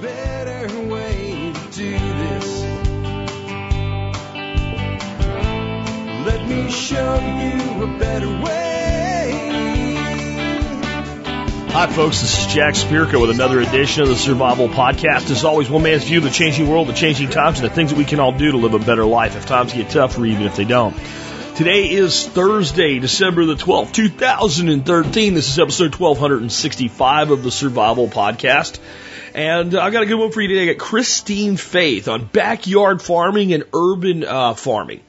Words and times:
better 0.00 0.68
way 0.88 1.52
to 1.54 1.60
do 1.72 1.92
this. 1.92 2.62
Let 6.26 6.46
me 6.46 6.70
show 6.70 7.14
you 7.14 7.84
a 7.84 7.98
better 7.98 8.28
way. 8.28 9.42
Hi, 11.70 11.86
folks. 11.88 12.20
This 12.20 12.38
is 12.40 12.52
Jack 12.52 12.74
Spirko 12.74 13.20
with 13.20 13.30
another 13.30 13.60
edition 13.60 14.02
of 14.02 14.08
the 14.08 14.16
Survival 14.16 14.68
Podcast. 14.68 15.30
As 15.30 15.44
always, 15.44 15.70
one 15.70 15.82
man's 15.82 16.04
view 16.04 16.18
of 16.18 16.24
the 16.24 16.30
changing 16.30 16.68
world, 16.68 16.88
the 16.88 16.92
changing 16.92 17.30
times, 17.30 17.60
and 17.60 17.68
the 17.68 17.74
things 17.74 17.90
that 17.90 17.98
we 17.98 18.04
can 18.04 18.20
all 18.20 18.32
do 18.32 18.52
to 18.52 18.58
live 18.58 18.74
a 18.74 18.78
better 18.78 19.04
life 19.04 19.36
if 19.36 19.46
times 19.46 19.72
get 19.72 19.90
tougher, 19.90 20.26
even 20.26 20.42
if 20.42 20.56
they 20.56 20.64
don't. 20.64 20.96
Today 21.56 21.90
is 21.90 22.26
Thursday, 22.26 22.98
December 22.98 23.46
the 23.46 23.54
12th, 23.54 23.92
2013. 23.92 25.32
This 25.32 25.48
is 25.48 25.58
episode 25.58 25.94
1265 25.94 27.30
of 27.30 27.42
the 27.42 27.50
Survival 27.50 28.08
Podcast. 28.08 28.78
And 29.36 29.74
I've 29.74 29.92
got 29.92 30.02
a 30.02 30.06
good 30.06 30.18
one 30.18 30.32
for 30.32 30.40
you 30.40 30.48
today. 30.48 30.62
I 30.62 30.72
got 30.72 30.78
Christine 30.78 31.58
Faith 31.58 32.08
on 32.08 32.24
backyard 32.24 33.02
farming 33.02 33.52
and 33.52 33.64
urban 33.74 34.24
uh, 34.24 34.54
farming. 34.54 35.02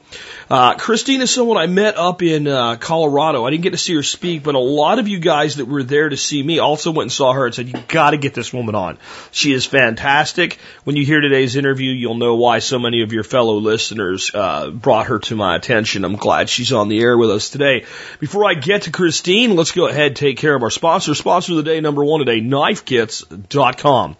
Uh, 0.50 0.74
Christine 0.76 1.20
is 1.20 1.30
someone 1.30 1.58
I 1.58 1.66
met 1.66 1.98
up 1.98 2.22
in 2.22 2.46
uh, 2.46 2.76
Colorado. 2.76 3.44
I 3.44 3.50
didn't 3.50 3.64
get 3.64 3.72
to 3.72 3.78
see 3.78 3.94
her 3.96 4.02
speak, 4.02 4.42
but 4.42 4.54
a 4.54 4.58
lot 4.58 4.98
of 4.98 5.06
you 5.06 5.18
guys 5.18 5.56
that 5.56 5.66
were 5.66 5.82
there 5.82 6.08
to 6.08 6.16
see 6.16 6.42
me 6.42 6.58
also 6.58 6.90
went 6.90 7.04
and 7.04 7.12
saw 7.12 7.34
her 7.34 7.44
and 7.44 7.54
said, 7.54 7.68
"You 7.68 7.74
got 7.88 8.12
to 8.12 8.16
get 8.16 8.32
this 8.32 8.50
woman 8.50 8.74
on. 8.74 8.96
She 9.30 9.52
is 9.52 9.66
fantastic." 9.66 10.58
When 10.84 10.96
you 10.96 11.04
hear 11.04 11.20
today's 11.20 11.56
interview, 11.56 11.90
you'll 11.90 12.14
know 12.14 12.36
why 12.36 12.60
so 12.60 12.78
many 12.78 13.02
of 13.02 13.12
your 13.12 13.24
fellow 13.24 13.56
listeners 13.56 14.30
uh, 14.32 14.70
brought 14.70 15.08
her 15.08 15.18
to 15.18 15.36
my 15.36 15.54
attention. 15.54 16.06
I'm 16.06 16.16
glad 16.16 16.48
she's 16.48 16.72
on 16.72 16.88
the 16.88 17.00
air 17.00 17.18
with 17.18 17.30
us 17.30 17.50
today. 17.50 17.84
Before 18.18 18.48
I 18.48 18.54
get 18.54 18.82
to 18.82 18.90
Christine, 18.90 19.54
let's 19.54 19.72
go 19.72 19.86
ahead 19.86 20.06
and 20.06 20.16
take 20.16 20.38
care 20.38 20.54
of 20.54 20.62
our 20.62 20.70
sponsor. 20.70 21.14
Sponsor 21.14 21.52
of 21.52 21.56
the 21.58 21.62
day, 21.64 21.80
number 21.80 22.02
one 22.02 22.20
today, 22.20 22.40
KnifeKits.com. 22.40 24.16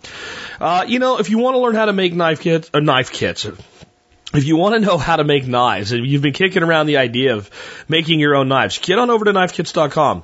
Uh, 0.60 0.84
you 0.86 0.98
know, 0.98 1.18
if 1.20 1.30
you 1.30 1.38
want 1.38 1.54
to 1.54 1.60
learn 1.60 1.74
how 1.74 1.86
to 1.86 1.92
make 1.94 2.12
knife 2.12 2.40
kits, 2.40 2.70
uh, 2.74 2.80
knife 2.80 3.12
kits, 3.12 3.46
if 4.34 4.44
you 4.44 4.56
want 4.56 4.74
to 4.74 4.80
know 4.80 4.98
how 4.98 5.16
to 5.16 5.24
make 5.24 5.46
knives, 5.46 5.92
and 5.92 6.06
you've 6.06 6.22
been 6.22 6.32
kicking 6.32 6.62
around 6.62 6.86
the 6.86 6.98
idea 6.98 7.34
of 7.34 7.50
making 7.88 8.20
your 8.20 8.36
own 8.36 8.48
knives, 8.48 8.78
get 8.78 8.98
on 8.98 9.10
over 9.10 9.24
to 9.24 9.32
knifekits.com. 9.32 10.22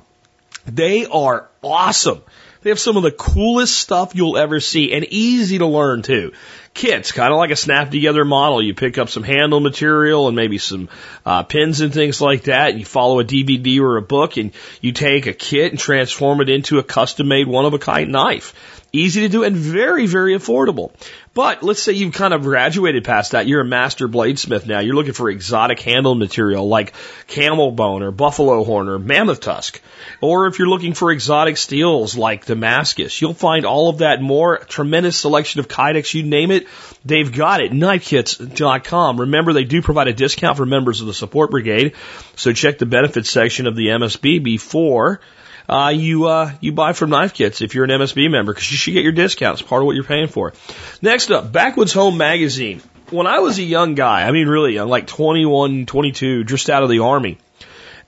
They 0.67 1.05
are 1.05 1.47
awesome. 1.63 2.21
They 2.61 2.71
have 2.71 2.79
some 2.79 2.97
of 2.97 3.03
the 3.03 3.11
coolest 3.11 3.77
stuff 3.77 4.15
you'll 4.15 4.39
ever 4.39 4.59
see 4.59 4.91
and 4.91 5.05
easy 5.05 5.59
to 5.59 5.67
learn 5.67 6.01
too. 6.01 6.33
Kits, 6.73 7.11
kind 7.11 7.31
of 7.31 7.37
like 7.37 7.51
a 7.51 7.55
snap 7.55 7.91
together 7.91 8.25
model. 8.25 8.59
You 8.59 8.73
pick 8.73 8.97
up 8.97 9.07
some 9.07 9.21
handle 9.21 9.59
material 9.59 10.27
and 10.27 10.35
maybe 10.35 10.57
some 10.57 10.89
uh, 11.27 11.43
pins 11.43 11.81
and 11.81 11.93
things 11.93 12.19
like 12.21 12.45
that. 12.45 12.75
You 12.75 12.83
follow 12.83 13.19
a 13.19 13.23
DVD 13.23 13.79
or 13.81 13.97
a 13.97 14.01
book 14.01 14.37
and 14.37 14.51
you 14.81 14.93
take 14.93 15.27
a 15.27 15.33
kit 15.33 15.73
and 15.73 15.79
transform 15.79 16.41
it 16.41 16.49
into 16.49 16.79
a 16.79 16.83
custom 16.83 17.27
made 17.27 17.47
one 17.47 17.65
of 17.65 17.75
a 17.75 17.79
kind 17.79 18.11
knife. 18.11 18.74
Easy 18.95 19.21
to 19.21 19.29
do 19.29 19.43
and 19.43 19.57
very, 19.57 20.07
very 20.07 20.35
affordable. 20.35 20.91
But 21.33 21.63
let's 21.63 21.83
say 21.83 21.91
you've 21.91 22.13
kind 22.13 22.33
of 22.33 22.43
graduated 22.43 23.03
past 23.03 23.31
that. 23.31 23.45
You're 23.45 23.59
a 23.59 23.65
master 23.65 24.07
bladesmith 24.07 24.65
now. 24.65 24.79
You're 24.79 24.95
looking 24.95 25.11
for 25.11 25.29
exotic 25.29 25.81
handle 25.81 26.15
material 26.15 26.65
like 26.69 26.93
camel 27.27 27.71
bone 27.71 28.03
or 28.03 28.11
buffalo 28.11 28.63
horn 28.63 28.87
or 28.87 28.97
mammoth 28.97 29.41
tusk. 29.41 29.81
Or 30.21 30.47
if 30.47 30.59
you're 30.59 30.69
looking 30.69 30.93
for 30.93 31.11
exotic 31.11 31.57
steels 31.57 32.15
like 32.15 32.45
Damascus, 32.45 33.21
you'll 33.21 33.33
find 33.33 33.65
all 33.65 33.89
of 33.89 33.97
that 33.97 34.21
more. 34.21 34.59
Tremendous 34.59 35.17
selection 35.17 35.59
of 35.59 35.67
kydex, 35.67 36.13
you 36.13 36.23
name 36.23 36.51
it. 36.51 36.65
They've 37.03 37.31
got 37.31 37.59
it. 37.59 37.73
Knifekits.com. 37.73 39.19
Remember, 39.19 39.51
they 39.51 39.65
do 39.65 39.81
provide 39.81 40.07
a 40.07 40.13
discount 40.13 40.55
for 40.55 40.65
members 40.65 41.01
of 41.01 41.07
the 41.07 41.13
support 41.13 41.51
brigade. 41.51 41.95
So 42.37 42.53
check 42.53 42.77
the 42.77 42.85
benefits 42.85 43.29
section 43.29 43.67
of 43.67 43.75
the 43.75 43.87
MSB 43.87 44.41
before 44.41 45.19
uh, 45.67 45.91
you 45.93 46.25
uh, 46.25 46.51
you 46.59 46.71
buy 46.71 46.93
from 46.93 47.09
Knife 47.09 47.33
Kits 47.33 47.61
if 47.61 47.75
you're 47.75 47.85
an 47.85 47.89
MSB 47.89 48.29
member 48.29 48.53
because 48.53 48.71
you 48.71 48.77
should 48.77 48.93
get 48.93 49.03
your 49.03 49.11
discounts. 49.11 49.61
Part 49.61 49.81
of 49.81 49.85
what 49.85 49.95
you're 49.95 50.03
paying 50.03 50.27
for. 50.27 50.53
Next 51.01 51.31
up, 51.31 51.51
Backwoods 51.51 51.93
Home 51.93 52.17
Magazine. 52.17 52.81
When 53.09 53.27
I 53.27 53.39
was 53.39 53.59
a 53.59 53.63
young 53.63 53.95
guy, 53.95 54.27
I 54.27 54.31
mean 54.31 54.47
really 54.47 54.73
young, 54.73 54.89
like 54.89 55.05
21, 55.07 55.85
22, 55.85 56.43
just 56.43 56.69
out 56.69 56.81
of 56.81 56.89
the 56.89 56.99
army, 56.99 57.37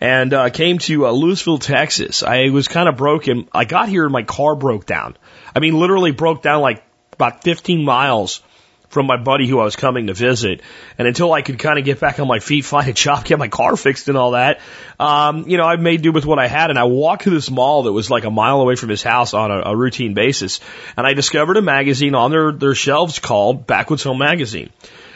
and 0.02 0.34
uh, 0.34 0.50
came 0.50 0.80
to 0.80 1.06
uh, 1.06 1.12
Lewisville, 1.12 1.62
Texas. 1.62 2.24
I 2.24 2.50
was 2.50 2.68
kind 2.68 2.90
of 2.90 2.98
broken. 2.98 3.48
I 3.54 3.66
got 3.66 3.90
here 3.90 4.04
and 4.04 4.12
my 4.12 4.24
car 4.24 4.56
broke 4.56 4.86
down. 4.86 5.16
I 5.56 5.60
mean, 5.60 5.80
literally 5.80 6.12
broke 6.12 6.42
down 6.42 6.62
like 6.62 6.84
about 7.14 7.44
15 7.44 7.84
miles 7.84 8.42
from 8.90 9.06
my 9.06 9.18
buddy 9.18 9.48
who 9.48 9.60
I 9.60 9.64
was 9.64 9.76
coming 9.76 10.08
to 10.08 10.14
visit. 10.14 10.62
And 10.98 11.08
until 11.08 11.34
I 11.34 11.42
could 11.42 11.60
kind 11.60 11.78
of 11.78 11.86
get 11.86 12.00
back 12.00 12.20
on 12.20 12.28
my 12.28 12.40
feet, 12.40 12.66
find 12.66 12.88
a 12.88 12.94
job, 12.94 13.26
get 13.26 13.40
my 13.40 13.48
car 13.48 13.76
fixed 13.76 14.08
and 14.08 14.18
all 14.18 14.32
that, 14.32 14.60
um, 15.00 15.48
you 15.48 15.58
know, 15.58 15.66
I 15.66 15.76
made 15.76 16.02
do 16.02 16.12
with 16.12 16.26
what 16.26 16.40
I 16.40 16.48
had. 16.48 16.70
And 16.70 16.80
I 16.80 16.86
walked 16.86 17.24
to 17.24 17.30
this 17.30 17.52
mall 17.52 17.84
that 17.84 17.92
was 17.92 18.10
like 18.10 18.24
a 18.24 18.32
mile 18.32 18.62
away 18.62 18.76
from 18.76 18.90
his 18.90 19.04
house 19.04 19.34
on 19.34 19.52
a, 19.52 19.62
a 19.72 19.76
routine 19.76 20.14
basis. 20.14 20.60
And 20.96 21.06
I 21.06 21.14
discovered 21.14 21.58
a 21.58 21.62
magazine 21.62 22.16
on 22.16 22.32
their, 22.32 22.52
their 22.52 22.76
shelves 22.76 23.20
called 23.20 23.68
Backwoods 23.68 24.04
Home 24.04 24.18
Magazine. 24.18 24.70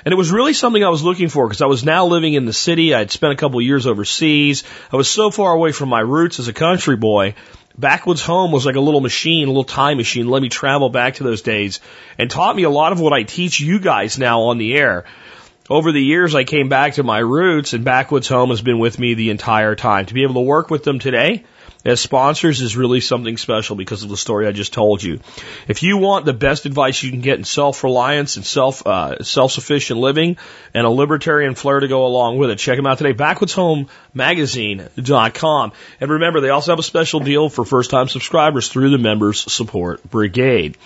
And 0.04 0.12
it 0.12 0.16
was 0.16 0.32
really 0.32 0.54
something 0.54 0.84
I 0.84 0.90
was 0.90 1.04
looking 1.04 1.30
for 1.30 1.48
because 1.48 1.62
I 1.62 1.68
was 1.68 1.84
now 1.84 2.08
living 2.08 2.34
in 2.34 2.46
the 2.46 2.54
city. 2.54 2.94
I 2.94 3.00
had 3.00 3.12
spent 3.12 3.34
a 3.34 3.36
couple 3.36 3.60
of 3.60 3.66
years 3.66 3.86
overseas. 3.86 4.64
I 4.92 4.96
was 4.96 5.08
so 5.08 5.30
far 5.30 5.54
away 5.54 5.72
from 5.72 5.90
my 5.90 6.00
roots 6.00 6.40
as 6.40 6.48
a 6.48 6.54
country 6.54 6.96
boy 6.96 7.36
Backwoods 7.78 8.22
Home 8.24 8.52
was 8.52 8.66
like 8.66 8.76
a 8.76 8.82
little 8.82 9.02
machine, 9.02 9.46
a 9.46 9.52
little 9.52 9.64
time 9.64 9.98
machine, 9.98 10.28
let 10.28 10.42
me 10.42 10.50
travel 10.50 10.90
back 10.90 11.16
to 11.16 11.24
those 11.24 11.42
days 11.42 11.80
and 12.18 12.30
taught 12.30 12.56
me 12.56 12.64
a 12.64 12.70
lot 12.70 12.92
of 12.92 13.00
what 13.00 13.14
I 13.14 13.24
teach 13.24 13.60
you 13.60 13.80
guys 13.80 14.18
now 14.18 14.42
on 14.44 14.58
the 14.58 14.76
air. 14.76 15.06
Over 15.70 15.92
the 15.92 16.04
years, 16.04 16.36
I 16.36 16.44
came 16.44 16.70
back 16.70 16.96
to 16.96 17.04
my 17.04 17.20
roots 17.20 17.74
and 17.74 17.86
Backwoods 17.86 18.28
Home 18.28 18.50
has 18.50 18.62
been 18.62 18.80
with 18.80 19.00
me 19.00 19.14
the 19.14 19.30
entire 19.30 19.76
time. 19.76 20.06
To 20.08 20.14
be 20.14 20.24
able 20.24 20.34
to 20.36 20.42
work 20.42 20.70
with 20.70 20.84
them 20.84 21.00
today, 21.00 21.46
as 21.84 22.00
sponsors 22.00 22.62
is 22.62 22.78
really 22.78 23.02
something 23.02 23.38
special 23.38 23.76
because 23.76 24.04
of 24.04 24.10
the 24.10 24.18
story 24.18 24.46
I 24.48 24.52
just 24.52 24.74
told 24.74 25.02
you. 25.02 25.20
If 25.68 25.82
you 25.84 25.98
want 25.98 26.26
the 26.26 26.34
best 26.34 26.66
advice 26.66 27.02
you 27.02 27.12
can 27.12 27.22
get 27.22 27.38
in 27.38 27.44
self-reliance 27.44 28.38
and 28.38 28.46
self 28.46 28.86
uh, 28.86 29.24
self-sufficient 29.24 30.00
living 30.00 30.38
and 30.74 30.86
a 30.86 30.90
libertarian 30.90 31.56
flair 31.56 31.80
to 31.80 31.88
go 31.88 32.06
along 32.06 32.38
with 32.38 32.52
it, 32.52 32.60
check 32.60 32.78
them 32.78 32.86
out 32.86 32.98
today. 32.98 33.14
BackwoodsHomeMagazine.com. 33.14 35.72
And 36.00 36.12
remember, 36.12 36.42
they 36.42 36.50
also 36.50 36.72
have 36.72 36.80
a 36.80 36.84
special 36.84 37.20
deal 37.20 37.50
for 37.50 37.66
first-time 37.66 38.08
subscribers 38.08 38.70
through 38.70 38.92
the 38.92 38.98
Members 38.98 39.52
Support 39.52 40.10
Brigade. 40.10 40.78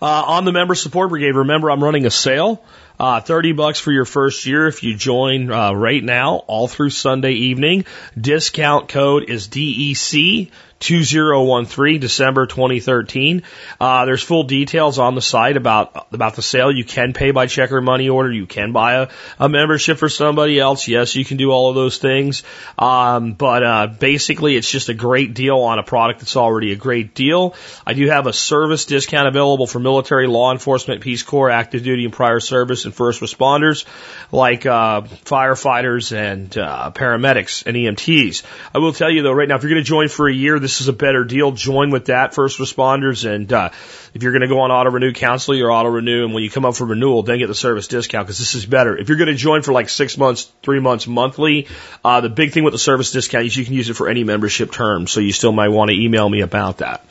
Uh, 0.00 0.24
on 0.26 0.44
the 0.44 0.52
Member 0.52 0.74
Support 0.74 1.10
Brigade, 1.10 1.34
remember 1.34 1.70
I'm 1.70 1.82
running 1.82 2.06
a 2.06 2.10
sale. 2.10 2.62
Uh, 2.98 3.20
30 3.20 3.52
bucks 3.52 3.80
for 3.80 3.90
your 3.90 4.04
first 4.04 4.46
year 4.46 4.68
if 4.68 4.84
you 4.84 4.94
join 4.94 5.50
uh, 5.50 5.72
right 5.72 6.02
now, 6.02 6.36
all 6.46 6.68
through 6.68 6.90
Sunday 6.90 7.32
evening. 7.32 7.84
Discount 8.18 8.88
code 8.88 9.24
is 9.28 9.48
DEC 9.48 10.50
2013, 10.84 11.98
December 11.98 12.46
2013. 12.46 13.42
Uh, 13.80 14.04
there's 14.04 14.22
full 14.22 14.44
details 14.44 14.98
on 14.98 15.14
the 15.14 15.22
site 15.22 15.56
about, 15.56 16.08
about 16.12 16.36
the 16.36 16.42
sale. 16.42 16.70
You 16.70 16.84
can 16.84 17.14
pay 17.14 17.30
by 17.30 17.46
check 17.46 17.72
or 17.72 17.80
money 17.80 18.10
order. 18.10 18.30
You 18.30 18.44
can 18.46 18.72
buy 18.72 18.94
a, 18.96 19.08
a 19.38 19.48
membership 19.48 19.96
for 19.96 20.10
somebody 20.10 20.60
else. 20.60 20.86
Yes, 20.86 21.16
you 21.16 21.24
can 21.24 21.38
do 21.38 21.50
all 21.52 21.70
of 21.70 21.74
those 21.74 21.96
things. 21.96 22.42
Um, 22.78 23.32
but, 23.32 23.62
uh, 23.62 23.86
basically 23.98 24.56
it's 24.56 24.70
just 24.70 24.90
a 24.90 24.94
great 24.94 25.32
deal 25.32 25.56
on 25.56 25.78
a 25.78 25.82
product 25.82 26.20
that's 26.20 26.36
already 26.36 26.72
a 26.72 26.76
great 26.76 27.14
deal. 27.14 27.54
I 27.86 27.94
do 27.94 28.06
have 28.08 28.26
a 28.26 28.34
service 28.34 28.84
discount 28.84 29.26
available 29.26 29.66
for 29.66 29.78
military, 29.78 30.26
law 30.26 30.52
enforcement, 30.52 31.00
Peace 31.00 31.22
Corps, 31.22 31.48
active 31.48 31.82
duty 31.82 32.04
and 32.04 32.12
prior 32.12 32.40
service 32.40 32.84
and 32.84 32.94
first 32.94 33.22
responders 33.22 33.86
like, 34.30 34.66
uh, 34.66 35.00
firefighters 35.24 36.14
and, 36.14 36.58
uh, 36.58 36.90
paramedics 36.94 37.64
and 37.64 37.74
EMTs. 37.74 38.42
I 38.74 38.78
will 38.78 38.92
tell 38.92 39.10
you 39.10 39.22
though, 39.22 39.32
right 39.32 39.48
now, 39.48 39.56
if 39.56 39.62
you're 39.62 39.72
going 39.72 39.82
to 39.82 39.88
join 39.88 40.08
for 40.08 40.28
a 40.28 40.34
year, 40.34 40.58
this 40.58 40.73
is 40.80 40.88
a 40.88 40.92
better 40.92 41.24
deal. 41.24 41.52
Join 41.52 41.90
with 41.90 42.06
that 42.06 42.34
first 42.34 42.58
responders. 42.58 43.28
And, 43.28 43.52
uh, 43.52 43.70
if 44.14 44.22
you're 44.22 44.30
going 44.32 44.42
to 44.42 44.48
go 44.48 44.60
on 44.60 44.70
auto 44.70 44.90
renew, 44.90 45.12
cancel 45.12 45.56
your 45.56 45.72
auto 45.72 45.88
renew. 45.88 46.24
And 46.24 46.32
when 46.32 46.44
you 46.44 46.50
come 46.50 46.64
up 46.64 46.76
for 46.76 46.84
renewal, 46.84 47.24
then 47.24 47.38
get 47.38 47.48
the 47.48 47.54
service 47.54 47.88
discount 47.88 48.26
because 48.26 48.38
this 48.38 48.54
is 48.54 48.64
better. 48.64 48.96
If 48.96 49.08
you're 49.08 49.18
going 49.18 49.28
to 49.28 49.34
join 49.34 49.62
for 49.62 49.72
like 49.72 49.88
six 49.88 50.16
months, 50.16 50.50
three 50.62 50.78
months 50.78 51.08
monthly, 51.08 51.66
uh, 52.04 52.20
the 52.20 52.28
big 52.28 52.52
thing 52.52 52.62
with 52.62 52.72
the 52.72 52.78
service 52.78 53.10
discount 53.10 53.46
is 53.46 53.56
you 53.56 53.64
can 53.64 53.74
use 53.74 53.90
it 53.90 53.94
for 53.94 54.08
any 54.08 54.22
membership 54.22 54.70
term. 54.70 55.08
So 55.08 55.18
you 55.18 55.32
still 55.32 55.52
might 55.52 55.68
want 55.68 55.90
to 55.90 55.96
email 55.96 56.28
me 56.28 56.42
about 56.42 56.78
that. 56.78 57.04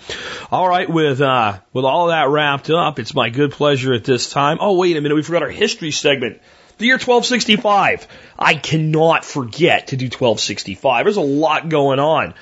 All 0.50 0.68
right. 0.68 0.90
With, 0.90 1.20
uh, 1.20 1.60
with 1.74 1.84
all 1.84 2.08
that 2.08 2.30
wrapped 2.30 2.70
up, 2.70 3.00
it's 3.00 3.14
my 3.14 3.30
good 3.30 3.52
pleasure 3.52 3.94
at 3.94 4.06
this 4.06 4.30
time. 4.30 4.60
Oh, 4.62 4.78
wait 4.78 4.96
a 4.96 5.02
minute. 5.02 5.16
We 5.16 5.24
forgot 5.24 5.44
our 5.44 5.50
history 5.50 5.92
segment. 5.92 6.40
The 6.78 6.86
year 6.86 6.96
1265. 6.96 8.08
I 8.40 8.56
cannot 8.56 9.26
forget 9.26 9.88
to 9.88 9.98
do 9.98 10.06
1265. 10.06 11.06
There's 11.06 11.18
a 11.18 11.22
lot 11.22 11.70
going 11.70 12.00
on. 12.00 12.34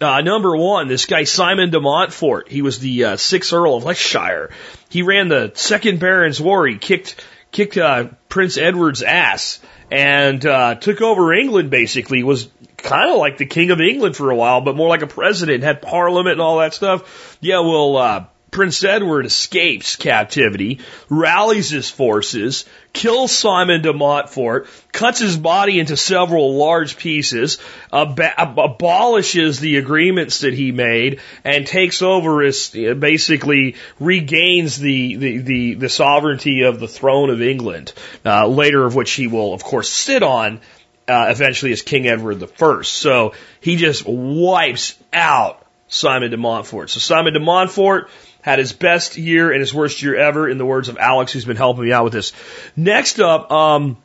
Uh, 0.00 0.20
number 0.20 0.56
one, 0.56 0.88
this 0.88 1.06
guy 1.06 1.24
Simon 1.24 1.70
de 1.70 1.80
Montfort. 1.80 2.48
He 2.48 2.62
was 2.62 2.78
the 2.78 3.04
uh, 3.04 3.16
sixth 3.16 3.52
Earl 3.52 3.76
of 3.76 3.84
Leicestershire. 3.84 4.50
He 4.90 5.02
ran 5.02 5.28
the 5.28 5.52
Second 5.54 6.00
Barons' 6.00 6.40
War. 6.40 6.66
He 6.66 6.76
kicked 6.76 7.24
kicked 7.50 7.78
uh, 7.78 8.08
Prince 8.28 8.58
Edward's 8.58 9.02
ass 9.02 9.60
and 9.90 10.44
uh, 10.44 10.74
took 10.74 11.00
over 11.00 11.32
England. 11.32 11.70
Basically, 11.70 12.22
was 12.22 12.48
kind 12.76 13.10
of 13.10 13.16
like 13.16 13.38
the 13.38 13.46
King 13.46 13.70
of 13.70 13.80
England 13.80 14.16
for 14.16 14.30
a 14.30 14.36
while, 14.36 14.60
but 14.60 14.76
more 14.76 14.88
like 14.88 15.02
a 15.02 15.06
president. 15.06 15.64
Had 15.64 15.80
Parliament 15.80 16.32
and 16.32 16.42
all 16.42 16.58
that 16.58 16.74
stuff. 16.74 17.38
Yeah, 17.40 17.60
well, 17.60 17.96
uh, 17.96 18.24
Prince 18.56 18.82
Edward 18.84 19.26
escapes 19.26 19.96
captivity, 19.96 20.78
rallies 21.10 21.68
his 21.68 21.90
forces, 21.90 22.64
kills 22.94 23.30
Simon 23.30 23.82
de 23.82 23.92
Montfort, 23.92 24.66
cuts 24.92 25.18
his 25.18 25.36
body 25.36 25.78
into 25.78 25.94
several 25.94 26.56
large 26.56 26.96
pieces, 26.96 27.58
ab- 27.92 28.18
abolishes 28.38 29.60
the 29.60 29.76
agreements 29.76 30.40
that 30.40 30.54
he 30.54 30.72
made, 30.72 31.20
and 31.44 31.66
takes 31.66 32.00
over 32.00 32.42
as 32.42 32.70
basically 32.70 33.76
regains 34.00 34.78
the, 34.78 35.16
the, 35.16 35.36
the, 35.36 35.74
the 35.74 35.88
sovereignty 35.90 36.62
of 36.62 36.80
the 36.80 36.88
throne 36.88 37.28
of 37.28 37.42
England, 37.42 37.92
uh, 38.24 38.46
later 38.46 38.86
of 38.86 38.94
which 38.94 39.12
he 39.12 39.26
will, 39.26 39.52
of 39.52 39.62
course, 39.62 39.90
sit 39.90 40.22
on 40.22 40.62
uh, 41.06 41.26
eventually 41.28 41.72
as 41.72 41.82
King 41.82 42.08
Edward 42.08 42.42
I. 42.42 42.82
So 42.84 43.34
he 43.60 43.76
just 43.76 44.06
wipes 44.06 44.98
out 45.12 45.62
Simon 45.88 46.30
de 46.30 46.38
Montfort. 46.38 46.90
So 46.90 47.00
Simon 47.00 47.34
de 47.34 47.40
Montfort 47.40 48.08
had 48.46 48.60
his 48.60 48.72
best 48.72 49.16
year 49.16 49.50
and 49.50 49.58
his 49.58 49.74
worst 49.74 50.02
year 50.02 50.14
ever, 50.14 50.48
in 50.48 50.56
the 50.56 50.64
words 50.64 50.88
of 50.88 50.98
Alex, 50.98 51.32
who's 51.32 51.44
been 51.44 51.56
helping 51.56 51.84
me 51.84 51.92
out 51.92 52.04
with 52.04 52.12
this. 52.12 52.32
Next 52.76 53.18
up, 53.18 53.50
um, 53.50 53.96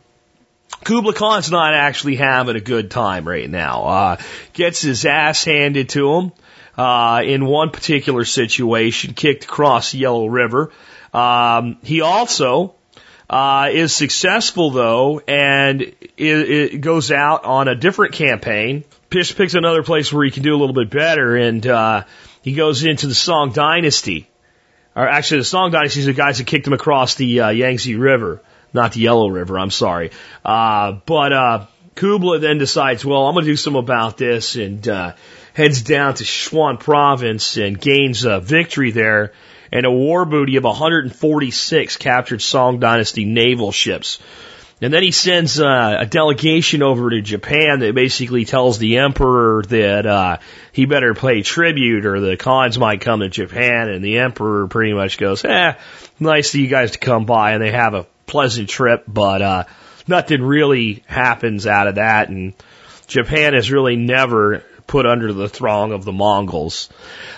Kubla 0.84 1.14
Khan's 1.14 1.52
not 1.52 1.76
actually 1.76 2.16
having 2.16 2.56
a 2.56 2.60
good 2.60 2.90
time 2.90 3.28
right 3.28 3.48
now. 3.48 3.84
Uh, 3.84 4.18
gets 4.54 4.82
his 4.82 5.06
ass 5.06 5.46
handed 5.46 5.90
to 5.90 6.16
him 6.16 6.32
uh, 6.76 7.22
in 7.24 7.46
one 7.46 7.70
particular 7.70 8.26
situation, 8.26 9.14
kicked 9.14 9.44
across 9.44 9.94
Yellow 9.94 10.26
River. 10.26 10.72
Um, 11.14 11.78
he 11.84 12.02
also 12.02 12.74
uh, 13.30 13.70
is 13.72 13.94
successful 13.94 14.72
though, 14.72 15.20
and 15.20 15.82
it, 15.82 15.96
it 16.18 16.82
goes 16.82 17.12
out 17.12 17.46
on 17.46 17.68
a 17.68 17.76
different 17.76 18.16
campaign. 18.16 18.86
Picks 19.12 19.54
another 19.54 19.84
place 19.84 20.12
where 20.12 20.26
he 20.26 20.32
can 20.32 20.42
do 20.42 20.56
a 20.56 20.58
little 20.58 20.74
bit 20.74 20.90
better, 20.90 21.36
and 21.36 21.68
uh, 21.68 22.06
he 22.42 22.54
goes 22.54 22.84
into 22.84 23.06
the 23.06 23.14
Song 23.14 23.52
Dynasty. 23.52 24.30
Or 24.96 25.08
actually, 25.08 25.40
the 25.42 25.46
Song 25.46 25.72
Dynasty 25.72 26.02
is 26.02 26.06
the 26.06 26.14
guys 26.14 26.38
that 26.38 26.48
kicked 26.48 26.68
him 26.68 26.74
across 26.74 27.16
the 27.16 27.42
uh, 27.42 27.50
Yangtze 27.50 27.96
River, 27.96 28.42
not 28.74 28.94
the 28.94 29.00
Yellow 29.00 29.30
River. 29.30 29.58
I'm 29.58 29.72
sorry, 29.72 30.12
uh, 30.44 30.94
but 31.06 31.34
uh, 31.34 31.66
Kubla 31.96 32.40
then 32.40 32.58
decides, 32.58 33.06
well, 33.06 33.28
I'm 33.28 33.34
going 33.34 33.46
to 33.46 33.52
do 33.52 33.56
something 33.56 33.80
about 33.80 34.18
this, 34.18 34.56
and 34.56 34.86
uh, 34.88 35.14
heads 35.54 35.82
down 35.82 36.16
to 36.16 36.24
Sichuan 36.24 36.80
province 36.80 37.58
and 37.58 37.80
gains 37.80 38.26
a 38.26 38.40
victory 38.40 38.92
there 38.92 39.34
and 39.72 39.86
a 39.86 39.92
war 39.92 40.26
booty 40.26 40.58
of 40.58 40.64
146 40.64 41.98
captured 41.98 42.42
Song 42.42 42.80
Dynasty 42.80 43.26
naval 43.26 43.72
ships. 43.72 44.20
And 44.82 44.92
then 44.92 45.04
he 45.04 45.12
sends 45.12 45.60
uh, 45.60 45.98
a 46.00 46.08
delegation 46.08 46.82
over 46.82 47.12
to 47.12 47.22
Japan 47.22 47.82
that 47.82 47.94
basically 47.94 48.46
tells 48.46 48.80
the 48.80 48.98
emperor 48.98 49.62
that 49.68 50.08
uh, 50.08 50.38
he 50.72 50.86
better 50.86 51.14
pay 51.14 51.44
tribute 51.44 52.08
or 52.08 52.20
the 52.20 52.36
Khans 52.36 52.80
might 52.80 53.02
come 53.02 53.20
to 53.20 53.30
Japan. 53.30 53.90
And 53.90 54.04
the 54.04 54.18
emperor 54.18 54.68
pretty 54.68 54.94
much 54.94 55.20
goes, 55.20 55.46
eh, 55.46 55.76
nice 56.20 56.56
of 56.56 56.60
you 56.60 56.68
guys 56.68 56.92
to 56.92 56.98
come 56.98 57.26
by. 57.26 57.52
And 57.52 57.62
they 57.62 57.72
have 57.72 57.94
a 57.94 58.08
pleasant 58.26 58.70
trip, 58.70 59.04
but 59.08 59.42
uh, 59.44 59.64
nothing 60.08 60.42
really 60.42 61.04
happens 61.06 61.68
out 61.68 61.88
of 61.88 61.96
that. 61.96 62.30
And 62.30 62.54
Japan 63.06 63.54
is 63.54 63.72
really 63.72 63.98
never 63.98 64.64
put 64.88 65.06
under 65.06 65.32
the 65.32 65.48
throng 65.48 65.92
of 65.92 66.06
the 66.06 66.12
Mongols. 66.12 66.90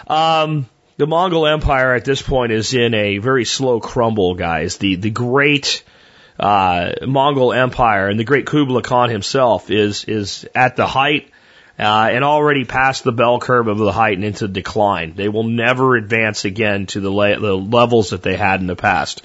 Um, 0.08 0.70
the 0.96 1.08
Mongol 1.08 1.46
Empire 1.48 1.94
at 1.94 2.06
this 2.06 2.22
point 2.22 2.54
is 2.54 2.74
in 2.74 2.94
a 2.94 3.18
very 3.18 3.44
slow 3.44 3.82
crumble, 3.82 4.36
guys. 4.36 4.78
The 4.78 4.96
the 4.96 5.10
great 5.10 5.84
uh, 6.40 6.94
Mongol 7.06 7.54
Empire 7.54 8.10
and 8.10 8.20
the 8.20 8.24
great 8.24 8.46
Kublai 8.46 8.82
Khan 8.82 9.10
himself 9.10 9.70
is 9.70 10.06
is 10.06 10.48
at 10.56 10.76
the 10.76 10.88
height 10.88 11.30
uh, 11.80 12.10
and 12.12 12.24
already 12.24 12.66
past 12.66 13.04
the 13.04 13.12
bell 13.12 13.40
curve 13.40 13.68
of 13.68 13.78
the 13.78 13.92
height 13.92 14.18
and 14.18 14.26
into 14.26 14.48
decline. 14.48 15.16
They 15.16 15.30
will 15.30 15.44
never 15.44 15.96
advance 15.96 16.46
again 16.46 16.86
to 16.88 17.00
the, 17.00 17.10
le- 17.10 17.40
the 17.40 17.58
levels 17.58 18.12
that 18.12 18.22
they 18.22 18.36
had 18.36 18.62
in 18.62 18.68
the 18.68 18.76
past. 18.76 19.24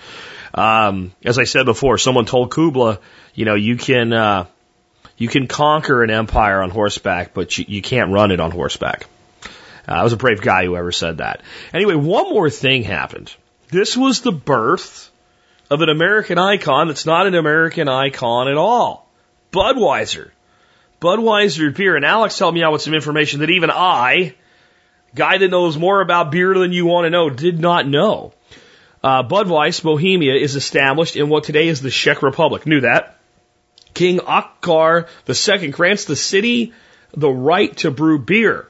Um, 0.55 1.13
as 1.25 1.39
I 1.39 1.45
said 1.45 1.67
before, 1.67 1.99
someone 1.99 2.25
told 2.25 2.51
Kubla, 2.51 3.01
you 3.35 3.45
know, 3.45 3.55
you 3.55 3.77
can 3.77 4.13
uh, 4.13 4.47
you 5.17 5.29
can 5.29 5.47
conquer 5.47 6.03
an 6.03 6.11
empire 6.11 6.63
on 6.63 6.71
horseback, 6.71 7.35
but 7.35 7.57
you, 7.59 7.65
you 7.69 7.83
can't 7.83 8.13
run 8.13 8.31
it 8.31 8.41
on 8.41 8.51
horseback. 8.51 9.07
Uh, 9.87 9.93
I 9.93 10.05
was 10.05 10.13
a 10.13 10.17
brave 10.17 10.41
guy 10.41 10.65
who 10.65 10.77
ever 10.77 10.93
said 10.93 11.19
that. 11.19 11.43
Anyway, 11.75 11.95
one 11.95 12.31
more 12.31 12.51
thing 12.51 12.83
happened. 12.83 13.33
This 13.69 13.97
was 13.97 14.23
the 14.23 14.33
birth 14.33 15.08
of 15.71 15.81
an 15.83 15.89
American 15.89 16.39
icon 16.39 16.89
that's 16.89 17.07
not 17.07 17.27
an 17.27 17.35
American 17.35 17.89
icon 17.89 18.49
at 18.49 18.57
all. 18.57 19.11
Budweiser. 19.53 20.31
Budweiser 21.01 21.75
beer. 21.75 21.97
And 21.97 22.05
Alex 22.05 22.39
helped 22.39 22.55
me 22.55 22.63
out 22.63 22.73
with 22.73 22.83
some 22.83 22.95
information 22.95 23.41
that 23.41 23.51
even 23.51 23.71
I, 23.71 24.35
guy 25.15 25.39
that 25.39 25.51
knows 25.51 25.77
more 25.77 26.01
about 26.01 26.31
beer 26.31 26.55
than 26.55 26.73
you 26.73 26.87
want 26.87 27.05
to 27.07 27.11
know, 27.11 27.31
did 27.31 27.59
not 27.59 27.87
know. 27.87 28.33
Uh, 29.03 29.23
Budweiser 29.23 29.83
Bohemia 29.85 30.35
is 30.35 30.57
established 30.57 31.17
in 31.17 31.29
what 31.29 31.45
today 31.45 31.69
is 31.69 31.81
the 31.81 31.91
Czech 31.91 32.23
Republic. 32.23 32.67
Knew 32.67 32.81
that. 32.81 33.19
King 33.95 34.19
Ottokar 34.19 35.09
II 35.29 35.69
grants 35.69 36.05
the 36.05 36.17
city 36.17 36.73
the 37.13 37.31
right 37.31 37.77
to 37.79 37.91
brew 37.91 38.19
beer. 38.19 38.69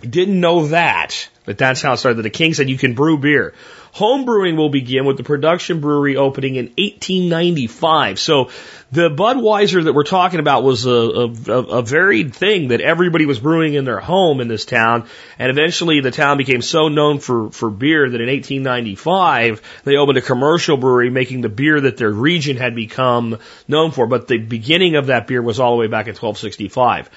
Didn't 0.00 0.40
know 0.40 0.68
that, 0.68 1.28
but 1.44 1.58
that's 1.58 1.82
how 1.82 1.94
it 1.94 1.96
started. 1.96 2.22
The 2.22 2.30
king 2.30 2.54
said 2.54 2.70
you 2.70 2.78
can 2.78 2.94
brew 2.94 3.18
beer. 3.18 3.54
Home 3.92 4.24
brewing 4.24 4.56
will 4.56 4.68
begin 4.68 5.06
with 5.06 5.16
the 5.16 5.24
production 5.24 5.80
brewery 5.80 6.16
opening 6.16 6.54
in 6.54 6.66
1895. 6.66 8.20
So 8.20 8.50
the 8.92 9.10
Budweiser 9.10 9.82
that 9.84 9.92
we're 9.92 10.04
talking 10.04 10.38
about 10.38 10.62
was 10.62 10.86
a, 10.86 10.90
a, 10.90 11.52
a, 11.52 11.82
varied 11.82 12.32
thing 12.32 12.68
that 12.68 12.80
everybody 12.80 13.26
was 13.26 13.40
brewing 13.40 13.74
in 13.74 13.84
their 13.84 13.98
home 13.98 14.40
in 14.40 14.46
this 14.46 14.64
town. 14.64 15.08
And 15.38 15.50
eventually 15.50 16.00
the 16.00 16.12
town 16.12 16.38
became 16.38 16.62
so 16.62 16.88
known 16.88 17.18
for, 17.18 17.50
for 17.50 17.70
beer 17.70 18.08
that 18.08 18.20
in 18.20 18.28
1895 18.28 19.62
they 19.82 19.96
opened 19.96 20.18
a 20.18 20.22
commercial 20.22 20.76
brewery 20.76 21.10
making 21.10 21.40
the 21.40 21.48
beer 21.48 21.80
that 21.80 21.96
their 21.96 22.12
region 22.12 22.56
had 22.56 22.76
become 22.76 23.38
known 23.66 23.90
for. 23.90 24.06
But 24.06 24.28
the 24.28 24.38
beginning 24.38 24.94
of 24.94 25.06
that 25.06 25.26
beer 25.26 25.42
was 25.42 25.58
all 25.58 25.72
the 25.72 25.80
way 25.80 25.88
back 25.88 26.06
in 26.06 26.14
1265. 26.14 27.10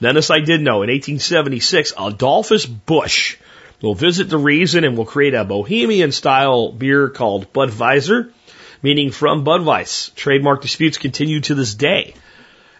Then, 0.00 0.16
as 0.16 0.30
I 0.30 0.40
did 0.40 0.60
know, 0.60 0.82
in 0.82 0.90
1876, 0.90 1.92
Adolphus 1.98 2.66
Busch 2.66 3.36
will 3.82 3.94
visit 3.94 4.28
the 4.28 4.38
region 4.38 4.84
and 4.84 4.96
will 4.96 5.04
create 5.04 5.34
a 5.34 5.44
bohemian 5.44 6.12
style 6.12 6.72
beer 6.72 7.08
called 7.08 7.52
Budweiser, 7.52 8.32
meaning 8.82 9.10
from 9.10 9.44
Budweis. 9.44 10.14
Trademark 10.14 10.62
disputes 10.62 10.98
continue 10.98 11.40
to 11.40 11.54
this 11.54 11.74
day. 11.74 12.14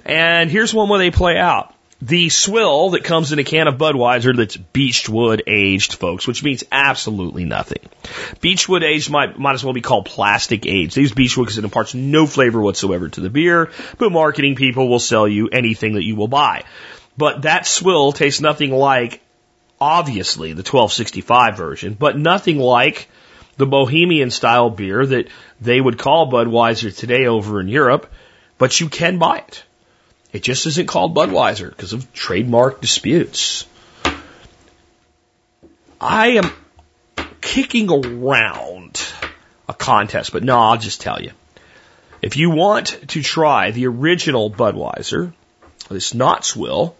And 0.04 0.50
here's 0.50 0.72
one 0.72 0.88
where 0.88 0.98
they 0.98 1.10
play 1.10 1.36
out. 1.36 1.74
The 2.00 2.28
swill 2.28 2.90
that 2.90 3.02
comes 3.02 3.32
in 3.32 3.40
a 3.40 3.44
can 3.44 3.66
of 3.66 3.74
Budweiser 3.74 4.36
that's 4.36 4.56
beechwood 4.56 5.42
aged, 5.48 5.94
folks, 5.94 6.28
which 6.28 6.44
means 6.44 6.62
absolutely 6.70 7.44
nothing. 7.44 7.80
Beechwood 8.40 8.84
aged 8.84 9.10
might, 9.10 9.36
might 9.36 9.54
as 9.54 9.64
well 9.64 9.74
be 9.74 9.80
called 9.80 10.06
plastic 10.06 10.64
aged. 10.64 10.94
They 10.94 11.00
use 11.00 11.12
beechwood 11.12 11.46
because 11.46 11.58
it 11.58 11.64
imparts 11.64 11.94
no 11.94 12.28
flavor 12.28 12.60
whatsoever 12.60 13.08
to 13.08 13.20
the 13.20 13.30
beer, 13.30 13.72
but 13.98 14.12
marketing 14.12 14.54
people 14.54 14.88
will 14.88 15.00
sell 15.00 15.26
you 15.26 15.48
anything 15.48 15.94
that 15.94 16.04
you 16.04 16.14
will 16.14 16.28
buy. 16.28 16.62
But 17.18 17.42
that 17.42 17.66
swill 17.66 18.12
tastes 18.12 18.40
nothing 18.40 18.70
like, 18.70 19.20
obviously, 19.80 20.52
the 20.52 20.62
1265 20.62 21.56
version, 21.56 21.94
but 21.94 22.16
nothing 22.16 22.58
like 22.58 23.08
the 23.56 23.66
Bohemian 23.66 24.30
style 24.30 24.70
beer 24.70 25.04
that 25.04 25.28
they 25.60 25.80
would 25.80 25.98
call 25.98 26.30
Budweiser 26.30 26.96
today 26.96 27.26
over 27.26 27.60
in 27.60 27.66
Europe, 27.66 28.10
but 28.56 28.78
you 28.78 28.88
can 28.88 29.18
buy 29.18 29.38
it. 29.38 29.64
It 30.32 30.44
just 30.44 30.66
isn't 30.66 30.86
called 30.86 31.16
Budweiser 31.16 31.70
because 31.70 31.92
of 31.92 32.12
trademark 32.12 32.80
disputes. 32.80 33.66
I 36.00 36.28
am 36.28 36.52
kicking 37.40 37.90
around 37.90 39.04
a 39.68 39.74
contest, 39.74 40.32
but 40.32 40.44
no, 40.44 40.56
I'll 40.56 40.78
just 40.78 41.00
tell 41.00 41.20
you. 41.20 41.32
If 42.22 42.36
you 42.36 42.50
want 42.50 43.08
to 43.08 43.22
try 43.24 43.72
the 43.72 43.88
original 43.88 44.50
Budweiser, 44.52 45.32
this 45.88 46.14
not 46.14 46.44
swill, 46.44 46.94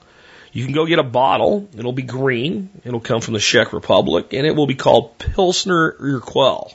you 0.59 0.65
can 0.65 0.75
go 0.75 0.87
get 0.87 0.99
a 0.99 1.05
bottle. 1.05 1.69
It'll 1.79 1.93
be 1.93 2.03
green. 2.03 2.71
It'll 2.85 2.99
come 2.99 3.21
from 3.21 3.35
the 3.35 3.41
Czech 3.41 3.73
Republic, 3.73 4.33
and 4.33 4.45
it 4.45 4.57
will 4.57 4.67
be 4.67 4.75
called 4.75 5.17
Pilsner 5.17 5.93
Urquell. 6.01 6.75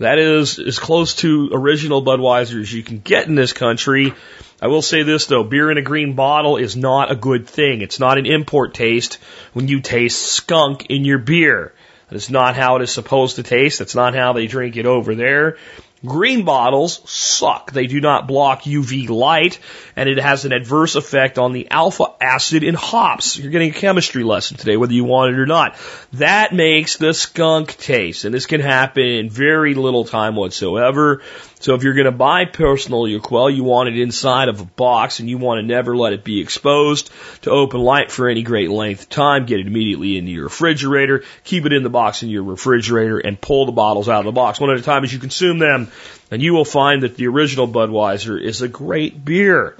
That 0.00 0.18
is 0.18 0.58
as 0.58 0.80
close 0.80 1.14
to 1.16 1.50
original 1.52 2.02
Budweiser 2.02 2.60
as 2.60 2.72
you 2.72 2.82
can 2.82 2.98
get 2.98 3.28
in 3.28 3.36
this 3.36 3.52
country. 3.52 4.12
I 4.60 4.66
will 4.66 4.82
say 4.82 5.04
this 5.04 5.26
though, 5.26 5.44
beer 5.44 5.70
in 5.70 5.78
a 5.78 5.82
green 5.82 6.14
bottle 6.14 6.56
is 6.56 6.74
not 6.74 7.12
a 7.12 7.14
good 7.14 7.46
thing. 7.46 7.82
It's 7.82 8.00
not 8.00 8.18
an 8.18 8.26
import 8.26 8.74
taste 8.74 9.18
when 9.52 9.68
you 9.68 9.80
taste 9.80 10.20
skunk 10.20 10.86
in 10.86 11.04
your 11.04 11.18
beer. 11.18 11.72
That 12.08 12.16
is 12.16 12.30
not 12.30 12.56
how 12.56 12.76
it 12.76 12.82
is 12.82 12.90
supposed 12.90 13.36
to 13.36 13.44
taste. 13.44 13.78
That's 13.78 13.94
not 13.94 14.16
how 14.16 14.32
they 14.32 14.48
drink 14.48 14.76
it 14.76 14.86
over 14.86 15.14
there. 15.14 15.58
Green 16.04 16.44
bottles 16.44 17.00
suck. 17.10 17.72
They 17.72 17.86
do 17.86 18.00
not 18.00 18.26
block 18.26 18.62
UV 18.62 19.08
light 19.08 19.58
and 19.96 20.08
it 20.08 20.18
has 20.18 20.44
an 20.44 20.52
adverse 20.52 20.96
effect 20.96 21.38
on 21.38 21.52
the 21.52 21.70
alpha 21.70 22.06
acid 22.20 22.62
in 22.62 22.74
hops. 22.74 23.38
You're 23.38 23.50
getting 23.50 23.70
a 23.70 23.74
chemistry 23.74 24.24
lesson 24.24 24.56
today, 24.56 24.76
whether 24.76 24.92
you 24.92 25.04
want 25.04 25.34
it 25.34 25.38
or 25.38 25.46
not. 25.46 25.76
That 26.14 26.52
makes 26.52 26.96
the 26.96 27.14
skunk 27.14 27.76
taste, 27.76 28.24
and 28.24 28.34
this 28.34 28.46
can 28.46 28.60
happen 28.60 29.04
in 29.04 29.30
very 29.30 29.74
little 29.74 30.04
time 30.04 30.36
whatsoever. 30.36 31.22
So 31.64 31.74
if 31.74 31.82
you're 31.82 31.94
going 31.94 32.04
to 32.04 32.12
buy 32.12 32.44
Pilsner 32.44 32.94
Urquell, 32.94 33.56
you 33.56 33.64
want 33.64 33.88
it 33.88 33.98
inside 33.98 34.50
of 34.50 34.60
a 34.60 34.66
box, 34.66 35.18
and 35.18 35.30
you 35.30 35.38
want 35.38 35.60
to 35.60 35.66
never 35.66 35.96
let 35.96 36.12
it 36.12 36.22
be 36.22 36.42
exposed 36.42 37.10
to 37.40 37.50
open 37.50 37.80
light 37.80 38.10
for 38.10 38.28
any 38.28 38.42
great 38.42 38.68
length 38.68 39.04
of 39.04 39.08
time. 39.08 39.46
Get 39.46 39.60
it 39.60 39.66
immediately 39.66 40.18
into 40.18 40.30
your 40.30 40.44
refrigerator, 40.44 41.24
keep 41.42 41.64
it 41.64 41.72
in 41.72 41.82
the 41.82 41.88
box 41.88 42.22
in 42.22 42.28
your 42.28 42.42
refrigerator, 42.42 43.18
and 43.18 43.40
pull 43.40 43.64
the 43.64 43.72
bottles 43.72 44.10
out 44.10 44.18
of 44.18 44.26
the 44.26 44.32
box 44.32 44.60
one 44.60 44.72
at 44.72 44.78
a 44.78 44.82
time 44.82 45.04
as 45.04 45.12
you 45.14 45.18
consume 45.18 45.58
them, 45.58 45.90
and 46.30 46.42
you 46.42 46.52
will 46.52 46.66
find 46.66 47.02
that 47.02 47.16
the 47.16 47.28
original 47.28 47.66
Budweiser 47.66 48.38
is 48.38 48.60
a 48.60 48.68
great 48.68 49.24
beer. 49.24 49.74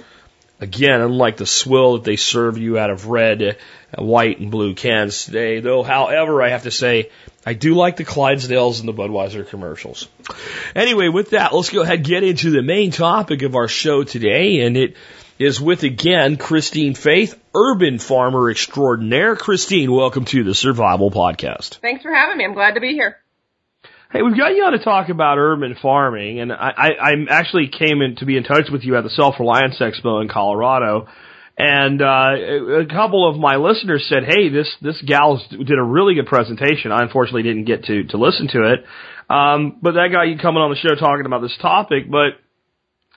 Again, 0.59 1.01
unlike 1.01 1.37
the 1.37 1.45
swill 1.45 1.97
that 1.97 2.03
they 2.03 2.15
serve 2.15 2.57
you 2.57 2.79
out 2.79 2.89
of 2.89 3.05
red, 3.05 3.43
uh, 3.95 4.03
white, 4.03 4.39
and 4.39 4.49
blue 4.49 4.73
cans 4.73 5.25
today, 5.25 5.59
though, 5.59 5.83
however, 5.83 6.41
I 6.41 6.49
have 6.49 6.63
to 6.63 6.71
say, 6.71 7.11
I 7.45 7.53
do 7.53 7.75
like 7.75 7.97
the 7.97 8.05
Clydesdales 8.05 8.79
and 8.79 8.87
the 8.87 8.93
Budweiser 8.93 9.47
commercials. 9.47 10.07
Anyway, 10.75 11.09
with 11.09 11.29
that, 11.29 11.53
let's 11.53 11.69
go 11.69 11.83
ahead 11.83 11.97
and 11.97 12.05
get 12.05 12.23
into 12.23 12.49
the 12.49 12.63
main 12.63 12.89
topic 12.89 13.43
of 13.43 13.55
our 13.55 13.67
show 13.67 14.03
today, 14.03 14.61
and 14.61 14.75
it 14.75 14.95
is 15.37 15.61
with 15.61 15.83
again 15.83 16.37
Christine 16.37 16.95
Faith, 16.95 17.39
urban 17.53 17.99
farmer 17.99 18.49
extraordinaire. 18.49 19.35
Christine, 19.35 19.91
welcome 19.91 20.25
to 20.25 20.43
the 20.43 20.55
Survival 20.55 21.11
Podcast. 21.11 21.77
Thanks 21.81 22.01
for 22.01 22.11
having 22.11 22.37
me. 22.37 22.45
I'm 22.45 22.53
glad 22.53 22.73
to 22.73 22.81
be 22.81 22.93
here. 22.93 23.17
Hey, 24.11 24.23
we've 24.23 24.37
got 24.37 24.55
you 24.55 24.63
on 24.63 24.71
to 24.71 24.83
talk 24.83 25.09
about 25.09 25.37
urban 25.37 25.75
farming, 25.79 26.39
and 26.39 26.51
I, 26.51 26.71
I, 26.75 26.89
I 26.93 27.11
actually 27.29 27.67
came 27.67 28.01
in 28.01 28.15
to 28.17 28.25
be 28.25 28.37
in 28.37 28.43
touch 28.43 28.69
with 28.71 28.83
you 28.83 28.95
at 28.95 29.03
the 29.03 29.09
Self 29.11 29.39
Reliance 29.39 29.77
Expo 29.79 30.21
in 30.21 30.29
Colorado, 30.29 31.07
and 31.57 32.01
uh, 32.01 32.81
a 32.81 32.85
couple 32.85 33.29
of 33.29 33.37
my 33.37 33.55
listeners 33.55 34.05
said, 34.09 34.23
"Hey, 34.25 34.49
this 34.49 34.73
this 34.81 35.01
gal 35.05 35.41
did 35.49 35.79
a 35.79 35.83
really 35.83 36.15
good 36.15 36.25
presentation." 36.25 36.91
I 36.91 37.01
unfortunately 37.01 37.43
didn't 37.43 37.65
get 37.65 37.85
to 37.85 38.03
to 38.05 38.17
listen 38.17 38.47
to 38.49 38.73
it, 38.73 38.85
um, 39.29 39.77
but 39.81 39.93
that 39.93 40.09
got 40.11 40.23
you 40.23 40.37
coming 40.37 40.61
on 40.61 40.69
the 40.69 40.75
show 40.75 40.95
talking 40.95 41.25
about 41.25 41.41
this 41.41 41.57
topic. 41.61 42.11
But 42.11 42.33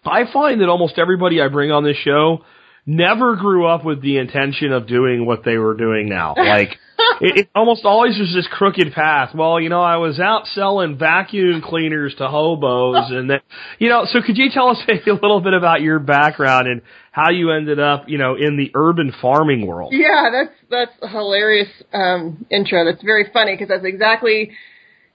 I 0.04 0.32
find 0.32 0.60
that 0.60 0.68
almost 0.68 0.98
everybody 0.98 1.40
I 1.40 1.48
bring 1.48 1.72
on 1.72 1.82
this 1.82 1.96
show 1.96 2.44
never 2.86 3.36
grew 3.36 3.66
up 3.66 3.84
with 3.84 4.00
the 4.02 4.18
intention 4.18 4.72
of 4.72 4.86
doing 4.86 5.26
what 5.26 5.44
they 5.44 5.56
were 5.56 5.74
doing 5.74 6.08
now. 6.08 6.34
Like 6.48 6.78
it, 7.20 7.38
it 7.38 7.50
almost 7.54 7.84
always 7.84 8.18
was 8.18 8.32
this 8.34 8.48
crooked 8.50 8.92
path. 8.92 9.34
Well, 9.34 9.60
you 9.60 9.68
know, 9.68 9.82
I 9.82 9.96
was 9.96 10.18
out 10.20 10.46
selling 10.46 10.98
vacuum 10.98 11.62
cleaners 11.62 12.14
to 12.18 12.28
hobos 12.28 13.10
and 13.10 13.30
that, 13.30 13.42
you 13.78 13.88
know, 13.88 14.04
so 14.06 14.20
could 14.22 14.36
you 14.36 14.50
tell 14.52 14.68
us 14.68 14.78
maybe 14.86 15.02
a 15.10 15.14
little 15.14 15.40
bit 15.40 15.54
about 15.54 15.80
your 15.80 15.98
background 15.98 16.68
and 16.68 16.82
how 17.12 17.30
you 17.30 17.50
ended 17.50 17.80
up, 17.80 18.04
you 18.08 18.18
know, 18.18 18.36
in 18.36 18.56
the 18.56 18.70
urban 18.74 19.12
farming 19.20 19.66
world? 19.66 19.92
Yeah, 19.92 20.30
that's, 20.32 20.56
that's 20.70 20.92
a 21.02 21.08
hilarious, 21.08 21.68
um, 21.92 22.46
intro. 22.50 22.84
That's 22.84 23.02
very 23.02 23.30
funny 23.32 23.54
because 23.54 23.68
that's 23.68 23.84
exactly 23.84 24.52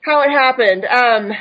how 0.01 0.21
it 0.21 0.29
happened. 0.29 0.85
Um, 0.85 1.31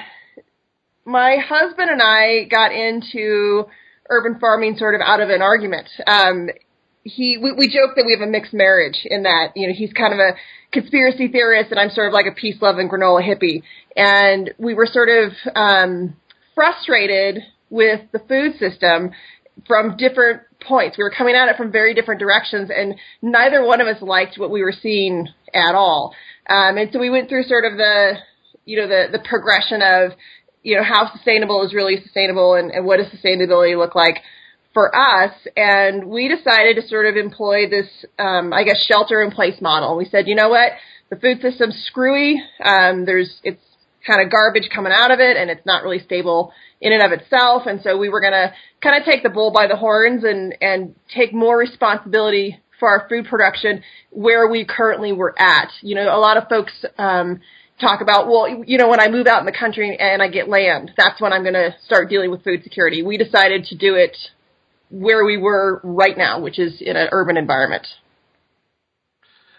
my 1.04 1.37
husband 1.37 1.90
and 1.90 2.00
I 2.00 2.44
got 2.44 2.73
into 2.73 3.64
urban 4.09 4.38
farming 4.40 4.76
sort 4.76 4.94
of 4.94 5.00
out 5.00 5.21
of 5.21 5.30
an 5.30 5.42
argument. 5.42 5.88
Um, 6.06 6.49
he 7.04 7.37
we, 7.37 7.52
we 7.52 7.68
joke 7.68 7.97
that 7.97 8.04
we 8.06 8.16
have 8.18 8.26
a 8.26 8.30
mixed 8.30 8.52
marriage 8.54 9.00
in 9.04 9.25
that 9.25 9.52
you 9.56 9.66
know 9.66 9.75
he's 9.75 9.92
kind 9.92 10.12
of 10.12 10.21
a 10.21 10.35
conspiracy 10.73 11.28
theorist 11.28 11.71
and 11.71 11.80
I'm 11.80 11.90
sort 11.90 12.09
of 12.09 12.12
like 12.12 12.26
a 12.26 12.32
peace 12.32 12.56
loving 12.61 12.88
granola 12.88 13.23
hippie. 13.23 13.62
And 13.97 14.52
we 14.59 14.75
were 14.75 14.87
sort 14.87 15.09
of 15.09 15.32
um 15.54 16.14
frustrated 16.54 17.42
with 17.71 18.00
the 18.12 18.21
food 18.21 18.59
system 18.59 19.11
from 19.66 19.97
different 19.97 20.42
points. 20.66 20.97
We 20.97 21.04
were 21.04 21.11
coming 21.16 21.35
at 21.35 21.49
it 21.49 21.56
from 21.56 21.73
very 21.73 21.94
different 21.94 22.21
directions 22.21 22.71
and 22.75 22.94
neither 23.21 23.64
one 23.64 23.80
of 23.80 23.87
us 23.87 24.00
liked 24.00 24.38
what 24.38 24.50
we 24.50 24.62
were 24.62 24.73
seeing 24.73 25.28
at 25.52 25.75
all. 25.75 26.14
Um 26.49 26.78
and 26.78 26.90
so 26.92 26.99
we 26.99 27.11
went 27.11 27.28
through 27.28 27.44
sort 27.44 27.64
of 27.64 27.76
the 27.76 28.14
you 28.64 28.76
know 28.78 28.87
the 28.87 29.06
the 29.11 29.25
progression 29.28 29.82
of 29.82 30.12
you 30.62 30.76
know 30.76 30.85
how 30.85 31.11
sustainable 31.12 31.64
is 31.66 31.75
really 31.75 32.00
sustainable 32.00 32.54
and, 32.54 32.71
and 32.71 32.87
what 32.87 32.99
does 32.99 33.06
sustainability 33.06 33.76
look 33.76 33.97
like 33.97 34.18
for 34.74 34.94
us, 34.94 35.32
and 35.56 36.06
we 36.06 36.28
decided 36.28 36.76
to 36.76 36.88
sort 36.88 37.06
of 37.06 37.16
employ 37.16 37.68
this, 37.68 37.86
um, 38.18 38.52
I 38.52 38.64
guess, 38.64 38.84
shelter 38.86 39.22
in 39.22 39.30
place 39.30 39.60
model. 39.60 39.96
We 39.96 40.06
said, 40.06 40.26
you 40.26 40.34
know 40.34 40.48
what, 40.48 40.72
the 41.10 41.16
food 41.16 41.40
system's 41.42 41.82
screwy. 41.86 42.42
Um, 42.64 43.04
there's 43.04 43.40
it's 43.44 43.62
kind 44.06 44.22
of 44.22 44.32
garbage 44.32 44.68
coming 44.74 44.92
out 44.94 45.10
of 45.10 45.20
it, 45.20 45.36
and 45.36 45.50
it's 45.50 45.66
not 45.66 45.82
really 45.82 46.00
stable 46.00 46.52
in 46.80 46.92
and 46.92 47.02
of 47.02 47.12
itself. 47.12 47.64
And 47.66 47.80
so 47.82 47.98
we 47.98 48.08
were 48.08 48.20
going 48.20 48.32
to 48.32 48.52
kind 48.82 49.00
of 49.00 49.04
take 49.04 49.22
the 49.22 49.28
bull 49.28 49.52
by 49.52 49.66
the 49.66 49.76
horns 49.76 50.24
and 50.24 50.54
and 50.60 50.94
take 51.14 51.34
more 51.34 51.58
responsibility 51.58 52.58
for 52.80 52.88
our 52.88 53.06
food 53.08 53.26
production 53.26 53.82
where 54.10 54.48
we 54.48 54.64
currently 54.64 55.12
were 55.12 55.34
at. 55.38 55.68
You 55.82 55.96
know, 55.96 56.16
a 56.16 56.18
lot 56.18 56.36
of 56.36 56.48
folks. 56.48 56.72
Um, 56.98 57.40
talk 57.80 58.00
about, 58.00 58.28
well, 58.28 58.46
you 58.48 58.78
know, 58.78 58.88
when 58.88 59.00
I 59.00 59.08
move 59.08 59.26
out 59.26 59.40
in 59.40 59.46
the 59.46 59.58
country 59.58 59.96
and 59.98 60.22
I 60.22 60.28
get 60.28 60.48
land, 60.48 60.92
that's 60.96 61.20
when 61.20 61.32
I'm 61.32 61.42
going 61.42 61.54
to 61.54 61.74
start 61.84 62.08
dealing 62.08 62.30
with 62.30 62.44
food 62.44 62.62
security. 62.62 63.02
We 63.02 63.16
decided 63.16 63.64
to 63.64 63.76
do 63.76 63.96
it 63.96 64.16
where 64.92 65.25
we 65.25 65.38
were 65.38 65.80
right 65.82 66.16
now, 66.16 66.40
which 66.40 66.58
is 66.58 66.80
in 66.80 66.96
an 66.96 67.08
urban 67.11 67.37
environment. 67.37 67.87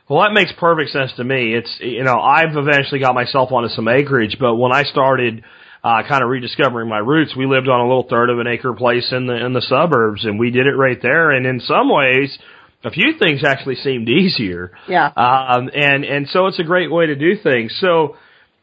Well, 0.08 0.22
that 0.22 0.34
makes 0.34 0.52
perfect 0.60 0.92
sense 0.92 1.12
to 1.18 1.24
me. 1.24 1.56
It's, 1.56 1.76
you 1.80 2.04
know, 2.04 2.20
I've 2.20 2.56
eventually 2.56 3.00
got 3.00 3.16
myself 3.16 3.52
onto 3.52 3.70
some 3.70 3.88
acreage, 3.88 4.38
but 4.40 4.56
when 4.56 4.72
I 4.72 4.84
started, 4.84 5.44
uh, 5.84 6.04
kind 6.08 6.24
of 6.24 6.30
rediscovering 6.30 6.88
my 6.88 7.00
roots, 7.00 7.36
we 7.36 7.46
lived 7.46 7.68
on 7.68 7.82
a 7.82 7.84
little 7.84 8.08
third 8.10 8.30
of 8.30 8.40
an 8.40 8.48
acre 8.48 8.74
place 8.74 9.12
in 9.12 9.28
the, 9.28 9.46
in 9.46 9.54
the 9.54 9.62
suburbs 9.62 10.24
and 10.24 10.40
we 10.40 10.50
did 10.50 10.68
it 10.68 10.76
right 10.76 11.02
there. 11.02 11.32
And 11.32 11.46
in 11.46 11.60
some 11.60 11.90
ways, 11.90 12.38
a 12.86 12.92
few 12.92 13.18
things 13.18 13.44
actually 13.44 13.76
seemed 13.76 14.08
easier. 14.08 14.72
Yeah. 14.88 15.08
Um, 15.08 15.70
and, 15.74 16.06
and 16.06 16.28
so 16.30 16.48
it's 16.48 16.60
a 16.60 16.64
great 16.64 16.92
way 16.92 17.08
to 17.08 17.16
do 17.16 17.36
things. 17.42 17.76
So, 17.82 18.16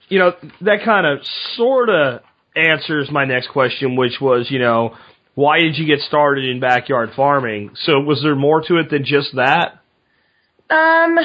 you 0.08 0.18
know, 0.18 0.32
that 0.62 0.78
kind 0.84 1.06
of 1.06 1.24
sort 1.56 1.90
of 1.90 2.20
answers 2.56 3.10
my 3.10 3.24
next 3.24 3.48
question, 3.48 3.96
which 3.96 4.20
was, 4.20 4.46
you 4.50 4.58
know, 4.58 4.96
why 5.40 5.60
did 5.60 5.78
you 5.78 5.86
get 5.86 6.00
started 6.00 6.44
in 6.44 6.60
backyard 6.60 7.10
farming? 7.16 7.70
So 7.84 8.00
was 8.00 8.20
there 8.22 8.36
more 8.36 8.60
to 8.68 8.76
it 8.76 8.90
than 8.90 9.04
just 9.04 9.34
that? 9.36 9.80
Um, 10.68 11.16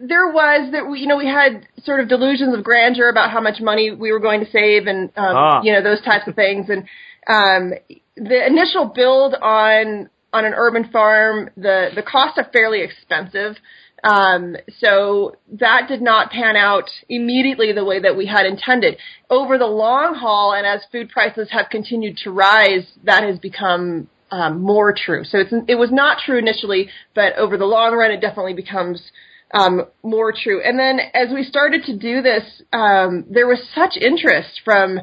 there 0.00 0.26
was 0.32 0.72
that 0.72 0.88
we, 0.90 1.00
you 1.00 1.06
know, 1.06 1.18
we 1.18 1.26
had 1.26 1.68
sort 1.84 2.00
of 2.00 2.08
delusions 2.08 2.56
of 2.56 2.64
grandeur 2.64 3.10
about 3.10 3.30
how 3.30 3.40
much 3.40 3.60
money 3.60 3.92
we 3.92 4.10
were 4.10 4.20
going 4.20 4.40
to 4.40 4.50
save 4.50 4.86
and, 4.86 5.10
um, 5.16 5.36
ah. 5.36 5.60
you 5.62 5.72
know, 5.72 5.82
those 5.82 6.00
types 6.00 6.26
of 6.26 6.34
things. 6.34 6.66
And, 6.68 6.84
um, 7.28 7.74
the 8.16 8.46
initial 8.46 8.86
build 8.86 9.34
on, 9.34 10.08
on 10.32 10.44
an 10.44 10.54
urban 10.56 10.90
farm, 10.90 11.50
the, 11.56 11.90
the 11.94 12.02
costs 12.02 12.38
are 12.38 12.48
fairly 12.52 12.82
expensive. 12.82 13.56
Um, 14.04 14.56
so 14.78 15.36
that 15.52 15.88
did 15.88 16.02
not 16.02 16.30
pan 16.30 16.56
out 16.56 16.88
immediately 17.08 17.72
the 17.72 17.84
way 17.84 18.00
that 18.00 18.16
we 18.16 18.26
had 18.26 18.46
intended. 18.46 18.96
Over 19.28 19.58
the 19.58 19.66
long 19.66 20.14
haul, 20.14 20.52
and 20.52 20.66
as 20.66 20.80
food 20.92 21.10
prices 21.10 21.48
have 21.50 21.66
continued 21.70 22.16
to 22.18 22.30
rise, 22.30 22.86
that 23.04 23.24
has 23.24 23.38
become 23.38 24.08
um, 24.30 24.60
more 24.60 24.94
true. 24.96 25.24
So 25.24 25.38
it 25.66 25.74
was 25.74 25.90
not 25.90 26.18
true 26.24 26.38
initially, 26.38 26.90
but 27.14 27.36
over 27.36 27.56
the 27.56 27.64
long 27.64 27.94
run, 27.94 28.10
it 28.10 28.20
definitely 28.20 28.54
becomes 28.54 29.10
um, 29.52 29.86
more 30.02 30.32
true. 30.32 30.62
And 30.62 30.78
then 30.78 31.00
as 31.14 31.28
we 31.32 31.42
started 31.42 31.84
to 31.84 31.96
do 31.96 32.22
this, 32.22 32.62
um, 32.72 33.24
there 33.30 33.46
was 33.46 33.60
such 33.74 33.96
interest 33.96 34.60
from 34.64 35.00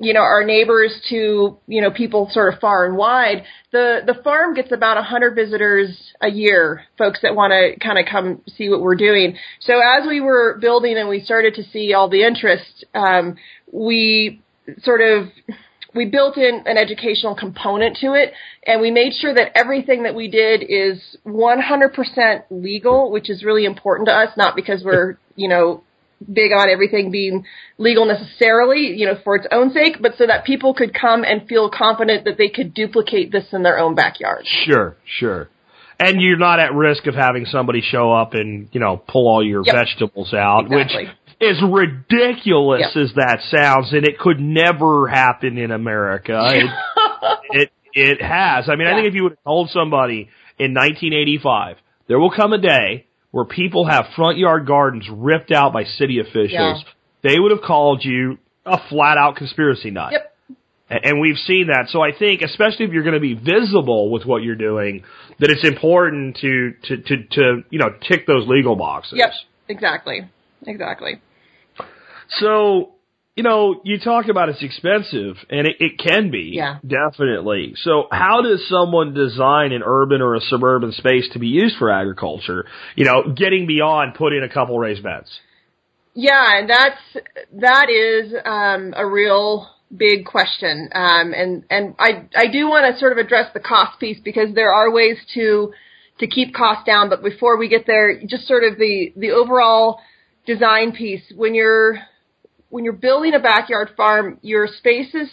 you 0.00 0.12
know, 0.14 0.20
our 0.20 0.44
neighbors 0.44 0.92
to, 1.10 1.58
you 1.66 1.80
know, 1.82 1.90
people 1.90 2.28
sort 2.30 2.54
of 2.54 2.60
far 2.60 2.86
and 2.86 2.96
wide. 2.96 3.42
The, 3.72 4.00
the 4.06 4.14
farm 4.22 4.54
gets 4.54 4.70
about 4.70 4.96
a 4.96 5.02
hundred 5.02 5.34
visitors 5.34 5.90
a 6.20 6.30
year, 6.30 6.84
folks 6.96 7.18
that 7.22 7.34
want 7.34 7.52
to 7.52 7.78
kind 7.84 7.98
of 7.98 8.06
come 8.10 8.42
see 8.56 8.68
what 8.68 8.80
we're 8.80 8.94
doing. 8.94 9.36
So 9.60 9.80
as 9.80 10.06
we 10.06 10.20
were 10.20 10.58
building 10.60 10.96
and 10.96 11.08
we 11.08 11.20
started 11.20 11.54
to 11.54 11.64
see 11.64 11.94
all 11.94 12.08
the 12.08 12.22
interest, 12.22 12.84
um, 12.94 13.36
we 13.72 14.40
sort 14.82 15.00
of, 15.00 15.28
we 15.94 16.04
built 16.04 16.36
in 16.36 16.62
an 16.66 16.78
educational 16.78 17.34
component 17.34 17.96
to 17.96 18.12
it 18.12 18.32
and 18.64 18.80
we 18.80 18.92
made 18.92 19.14
sure 19.14 19.34
that 19.34 19.56
everything 19.56 20.04
that 20.04 20.14
we 20.14 20.28
did 20.28 20.62
is 20.62 21.16
100% 21.26 22.42
legal, 22.50 23.10
which 23.10 23.28
is 23.28 23.42
really 23.42 23.64
important 23.64 24.08
to 24.08 24.14
us, 24.14 24.28
not 24.36 24.54
because 24.54 24.84
we're, 24.84 25.18
you 25.34 25.48
know, 25.48 25.82
big 26.20 26.52
on 26.52 26.68
everything 26.68 27.10
being 27.10 27.44
legal 27.76 28.04
necessarily, 28.04 28.94
you 28.96 29.06
know, 29.06 29.18
for 29.22 29.36
its 29.36 29.46
own 29.52 29.72
sake, 29.72 29.96
but 30.00 30.12
so 30.18 30.26
that 30.26 30.44
people 30.44 30.74
could 30.74 30.92
come 30.92 31.24
and 31.24 31.46
feel 31.48 31.70
confident 31.70 32.24
that 32.24 32.36
they 32.38 32.48
could 32.48 32.74
duplicate 32.74 33.30
this 33.30 33.44
in 33.52 33.62
their 33.62 33.78
own 33.78 33.94
backyard. 33.94 34.44
Sure, 34.64 34.96
sure. 35.04 35.48
And 36.00 36.20
you're 36.20 36.38
not 36.38 36.60
at 36.60 36.74
risk 36.74 37.06
of 37.06 37.14
having 37.14 37.44
somebody 37.46 37.80
show 37.80 38.12
up 38.12 38.34
and, 38.34 38.68
you 38.72 38.80
know, 38.80 38.96
pull 38.96 39.28
all 39.28 39.44
your 39.44 39.62
yep. 39.64 39.74
vegetables 39.74 40.32
out, 40.32 40.66
exactly. 40.66 41.06
which 41.06 41.14
is 41.40 41.62
ridiculous 41.62 42.82
yep. 42.94 43.04
as 43.04 43.14
that 43.14 43.38
sounds, 43.50 43.92
and 43.92 44.04
it 44.04 44.18
could 44.18 44.38
never 44.38 45.08
happen 45.08 45.58
in 45.58 45.72
America. 45.72 46.40
it, 46.52 46.70
it, 47.50 47.70
it 47.94 48.22
has. 48.22 48.68
I 48.68 48.76
mean, 48.76 48.86
yeah. 48.86 48.92
I 48.92 48.96
think 48.96 49.08
if 49.08 49.14
you 49.14 49.24
would 49.24 49.32
have 49.32 49.44
told 49.44 49.70
somebody 49.70 50.28
in 50.58 50.74
1985, 50.74 51.76
there 52.06 52.18
will 52.18 52.30
come 52.30 52.52
a 52.52 52.58
day 52.58 53.07
where 53.38 53.44
people 53.44 53.86
have 53.86 54.06
front 54.16 54.36
yard 54.36 54.66
gardens 54.66 55.08
ripped 55.08 55.52
out 55.52 55.72
by 55.72 55.84
city 55.84 56.18
officials, 56.18 56.50
yeah. 56.50 56.82
they 57.22 57.38
would 57.38 57.52
have 57.52 57.60
called 57.60 58.04
you 58.04 58.36
a 58.66 58.78
flat 58.88 59.16
out 59.16 59.36
conspiracy 59.36 59.92
nut. 59.92 60.10
Yep. 60.10 60.34
And 61.04 61.20
we've 61.20 61.36
seen 61.36 61.68
that. 61.68 61.88
So 61.90 62.02
I 62.02 62.10
think, 62.18 62.42
especially 62.42 62.86
if 62.86 62.90
you're 62.90 63.04
going 63.04 63.14
to 63.14 63.20
be 63.20 63.34
visible 63.34 64.10
with 64.10 64.24
what 64.24 64.42
you're 64.42 64.56
doing, 64.56 65.04
that 65.38 65.50
it's 65.50 65.64
important 65.64 66.38
to, 66.38 66.72
to, 66.82 66.96
to, 66.96 67.16
to, 67.30 67.64
you 67.70 67.78
know, 67.78 67.90
tick 68.08 68.26
those 68.26 68.48
legal 68.48 68.74
boxes. 68.74 69.18
Yep, 69.18 69.30
exactly, 69.68 70.22
exactly. 70.66 71.20
So, 72.40 72.94
you 73.38 73.44
know, 73.44 73.80
you 73.84 74.00
talk 74.00 74.26
about 74.26 74.48
it's 74.48 74.64
expensive, 74.64 75.36
and 75.48 75.68
it, 75.68 75.76
it 75.78 75.92
can 75.96 76.32
be. 76.32 76.50
Yeah. 76.54 76.78
Definitely. 76.84 77.74
So, 77.76 78.08
how 78.10 78.42
does 78.42 78.68
someone 78.68 79.14
design 79.14 79.70
an 79.70 79.82
urban 79.86 80.20
or 80.22 80.34
a 80.34 80.40
suburban 80.40 80.90
space 80.90 81.28
to 81.34 81.38
be 81.38 81.46
used 81.46 81.76
for 81.78 81.88
agriculture? 81.88 82.66
You 82.96 83.04
know, 83.04 83.32
getting 83.32 83.68
beyond 83.68 84.16
putting 84.16 84.42
a 84.42 84.52
couple 84.52 84.76
raised 84.76 85.04
beds. 85.04 85.30
Yeah, 86.14 86.58
and 86.58 86.68
that's 86.68 87.00
that 87.60 87.88
is 87.88 88.34
um, 88.44 88.92
a 88.96 89.06
real 89.06 89.70
big 89.96 90.26
question, 90.26 90.88
um, 90.92 91.32
and 91.32 91.62
and 91.70 91.94
I 92.00 92.26
I 92.34 92.48
do 92.48 92.68
want 92.68 92.92
to 92.92 92.98
sort 92.98 93.12
of 93.12 93.18
address 93.18 93.52
the 93.54 93.60
cost 93.60 94.00
piece 94.00 94.18
because 94.18 94.52
there 94.56 94.72
are 94.72 94.90
ways 94.90 95.16
to 95.34 95.72
to 96.18 96.26
keep 96.26 96.54
costs 96.54 96.84
down. 96.84 97.08
But 97.08 97.22
before 97.22 97.56
we 97.56 97.68
get 97.68 97.86
there, 97.86 98.20
just 98.26 98.48
sort 98.48 98.64
of 98.64 98.78
the 98.78 99.12
the 99.16 99.30
overall 99.30 100.00
design 100.44 100.90
piece 100.90 101.22
when 101.36 101.54
you're 101.54 102.00
when 102.70 102.84
you're 102.84 102.92
building 102.92 103.34
a 103.34 103.40
backyard 103.40 103.90
farm, 103.96 104.38
your 104.42 104.66
space 104.66 105.14
is 105.14 105.28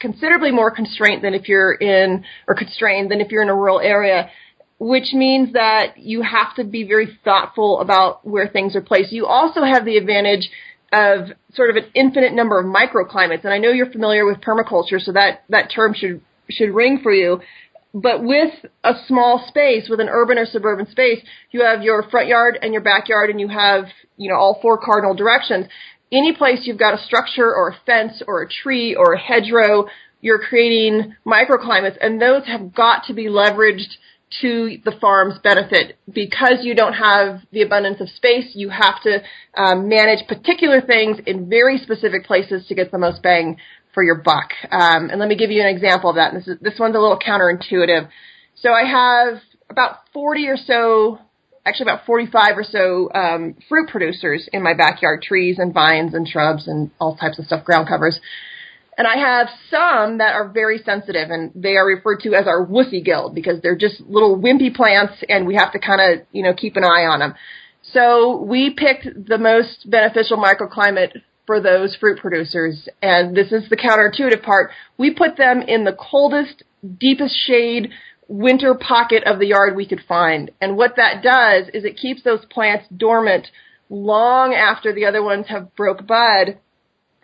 considerably 0.00 0.50
more 0.50 0.70
constrained 0.70 1.22
than 1.22 1.34
if 1.34 1.48
you're 1.48 1.72
in 1.72 2.24
or 2.48 2.54
constrained 2.54 3.10
than 3.10 3.20
if 3.20 3.30
you're 3.30 3.42
in 3.42 3.48
a 3.48 3.54
rural 3.54 3.80
area 3.80 4.30
which 4.78 5.12
means 5.12 5.52
that 5.52 5.96
you 5.98 6.22
have 6.22 6.54
to 6.56 6.64
be 6.64 6.84
very 6.84 7.18
thoughtful 7.24 7.80
about 7.80 8.26
where 8.26 8.48
things 8.48 8.74
are 8.74 8.82
placed. 8.82 9.12
You 9.12 9.26
also 9.26 9.62
have 9.62 9.84
the 9.84 9.96
advantage 9.96 10.50
of 10.92 11.28
sort 11.54 11.70
of 11.70 11.76
an 11.76 11.84
infinite 11.94 12.32
number 12.32 12.58
of 12.58 12.66
microclimates, 12.66 13.44
and 13.44 13.52
I 13.52 13.58
know 13.58 13.70
you're 13.70 13.90
familiar 13.90 14.26
with 14.26 14.40
permaculture, 14.40 15.00
so 15.00 15.12
that 15.12 15.44
that 15.48 15.70
term 15.74 15.94
should 15.94 16.20
should 16.50 16.74
ring 16.74 17.00
for 17.02 17.12
you. 17.12 17.40
But 17.94 18.24
with 18.24 18.52
a 18.82 18.94
small 19.06 19.44
space, 19.48 19.88
with 19.88 20.00
an 20.00 20.08
urban 20.08 20.36
or 20.36 20.46
suburban 20.46 20.90
space, 20.90 21.20
you 21.52 21.62
have 21.62 21.82
your 21.82 22.02
front 22.10 22.26
yard 22.26 22.58
and 22.60 22.72
your 22.72 22.82
backyard, 22.82 23.30
and 23.30 23.40
you 23.40 23.48
have 23.48 23.84
you 24.16 24.30
know 24.30 24.36
all 24.36 24.58
four 24.60 24.78
cardinal 24.78 25.14
directions. 25.14 25.66
Any 26.12 26.34
place 26.34 26.60
you've 26.62 26.78
got 26.78 26.94
a 26.94 27.02
structure 27.04 27.52
or 27.52 27.70
a 27.70 27.76
fence 27.86 28.22
or 28.26 28.42
a 28.42 28.48
tree 28.48 28.94
or 28.94 29.14
a 29.14 29.18
hedgerow, 29.18 29.86
you're 30.20 30.38
creating 30.38 31.14
microclimates, 31.26 31.96
and 32.00 32.20
those 32.20 32.46
have 32.46 32.74
got 32.74 33.04
to 33.06 33.14
be 33.14 33.26
leveraged 33.26 33.96
to 34.40 34.78
the 34.84 34.92
farm's 35.00 35.38
benefit. 35.42 35.98
Because 36.12 36.58
you 36.62 36.74
don't 36.74 36.94
have 36.94 37.40
the 37.52 37.62
abundance 37.62 38.00
of 38.00 38.08
space, 38.08 38.52
you 38.54 38.70
have 38.70 39.02
to 39.02 39.22
um, 39.56 39.88
manage 39.88 40.26
particular 40.26 40.80
things 40.80 41.18
in 41.26 41.48
very 41.48 41.78
specific 41.78 42.24
places 42.24 42.66
to 42.68 42.74
get 42.74 42.90
the 42.90 42.98
most 42.98 43.22
bang 43.22 43.56
for 43.92 44.02
your 44.02 44.16
buck. 44.16 44.50
Um, 44.70 45.10
and 45.10 45.20
let 45.20 45.28
me 45.28 45.36
give 45.36 45.50
you 45.50 45.62
an 45.62 45.68
example 45.68 46.10
of 46.10 46.16
that. 46.16 46.34
This 46.34 46.48
is 46.48 46.58
this 46.60 46.78
one's 46.78 46.96
a 46.96 46.98
little 46.98 47.18
counterintuitive. 47.18 48.08
So 48.56 48.72
I 48.72 48.84
have 48.84 49.40
about 49.70 49.98
40 50.12 50.48
or 50.48 50.56
so, 50.56 51.18
actually 51.66 51.84
about 51.84 52.06
45 52.06 52.58
or 52.58 52.64
so 52.64 53.10
um, 53.14 53.56
fruit 53.68 53.88
producers 53.88 54.48
in 54.52 54.62
my 54.62 54.74
backyard, 54.74 55.22
trees 55.22 55.58
and 55.58 55.72
vines 55.72 56.14
and 56.14 56.28
shrubs 56.28 56.68
and 56.68 56.90
all 57.00 57.16
types 57.16 57.38
of 57.38 57.46
stuff, 57.46 57.64
ground 57.64 57.88
covers. 57.88 58.20
And 58.96 59.06
I 59.08 59.16
have 59.16 59.48
some 59.70 60.18
that 60.18 60.34
are 60.34 60.48
very 60.48 60.78
sensitive 60.78 61.30
and 61.30 61.50
they 61.54 61.76
are 61.76 61.86
referred 61.86 62.20
to 62.20 62.34
as 62.34 62.46
our 62.46 62.64
wussy 62.64 63.04
guild 63.04 63.34
because 63.34 63.60
they're 63.60 63.76
just 63.76 64.00
little 64.00 64.38
wimpy 64.38 64.74
plants 64.74 65.14
and 65.28 65.46
we 65.46 65.56
have 65.56 65.72
to 65.72 65.80
kind 65.80 66.00
of, 66.00 66.26
you 66.32 66.42
know, 66.42 66.54
keep 66.54 66.76
an 66.76 66.84
eye 66.84 67.04
on 67.04 67.18
them. 67.18 67.34
So 67.92 68.40
we 68.42 68.70
picked 68.70 69.26
the 69.26 69.38
most 69.38 69.90
beneficial 69.90 70.36
microclimate 70.36 71.12
for 71.46 71.60
those 71.60 71.96
fruit 71.96 72.18
producers 72.18 72.88
and 73.02 73.36
this 73.36 73.52
is 73.52 73.68
the 73.68 73.76
counterintuitive 73.76 74.42
part. 74.42 74.70
We 74.96 75.12
put 75.12 75.36
them 75.36 75.60
in 75.60 75.84
the 75.84 75.96
coldest, 75.98 76.62
deepest 76.98 77.34
shade 77.46 77.90
winter 78.28 78.74
pocket 78.74 79.24
of 79.24 79.38
the 79.38 79.46
yard 79.46 79.76
we 79.76 79.86
could 79.86 80.02
find. 80.08 80.50
And 80.60 80.76
what 80.76 80.96
that 80.96 81.22
does 81.22 81.68
is 81.74 81.84
it 81.84 81.96
keeps 81.96 82.22
those 82.22 82.44
plants 82.46 82.86
dormant 82.94 83.48
long 83.90 84.54
after 84.54 84.92
the 84.92 85.04
other 85.04 85.22
ones 85.22 85.46
have 85.48 85.74
broke 85.76 86.06
bud, 86.06 86.58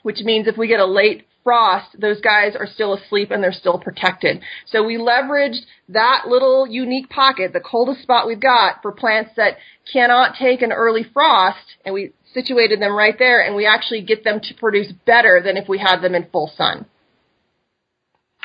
which 0.02 0.20
means 0.20 0.46
if 0.46 0.56
we 0.56 0.68
get 0.68 0.80
a 0.80 0.86
late 0.86 1.26
frost, 1.42 1.96
those 1.98 2.20
guys 2.20 2.54
are 2.54 2.66
still 2.66 2.94
asleep 2.94 3.30
and 3.30 3.42
they're 3.42 3.52
still 3.52 3.78
protected. 3.78 4.40
So 4.66 4.84
we 4.84 4.98
leveraged 4.98 5.60
that 5.88 6.24
little 6.28 6.66
unique 6.66 7.08
pocket, 7.08 7.52
the 7.52 7.60
coldest 7.60 8.02
spot 8.02 8.26
we've 8.26 8.40
got 8.40 8.82
for 8.82 8.92
plants 8.92 9.30
that 9.36 9.56
cannot 9.90 10.34
take 10.38 10.62
an 10.62 10.72
early 10.72 11.04
frost 11.12 11.76
and 11.84 11.94
we 11.94 12.12
situated 12.34 12.80
them 12.80 12.94
right 12.94 13.18
there 13.18 13.44
and 13.44 13.56
we 13.56 13.66
actually 13.66 14.02
get 14.02 14.22
them 14.22 14.40
to 14.40 14.54
produce 14.54 14.92
better 15.06 15.40
than 15.44 15.56
if 15.56 15.68
we 15.68 15.78
had 15.78 16.00
them 16.00 16.14
in 16.14 16.28
full 16.30 16.52
sun. 16.56 16.86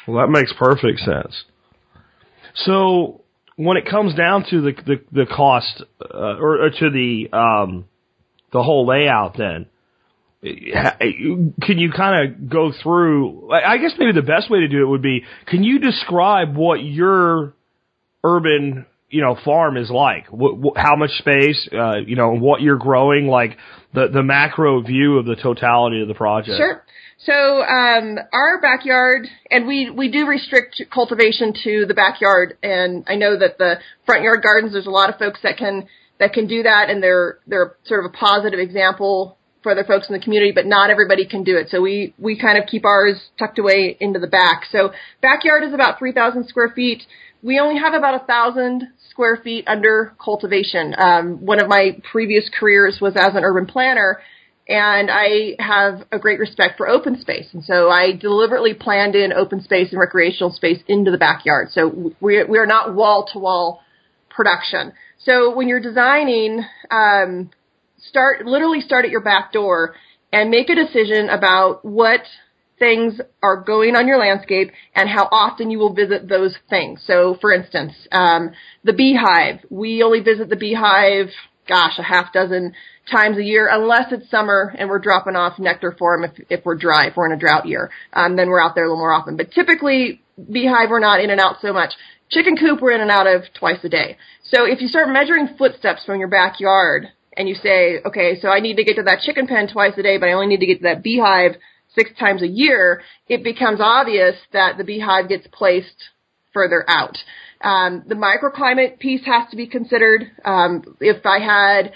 Well, 0.08 0.26
that 0.26 0.32
makes 0.32 0.54
perfect 0.54 1.00
sense. 1.00 1.44
So, 2.56 3.22
when 3.56 3.78
it 3.78 3.86
comes 3.90 4.16
down 4.16 4.46
to 4.50 4.62
the 4.62 4.72
the, 4.86 4.96
the 5.12 5.26
cost 5.26 5.84
uh, 6.02 6.38
or, 6.40 6.66
or 6.66 6.70
to 6.70 6.90
the 6.90 7.30
um, 7.36 7.86
the 8.52 8.64
whole 8.64 8.88
layout, 8.88 9.38
then 9.38 9.68
can 11.62 11.78
you 11.78 11.92
kind 11.92 12.30
of 12.30 12.50
go 12.50 12.72
through? 12.84 13.52
I 13.52 13.78
guess 13.78 13.94
maybe 13.98 14.12
the 14.12 14.22
best 14.22 14.50
way 14.50 14.60
to 14.60 14.68
do 14.68 14.82
it 14.82 14.88
would 14.88 15.02
be: 15.02 15.24
Can 15.48 15.64
you 15.64 15.80
describe 15.80 16.56
what 16.56 16.84
your 16.84 17.54
urban 18.24 18.86
you 19.16 19.22
know 19.22 19.38
farm 19.46 19.78
is 19.78 19.90
like? 19.90 20.28
What, 20.28 20.58
what, 20.58 20.78
how 20.78 20.98
much 20.98 21.12
space? 21.20 21.70
Uh, 21.72 22.00
you 22.06 22.18
know 22.18 22.36
what 22.36 22.62
you're 22.62 22.78
growing? 22.78 23.28
Like 23.28 23.58
the 23.94 24.10
the 24.12 24.22
macro 24.22 24.82
view 24.82 25.18
of 25.18 25.26
the 25.26 25.38
totality 25.38 26.02
of 26.02 26.10
the 26.10 26.14
project. 26.14 26.58
Sure. 26.58 26.84
So 27.20 27.34
um, 27.34 28.20
our 28.34 28.60
backyard, 28.62 29.26
and 29.50 29.66
we 29.66 29.90
we 29.90 30.12
do 30.12 30.28
restrict 30.28 30.82
cultivation 30.94 31.54
to 31.64 31.86
the 31.88 31.94
backyard, 31.94 32.58
and 32.62 33.06
I 33.08 33.16
know 33.16 33.40
that 33.40 33.58
the 33.58 33.80
front 34.06 34.24
yard 34.24 34.44
gardens. 34.44 34.74
There's 34.74 34.86
a 34.86 34.92
lot 34.92 35.10
of 35.10 35.18
folks 35.18 35.40
that 35.44 35.58
can 35.58 35.88
that 36.20 36.34
can 36.34 36.48
do 36.48 36.64
that, 36.64 36.90
and 36.90 37.02
they're 37.02 37.40
they're 37.48 37.78
sort 37.86 38.04
of 38.04 38.12
a 38.12 38.18
positive 38.18 38.60
example 38.60 39.38
for 39.64 39.72
other 39.72 39.86
folks 39.86 40.10
in 40.10 40.14
the 40.14 40.20
community, 40.20 40.52
but 40.52 40.66
not 40.66 40.90
everybody 40.90 41.26
can 41.26 41.46
do 41.46 41.56
it. 41.56 41.70
So 41.70 41.82
we 41.82 42.14
we 42.20 42.38
kind 42.38 42.58
of 42.62 42.68
keep 42.68 42.84
ours 42.84 43.30
tucked 43.40 43.60
away 43.60 43.96
into 44.02 44.20
the 44.20 44.28
back. 44.28 44.64
So 44.72 44.92
backyard 45.22 45.64
is 45.64 45.74
about 45.74 46.00
3,000 46.00 46.48
square 46.48 46.74
feet. 46.76 47.02
We 47.42 47.60
only 47.60 47.80
have 47.80 47.94
about 47.94 48.22
a 48.22 48.26
thousand 48.26 48.88
square 49.16 49.40
feet 49.42 49.64
under 49.66 50.14
cultivation. 50.22 50.94
Um, 50.98 51.46
one 51.46 51.62
of 51.62 51.70
my 51.70 51.98
previous 52.12 52.50
careers 52.50 53.00
was 53.00 53.16
as 53.16 53.34
an 53.34 53.46
urban 53.46 53.66
planner, 53.66 54.20
and 54.68 55.10
I 55.10 55.56
have 55.58 56.04
a 56.12 56.20
great 56.20 56.38
respect 56.38 56.76
for 56.76 56.90
open 56.90 57.22
space. 57.22 57.48
And 57.54 57.64
so 57.64 57.90
I 57.90 58.12
deliberately 58.12 58.74
planned 58.74 59.16
in 59.16 59.32
open 59.32 59.64
space 59.64 59.92
and 59.92 60.02
recreational 60.02 60.52
space 60.52 60.84
into 60.90 61.12
the 61.12 61.18
backyard. 61.18 61.70
So 61.72 62.12
we, 62.20 62.44
we 62.44 62.58
are 62.58 62.66
not 62.66 62.94
wall 62.94 63.26
to 63.32 63.40
wall 63.40 63.82
production. 64.30 64.92
So 65.24 65.56
when 65.56 65.70
you're 65.70 65.80
designing, 65.80 66.66
um, 66.92 67.52
start, 67.98 68.46
literally 68.46 68.82
start 68.82 69.06
at 69.06 69.12
your 69.12 69.24
back 69.24 69.54
door 69.54 69.96
and 70.34 70.50
make 70.50 70.70
a 70.70 70.76
decision 70.76 71.30
about 71.30 71.86
what 71.86 72.20
things 72.80 73.20
are 73.42 73.62
going 73.62 73.96
on 73.96 74.08
your 74.08 74.20
landscape 74.20 74.72
and 74.94 75.10
how 75.10 75.28
often 75.32 75.72
you 75.72 75.80
will 75.80 75.94
visit 75.94 76.28
those 76.28 76.56
things. 76.70 77.02
So 77.06 77.38
for 77.40 77.52
instance, 77.54 77.94
um, 78.12 78.52
the 78.84 78.94
beehive, 78.94 79.60
we 79.70 80.04
only 80.04 80.20
visit 80.20 80.50
the 80.50 80.56
beehive, 80.56 81.28
gosh, 81.68 81.98
a 81.98 82.04
half 82.04 82.34
dozen 82.34 82.74
times 83.10 83.38
a 83.38 83.44
year, 83.44 83.70
unless 83.72 84.12
it's 84.12 84.30
summer 84.30 84.74
and 84.78 84.90
we're 84.90 85.00
dropping 85.00 85.36
off 85.36 85.60
nectar 85.60 85.96
for 85.98 86.18
them 86.18 86.30
if, 86.30 86.46
if 86.50 86.66
we're 86.66 86.76
dry, 86.76 87.08
if 87.08 87.16
we're 87.16 87.28
in 87.28 87.32
a 87.32 87.40
drought 87.40 87.66
year. 87.66 87.90
Um, 88.14 88.36
then 88.36 88.50
we're 88.50 88.62
out 88.62 88.76
there 88.76 88.86
a 88.86 88.88
little 88.88 89.00
more 89.00 89.14
often. 89.14 89.38
But 89.38 89.52
typically, 89.52 90.22
beehive, 90.52 90.90
we're 90.90 91.00
not 91.00 91.22
in 91.22 91.30
and 91.30 91.40
out 91.40 91.58
so 91.62 91.72
much. 91.72 91.94
Chicken 92.30 92.58
coop, 92.58 92.82
we're 92.82 92.92
in 92.92 93.02
and 93.02 93.12
out 93.12 93.28
of 93.28 93.44
twice 93.58 93.80
a 93.84 93.90
day. 93.90 94.18
So 94.44 94.66
if 94.66 94.82
you 94.82 94.88
start 94.88 95.10
measuring 95.10 95.56
footsteps 95.58 96.04
from 96.06 96.20
your 96.20 96.28
backyard 96.28 97.08
and 97.38 97.48
you 97.48 97.56
say, 97.56 98.00
okay, 98.06 98.40
so 98.42 98.50
I 98.50 98.60
need 98.60 98.78
to 98.78 98.84
get 98.84 98.96
to 98.96 99.04
that 99.04 99.20
chicken 99.22 99.48
pen 99.48 99.70
twice 99.72 99.94
a 99.98 100.04
day, 100.04 100.18
but 100.18 100.28
I 100.28 100.34
only 100.34 100.48
need 100.48 100.62
to 100.62 100.66
get 100.66 100.78
to 100.78 100.84
that 100.84 101.04
beehive 101.04 101.56
six 101.96 102.12
times 102.20 102.42
a 102.42 102.48
year, 102.48 103.02
it 103.28 103.44
becomes 103.44 103.80
obvious 103.82 104.36
that 104.54 104.78
the 104.78 104.84
beehive 104.84 105.30
gets 105.30 105.48
placed 105.52 106.10
further 106.54 106.86
out. 106.88 107.18
Um, 107.62 108.04
the 108.08 108.16
microclimate 108.16 109.00
piece 109.00 109.26
has 109.26 109.50
to 109.50 109.58
be 109.58 109.68
considered. 109.68 110.32
Um, 110.44 110.98
if 111.00 111.26
I 111.26 111.40
had 111.40 111.94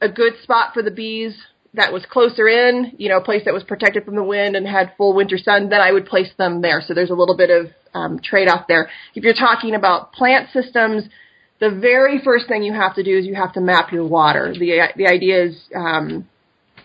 a 0.00 0.08
good 0.08 0.34
spot 0.42 0.74
for 0.74 0.82
the 0.82 0.90
bees 0.90 1.36
that 1.74 1.92
was 1.92 2.04
closer 2.06 2.48
in, 2.48 2.92
you 2.98 3.08
know, 3.08 3.18
a 3.18 3.24
place 3.24 3.42
that 3.44 3.54
was 3.54 3.64
protected 3.64 4.04
from 4.04 4.16
the 4.16 4.22
wind 4.22 4.56
and 4.56 4.66
had 4.66 4.92
full 4.96 5.14
winter 5.14 5.38
sun, 5.38 5.68
then 5.68 5.80
I 5.80 5.92
would 5.92 6.06
place 6.06 6.30
them 6.38 6.62
there. 6.62 6.82
So 6.86 6.94
there's 6.94 7.10
a 7.10 7.14
little 7.14 7.36
bit 7.36 7.50
of 7.50 7.66
um, 7.94 8.20
trade-off 8.22 8.66
there. 8.68 8.88
If 9.14 9.24
you're 9.24 9.34
talking 9.34 9.74
about 9.74 10.12
plant 10.12 10.50
systems, 10.52 11.04
the 11.60 11.70
very 11.70 12.20
first 12.24 12.48
thing 12.48 12.62
you 12.62 12.72
have 12.72 12.94
to 12.94 13.02
do 13.02 13.18
is 13.18 13.26
you 13.26 13.34
have 13.34 13.52
to 13.54 13.60
map 13.60 13.92
your 13.92 14.06
water. 14.06 14.54
The 14.58 14.88
the 14.96 15.06
idea 15.08 15.44
is 15.46 15.56
um, 15.74 16.28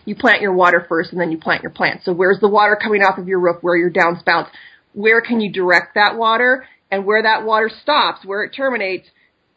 you 0.04 0.14
plant 0.14 0.42
your 0.42 0.52
water 0.52 0.84
first, 0.88 1.12
and 1.12 1.20
then 1.20 1.30
you 1.30 1.38
plant 1.38 1.62
your 1.62 1.70
plants. 1.70 2.04
So 2.04 2.12
where's 2.12 2.40
the 2.40 2.48
water 2.48 2.76
coming 2.80 3.02
off 3.02 3.18
of 3.18 3.28
your 3.28 3.40
roof? 3.40 3.56
Where 3.62 3.76
your 3.76 3.90
downspouts? 3.90 4.48
Where 4.92 5.20
can 5.20 5.40
you 5.40 5.52
direct 5.52 5.94
that 5.94 6.16
water? 6.16 6.66
And 6.90 7.04
where 7.04 7.22
that 7.22 7.44
water 7.44 7.70
stops, 7.82 8.24
where 8.24 8.44
it 8.44 8.50
terminates, 8.50 9.08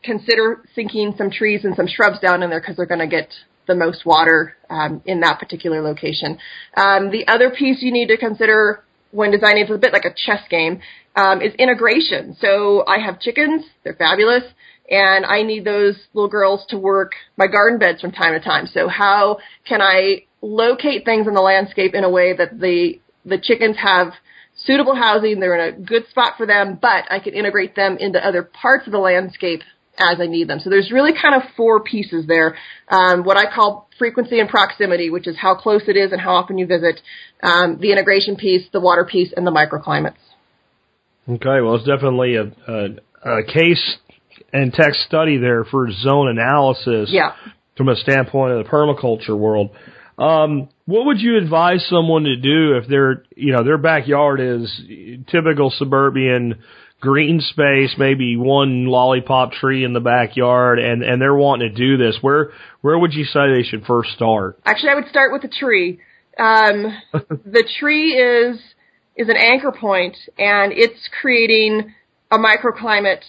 consider 0.03 0.63
sinking 0.73 1.15
some 1.17 1.29
trees 1.29 1.65
and 1.65 1.75
some 1.75 1.87
shrubs 1.87 2.19
down 2.19 2.41
in 2.43 2.49
there 2.49 2.59
because 2.59 2.77
they're 2.77 2.85
going 2.85 2.99
to 2.99 3.07
get 3.07 3.29
the 3.67 3.75
most 3.75 4.05
water 4.05 4.55
um, 4.69 5.01
in 5.05 5.19
that 5.19 5.39
particular 5.39 5.81
location. 5.81 6.39
Um, 6.75 7.11
the 7.11 7.27
other 7.27 7.51
piece 7.51 7.81
you 7.81 7.91
need 7.91 8.07
to 8.07 8.17
consider 8.17 8.83
when 9.11 9.31
designing 9.31 9.63
it's 9.63 9.71
a 9.71 9.77
bit 9.77 9.93
like 9.93 10.05
a 10.05 10.13
chess 10.13 10.41
game 10.49 10.81
um, 11.15 11.41
is 11.41 11.53
integration. 11.55 12.35
So 12.39 12.85
I 12.87 12.99
have 12.99 13.19
chickens; 13.19 13.65
they're 13.83 13.93
fabulous, 13.93 14.43
and 14.89 15.25
I 15.25 15.43
need 15.43 15.65
those 15.65 15.95
little 16.13 16.29
girls 16.29 16.65
to 16.69 16.77
work 16.77 17.13
my 17.35 17.47
garden 17.47 17.79
beds 17.79 18.01
from 18.01 18.11
time 18.11 18.33
to 18.33 18.39
time. 18.39 18.67
So 18.67 18.87
how 18.87 19.39
can 19.67 19.81
I 19.81 20.23
locate 20.41 21.03
things 21.05 21.27
in 21.27 21.33
the 21.33 21.41
landscape 21.41 21.93
in 21.93 22.03
a 22.03 22.09
way 22.09 22.35
that 22.35 22.59
the 22.59 22.99
the 23.25 23.37
chickens 23.37 23.75
have 23.77 24.13
suitable 24.65 24.95
housing, 24.95 25.39
they're 25.39 25.55
in 25.55 25.73
a 25.73 25.77
good 25.77 26.07
spot 26.09 26.33
for 26.37 26.45
them, 26.45 26.77
but 26.81 27.05
I 27.09 27.19
can 27.19 27.33
integrate 27.33 27.75
them 27.75 27.97
into 27.99 28.25
other 28.25 28.43
parts 28.43 28.87
of 28.87 28.91
the 28.91 28.99
landscape 28.99 29.61
as 29.99 30.19
I 30.19 30.27
need 30.27 30.47
them. 30.47 30.59
So 30.59 30.69
there's 30.69 30.91
really 30.91 31.11
kind 31.19 31.35
of 31.35 31.41
four 31.55 31.83
pieces 31.83 32.27
there. 32.27 32.55
Um, 32.87 33.23
what 33.23 33.37
I 33.37 33.51
call 33.53 33.89
frequency 33.97 34.39
and 34.39 34.47
proximity, 34.47 35.09
which 35.09 35.27
is 35.27 35.35
how 35.37 35.55
close 35.55 35.83
it 35.87 35.97
is 35.97 36.11
and 36.11 36.21
how 36.21 36.35
often 36.35 36.57
you 36.57 36.67
visit, 36.67 37.01
um, 37.41 37.79
the 37.79 37.91
integration 37.91 38.35
piece, 38.35 38.67
the 38.71 38.79
water 38.79 39.05
piece, 39.05 39.33
and 39.35 39.45
the 39.45 39.51
microclimates. 39.51 40.15
Okay, 41.27 41.61
well, 41.61 41.75
it's 41.75 41.85
definitely 41.85 42.35
a, 42.35 42.43
a, 42.67 43.39
a 43.39 43.43
case 43.43 43.97
and 44.61 44.73
text 44.73 45.01
study 45.05 45.37
there 45.37 45.63
for 45.63 45.89
zone 45.91 46.29
analysis 46.29 47.09
Yeah. 47.11 47.33
from 47.75 47.89
a 47.89 47.95
standpoint 47.95 48.53
of 48.53 48.63
the 48.63 48.69
permaculture 48.69 49.37
world. 49.37 49.69
Um, 50.17 50.69
what 50.85 51.05
would 51.05 51.19
you 51.21 51.37
advise 51.37 51.85
someone 51.87 52.23
to 52.23 52.35
do 52.35 52.77
if 52.77 52.87
their, 52.87 53.23
you 53.35 53.53
know, 53.53 53.63
their 53.63 53.77
backyard 53.77 54.39
is 54.39 54.81
typical 55.27 55.69
suburban 55.69 56.55
green 56.99 57.39
space, 57.39 57.93
maybe 57.99 58.35
one 58.35 58.85
lollipop 58.87 59.51
tree 59.51 59.83
in 59.83 59.93
the 59.93 59.99
backyard, 59.99 60.79
and 60.79 61.03
and 61.03 61.21
they're 61.21 61.35
wanting 61.35 61.69
to 61.69 61.75
do 61.75 61.97
this? 61.97 62.17
Where 62.21 62.49
where 62.81 62.97
would 62.97 63.13
you 63.13 63.25
say 63.25 63.53
they 63.53 63.61
should 63.63 63.85
first 63.85 64.09
start? 64.11 64.59
Actually, 64.65 64.89
I 64.89 64.95
would 64.95 65.07
start 65.09 65.31
with 65.31 65.43
the 65.43 65.49
tree. 65.49 65.99
Um, 66.39 66.97
the 67.13 67.63
tree 67.79 68.13
is 68.13 68.59
is 69.15 69.29
an 69.29 69.37
anchor 69.37 69.71
point, 69.71 70.17
and 70.39 70.71
it's 70.73 71.09
creating 71.21 71.93
a 72.31 72.37
microclimate 72.37 73.21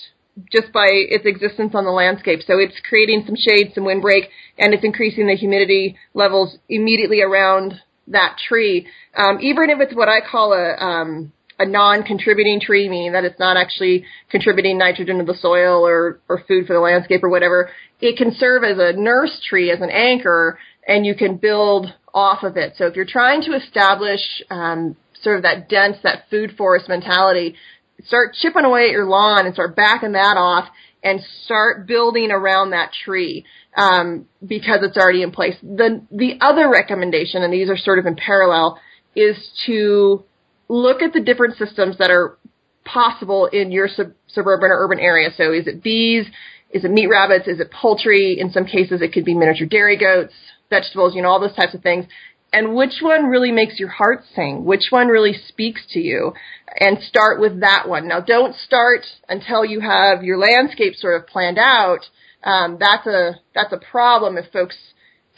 just 0.52 0.72
by 0.72 0.86
its 0.90 1.26
existence 1.26 1.74
on 1.74 1.84
the 1.84 1.90
landscape. 1.90 2.40
So 2.46 2.58
it's 2.58 2.80
creating 2.88 3.24
some 3.26 3.36
shade, 3.36 3.72
some 3.74 3.84
windbreak, 3.84 4.28
and 4.58 4.74
it's 4.74 4.84
increasing 4.84 5.26
the 5.26 5.34
humidity 5.34 5.96
levels 6.14 6.58
immediately 6.68 7.22
around 7.22 7.74
that 8.08 8.36
tree. 8.48 8.86
Um, 9.14 9.38
even 9.40 9.70
if 9.70 9.80
it's 9.80 9.94
what 9.94 10.08
I 10.08 10.20
call 10.20 10.52
a 10.52 10.76
um, 10.82 11.32
a 11.58 11.66
non-contributing 11.66 12.60
tree, 12.60 12.88
meaning 12.88 13.12
that 13.12 13.24
it's 13.24 13.38
not 13.38 13.56
actually 13.56 14.04
contributing 14.30 14.78
nitrogen 14.78 15.18
to 15.18 15.24
the 15.24 15.34
soil 15.34 15.84
or, 15.84 16.20
or 16.28 16.42
food 16.46 16.66
for 16.66 16.72
the 16.72 16.80
landscape 16.80 17.22
or 17.22 17.28
whatever, 17.28 17.70
it 18.00 18.16
can 18.16 18.32
serve 18.32 18.62
as 18.62 18.78
a 18.78 18.92
nurse 18.92 19.40
tree, 19.48 19.70
as 19.70 19.80
an 19.80 19.90
anchor, 19.90 20.58
and 20.86 21.04
you 21.04 21.14
can 21.14 21.36
build 21.36 21.92
off 22.14 22.44
of 22.44 22.56
it. 22.56 22.74
So 22.76 22.86
if 22.86 22.94
you're 22.94 23.04
trying 23.04 23.42
to 23.42 23.56
establish 23.56 24.20
um, 24.50 24.96
sort 25.20 25.36
of 25.36 25.42
that 25.42 25.68
dense, 25.68 25.96
that 26.04 26.24
food 26.30 26.54
forest 26.56 26.88
mentality, 26.88 27.56
start 28.04 28.34
chipping 28.34 28.64
away 28.64 28.86
at 28.86 28.90
your 28.90 29.06
lawn 29.06 29.46
and 29.46 29.54
start 29.54 29.76
backing 29.76 30.12
that 30.12 30.36
off 30.36 30.68
and 31.02 31.20
start 31.44 31.86
building 31.86 32.30
around 32.30 32.70
that 32.70 32.92
tree 32.92 33.44
um, 33.76 34.26
because 34.44 34.80
it's 34.82 34.96
already 34.96 35.22
in 35.22 35.30
place. 35.30 35.54
The 35.62 36.02
the 36.10 36.38
other 36.40 36.68
recommendation, 36.68 37.42
and 37.42 37.52
these 37.52 37.70
are 37.70 37.76
sort 37.76 37.98
of 37.98 38.06
in 38.06 38.16
parallel, 38.16 38.80
is 39.14 39.36
to 39.66 40.24
look 40.68 41.02
at 41.02 41.12
the 41.12 41.20
different 41.20 41.56
systems 41.56 41.98
that 41.98 42.10
are 42.10 42.38
possible 42.84 43.46
in 43.46 43.70
your 43.70 43.88
sub- 43.88 44.14
suburban 44.26 44.70
or 44.70 44.84
urban 44.84 44.98
area. 44.98 45.30
So 45.36 45.52
is 45.52 45.66
it 45.66 45.82
bees? 45.82 46.26
Is 46.70 46.84
it 46.84 46.90
meat 46.90 47.06
rabbits? 47.06 47.48
Is 47.48 47.60
it 47.60 47.70
poultry? 47.70 48.38
In 48.38 48.50
some 48.50 48.64
cases, 48.64 49.00
it 49.00 49.12
could 49.12 49.24
be 49.24 49.34
miniature 49.34 49.66
dairy 49.66 49.96
goats, 49.96 50.34
vegetables, 50.68 51.14
you 51.14 51.22
know, 51.22 51.28
all 51.28 51.40
those 51.40 51.54
types 51.54 51.74
of 51.74 51.82
things. 51.82 52.06
And 52.52 52.74
which 52.74 53.00
one 53.02 53.26
really 53.26 53.52
makes 53.52 53.78
your 53.78 53.90
heart 53.90 54.24
sing? 54.34 54.64
Which 54.64 54.86
one 54.90 55.08
really 55.08 55.34
speaks 55.34 55.82
to 55.90 56.00
you? 56.00 56.32
And 56.80 56.98
start 57.02 57.40
with 57.40 57.60
that 57.60 57.88
one. 57.88 58.08
Now, 58.08 58.20
don't 58.20 58.56
start 58.56 59.04
until 59.28 59.64
you 59.64 59.80
have 59.80 60.22
your 60.22 60.38
landscape 60.38 60.94
sort 60.94 61.20
of 61.20 61.26
planned 61.26 61.58
out. 61.58 62.00
Um, 62.42 62.78
that's 62.80 63.06
a 63.06 63.40
that's 63.54 63.72
a 63.72 63.80
problem 63.90 64.38
if 64.38 64.50
folks 64.52 64.76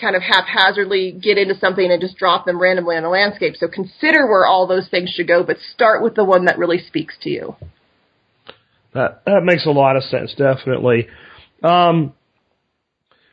kind 0.00 0.14
of 0.14 0.22
haphazardly 0.22 1.12
get 1.12 1.36
into 1.36 1.54
something 1.58 1.90
and 1.90 2.00
just 2.00 2.16
drop 2.16 2.46
them 2.46 2.60
randomly 2.60 2.96
on 2.96 3.02
the 3.02 3.08
landscape. 3.08 3.54
So 3.56 3.68
consider 3.68 4.26
where 4.26 4.46
all 4.46 4.66
those 4.66 4.88
things 4.88 5.10
should 5.10 5.28
go, 5.28 5.42
but 5.42 5.56
start 5.74 6.02
with 6.02 6.14
the 6.14 6.24
one 6.24 6.46
that 6.46 6.58
really 6.58 6.78
speaks 6.78 7.14
to 7.22 7.30
you. 7.30 7.56
That 8.94 9.22
that 9.26 9.42
makes 9.42 9.66
a 9.66 9.70
lot 9.70 9.96
of 9.96 10.04
sense, 10.04 10.34
definitely. 10.36 11.08
Um, 11.62 12.12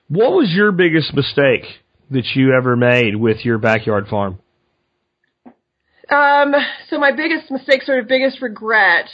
what 0.07 0.31
was 0.31 0.51
your 0.51 0.71
biggest 0.71 1.13
mistake 1.13 1.63
that 2.11 2.25
you 2.35 2.53
ever 2.53 2.75
made 2.75 3.15
with 3.15 3.45
your 3.45 3.57
backyard 3.57 4.07
farm? 4.07 4.39
Um, 6.09 6.53
so 6.89 6.97
my 6.97 7.11
biggest 7.11 7.51
mistake, 7.51 7.83
sort 7.83 7.99
of 7.99 8.07
biggest 8.07 8.41
regret, 8.41 9.09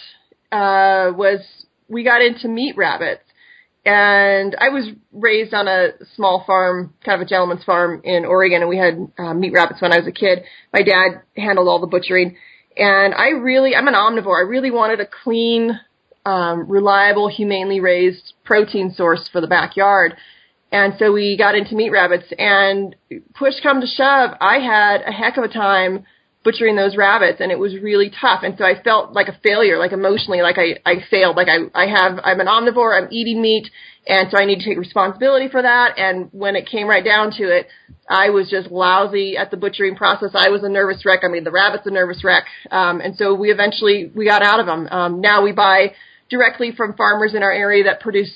uh, 0.51 1.11
was 1.15 1.39
we 1.87 2.03
got 2.03 2.21
into 2.21 2.47
meat 2.47 2.77
rabbits. 2.77 3.23
And 3.85 4.55
I 4.59 4.69
was 4.69 4.89
raised 5.11 5.53
on 5.53 5.67
a 5.67 5.89
small 6.15 6.43
farm, 6.47 6.93
kind 7.03 7.21
of 7.21 7.25
a 7.25 7.29
gentleman's 7.29 7.65
farm 7.65 8.01
in 8.05 8.23
Oregon, 8.23 8.61
and 8.61 8.69
we 8.69 8.77
had 8.77 9.11
uh, 9.17 9.33
meat 9.33 9.51
rabbits 9.51 9.81
when 9.81 9.91
I 9.91 9.97
was 9.97 10.07
a 10.07 10.11
kid. 10.11 10.43
My 10.71 10.83
dad 10.83 11.21
handled 11.35 11.67
all 11.67 11.81
the 11.81 11.87
butchering. 11.87 12.37
And 12.77 13.13
I 13.13 13.29
really, 13.29 13.75
I'm 13.75 13.87
an 13.87 13.93
omnivore. 13.93 14.37
I 14.37 14.47
really 14.47 14.71
wanted 14.71 14.99
a 15.01 15.05
clean, 15.05 15.79
um, 16.25 16.69
reliable, 16.69 17.27
humanely 17.27 17.81
raised 17.81 18.33
protein 18.45 18.93
source 18.93 19.29
for 19.31 19.41
the 19.41 19.47
backyard. 19.47 20.15
And 20.73 20.95
so 20.97 21.13
we 21.13 21.37
got 21.37 21.53
into 21.53 21.75
meat 21.75 21.91
rabbits 21.91 22.25
and 22.35 22.95
push 23.35 23.53
come 23.61 23.79
to 23.79 23.85
shove, 23.85 24.31
I 24.41 24.57
had 24.57 25.01
a 25.05 25.11
heck 25.11 25.37
of 25.37 25.43
a 25.43 25.47
time 25.47 26.03
butchering 26.43 26.75
those 26.75 26.97
rabbits 26.97 27.39
and 27.39 27.51
it 27.51 27.59
was 27.59 27.75
really 27.79 28.09
tough. 28.09 28.41
And 28.41 28.55
so 28.57 28.65
I 28.65 28.81
felt 28.81 29.13
like 29.13 29.27
a 29.27 29.37
failure, 29.43 29.77
like 29.77 29.91
emotionally, 29.91 30.41
like 30.41 30.57
I, 30.57 30.79
I 30.83 30.95
failed, 31.11 31.37
like 31.37 31.47
I, 31.47 31.69
I 31.75 31.85
have, 31.85 32.19
I'm 32.23 32.39
an 32.39 32.47
omnivore, 32.47 32.99
I'm 32.99 33.07
eating 33.11 33.39
meat. 33.39 33.69
And 34.07 34.29
so 34.31 34.37
I 34.37 34.45
need 34.45 34.59
to 34.59 34.65
take 34.65 34.79
responsibility 34.79 35.47
for 35.47 35.61
that. 35.61 35.99
And 35.99 36.29
when 36.31 36.55
it 36.55 36.67
came 36.67 36.87
right 36.87 37.05
down 37.05 37.31
to 37.37 37.55
it, 37.55 37.67
I 38.09 38.31
was 38.31 38.49
just 38.49 38.71
lousy 38.71 39.37
at 39.37 39.51
the 39.51 39.57
butchering 39.57 39.95
process. 39.95 40.31
I 40.33 40.49
was 40.49 40.63
a 40.63 40.69
nervous 40.69 41.05
wreck. 41.05 41.19
I 41.23 41.27
mean, 41.27 41.43
the 41.43 41.51
rabbit's 41.51 41.85
a 41.85 41.91
nervous 41.91 42.23
wreck. 42.23 42.45
Um, 42.71 42.99
and 42.99 43.15
so 43.15 43.35
we 43.35 43.51
eventually, 43.51 44.11
we 44.15 44.25
got 44.25 44.41
out 44.41 44.59
of 44.59 44.65
them. 44.65 44.87
Um, 44.89 45.21
now 45.21 45.43
we 45.43 45.51
buy 45.51 45.93
directly 46.29 46.71
from 46.75 46.95
farmers 46.95 47.35
in 47.35 47.43
our 47.43 47.51
area 47.51 47.83
that 47.83 47.99
produce 47.99 48.31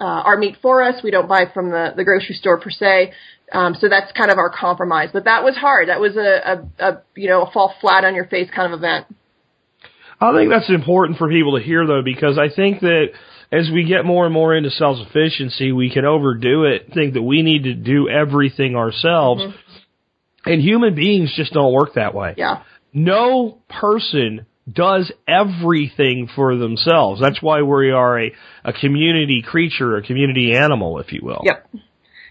uh, 0.00 0.04
our 0.04 0.36
meat 0.36 0.56
for 0.62 0.82
us. 0.82 1.02
We 1.02 1.10
don't 1.10 1.28
buy 1.28 1.44
from 1.52 1.70
the, 1.70 1.92
the 1.94 2.04
grocery 2.04 2.34
store 2.34 2.58
per 2.58 2.70
se. 2.70 3.12
Um, 3.52 3.74
so 3.74 3.88
that's 3.88 4.12
kind 4.12 4.30
of 4.30 4.38
our 4.38 4.50
compromise. 4.50 5.10
But 5.12 5.24
that 5.24 5.44
was 5.44 5.56
hard. 5.56 5.88
That 5.88 6.00
was 6.00 6.16
a, 6.16 6.20
a, 6.80 6.88
a 6.90 7.02
you 7.14 7.28
know 7.28 7.42
a 7.42 7.50
fall 7.50 7.74
flat 7.80 8.04
on 8.04 8.14
your 8.14 8.26
face 8.26 8.48
kind 8.54 8.72
of 8.72 8.78
event. 8.78 9.06
I 10.20 10.32
think 10.34 10.50
that's 10.50 10.68
important 10.68 11.18
for 11.18 11.28
people 11.28 11.58
to 11.58 11.64
hear 11.64 11.86
though, 11.86 12.02
because 12.04 12.38
I 12.38 12.54
think 12.54 12.80
that 12.80 13.08
as 13.50 13.70
we 13.72 13.84
get 13.84 14.04
more 14.04 14.26
and 14.26 14.34
more 14.34 14.54
into 14.54 14.70
self 14.70 14.98
sufficiency, 14.98 15.72
we 15.72 15.90
can 15.90 16.04
overdo 16.04 16.64
it, 16.64 16.92
think 16.92 17.14
that 17.14 17.22
we 17.22 17.42
need 17.42 17.64
to 17.64 17.74
do 17.74 18.08
everything 18.08 18.76
ourselves. 18.76 19.42
And 20.44 20.60
human 20.60 20.94
beings 20.94 21.32
just 21.36 21.52
don't 21.52 21.72
work 21.72 21.94
that 21.94 22.14
way. 22.14 22.34
Yeah. 22.36 22.62
No 22.92 23.58
person 23.68 24.46
does 24.72 25.12
everything 25.26 26.28
for 26.34 26.56
themselves. 26.56 27.20
That's 27.20 27.42
why 27.42 27.62
we 27.62 27.90
are 27.90 28.20
a, 28.20 28.32
a 28.64 28.72
community 28.72 29.42
creature, 29.46 29.96
a 29.96 30.02
community 30.02 30.54
animal, 30.54 30.98
if 30.98 31.12
you 31.12 31.20
will. 31.22 31.42
Yep. 31.44 31.68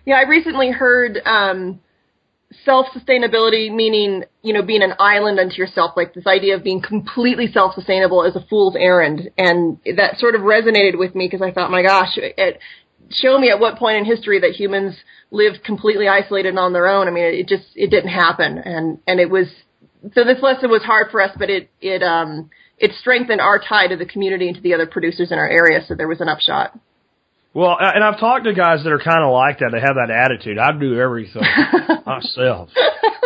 Yeah, 0.06 0.16
I 0.16 0.28
recently 0.28 0.72
heard 0.72 1.20
um, 1.26 1.80
self-sustainability 2.66 3.74
meaning, 3.74 4.24
you 4.42 4.54
know, 4.54 4.64
being 4.64 4.82
an 4.82 4.94
island 5.00 5.40
unto 5.40 5.56
yourself, 5.56 5.92
like 5.96 6.14
this 6.14 6.26
idea 6.26 6.56
of 6.56 6.64
being 6.64 6.82
completely 6.82 7.48
self-sustainable 7.52 8.24
is 8.24 8.36
a 8.36 8.46
fool's 8.50 8.76
errand. 8.76 9.30
And 9.38 9.80
that 9.98 10.18
sort 10.18 10.36
of 10.36 10.42
resonated 10.42 10.98
with 10.98 11.16
me 11.16 11.28
because 11.28 11.46
I 11.46 11.52
thought, 11.52 11.70
my 11.70 11.84
gosh, 11.84 12.14
it, 12.16 12.60
show 13.12 13.38
me 13.38 13.50
at 13.50 13.60
what 13.60 13.78
point 13.78 13.98
in 13.98 14.06
history 14.06 14.40
that 14.40 14.52
humans 14.52 14.96
lived 15.32 15.64
completely 15.64 16.08
isolated 16.08 16.50
and 16.50 16.60
on 16.60 16.74
their 16.74 16.88
own. 16.88 17.08
I 17.08 17.12
mean, 17.12 17.26
it 17.26 17.48
just, 17.48 17.66
it 17.76 17.90
didn't 17.90 18.12
happen. 18.12 18.58
And, 18.58 19.00
and 19.06 19.20
it 19.20 19.30
was, 19.30 19.48
so 20.14 20.24
this 20.24 20.42
lesson 20.42 20.70
was 20.70 20.84
hard 20.84 21.12
for 21.12 21.22
us, 21.22 21.36
but 21.38 21.50
it, 21.50 21.70
it, 21.82 22.02
um, 22.02 22.50
it 22.78 22.92
strengthened 23.00 23.42
our 23.42 23.60
tie 23.60 23.88
to 23.88 23.98
the 23.98 24.06
community 24.06 24.48
and 24.48 24.56
to 24.56 24.62
the 24.62 24.74
other 24.74 24.86
producers 24.86 25.32
in 25.32 25.38
our 25.38 25.48
area. 25.48 25.82
So 25.86 25.96
there 25.96 26.08
was 26.08 26.22
an 26.22 26.30
upshot. 26.30 26.78
Well, 27.54 27.76
and 27.80 28.04
I've 28.04 28.20
talked 28.20 28.46
to 28.46 28.54
guys 28.54 28.84
that 28.84 28.92
are 28.92 29.00
kind 29.00 29.24
of 29.24 29.34
like 29.34 29.60
that. 29.60 29.72
They 29.72 29.80
have 29.80 29.96
that 29.96 30.12
attitude. 30.12 30.60
I 30.60 30.72
do 30.72 31.00
everything 31.00 31.42
myself. 32.06 32.70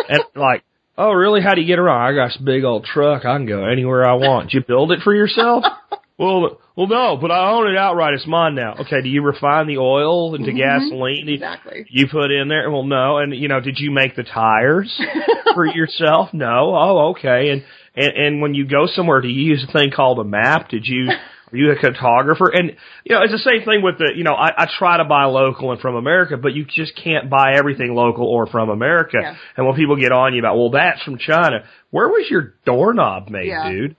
And 0.08 0.24
like, 0.34 0.64
oh, 0.96 1.12
really? 1.12 1.42
How 1.42 1.54
do 1.54 1.60
you 1.60 1.66
get 1.66 1.78
around? 1.78 2.00
I 2.00 2.14
got 2.16 2.28
this 2.28 2.38
big 2.38 2.64
old 2.64 2.84
truck. 2.84 3.24
I 3.24 3.36
can 3.36 3.46
go 3.46 3.66
anywhere 3.66 4.08
I 4.08 4.14
want. 4.14 4.50
Did 4.50 4.54
you 4.54 4.64
build 4.66 4.92
it 4.92 5.00
for 5.04 5.14
yourself? 5.14 5.64
well, 6.18 6.60
well, 6.76 6.86
no, 6.86 7.16
but 7.20 7.30
I 7.30 7.50
own 7.50 7.68
it 7.68 7.76
outright. 7.76 8.14
It's 8.14 8.26
mine 8.26 8.54
now. 8.54 8.74
Okay. 8.80 9.02
Do 9.02 9.08
you 9.08 9.22
refine 9.22 9.66
the 9.66 9.78
oil 9.78 10.34
into 10.34 10.50
mm-hmm. 10.50 10.58
gasoline? 10.58 11.28
Exactly. 11.28 11.86
You 11.90 12.06
put 12.08 12.30
in 12.30 12.48
there? 12.48 12.70
Well, 12.70 12.84
no. 12.84 13.18
And 13.18 13.34
you 13.34 13.48
know, 13.48 13.60
did 13.60 13.78
you 13.78 13.90
make 13.90 14.14
the 14.14 14.22
tires 14.22 14.92
for 15.54 15.66
yourself? 15.66 16.30
No. 16.32 16.74
Oh, 16.74 17.14
okay. 17.16 17.50
And 17.50 17.64
and 17.96 18.12
and 18.16 18.42
when 18.42 18.54
you 18.54 18.66
go 18.66 18.86
somewhere, 18.86 19.20
do 19.20 19.28
you 19.28 19.42
use 19.42 19.64
a 19.68 19.72
thing 19.72 19.90
called 19.94 20.18
a 20.20 20.24
map? 20.24 20.68
Did 20.68 20.86
you 20.86 21.10
Are 21.54 21.56
you 21.56 21.70
a 21.70 21.76
cartographer? 21.76 22.50
And 22.52 22.72
you 23.04 23.14
know, 23.14 23.22
it's 23.22 23.32
the 23.32 23.38
same 23.38 23.64
thing 23.64 23.80
with 23.80 23.98
the. 23.98 24.12
You 24.14 24.24
know, 24.24 24.34
I, 24.34 24.64
I 24.64 24.68
try 24.78 24.96
to 24.96 25.04
buy 25.04 25.24
local 25.26 25.70
and 25.70 25.80
from 25.80 25.94
America, 25.94 26.36
but 26.36 26.52
you 26.52 26.64
just 26.64 26.96
can't 26.96 27.30
buy 27.30 27.54
everything 27.56 27.94
local 27.94 28.26
or 28.26 28.46
from 28.48 28.70
America. 28.70 29.18
Yeah. 29.20 29.36
And 29.56 29.66
when 29.66 29.76
people 29.76 29.96
get 29.96 30.10
on 30.10 30.34
you 30.34 30.40
about, 30.40 30.56
well, 30.56 30.70
that's 30.70 31.02
from 31.04 31.16
China. 31.16 31.64
Where 31.90 32.08
was 32.08 32.26
your 32.28 32.54
doorknob 32.66 33.28
made, 33.28 33.46
Yeah. 33.46 33.70
dude? 33.70 33.96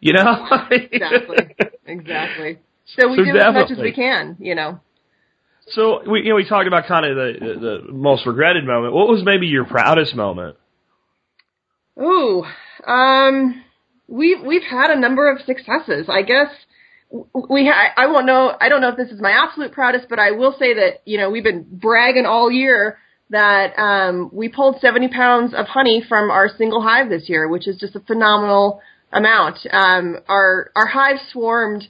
You 0.00 0.12
know. 0.12 0.46
Exactly. 0.70 1.56
exactly. 1.86 2.58
So 2.96 3.08
we 3.08 3.16
So 3.16 3.24
do 3.24 3.38
as 3.38 3.54
much 3.54 3.70
as 3.70 3.78
we 3.78 3.92
can, 3.92 4.36
you 4.38 4.54
know. 4.54 4.80
So 5.68 6.08
we 6.08 6.22
you 6.22 6.28
know 6.30 6.36
we 6.36 6.48
talked 6.48 6.68
about 6.68 6.86
kind 6.86 7.04
of 7.04 7.16
the, 7.16 7.32
the 7.40 7.60
the 7.86 7.92
most 7.92 8.26
regretted 8.26 8.64
moment. 8.64 8.94
What 8.94 9.08
was 9.08 9.22
maybe 9.24 9.46
your 9.46 9.64
proudest 9.64 10.14
moment? 10.14 10.56
Ooh, 12.00 12.44
um, 12.86 13.64
we've 14.06 14.40
we've 14.44 14.62
had 14.62 14.90
a 14.90 14.98
number 14.98 15.30
of 15.30 15.40
successes. 15.40 16.06
I 16.08 16.22
guess 16.22 16.48
we 17.10 17.66
ha- 17.66 17.92
I 17.96 18.06
won't 18.06 18.26
know. 18.26 18.56
I 18.60 18.68
don't 18.68 18.80
know 18.80 18.90
if 18.90 18.96
this 18.96 19.10
is 19.10 19.20
my 19.20 19.32
absolute 19.32 19.72
proudest, 19.72 20.08
but 20.08 20.18
I 20.20 20.32
will 20.32 20.54
say 20.58 20.74
that 20.74 21.02
you 21.04 21.18
know 21.18 21.30
we've 21.30 21.44
been 21.44 21.66
bragging 21.68 22.26
all 22.26 22.50
year 22.50 22.98
that 23.30 23.76
um, 23.76 24.30
we 24.32 24.48
pulled 24.48 24.80
70 24.80 25.08
pounds 25.08 25.52
of 25.52 25.66
honey 25.66 26.00
from 26.08 26.30
our 26.30 26.48
single 26.56 26.80
hive 26.80 27.08
this 27.08 27.28
year, 27.28 27.48
which 27.48 27.66
is 27.66 27.76
just 27.76 27.96
a 27.96 28.00
phenomenal 28.00 28.80
amount. 29.12 29.58
Um, 29.70 30.18
our 30.28 30.70
our 30.74 30.86
hive 30.86 31.18
swarmed 31.32 31.86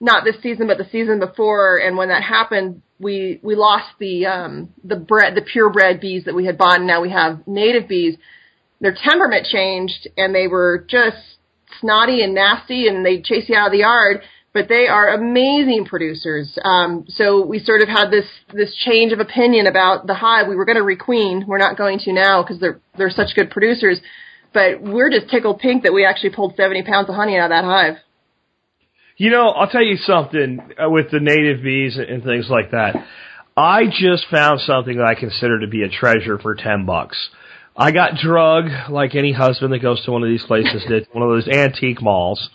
not 0.00 0.24
this 0.24 0.36
season, 0.42 0.66
but 0.66 0.78
the 0.78 0.88
season 0.90 1.18
before, 1.18 1.78
and 1.78 1.96
when 1.96 2.08
that 2.08 2.22
happened, 2.22 2.82
we 2.98 3.40
we 3.42 3.54
lost 3.54 3.88
the 3.98 4.26
um, 4.26 4.70
the 4.84 4.96
bred 4.96 5.34
the 5.34 5.42
purebred 5.42 6.00
bees 6.00 6.24
that 6.24 6.34
we 6.34 6.46
had 6.46 6.58
bought, 6.58 6.78
and 6.78 6.86
now 6.86 7.00
we 7.00 7.10
have 7.10 7.46
native 7.46 7.88
bees. 7.88 8.16
Their 8.80 8.96
temperament 8.96 9.46
changed 9.46 10.08
and 10.16 10.34
they 10.34 10.46
were 10.46 10.86
just 10.88 11.18
snotty 11.80 12.22
and 12.22 12.34
nasty 12.34 12.88
and 12.88 13.04
they'd 13.04 13.22
chase 13.22 13.44
you 13.46 13.54
out 13.54 13.66
of 13.66 13.72
the 13.72 13.80
yard 13.80 14.22
but 14.52 14.68
they 14.68 14.88
are 14.88 15.14
amazing 15.14 15.84
producers. 15.84 16.58
Um, 16.64 17.04
so 17.08 17.44
we 17.44 17.60
sort 17.60 17.82
of 17.82 17.88
had 17.88 18.10
this 18.10 18.26
this 18.52 18.74
change 18.84 19.12
of 19.12 19.20
opinion 19.20 19.66
about 19.66 20.06
the 20.06 20.14
hive. 20.14 20.48
We 20.48 20.56
were 20.56 20.64
going 20.64 20.78
to 20.78 20.82
requeen. 20.82 21.46
We're 21.46 21.58
not 21.58 21.76
going 21.76 22.00
to 22.00 22.12
now 22.12 22.42
because 22.42 22.58
they're 22.58 22.80
they're 22.96 23.10
such 23.10 23.34
good 23.36 23.50
producers 23.50 24.00
but 24.52 24.82
we're 24.82 25.10
just 25.10 25.30
tickled 25.30 25.58
pink 25.60 25.82
that 25.84 25.92
we 25.92 26.04
actually 26.04 26.30
pulled 26.30 26.54
70 26.56 26.82
pounds 26.84 27.08
of 27.08 27.14
honey 27.14 27.36
out 27.36 27.44
of 27.44 27.50
that 27.50 27.64
hive 27.64 27.94
You 29.16 29.30
know, 29.30 29.48
I'll 29.48 29.68
tell 29.68 29.84
you 29.84 29.96
something 29.96 30.60
uh, 30.82 30.88
with 30.90 31.10
the 31.10 31.20
native 31.20 31.62
bees 31.62 31.98
and- 31.98 32.22
things 32.24 32.48
like 32.50 32.70
that. 32.72 32.96
I 33.56 33.84
just 33.86 34.26
found 34.30 34.60
something 34.60 34.96
that 34.96 35.06
I 35.06 35.14
consider 35.14 35.60
to 35.60 35.66
be 35.66 35.82
a 35.82 35.88
treasure 35.88 36.38
for 36.38 36.54
ten 36.54 36.86
bucks. 36.86 37.18
I 37.76 37.90
got 37.92 38.14
drug 38.16 38.64
like 38.90 39.14
any 39.14 39.32
husband 39.32 39.72
that 39.72 39.80
goes 39.80 40.04
to 40.04 40.12
one 40.12 40.22
of 40.22 40.28
these 40.28 40.44
places 40.44 40.84
did, 40.88 41.08
one 41.12 41.22
of 41.22 41.30
those 41.30 41.48
antique 41.48 42.00
malls. 42.02 42.48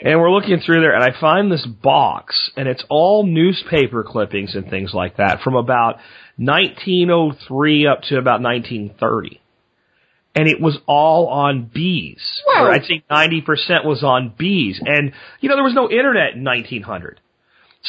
And 0.00 0.20
we're 0.20 0.30
looking 0.30 0.60
through 0.60 0.80
there 0.80 0.94
and 0.94 1.02
I 1.02 1.18
find 1.20 1.50
this 1.50 1.66
box 1.66 2.50
and 2.56 2.68
it's 2.68 2.84
all 2.88 3.26
newspaper 3.26 4.04
clippings 4.04 4.54
and 4.54 4.70
things 4.70 4.94
like 4.94 5.16
that 5.16 5.40
from 5.42 5.56
about 5.56 5.96
1903 6.36 7.86
up 7.86 8.02
to 8.02 8.16
about 8.18 8.40
1930. 8.40 9.40
And 10.38 10.48
it 10.48 10.60
was 10.60 10.78
all 10.86 11.26
on 11.26 11.64
bees. 11.64 12.42
Whoa. 12.46 12.66
Or 12.66 12.70
I 12.70 12.78
think 12.78 13.02
90% 13.10 13.84
was 13.84 14.04
on 14.04 14.32
bees. 14.38 14.80
And, 14.84 15.12
you 15.40 15.48
know, 15.48 15.56
there 15.56 15.64
was 15.64 15.74
no 15.74 15.90
internet 15.90 16.34
in 16.34 16.44
1900. 16.44 17.20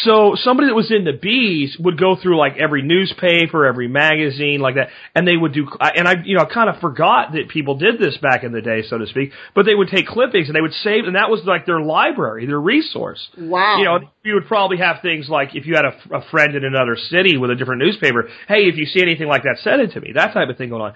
So 0.04 0.36
somebody 0.36 0.68
that 0.68 0.76
was 0.76 0.92
in 0.92 1.04
the 1.04 1.14
bees 1.14 1.76
would 1.80 2.00
go 2.00 2.16
through 2.16 2.38
like 2.38 2.58
every 2.58 2.82
newspaper, 2.82 3.66
every 3.66 3.88
magazine, 3.88 4.60
like 4.60 4.76
that, 4.76 4.90
and 5.16 5.28
they 5.28 5.36
would 5.36 5.54
do. 5.54 5.68
And 5.80 6.08
I, 6.08 6.16
you 6.24 6.38
know, 6.38 6.46
kind 6.46 6.70
of 6.70 6.80
forgot 6.80 7.34
that 7.34 7.50
people 7.50 7.76
did 7.76 8.00
this 8.00 8.18
back 8.18 8.44
in 8.44 8.52
the 8.52 8.62
day, 8.62 8.84
so 8.88 8.98
to 8.98 9.08
speak. 9.08 9.32
But 9.56 9.66
they 9.66 9.76
would 9.76 9.90
take 9.90 10.08
clippings 10.08 10.48
and 10.48 10.56
they 10.56 10.62
would 10.62 10.74
save, 10.74 11.06
and 11.06 11.16
that 11.16 11.30
was 11.30 11.42
like 11.46 11.66
their 11.66 11.82
library, 11.82 12.46
their 12.46 12.60
resource. 12.60 13.30
wow 13.38 13.78
You 13.80 13.86
know, 13.86 14.00
you 14.24 14.36
would 14.36 14.48
probably 14.48 14.78
have 14.78 14.98
things 15.02 15.28
like 15.30 15.56
if 15.56 15.66
you 15.66 15.76
had 15.76 15.86
a, 15.86 16.18
a 16.18 16.22
friend 16.30 16.56
in 16.56 16.64
another 16.64 16.96
city 16.96 17.38
with 17.38 17.50
a 17.52 17.56
different 17.56 17.82
newspaper, 17.82 18.30
hey, 18.48 18.68
if 18.68 18.78
you 18.78 18.86
see 18.86 19.02
anything 19.02 19.28
like 19.28 19.44
that, 19.44 19.58
send 19.64 19.82
it 19.82 19.92
to 19.94 20.02
me. 20.02 20.12
That 20.14 20.34
type 20.34 20.50
of 20.50 20.58
thing 20.58 20.70
going 20.70 20.82
on. 20.82 20.94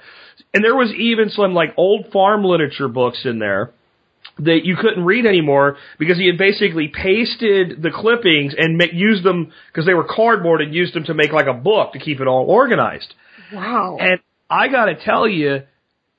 And 0.54 0.64
there 0.64 0.76
was 0.76 0.94
even 0.94 1.30
some 1.30 1.54
like 1.54 1.74
old 1.78 2.12
farm 2.12 2.44
literature 2.44 2.88
books 2.88 3.22
in 3.26 3.40
there 3.40 3.74
that 4.40 4.62
you 4.64 4.76
couldn't 4.76 5.04
read 5.06 5.26
anymore 5.26 5.78
because 6.00 6.18
he 6.18 6.28
had 6.28 6.38
basically 6.38 6.88
pasted 6.88 7.82
the 7.82 7.92
clippings 7.92 8.54
and 8.58 8.78
ma- 8.78 8.86
used 8.92 9.24
them 9.24 9.52
because 9.68 9.86
they 9.86 9.94
were 9.94 10.04
cardboard 10.10 10.62
and 10.62 10.74
used 10.74 10.94
them 10.96 11.04
to 11.06 11.14
make 11.14 11.32
like 11.32 11.48
a 11.48 11.54
book 11.54 11.94
to 11.94 12.00
keep 12.00 12.20
it 12.20 12.28
all 12.28 12.46
organized. 12.46 13.14
wow 13.54 13.98
And 14.00 14.20
I 14.50 14.68
got 14.70 14.86
to 14.86 14.96
tell 14.96 15.28
you, 15.28 15.64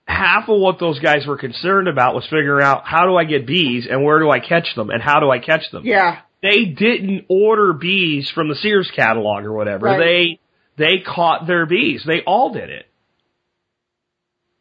half 0.07 0.49
of 0.49 0.61
what 0.61 0.79
those 0.79 0.99
guys 1.01 1.27
were 1.27 1.39
concerned 1.39 1.89
about 1.89 2.15
was 2.15 2.25
figuring 2.25 2.65
out 2.65 2.85
how 2.85 3.07
do 3.07 3.17
I 3.17 3.25
get 3.25 3.47
bees 3.47 3.87
and 3.91 4.05
where 4.05 4.19
do 4.21 4.31
I 4.31 4.39
catch 4.39 4.75
them 4.77 4.91
and 4.91 5.03
how 5.03 5.19
do 5.21 5.31
I 5.31 5.39
catch 5.39 5.71
them. 5.73 5.85
yeah 5.85 6.21
They 6.43 6.67
didn't 6.67 7.25
order 7.29 7.73
bees 7.73 8.31
from 8.35 8.49
the 8.49 8.55
Sears 8.55 8.91
catalog 8.95 9.45
or 9.45 9.53
whatever. 9.53 9.87
Right. 9.87 9.99
They 9.99 10.41
they 10.77 10.99
caught 11.05 11.47
their 11.47 11.67
bees. 11.67 12.03
They 12.07 12.21
all 12.27 12.53
did 12.53 12.69
it. 12.69 12.87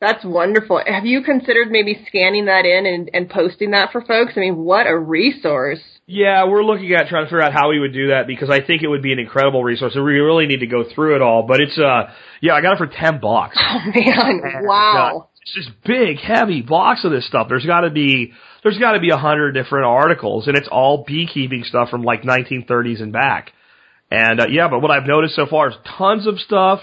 That's 0.04 0.26
wonderful. 0.26 0.82
Have 0.86 1.06
you 1.06 1.24
considered 1.24 1.72
maybe 1.72 2.04
scanning 2.10 2.48
that 2.48 2.66
in 2.66 2.86
and, 2.86 3.10
and 3.14 3.30
posting 3.30 3.72
that 3.72 3.94
for 3.94 4.02
folks? 4.02 4.34
I 4.36 4.42
mean, 4.42 4.58
what 4.58 4.86
a 4.86 4.98
resource. 4.98 5.80
Yeah, 6.08 6.46
we're 6.46 6.66
looking 6.66 6.92
at 6.92 7.08
trying 7.08 7.24
to 7.24 7.28
figure 7.28 7.42
out 7.42 7.54
how 7.54 7.70
we 7.70 7.80
would 7.80 7.94
do 7.94 8.10
that 8.10 8.28
because 8.28 8.50
I 8.50 8.60
think 8.60 8.84
it 8.84 8.90
would 8.90 9.02
be 9.02 9.14
an 9.14 9.20
incredible 9.20 9.64
resource. 9.64 9.96
And 9.96 10.04
we 10.04 10.20
really 10.20 10.46
need 10.46 10.60
to 10.60 10.68
go 10.68 10.84
through 10.94 11.16
it 11.16 11.22
all. 11.22 11.44
But 11.48 11.62
it's 11.62 11.80
uh 11.80 12.12
yeah, 12.42 12.54
I 12.54 12.62
got 12.62 12.74
it 12.74 12.80
for 12.80 12.88
ten 12.88 13.22
bucks. 13.22 13.58
Oh 13.66 13.80
man, 13.96 14.42
wow. 14.66 15.30
It's 15.42 15.56
this 15.56 15.76
big, 15.86 16.20
heavy 16.20 16.62
box 16.62 17.06
of 17.06 17.12
this 17.12 17.26
stuff. 17.26 17.48
There's 17.48 17.66
got 17.66 17.82
to 17.82 17.90
be 17.90 18.34
there's 18.62 18.78
got 18.78 18.94
to 18.94 19.00
be 19.00 19.12
a 19.12 19.18
hundred 19.18 19.54
different 19.54 19.86
articles, 19.86 20.48
and 20.48 20.58
it's 20.58 20.68
all 20.68 21.06
beekeeping 21.08 21.64
stuff 21.64 21.90
from 21.90 22.04
like 22.04 22.24
1930s 22.24 23.02
and 23.02 23.14
back. 23.14 23.54
And 24.12 24.42
uh, 24.42 24.48
yeah, 24.50 24.68
but 24.68 24.82
what 24.82 24.92
I've 24.92 25.08
noticed 25.08 25.36
so 25.36 25.46
far 25.46 25.70
is 25.70 25.76
tons 25.98 26.28
of 26.28 26.40
stuff 26.40 26.82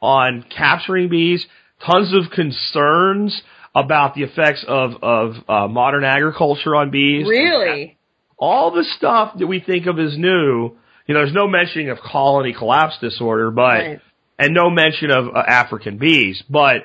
on 0.00 0.44
capturing 0.48 1.10
bees, 1.10 1.46
tons 1.84 2.12
of 2.14 2.30
concerns 2.30 3.42
about 3.74 4.14
the 4.14 4.22
effects 4.22 4.64
of 4.66 4.92
of 5.02 5.34
uh, 5.48 5.68
modern 5.68 6.04
agriculture 6.04 6.74
on 6.76 6.90
bees. 6.90 7.26
Really? 7.28 7.96
All 8.38 8.70
the 8.72 8.84
stuff 8.96 9.38
that 9.38 9.46
we 9.46 9.60
think 9.60 9.86
of 9.86 9.98
as 9.98 10.16
new. 10.18 10.76
You 11.06 11.14
know, 11.14 11.20
there's 11.20 11.34
no 11.34 11.48
mentioning 11.48 11.90
of 11.90 11.98
colony 11.98 12.54
collapse 12.56 12.96
disorder, 13.00 13.50
but 13.50 13.62
Right. 13.62 14.00
and 14.38 14.54
no 14.54 14.70
mention 14.70 15.10
of 15.10 15.28
uh, 15.34 15.42
African 15.46 15.98
bees, 15.98 16.42
but 16.48 16.76
at 16.76 16.84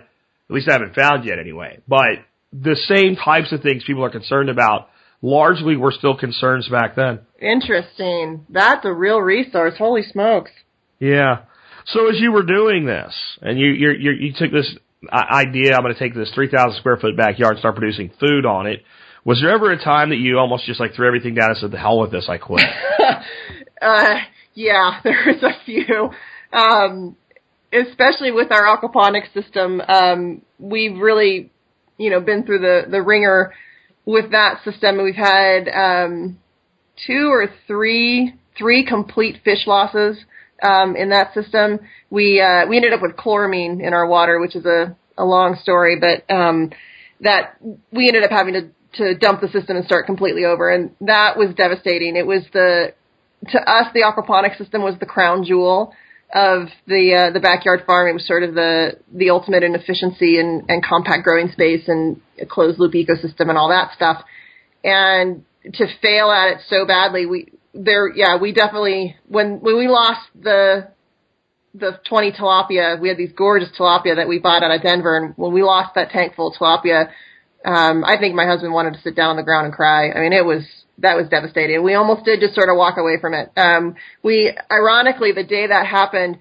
least 0.50 0.68
I 0.70 0.74
haven't 0.74 0.96
found 0.96 1.24
yet 1.26 1.40
anyway. 1.40 1.80
But 1.88 2.26
the 2.52 2.76
same 2.76 3.16
types 3.16 3.52
of 3.52 3.62
things 3.62 3.84
people 3.86 4.04
are 4.04 4.10
concerned 4.10 4.50
about 4.50 4.90
largely 5.22 5.76
were 5.78 5.92
still 5.92 6.16
concerns 6.18 6.68
back 6.70 6.96
then. 6.96 7.20
Interesting. 7.40 8.46
That's 8.50 8.86
a 8.86 8.94
real 8.94 9.20
resource. 9.20 9.74
Holy 9.78 10.04
smokes. 10.04 10.52
Yeah. 11.00 11.40
So 11.86 12.10
as 12.10 12.20
you 12.20 12.32
were 12.32 12.44
doing 12.44 12.86
this, 12.86 13.14
and 13.42 13.58
you 13.60 13.68
you 13.68 13.92
you, 13.92 14.12
you 14.12 14.34
took 14.34 14.52
this 14.52 14.76
idea, 15.12 15.76
I'm 15.76 15.82
going 15.82 15.94
to 15.94 16.00
take 16.00 16.16
this 16.16 16.32
3,000 16.34 16.80
square 16.80 16.98
foot 16.98 17.16
backyard 17.16 17.54
and 17.54 17.60
start 17.60 17.76
producing 17.76 18.12
food 18.20 18.46
on 18.46 18.68
it. 18.68 18.84
Was 19.26 19.42
there 19.42 19.52
ever 19.52 19.72
a 19.72 19.84
time 19.84 20.10
that 20.10 20.18
you 20.18 20.38
almost 20.40 20.66
just 20.66 20.80
like 20.80 20.96
threw 20.96 21.06
everything 21.06 21.36
down 21.36 21.50
and 21.50 21.58
said, 21.58 21.72
"The 21.72 21.78
hell 21.78 22.00
with 22.00 22.12
this, 22.12 22.28
I 22.30 22.38
quit"? 22.38 22.66
Uh, 23.80 24.16
yeah, 24.56 25.00
there's 25.04 25.44
a 25.44 25.52
few. 25.64 26.10
Um, 26.52 27.16
especially 27.72 28.32
with 28.32 28.52
our 28.52 28.66
aquaponics 28.66 29.32
system, 29.34 29.82
um, 29.88 30.42
we've 30.58 30.98
really, 30.98 31.52
you 31.98 32.10
know, 32.10 32.20
been 32.20 32.44
through 32.44 32.60
the, 32.60 32.90
the 32.90 33.02
ringer 33.02 33.54
with 34.06 34.32
that 34.32 34.64
system. 34.64 35.04
We've 35.04 35.14
had, 35.14 35.70
um, 35.70 36.40
two 37.06 37.30
or 37.30 37.50
three, 37.68 38.34
three 38.58 38.86
complete 38.86 39.42
fish 39.44 39.68
losses, 39.68 40.18
um, 40.62 40.96
in 40.96 41.10
that 41.10 41.34
system. 41.34 41.80
We, 42.10 42.42
uh, 42.42 42.68
we 42.68 42.78
ended 42.78 42.94
up 42.94 43.02
with 43.02 43.16
chloramine 43.16 43.86
in 43.86 43.94
our 43.94 44.08
water, 44.08 44.40
which 44.40 44.56
is 44.56 44.66
a, 44.66 44.96
a 45.18 45.26
long 45.26 45.58
story, 45.62 45.98
but, 46.00 46.30
um, 46.34 46.72
that 47.22 47.58
we 47.92 48.08
ended 48.08 48.24
up 48.24 48.32
having 48.32 48.54
to, 48.54 48.70
to 48.94 49.16
dump 49.18 49.42
the 49.42 49.48
system 49.48 49.76
and 49.78 49.86
start 49.86 50.06
completely 50.06 50.46
over. 50.46 50.70
And 50.70 50.92
that 51.02 51.38
was 51.38 51.54
devastating. 51.56 52.16
It 52.16 52.28
was 52.28 52.44
the, 52.54 52.94
to 53.50 53.60
us, 53.60 53.88
the 53.94 54.02
aquaponics 54.02 54.58
system 54.58 54.82
was 54.84 54.96
the 55.00 55.06
crown 55.06 55.44
jewel 55.44 55.94
of 56.34 56.68
the 56.88 57.30
uh, 57.30 57.34
the 57.34 57.40
backyard 57.40 57.84
farm. 57.86 58.10
It 58.10 58.14
was 58.14 58.28
sort 58.28 58.44
of 58.44 58.54
the 58.54 59.00
the 59.14 59.30
ultimate 59.30 59.64
in 59.64 59.76
efficiency 59.76 60.40
and, 60.40 60.64
and 60.70 60.84
compact 60.84 61.24
growing 61.24 61.50
space 61.52 61.88
and 61.88 62.20
a 62.40 62.46
closed 62.46 62.80
loop 62.80 62.94
ecosystem 62.94 63.50
and 63.50 63.58
all 63.58 63.70
that 63.70 63.94
stuff. 63.96 64.24
And 64.84 65.46
to 65.74 65.88
fail 66.02 66.30
at 66.32 66.52
it 66.52 66.58
so 66.68 66.86
badly, 66.86 67.26
we 67.26 67.54
there 67.78 68.12
yeah 68.16 68.38
we 68.38 68.52
definitely 68.52 69.16
when 69.28 69.60
when 69.60 69.78
we 69.78 69.88
lost 69.88 70.22
the 70.40 70.88
the 71.80 72.00
20 72.10 72.32
tilapia, 72.34 73.00
we 73.00 73.10
had 73.10 73.18
these 73.18 73.32
gorgeous 73.34 73.70
tilapia 73.78 74.16
that 74.16 74.28
we 74.28 74.40
bought 74.40 74.64
out 74.64 74.72
of 74.72 74.82
Denver, 74.82 75.18
and 75.18 75.34
when 75.38 75.54
we 75.54 75.64
lost 75.64 75.96
that 75.96 76.10
tank 76.10 76.36
full 76.36 76.50
of 76.50 76.56
tilapia, 76.56 77.10
um, 77.66 78.04
I 78.04 78.18
think 78.20 78.36
my 78.36 78.46
husband 78.46 78.74
wanted 78.74 78.94
to 78.94 79.02
sit 79.02 79.16
down 79.16 79.32
on 79.32 79.36
the 79.38 79.44
ground 79.44 79.66
and 79.66 79.74
cry. 79.76 80.12
I 80.12 80.22
mean, 80.22 80.34
it 80.34 80.46
was 80.46 80.64
that 81.00 81.16
was 81.16 81.28
devastating. 81.30 81.84
We 81.84 81.94
almost 81.94 82.26
did 82.26 82.40
just 82.40 82.56
sort 82.56 82.70
of 82.70 82.78
walk 82.78 82.98
away 82.98 83.18
from 83.22 83.34
it. 83.34 83.52
Um, 83.56 83.96
we 84.24 84.56
ironically 84.72 85.32
the 85.32 85.44
day 85.44 85.68
that 85.68 85.86
happened, 85.86 86.40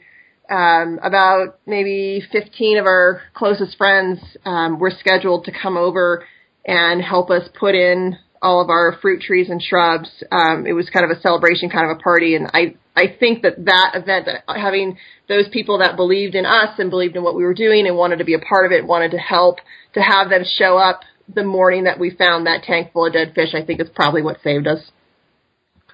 um, 0.48 0.98
about 1.02 1.58
maybe 1.66 2.22
15 2.32 2.78
of 2.78 2.86
our 2.86 3.22
closest 3.34 3.76
friends 3.76 4.20
um, 4.44 4.78
were 4.78 4.92
scheduled 4.92 5.44
to 5.44 5.52
come 5.52 5.76
over 5.76 6.24
and 6.64 7.02
help 7.02 7.30
us 7.30 7.48
put 7.58 7.74
in 7.74 8.16
all 8.42 8.60
of 8.60 8.70
our 8.70 8.96
fruit 9.00 9.20
trees 9.20 9.50
and 9.50 9.62
shrubs. 9.62 10.10
Um, 10.30 10.66
it 10.66 10.72
was 10.72 10.90
kind 10.90 11.04
of 11.04 11.16
a 11.16 11.20
celebration, 11.20 11.70
kind 11.70 11.90
of 11.90 11.96
a 11.98 12.00
party, 12.00 12.34
and 12.34 12.50
I 12.52 12.76
I 12.96 13.14
think 13.20 13.42
that 13.42 13.64
that 13.66 13.92
event, 13.94 14.26
that 14.26 14.44
having 14.56 14.96
those 15.28 15.48
people 15.52 15.78
that 15.78 15.96
believed 15.96 16.34
in 16.34 16.46
us 16.46 16.78
and 16.78 16.88
believed 16.88 17.14
in 17.14 17.22
what 17.22 17.36
we 17.36 17.44
were 17.44 17.54
doing 17.54 17.86
and 17.86 17.96
wanted 17.96 18.18
to 18.18 18.24
be 18.24 18.34
a 18.34 18.38
part 18.38 18.64
of 18.64 18.72
it, 18.72 18.86
wanted 18.86 19.10
to 19.10 19.18
help, 19.18 19.58
to 19.92 20.00
have 20.00 20.30
them 20.30 20.44
show 20.58 20.78
up 20.78 21.00
the 21.32 21.44
morning 21.44 21.84
that 21.84 22.00
we 22.00 22.10
found 22.10 22.46
that 22.46 22.62
tank 22.62 22.92
full 22.92 23.06
of 23.06 23.12
dead 23.12 23.32
fish, 23.34 23.54
I 23.54 23.62
think 23.62 23.80
is 23.80 23.88
probably 23.94 24.22
what 24.22 24.40
saved 24.42 24.66
us. 24.66 24.80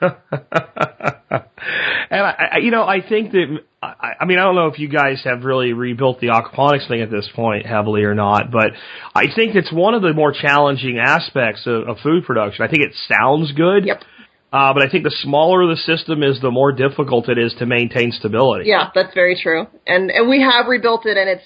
and 2.11 2.21
I, 2.23 2.49
I, 2.53 2.59
you 2.59 2.71
know, 2.71 2.85
I 2.85 3.07
think 3.07 3.33
that 3.33 3.61
I, 3.83 4.13
I 4.21 4.25
mean, 4.25 4.39
I 4.39 4.43
don't 4.45 4.55
know 4.55 4.69
if 4.69 4.79
you 4.79 4.89
guys 4.89 5.23
have 5.25 5.45
really 5.45 5.73
rebuilt 5.73 6.21
the 6.21 6.29
aquaponics 6.29 6.89
thing 6.89 7.01
at 7.01 7.11
this 7.11 7.29
point 7.35 7.67
heavily 7.67 8.03
or 8.05 8.15
not, 8.15 8.51
but 8.51 8.73
I 9.15 9.25
think 9.35 9.55
it's 9.55 9.73
one 9.73 9.95
of 9.95 10.03
the 10.03 10.13
more 10.13 10.33
challenging 10.33 10.99
aspects 10.99 11.67
of, 11.67 11.89
of 11.89 11.99
food 12.03 12.25
production. 12.25 12.65
I 12.65 12.69
think 12.69 12.83
it 12.83 12.95
sounds 13.09 13.53
good. 13.53 13.87
Yep. 13.87 14.03
Uh, 14.53 14.75
but 14.75 14.83
I 14.83 14.91
think 14.91 15.05
the 15.05 15.17
smaller 15.23 15.67
the 15.67 15.77
system 15.77 16.23
is, 16.23 16.39
the 16.41 16.51
more 16.51 16.73
difficult 16.73 17.31
it 17.31 17.39
is 17.39 17.55
to 17.59 17.65
maintain 17.65 18.13
stability. 18.13 18.69
Yeah, 18.69 18.91
that's 18.95 19.15
very 19.15 19.35
true. 19.41 19.67
And 19.87 20.11
and 20.11 20.29
we 20.29 20.43
have 20.43 20.67
rebuilt 20.67 21.07
it, 21.07 21.17
and 21.17 21.29
it's 21.29 21.45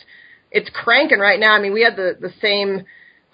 it's 0.50 0.68
cranking 0.70 1.20
right 1.20 1.38
now. 1.38 1.52
I 1.52 1.60
mean, 1.60 1.72
we 1.72 1.82
had 1.82 1.94
the 1.94 2.16
the 2.20 2.32
same 2.42 2.84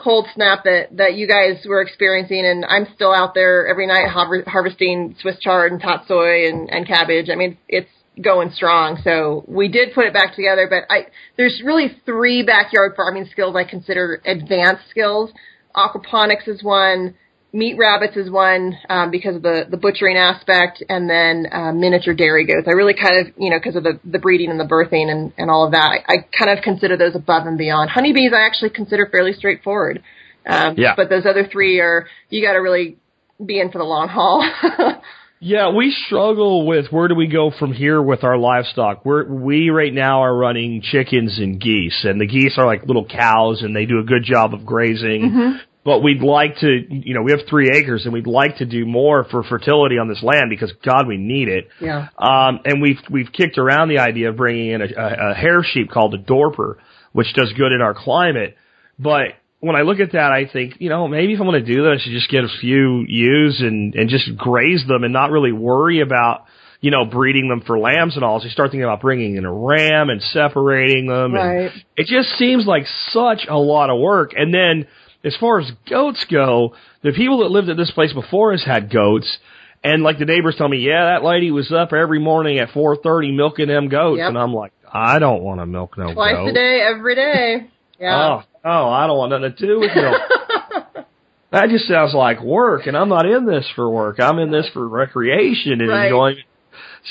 cold 0.03 0.27
snap 0.35 0.65
that 0.65 0.97
that 0.97 1.15
you 1.15 1.27
guys 1.29 1.65
were 1.67 1.81
experiencing, 1.81 2.45
and 2.45 2.65
I'm 2.65 2.87
still 2.95 3.13
out 3.13 3.35
there 3.35 3.67
every 3.67 3.87
night 3.87 4.09
har- 4.09 4.45
harvesting 4.47 5.17
Swiss 5.21 5.39
chard 5.39 5.73
and 5.73 5.81
tatsoi 5.81 6.49
and 6.49 6.71
and 6.71 6.87
cabbage. 6.87 7.29
I 7.31 7.37
mean, 7.37 7.59
it's 7.69 7.91
going 8.21 8.51
strong. 8.51 9.01
So 9.05 9.45
we 9.47 9.69
did 9.69 9.95
put 9.95 10.05
it 10.05 10.13
back 10.13 10.35
together, 10.35 10.67
but 10.69 10.93
I 10.93 11.07
there's 11.37 11.63
really 11.65 11.97
three 12.05 12.43
backyard 12.43 12.93
farming 12.97 13.29
skills 13.31 13.57
I 13.57 13.65
consider 13.65 14.21
advanced 14.25 14.89
skills. 14.91 15.31
Aquaponics 15.75 16.49
is 16.49 16.63
one 16.63 17.15
meat 17.53 17.77
rabbits 17.79 18.17
is 18.17 18.31
one 18.31 18.79
um, 18.89 19.11
because 19.11 19.37
of 19.37 19.43
the 19.43 19.67
the 19.71 19.77
butchering 19.77 20.17
aspect, 20.17 20.83
and 20.89 21.09
then 21.09 21.47
uh, 21.53 21.73
miniature 21.73 22.15
dairy 22.15 22.47
goats. 22.47 22.67
I 22.67 22.73
really 22.73 22.95
kind 22.95 23.27
of 23.27 23.35
you 23.37 23.51
know 23.51 23.59
because 23.59 23.77
of 23.77 23.83
the 23.83 24.01
the 24.05 24.19
breeding 24.19 24.51
and 24.51 24.59
the 24.59 24.65
birthing 24.65 25.11
and 25.11 25.33
and 25.37 25.51
all 25.51 25.67
of 25.67 25.73
that. 25.73 26.01
I, 26.09 26.13
I 26.13 26.17
kind 26.37 26.57
of 26.57 26.65
consider 26.65 26.97
those 26.97 27.15
above 27.15 27.47
and 27.47 27.59
beyond. 27.59 27.91
Honeybees 27.91 28.33
I 28.35 28.47
actually 28.47 28.71
consider 28.71 29.07
fairly 29.11 29.33
straightforward. 29.33 30.03
Um, 30.47 30.75
Yeah. 30.77 30.95
But 30.97 31.09
those 31.09 31.25
other 31.27 31.47
three 31.47 31.79
are 31.81 32.07
you 32.29 32.45
got 32.45 32.55
to 32.55 32.59
really 32.59 32.97
be 33.45 33.61
in 33.61 33.71
for 33.71 33.79
the 33.79 33.85
long 33.85 34.09
haul. 34.09 34.45
Yeah, 35.45 35.73
we 35.73 35.93
struggle 36.07 36.69
with 36.69 36.93
where 36.93 37.09
do 37.09 37.17
we 37.17 37.27
go 37.27 37.51
from 37.51 37.73
here 37.73 38.01
with 38.01 38.23
our 38.23 38.39
livestock. 38.39 39.05
We're, 39.05 39.27
we 39.27 39.71
right 39.71 39.93
now 39.93 40.23
are 40.23 40.33
running 40.33 40.83
chickens 40.83 41.37
and 41.37 41.61
geese, 41.61 42.05
and 42.05 42.21
the 42.21 42.29
geese 42.29 42.57
are 42.59 42.65
like 42.65 42.87
little 42.87 43.05
cows, 43.05 43.61
and 43.63 43.75
they 43.75 43.85
do 43.85 43.99
a 43.99 44.05
good 44.05 44.23
job 44.23 44.55
of 44.55 44.65
grazing. 44.65 45.59
But 45.85 46.01
we'd 46.01 46.23
like 46.23 46.59
to, 46.59 46.69
you 46.89 47.13
know, 47.15 47.23
we 47.23 47.33
have 47.33 47.41
three 47.51 47.71
acres, 47.75 48.05
and 48.05 48.13
we'd 48.13 48.29
like 48.29 48.59
to 48.59 48.67
do 48.67 48.87
more 48.87 49.25
for 49.25 49.43
fertility 49.43 49.99
on 49.99 50.09
this 50.09 50.23
land 50.23 50.45
because 50.49 50.73
God, 50.85 51.09
we 51.09 51.17
need 51.17 51.49
it. 51.49 51.69
yeah. 51.81 52.09
Um, 52.17 52.61
and 52.65 52.81
we've 52.81 53.01
we've 53.11 53.33
kicked 53.33 53.59
around 53.59 53.89
the 53.89 53.99
idea 53.99 54.29
of 54.29 54.37
bringing 54.37 54.71
in 54.71 54.81
a, 54.81 54.87
a, 54.97 55.31
a 55.31 55.35
hair 55.35 55.65
sheep 55.65 55.91
called 55.91 56.15
a 56.15 56.19
dorper, 56.19 56.77
which 57.11 57.35
does 57.35 57.53
good 57.55 57.73
in 57.73 57.81
our 57.81 57.95
climate. 57.95 58.57
But 58.97 59.35
when 59.59 59.75
I 59.75 59.83
look 59.83 59.99
at 59.99 60.13
that, 60.13 60.31
I 60.33 60.47
think, 60.47 60.75
you 60.79 60.89
know, 60.89 61.09
maybe 61.09 61.35
if 61.35 61.41
I'm 61.41 61.47
going 61.47 61.65
to 61.65 61.75
do 61.75 61.83
that, 61.83 61.93
I 61.93 62.03
should 62.03 62.13
just 62.13 62.31
get 62.31 62.45
a 62.45 62.49
few 62.61 63.05
ewes 63.09 63.61
and 63.61 63.95
and 63.97 64.09
just 64.09 64.37
graze 64.37 64.85
them 64.87 65.03
and 65.03 65.13
not 65.13 65.33
really 65.33 65.53
worry 65.53 66.01
about, 66.01 66.45
you 66.81 66.93
know, 66.93 67.05
breeding 67.05 67.49
them 67.49 67.61
for 67.67 67.77
lambs 67.77 68.15
and 68.15 68.25
all. 68.25 68.39
So 68.39 68.45
you 68.45 68.51
start 68.51 68.71
thinking 68.71 68.85
about 68.85 69.01
bringing 69.01 69.37
in 69.37 69.45
a 69.45 69.53
ram 69.53 70.11
and 70.11 70.23
separating 70.23 71.09
them. 71.09 71.35
Right. 71.35 71.73
And 71.73 71.85
it 71.97 72.07
just 72.07 72.39
seems 72.39 72.67
like 72.67 72.87
such 73.11 73.47
a 73.49 73.57
lot 73.57 73.91
of 73.91 74.01
work. 74.01 74.33
And 74.37 74.55
then 74.55 74.87
as 75.25 75.37
far 75.37 75.61
as 75.61 75.71
goats 75.89 76.25
go, 76.31 76.75
the 77.03 77.13
people 77.13 77.39
that 77.41 77.51
lived 77.51 77.69
at 77.69 77.77
this 77.77 77.91
place 77.91 78.13
before 78.13 78.53
us 78.53 78.65
had 78.65 78.91
goats. 78.91 79.39
And 79.85 80.03
like 80.05 80.19
the 80.19 80.25
neighbors 80.27 80.55
tell 80.57 80.69
me, 80.69 80.79
yeah, 80.79 81.07
that 81.07 81.25
lady 81.25 81.51
was 81.51 81.73
up 81.73 81.93
every 81.93 82.21
morning 82.21 82.59
at 82.59 82.71
4:30 82.71 83.35
milking 83.35 83.67
them 83.69 83.89
goats, 83.89 84.19
Yep. 84.19 84.29
and 84.29 84.39
I'm 84.39 84.55
like, 84.55 84.73
I 84.93 85.19
don't 85.19 85.43
want 85.43 85.59
to 85.61 85.67
milk 85.67 85.99
no 85.99 86.13
Twice 86.15 86.35
goat. 86.37 86.49
a 86.49 86.53
day, 86.53 86.81
every 86.83 87.15
day. 87.17 87.67
Yeah. 87.99 88.43
Oh, 88.65 88.71
oh, 88.71 88.89
I 88.91 89.07
don't 89.09 89.19
want 89.19 89.31
nothing 89.31 89.55
to 89.57 89.67
do 89.67 89.81
with 89.81 89.91
milk. 89.95 90.17
that 91.51 91.69
just 91.69 91.87
sounds 91.89 92.15
like 92.15 92.41
work, 92.41 92.87
and 92.87 92.97
I'm 92.97 93.09
not 93.09 93.27
in 93.27 93.45
this 93.45 93.69
for 93.75 93.91
work. 93.91 94.21
I'm 94.21 94.39
in 94.39 94.51
this 94.53 94.69
for 94.73 94.87
recreation 94.87 95.81
and 95.81 95.89
Right. 95.89 96.05
enjoying 96.07 96.37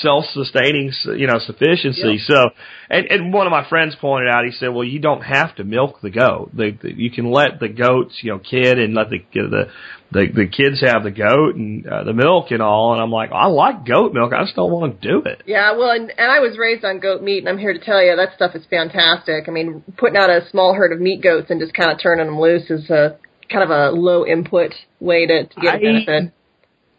self-sustaining, 0.00 0.92
you 1.18 1.26
know, 1.26 1.38
sufficiency. 1.38 2.18
So, 2.24 2.50
and, 2.88 3.06
and 3.10 3.32
one 3.32 3.46
of 3.46 3.50
my 3.50 3.68
friends 3.68 3.94
pointed 4.00 4.30
out, 4.30 4.44
he 4.44 4.50
said, 4.52 4.68
well, 4.68 4.84
you 4.84 4.98
don't 5.00 5.20
have 5.20 5.54
to 5.56 5.64
milk 5.64 6.00
the 6.00 6.10
goat. 6.10 6.50
The, 6.54 6.70
the, 6.82 6.92
you 6.94 7.10
can 7.10 7.30
let 7.30 7.60
the 7.60 7.68
goats, 7.68 8.18
you 8.22 8.32
know, 8.32 8.38
kid 8.38 8.78
and 8.78 8.94
let 8.94 9.10
the, 9.10 9.18
the, 9.34 9.70
the, 10.10 10.26
the 10.34 10.46
kids 10.46 10.80
have 10.80 11.04
the 11.04 11.10
goat 11.10 11.56
and 11.56 11.86
uh, 11.86 12.04
the 12.04 12.14
milk 12.14 12.50
and 12.50 12.62
all. 12.62 12.94
And 12.94 13.02
I'm 13.02 13.10
like, 13.10 13.32
I 13.32 13.46
like 13.48 13.84
goat 13.86 14.14
milk. 14.14 14.32
I 14.32 14.44
just 14.44 14.56
don't 14.56 14.72
want 14.72 15.00
to 15.00 15.08
do 15.08 15.22
it. 15.26 15.42
Yeah, 15.46 15.76
well, 15.76 15.90
and, 15.90 16.10
and 16.10 16.30
I 16.30 16.40
was 16.40 16.56
raised 16.58 16.84
on 16.84 16.98
goat 16.98 17.22
meat, 17.22 17.40
and 17.40 17.48
I'm 17.48 17.58
here 17.58 17.74
to 17.74 17.78
tell 17.78 18.02
you 18.02 18.16
that 18.16 18.34
stuff 18.34 18.54
is 18.54 18.64
fantastic. 18.70 19.44
I 19.46 19.50
mean, 19.50 19.84
putting 19.98 20.16
out 20.16 20.30
a 20.30 20.48
small 20.50 20.74
herd 20.74 20.92
of 20.92 21.00
meat 21.00 21.22
goats 21.22 21.50
and 21.50 21.60
just 21.60 21.74
kind 21.74 21.90
of 21.90 21.98
turning 22.02 22.26
them 22.26 22.40
loose 22.40 22.70
is 22.70 22.88
a 22.88 23.18
kind 23.50 23.62
of 23.62 23.70
a 23.70 23.90
low 23.90 24.24
input 24.24 24.72
way 25.00 25.26
to, 25.26 25.46
to 25.46 25.60
get 25.60 25.74
a 25.74 25.76
I- 25.76 25.80
benefit. 25.80 26.32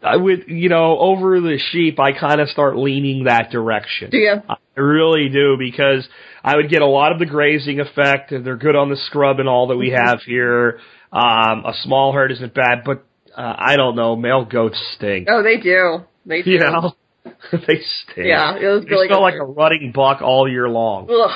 I 0.04 0.16
would, 0.16 0.44
you 0.48 0.68
know, 0.68 0.98
over 0.98 1.40
the 1.40 1.58
sheep, 1.72 1.98
I 1.98 2.12
kind 2.12 2.40
of 2.40 2.48
start 2.48 2.76
leaning 2.76 3.24
that 3.24 3.50
direction. 3.50 4.10
Do 4.10 4.18
you? 4.18 4.34
I 4.48 4.56
really 4.80 5.28
do 5.30 5.56
because 5.58 6.06
I 6.42 6.56
would 6.56 6.68
get 6.68 6.82
a 6.82 6.86
lot 6.86 7.12
of 7.12 7.18
the 7.18 7.26
grazing 7.26 7.80
effect. 7.80 8.32
and 8.32 8.44
They're 8.44 8.56
good 8.56 8.76
on 8.76 8.90
the 8.90 8.96
scrub 8.96 9.40
and 9.40 9.48
all 9.48 9.68
that 9.68 9.76
we 9.76 9.90
Mm-hmm. 9.90 10.06
have 10.06 10.20
here. 10.26 10.80
Um, 11.12 11.64
a 11.64 11.72
small 11.82 12.12
herd 12.12 12.32
isn't 12.32 12.54
bad, 12.54 12.82
but 12.84 13.04
uh, 13.36 13.54
I 13.58 13.76
don't 13.76 13.96
know. 13.96 14.16
Male 14.16 14.44
goats 14.44 14.78
stink. 14.96 15.28
Oh, 15.30 15.42
they 15.42 15.58
do. 15.60 16.00
They 16.26 16.42
do. 16.42 16.50
You 16.50 16.58
know, 16.58 16.92
they 17.52 17.80
stink. 18.02 18.26
Yeah, 18.26 18.56
it 18.56 18.66
was 18.66 18.84
They 18.84 18.90
really 18.90 19.06
smell 19.08 19.18
good. 19.20 19.22
like 19.24 19.34
a 19.40 19.44
rutting 19.44 19.92
buck 19.94 20.22
all 20.22 20.48
year 20.50 20.68
long. 20.68 21.08
Ugh. 21.10 21.30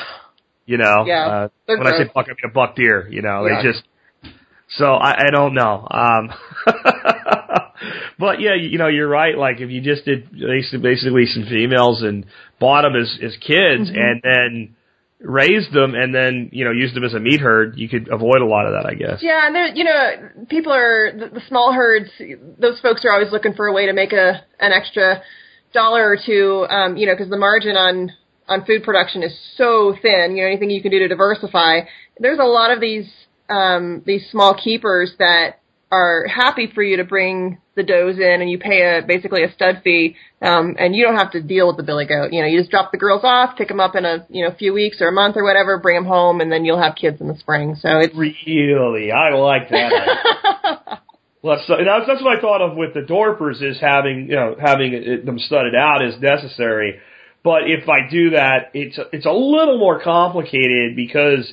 You 0.66 0.76
know, 0.76 1.04
Yeah, 1.07 1.26
uh, 1.26 1.48
when 1.66 1.87
I 1.87 1.92
say 1.92 2.11
buck, 2.14 2.26
I 2.26 2.31
mean 2.31 2.50
a 2.50 2.52
buck 2.52 2.76
deer. 2.76 3.09
You 3.11 3.22
know, 3.22 3.46
Yeah. 3.46 3.62
they 3.62 3.68
just. 3.72 3.85
So 4.76 4.85
I, 4.85 5.26
I 5.26 5.31
don't 5.31 5.54
know. 5.54 5.87
Um, 5.90 6.31
but 8.18 8.40
yeah, 8.40 8.54
you, 8.54 8.70
you 8.70 8.78
know, 8.78 8.88
you're 8.88 9.09
right. 9.09 9.37
Like 9.37 9.61
if 9.61 9.70
you 9.70 9.81
just 9.81 10.04
did 10.04 10.31
basically, 10.31 10.81
basically 10.81 11.26
some 11.26 11.44
females 11.48 12.02
and 12.02 12.26
bought 12.61 12.83
them 12.83 12.94
as 12.96 13.18
as 13.22 13.37
kids 13.37 13.90
Mm-hmm. 13.90 13.98
and 13.98 14.22
then 14.22 14.74
raised 15.20 15.72
them 15.72 15.94
and 15.96 16.14
then 16.14 16.48
you 16.52 16.64
know 16.64 16.70
used 16.70 16.94
them 16.94 17.02
as 17.04 17.14
a 17.14 17.18
meat 17.20 17.40
herd, 17.40 17.76
you 17.76 17.88
could 17.88 18.09
avoid 18.12 18.40
a 18.40 18.46
lot 18.46 18.66
of 18.66 18.72
that, 18.72 18.87
I 18.87 18.94
guess. 18.94 19.20
Yeah, 19.22 19.46
and 19.46 19.54
there, 19.54 19.68
you 19.74 19.85
know, 19.85 20.46
people 20.48 20.72
are 20.72 21.12
the, 21.12 21.28
the 21.28 21.40
small 21.48 21.72
herds. 21.72 22.11
Those 22.59 22.81
folks 22.81 23.04
are 23.04 23.12
always 23.12 23.33
looking 23.33 23.54
for 23.54 23.66
a 23.66 23.72
way 23.72 23.87
to 23.87 23.92
make 23.92 24.12
a 24.12 24.44
an 24.61 24.72
extra 24.72 25.22
dollar 25.72 26.04
or 26.09 26.16
two. 26.24 26.66
Um, 26.68 26.96
you 26.96 27.07
know, 27.07 27.14
because 27.14 27.31
the 27.31 27.38
margin 27.38 27.76
on 27.76 28.12
on 28.48 28.64
food 28.64 28.83
production 28.83 29.22
is 29.22 29.37
so 29.57 29.94
thin. 30.00 30.37
You 30.37 30.42
know, 30.42 30.48
anything 30.48 30.70
you 30.70 30.83
can 30.83 30.90
do 30.90 30.98
to 31.00 31.09
diversify. 31.09 31.81
There's 32.18 32.38
a 32.38 32.44
lot 32.44 32.70
of 32.70 32.81
these 32.81 33.09
um, 33.48 34.02
these 34.06 34.28
small 34.30 34.54
keepers 34.54 35.12
that 35.18 35.61
are 35.90 36.26
happy 36.26 36.70
for 36.74 36.82
you 36.82 36.98
to 36.98 37.04
bring 37.04 37.58
the 37.74 37.82
does 37.82 38.18
in, 38.18 38.40
and 38.40 38.50
you 38.50 38.58
pay 38.58 38.98
a 38.98 39.06
basically 39.06 39.42
a 39.42 39.52
stud 39.52 39.80
fee, 39.82 40.16
um, 40.42 40.76
and 40.78 40.94
you 40.94 41.04
don't 41.04 41.16
have 41.16 41.32
to 41.32 41.42
deal 41.42 41.66
with 41.66 41.76
the 41.76 41.82
billy 41.82 42.04
goat. 42.04 42.32
You 42.32 42.42
know, 42.42 42.48
you 42.48 42.58
just 42.58 42.70
drop 42.70 42.92
the 42.92 42.98
girls 42.98 43.22
off, 43.24 43.56
pick 43.56 43.68
them 43.68 43.80
up 43.80 43.94
in 43.94 44.04
a 44.04 44.26
you 44.28 44.44
know 44.44 44.54
few 44.58 44.74
weeks 44.74 44.98
or 45.00 45.08
a 45.08 45.12
month 45.12 45.37
or 45.37 45.44
whatever, 45.44 45.78
bring 45.78 45.96
them 45.96 46.04
home, 46.04 46.40
and 46.40 46.52
then 46.52 46.64
you'll 46.64 46.82
have 46.82 46.94
kids 46.96 47.20
in 47.20 47.28
the 47.28 47.37
spring. 47.37 47.76
So 47.80 47.98
it's 47.98 48.14
Really, 48.14 49.12
I 49.12 49.34
like 49.34 49.70
that. 49.70 51.00
Well, 51.40 51.56
that's, 51.56 51.68
that's 51.68 52.06
that's 52.08 52.22
what 52.22 52.37
I 52.37 52.40
thought 52.40 52.61
of 52.62 52.76
with 52.76 52.94
the 52.94 53.02
Dorpers 53.02 53.62
is 53.62 53.80
having 53.80 54.26
you 54.28 54.34
know 54.34 54.56
having 54.61 54.92
it, 54.92 55.24
them 55.24 55.38
studded 55.38 55.74
out 55.74 56.04
is 56.04 56.20
necessary, 56.20 56.98
but 57.44 57.62
if 57.70 57.88
I 57.88 58.11
do 58.11 58.30
that, 58.30 58.70
it's 58.74 58.98
it's 59.12 59.24
a 59.24 59.30
little 59.30 59.78
more 59.78 60.02
complicated 60.02 60.96
because 60.96 61.50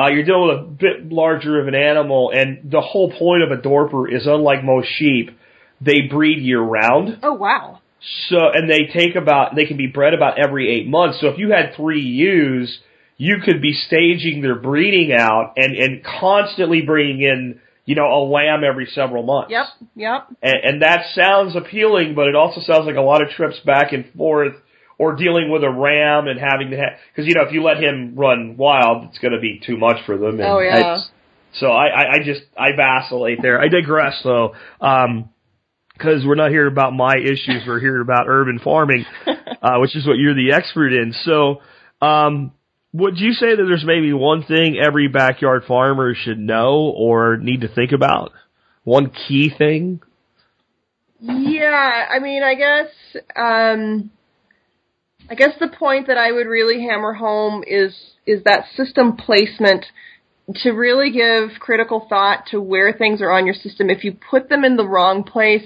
uh, 0.00 0.08
you're 0.08 0.24
dealing 0.24 0.48
with 0.48 0.58
a 0.58 0.70
bit 0.70 1.12
larger 1.12 1.60
of 1.60 1.68
an 1.68 1.74
animal, 1.74 2.30
and 2.34 2.70
the 2.70 2.80
whole 2.80 3.12
point 3.12 3.42
of 3.42 3.50
a 3.50 3.60
Dorper 3.60 4.10
is 4.10 4.26
unlike 4.26 4.64
most 4.64 4.88
sheep, 4.96 5.30
they 5.80 6.02
breed 6.02 6.40
year 6.40 6.60
round. 6.60 7.18
oh 7.22 7.34
wow. 7.34 7.80
So, 8.28 8.38
and 8.54 8.70
they 8.70 8.86
take 8.86 9.14
about, 9.14 9.54
they 9.54 9.66
can 9.66 9.76
be 9.76 9.86
bred 9.86 10.14
about 10.14 10.38
every 10.38 10.70
eight 10.70 10.88
months. 10.88 11.20
So 11.20 11.28
if 11.28 11.38
you 11.38 11.50
had 11.50 11.74
three 11.76 12.00
ewes, 12.00 12.78
you 13.18 13.36
could 13.44 13.60
be 13.60 13.74
staging 13.74 14.40
their 14.40 14.54
breeding 14.54 15.12
out 15.12 15.52
and, 15.56 15.76
and 15.76 16.02
constantly 16.02 16.80
bringing 16.80 17.20
in, 17.20 17.60
you 17.84 17.96
know, 17.96 18.06
a 18.06 18.24
lamb 18.24 18.64
every 18.64 18.86
several 18.86 19.22
months. 19.22 19.50
Yep, 19.50 19.66
yep. 19.96 20.28
And, 20.42 20.64
and 20.64 20.82
that 20.82 21.06
sounds 21.14 21.54
appealing, 21.54 22.14
but 22.14 22.28
it 22.28 22.34
also 22.34 22.62
sounds 22.62 22.86
like 22.86 22.96
a 22.96 23.02
lot 23.02 23.20
of 23.20 23.28
trips 23.30 23.60
back 23.66 23.92
and 23.92 24.10
forth 24.16 24.54
or 25.00 25.16
dealing 25.16 25.50
with 25.50 25.64
a 25.64 25.70
ram 25.70 26.28
and 26.28 26.38
having 26.38 26.72
to 26.72 26.76
have, 26.76 26.90
cause 27.16 27.24
you 27.24 27.34
know, 27.34 27.40
if 27.40 27.54
you 27.54 27.62
let 27.62 27.82
him 27.82 28.14
run 28.16 28.58
wild, 28.58 29.04
it's 29.04 29.18
going 29.18 29.32
to 29.32 29.40
be 29.40 29.58
too 29.66 29.78
much 29.78 30.04
for 30.04 30.18
them. 30.18 30.38
And 30.38 30.42
Oh, 30.42 30.58
yeah. 30.60 30.98
So 31.54 31.68
I, 31.68 31.86
I, 31.86 32.12
I 32.12 32.18
just, 32.22 32.42
I 32.54 32.76
vacillate 32.76 33.40
there. 33.40 33.58
I 33.58 33.68
digress 33.68 34.20
though. 34.22 34.54
Um, 34.78 35.30
because 35.94 36.22
we're 36.26 36.34
not 36.34 36.50
here 36.50 36.66
about 36.66 36.92
my 36.92 37.14
issues. 37.16 37.62
We're 37.66 37.80
here 37.80 38.00
about 38.00 38.26
urban 38.28 38.58
farming, 38.58 39.06
uh, 39.26 39.78
which 39.78 39.96
is 39.96 40.06
what 40.06 40.18
you're 40.18 40.34
the 40.34 40.52
expert 40.52 40.92
in. 40.92 41.14
So, 41.24 41.60
um, 42.00 42.52
would 42.92 43.18
you 43.18 43.32
say 43.32 43.54
that 43.54 43.64
there's 43.64 43.84
maybe 43.84 44.12
one 44.12 44.42
thing 44.42 44.78
every 44.78 45.08
backyard 45.08 45.64
farmer 45.66 46.14
should 46.14 46.38
know 46.38 46.92
or 46.94 47.38
need 47.38 47.62
to 47.62 47.68
think 47.68 47.92
about 47.92 48.32
one 48.84 49.10
key 49.10 49.50
thing? 49.56 50.00
Yeah, 51.20 52.06
I 52.10 52.18
mean, 52.18 52.42
I 52.42 52.54
guess, 52.54 52.88
um, 53.36 54.10
I 55.30 55.36
guess 55.36 55.52
the 55.60 55.68
point 55.68 56.08
that 56.08 56.18
I 56.18 56.32
would 56.32 56.48
really 56.48 56.82
hammer 56.82 57.12
home 57.12 57.62
is 57.64 57.96
is 58.26 58.42
that 58.44 58.64
system 58.76 59.16
placement 59.16 59.86
to 60.56 60.70
really 60.70 61.12
give 61.12 61.60
critical 61.60 62.04
thought 62.08 62.46
to 62.50 62.60
where 62.60 62.92
things 62.92 63.22
are 63.22 63.30
on 63.30 63.46
your 63.46 63.54
system. 63.54 63.90
If 63.90 64.02
you 64.02 64.16
put 64.28 64.48
them 64.48 64.64
in 64.64 64.76
the 64.76 64.86
wrong 64.86 65.22
place, 65.22 65.62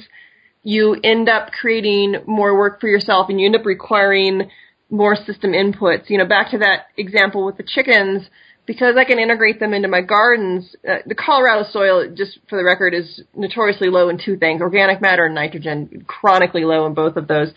you 0.63 0.97
end 1.03 1.31
up 1.31 1.51
creating 1.59 2.17
more 2.27 2.57
work 2.59 2.79
for 2.81 2.89
yourself 2.89 3.31
and 3.31 3.41
you 3.41 3.47
end 3.47 3.57
up 3.57 3.65
requiring 3.65 4.51
more 4.91 5.17
system 5.17 5.53
inputs. 5.53 6.11
You 6.11 6.19
know, 6.19 6.27
back 6.27 6.51
to 6.51 6.59
that 6.59 6.89
example 6.99 7.47
with 7.47 7.57
the 7.57 7.65
chickens, 7.67 8.29
because 8.67 8.97
I 8.99 9.05
can 9.05 9.19
integrate 9.19 9.61
them 9.61 9.75
into 9.75 9.89
my 9.89 10.01
gardens, 10.01 10.75
uh, 10.89 10.97
the 11.07 11.15
Colorado 11.15 11.69
soil, 11.71 12.09
just 12.15 12.39
for 12.49 12.57
the 12.57 12.65
record, 12.65 12.95
is 12.95 13.23
notoriously 13.35 13.89
low 13.89 14.09
in 14.09 14.19
two 14.23 14.37
things, 14.37 14.63
organic 14.63 15.03
matter 15.03 15.25
and 15.27 15.35
nitrogen, 15.35 16.05
chronically 16.07 16.65
low 16.65 16.87
in 16.87 16.95
both 16.95 17.17
of 17.17 17.29
those. 17.29 17.53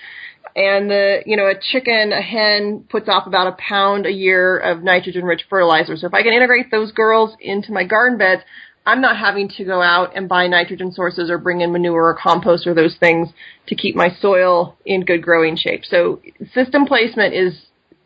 And 0.57 0.89
the, 0.89 1.21
you 1.27 1.37
know, 1.37 1.45
a 1.45 1.53
chicken, 1.53 2.11
a 2.11 2.21
hen 2.21 2.83
puts 2.89 3.07
off 3.07 3.27
about 3.27 3.45
a 3.45 3.55
pound 3.59 4.07
a 4.07 4.11
year 4.11 4.57
of 4.57 4.81
nitrogen 4.81 5.23
rich 5.23 5.43
fertilizer. 5.47 5.95
So 5.95 6.07
if 6.07 6.15
I 6.15 6.23
can 6.23 6.33
integrate 6.33 6.71
those 6.71 6.91
girls 6.91 7.35
into 7.39 7.71
my 7.71 7.83
garden 7.83 8.17
beds, 8.17 8.41
I'm 8.83 8.99
not 8.99 9.17
having 9.17 9.49
to 9.49 9.65
go 9.65 9.83
out 9.83 10.15
and 10.15 10.27
buy 10.27 10.47
nitrogen 10.47 10.91
sources 10.91 11.29
or 11.29 11.37
bring 11.37 11.61
in 11.61 11.71
manure 11.71 12.05
or 12.05 12.15
compost 12.15 12.65
or 12.65 12.73
those 12.73 12.95
things 12.99 13.29
to 13.67 13.75
keep 13.75 13.95
my 13.95 14.09
soil 14.19 14.77
in 14.83 15.05
good 15.05 15.21
growing 15.21 15.57
shape. 15.57 15.85
So 15.85 16.21
system 16.53 16.87
placement 16.87 17.35
is 17.35 17.53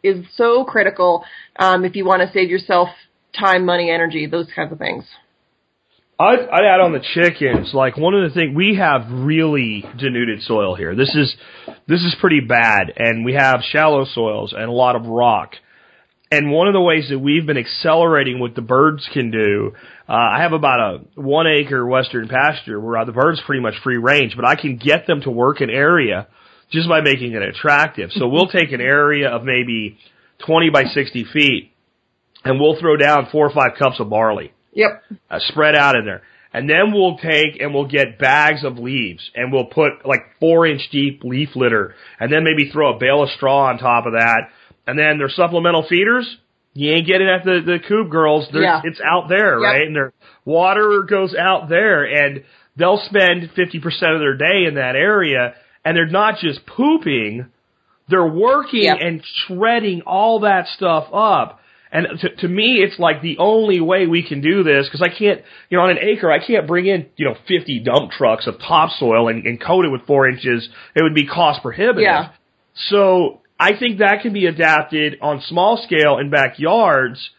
is 0.04 0.26
so 0.36 0.66
critical 0.66 1.24
um, 1.58 1.86
if 1.86 1.96
you 1.96 2.04
want 2.04 2.24
to 2.24 2.34
save 2.34 2.50
yourself 2.50 2.90
time, 3.40 3.66
money, 3.66 3.90
energy, 3.92 4.26
those 4.26 4.48
kinds 4.54 4.72
of 4.72 4.80
things. 4.80 5.06
I'd, 6.22 6.40
I'd 6.40 6.66
add 6.66 6.82
on 6.82 6.94
the 6.94 7.04
chickens. 7.14 7.74
Like 7.74 7.98
one 7.98 8.14
of 8.14 8.30
the 8.30 8.34
things 8.34 8.56
we 8.56 8.76
have 8.76 9.08
really 9.10 9.84
denuded 9.98 10.44
soil 10.44 10.76
here. 10.76 10.96
This 10.96 11.16
is 11.16 11.36
this 11.88 12.02
is 12.02 12.16
pretty 12.20 12.42
bad, 12.42 12.94
and 12.96 13.26
we 13.26 13.34
have 13.34 13.62
shallow 13.64 14.06
soils 14.06 14.54
and 14.54 14.66
a 14.66 14.72
lot 14.72 14.96
of 14.96 15.06
rock. 15.08 15.56
And 16.34 16.50
one 16.50 16.68
of 16.68 16.74
the 16.74 16.82
ways 16.82 17.10
that 17.10 17.20
we've 17.20 17.46
been 17.46 17.58
accelerating 17.58 18.40
what 18.40 18.56
the 18.56 18.62
birds 18.62 19.10
can 19.12 19.32
do, 19.32 19.74
uh, 20.08 20.14
I 20.14 20.42
have 20.44 20.54
about 20.54 20.80
a 20.80 21.22
one 21.22 21.48
acre 21.48 21.86
western 21.86 22.30
pasture 22.30 22.80
where 22.80 23.04
the 23.04 23.12
birds 23.12 23.42
pretty 23.46 23.62
much 23.62 23.74
free 23.84 23.98
range, 23.98 24.36
but 24.36 24.46
I 24.46 24.56
can 24.56 24.78
get 24.78 25.08
them 25.08 25.22
to 25.22 25.32
work 25.32 25.60
an 25.60 25.70
area 25.70 26.28
just 26.72 26.88
by 26.88 27.02
making 27.02 27.34
it 27.34 27.42
attractive. 27.42 28.12
So 28.14 28.28
we'll 28.28 28.48
take 28.48 28.72
an 28.72 28.80
area 28.80 29.30
of 29.30 29.44
maybe 29.44 29.98
20 30.46 30.70
by 30.70 30.86
60 30.86 31.26
feet 31.34 31.72
and 32.46 32.60
we'll 32.60 32.80
throw 32.80 32.96
down 32.96 33.28
four 33.32 33.48
or 33.48 33.54
five 33.54 33.78
cups 33.78 34.00
of 34.00 34.10
barley, 34.10 34.54
Yep. 34.74 35.04
uh, 35.30 35.40
spread 35.40 35.76
out 35.76 35.96
in 35.96 36.06
there. 36.06 36.22
And 36.54 36.70
then 36.70 36.92
we'll 36.94 37.18
take 37.18 37.62
and 37.62 37.74
we'll 37.74 37.88
get 37.88 38.20
bags 38.20 38.64
of 38.66 38.78
leaves 38.78 39.32
and 39.36 39.54
we'll 39.54 39.66
put 39.66 40.06
like 40.06 40.20
four 40.40 40.68
inch 40.68 40.82
deep 40.92 41.24
leaf 41.24 41.56
litter 41.56 41.96
and 42.20 42.32
then 42.32 42.44
maybe 42.44 42.70
throw 42.70 42.96
a 42.96 43.00
bale 43.00 43.24
of 43.24 43.30
straw 43.30 43.68
on 43.70 43.78
top 43.78 44.06
of 44.06 44.14
that 44.14 44.50
and 44.86 45.00
then 45.00 45.18
their 45.18 45.30
supplemental 45.30 45.86
feeders, 45.88 46.38
you 46.74 46.92
ain't 46.92 47.08
getting 47.08 47.28
at 47.30 47.46
the, 47.46 47.62
the 47.66 47.80
coop 47.88 48.10
girls. 48.10 48.48
Yeah. 48.52 48.82
It's 48.84 49.00
out 49.00 49.30
there, 49.30 49.60
Yep. 49.62 49.64
right? 49.64 49.82
And 49.88 49.96
their 49.96 50.14
water 50.44 51.04
goes 51.10 51.34
out 51.36 51.70
there 51.70 52.04
and 52.04 52.44
they'll 52.76 53.02
spend 53.06 53.52
50% 53.56 53.86
of 54.14 54.20
their 54.20 54.36
day 54.36 54.66
in 54.68 54.76
that 54.76 54.96
area 54.98 55.54
and 55.86 55.96
they're 55.96 56.06
not 56.06 56.40
just 56.40 56.66
pooping, 56.66 57.46
they're 58.10 58.28
working 58.28 58.84
Yep. 58.84 58.98
and 59.00 59.24
shredding 59.48 60.02
all 60.02 60.42
that 60.42 60.68
stuff 60.68 61.08
up. 61.14 61.60
And 61.92 62.08
to, 62.22 62.36
to 62.38 62.48
me, 62.48 62.78
it's 62.78 62.98
like 63.00 63.22
the 63.22 63.38
only 63.40 63.82
way 63.82 64.08
we 64.08 64.26
can 64.26 64.40
do 64.40 64.64
this 64.64 64.88
because 64.88 65.02
I 65.02 65.10
can't, 65.10 65.42
you 65.70 65.78
know, 65.78 65.84
on 65.84 65.90
an 65.90 65.98
acre, 65.98 66.32
I 66.32 66.46
can't 66.46 66.66
bring 66.66 66.86
in, 66.86 67.08
you 67.18 67.26
know, 67.26 67.36
50 67.48 67.80
dump 67.80 68.12
trucks 68.12 68.48
of 68.48 68.60
topsoil 68.60 69.28
and, 69.28 69.46
and 69.46 69.62
coat 69.62 69.84
it 69.84 69.90
with 69.90 70.08
four 70.08 70.28
inches. 70.30 70.70
It 70.96 71.04
would 71.04 71.14
be 71.14 71.28
cost 71.28 71.62
prohibitive. 71.62 72.04
Yeah. 72.04 72.32
So 72.90 73.42
I 73.60 73.78
think 73.78 74.00
that 74.00 74.22
can 74.22 74.32
be 74.32 74.46
adapted 74.46 75.18
on 75.22 75.42
small 75.42 75.84
scale 75.86 76.18
in 76.18 76.30
backyards. 76.30 77.30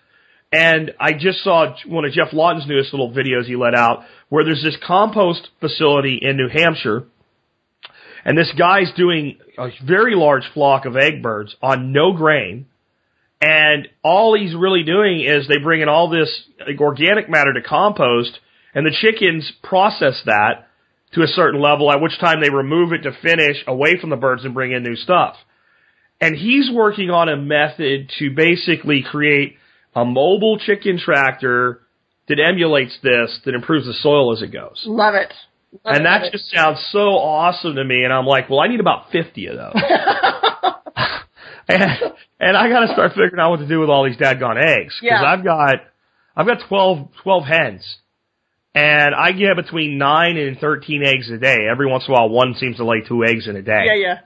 And 0.52 0.92
I 1.00 1.14
just 1.14 1.42
saw 1.42 1.74
one 1.86 2.04
of 2.04 2.12
Geoff 2.12 2.34
Lawton's 2.34 2.66
newest 2.66 2.92
little 2.92 3.10
videos 3.10 3.46
he 3.46 3.56
let 3.56 3.74
out 3.74 4.04
where 4.28 4.44
there's 4.44 4.62
this 4.62 4.76
compost 4.86 5.48
facility 5.60 6.18
in 6.20 6.36
New 6.36 6.48
Hampshire. 6.48 7.04
And 8.24 8.36
this 8.36 8.52
guy's 8.56 8.92
doing 8.96 9.38
a 9.58 9.70
very 9.84 10.14
large 10.14 10.44
flock 10.52 10.84
of 10.84 10.96
egg 10.96 11.22
birds 11.22 11.56
on 11.62 11.92
no 11.92 12.12
grain. 12.12 12.66
And 13.42 13.88
all 14.04 14.38
he's 14.38 14.54
really 14.54 14.84
doing 14.84 15.20
is 15.20 15.48
they 15.48 15.58
bring 15.58 15.80
in 15.80 15.88
all 15.88 16.08
this 16.08 16.30
organic 16.78 17.28
matter 17.28 17.52
to 17.52 17.60
compost 17.60 18.38
and 18.72 18.86
the 18.86 18.96
chickens 19.00 19.50
process 19.64 20.22
that 20.26 20.68
to 21.14 21.22
a 21.22 21.26
certain 21.26 21.60
level, 21.60 21.90
at 21.90 22.00
which 22.00 22.18
time 22.20 22.40
they 22.40 22.50
remove 22.50 22.92
it 22.92 23.02
to 23.02 23.12
finish 23.20 23.56
away 23.66 23.98
from 24.00 24.10
the 24.10 24.16
birds 24.16 24.44
and 24.44 24.54
bring 24.54 24.70
in 24.70 24.84
new 24.84 24.94
stuff. 24.94 25.34
And 26.20 26.36
he's 26.36 26.70
working 26.72 27.10
on 27.10 27.28
a 27.28 27.36
method 27.36 28.12
to 28.20 28.30
basically 28.30 29.02
create 29.02 29.56
a 29.94 30.04
mobile 30.04 30.56
chicken 30.58 30.98
tractor 30.98 31.80
that 32.28 32.38
emulates 32.38 32.96
this, 33.02 33.40
that 33.44 33.56
improves 33.56 33.86
the 33.86 33.92
soil 33.94 34.32
as 34.32 34.40
it 34.40 34.52
goes. 34.52 34.84
Love 34.86 35.16
it. 35.16 35.34
Love 35.84 35.96
And 35.96 36.06
that 36.06 36.26
it. 36.26 36.32
just 36.32 36.48
sounds 36.48 36.78
so 36.92 37.00
awesome 37.00 37.74
to 37.74 37.84
me. 37.84 38.04
And 38.04 38.12
I'm 38.12 38.24
like, 38.24 38.48
well, 38.48 38.60
I 38.60 38.68
need 38.68 38.78
about 38.78 39.10
50 39.10 39.46
of 39.48 39.56
those. 39.56 39.72
and, 41.68 41.90
and 42.42 42.56
I 42.56 42.68
got 42.68 42.86
to 42.86 42.92
start 42.92 43.12
figuring 43.12 43.38
out 43.38 43.50
what 43.50 43.60
to 43.60 43.68
do 43.68 43.80
with 43.80 43.88
all 43.88 44.04
these 44.04 44.16
dadgone 44.16 44.62
eggs. 44.62 44.94
Cause 44.94 45.02
Yeah. 45.02 45.22
I've 45.22 45.44
got, 45.44 45.76
I've 46.36 46.46
got 46.46 46.68
12, 46.68 47.08
12 47.22 47.44
hens. 47.44 47.96
And 48.74 49.14
I 49.14 49.32
get 49.32 49.56
between 49.56 49.98
9 49.98 50.36
and 50.36 50.58
13 50.58 51.02
eggs 51.04 51.30
a 51.30 51.38
day. 51.38 51.68
Every 51.70 51.86
once 51.86 52.04
in 52.08 52.14
a 52.14 52.14
while, 52.14 52.28
one 52.30 52.54
seems 52.54 52.78
to 52.78 52.84
lay 52.84 53.02
two 53.06 53.22
eggs 53.24 53.46
in 53.46 53.54
a 53.56 53.62
day. 53.62 53.84
Yeah, 53.86 53.94
yeah. 53.94 54.18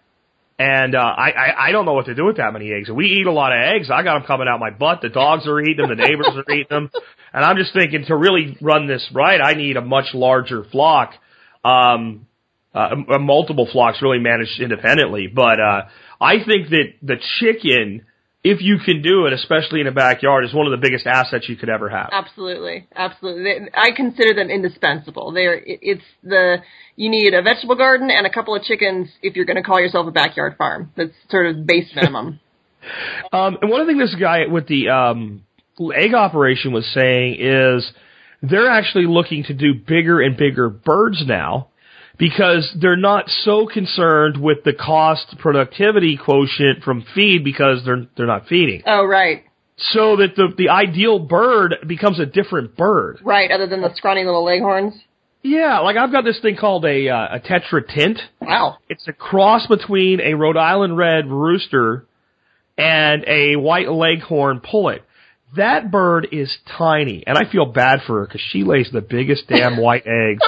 And 0.58 0.94
uh, 0.94 0.98
I, 1.00 1.30
I 1.30 1.68
I 1.68 1.72
don't 1.72 1.84
know 1.84 1.92
what 1.92 2.06
to 2.06 2.14
do 2.14 2.24
with 2.24 2.38
that 2.38 2.52
many 2.54 2.72
eggs. 2.72 2.88
We 2.88 3.06
eat 3.06 3.26
a 3.26 3.32
lot 3.32 3.52
of 3.52 3.58
eggs. 3.58 3.90
I 3.90 4.02
got 4.02 4.14
them 4.14 4.26
coming 4.26 4.48
out 4.48 4.58
my 4.58 4.70
butt. 4.70 5.02
The 5.02 5.10
dogs 5.10 5.46
are 5.46 5.60
eating 5.60 5.86
them. 5.86 5.88
The 5.90 6.02
neighbors 6.02 6.28
are 6.34 6.50
eating 6.50 6.66
them. 6.70 6.90
And 7.34 7.44
I'm 7.44 7.58
just 7.58 7.74
thinking 7.74 8.06
to 8.06 8.16
really 8.16 8.56
run 8.62 8.86
this 8.86 9.06
right, 9.12 9.38
I 9.38 9.52
need 9.52 9.76
a 9.76 9.82
much 9.82 10.14
larger 10.14 10.64
flock. 10.72 11.12
Um, 11.62 12.26
uh, 12.74 12.94
multiple 13.20 13.68
flocks 13.70 14.00
really 14.00 14.18
managed 14.18 14.58
independently. 14.60 15.26
But 15.26 15.60
uh, 15.60 15.82
I 16.20 16.44
think 16.44 16.70
that 16.70 16.94
the 17.02 17.16
chicken, 17.38 18.06
if 18.42 18.60
you 18.60 18.78
can 18.78 19.02
do 19.02 19.26
it, 19.26 19.32
especially 19.32 19.80
in 19.80 19.86
a 19.86 19.92
backyard, 19.92 20.44
is 20.44 20.54
one 20.54 20.66
of 20.66 20.70
the 20.70 20.78
biggest 20.78 21.06
assets 21.06 21.48
you 21.48 21.56
could 21.56 21.68
ever 21.68 21.88
have. 21.88 22.10
Absolutely, 22.12 22.86
absolutely. 22.94 23.68
I 23.74 23.90
consider 23.94 24.34
them 24.34 24.50
indispensable. 24.50 25.32
They're 25.32 25.60
it's 25.64 26.04
the 26.22 26.58
you 26.96 27.10
need 27.10 27.34
a 27.34 27.42
vegetable 27.42 27.76
garden 27.76 28.10
and 28.10 28.26
a 28.26 28.30
couple 28.30 28.54
of 28.54 28.62
chickens 28.62 29.08
if 29.22 29.36
you're 29.36 29.44
going 29.44 29.56
to 29.56 29.62
call 29.62 29.80
yourself 29.80 30.06
a 30.06 30.12
backyard 30.12 30.56
farm. 30.56 30.92
That's 30.96 31.12
sort 31.30 31.46
of 31.46 31.66
base 31.66 31.90
minimum. 31.94 32.40
Um, 33.32 33.58
and 33.60 33.68
one 33.68 33.80
of 33.80 33.88
the 33.88 33.94
things 33.94 34.12
this 34.12 34.20
guy 34.20 34.46
with 34.46 34.68
the 34.68 34.90
um, 34.90 35.42
egg 35.92 36.14
operation 36.14 36.72
was 36.72 36.86
saying 36.94 37.36
is 37.40 37.90
they're 38.42 38.70
actually 38.70 39.06
looking 39.06 39.42
to 39.44 39.54
do 39.54 39.74
bigger 39.74 40.20
and 40.20 40.36
bigger 40.36 40.68
birds 40.68 41.24
now 41.26 41.68
because 42.18 42.74
they're 42.80 42.96
not 42.96 43.28
so 43.28 43.66
concerned 43.66 44.40
with 44.40 44.64
the 44.64 44.72
cost 44.72 45.36
productivity 45.38 46.16
quotient 46.16 46.82
from 46.84 47.04
feed 47.14 47.44
because 47.44 47.84
they're 47.84 48.06
they're 48.16 48.26
not 48.26 48.46
feeding. 48.46 48.82
oh, 48.86 49.04
right, 49.04 49.44
So 49.76 50.16
that 50.16 50.36
the 50.36 50.48
the 50.56 50.68
ideal 50.70 51.18
bird 51.18 51.76
becomes 51.86 52.18
a 52.20 52.26
different 52.26 52.76
bird. 52.76 53.20
right. 53.22 53.50
Other 53.50 53.66
than 53.66 53.82
the 53.82 53.94
scrawny 53.94 54.24
little 54.24 54.44
leghorns. 54.44 54.94
Yeah, 55.42 55.78
like 55.80 55.96
I've 55.96 56.10
got 56.10 56.24
this 56.24 56.40
thing 56.40 56.56
called 56.56 56.84
a 56.84 57.08
uh, 57.08 57.36
a 57.36 57.40
tetra 57.40 57.86
tint. 57.86 58.18
Wow. 58.40 58.78
It's 58.88 59.06
a 59.06 59.12
cross 59.12 59.66
between 59.68 60.20
a 60.20 60.34
Rhode 60.34 60.56
Island 60.56 60.96
red 60.96 61.28
rooster 61.28 62.04
and 62.76 63.24
a 63.28 63.54
white 63.56 63.88
leghorn 63.88 64.60
pullet. 64.60 65.02
That 65.56 65.90
bird 65.92 66.26
is 66.32 66.54
tiny, 66.76 67.22
and 67.26 67.38
I 67.38 67.50
feel 67.50 67.66
bad 67.66 68.00
for 68.06 68.20
her 68.20 68.26
because 68.26 68.40
she 68.50 68.64
lays 68.64 68.90
the 68.92 69.00
biggest 69.00 69.46
damn 69.46 69.76
white 69.76 70.04
eggs. 70.06 70.42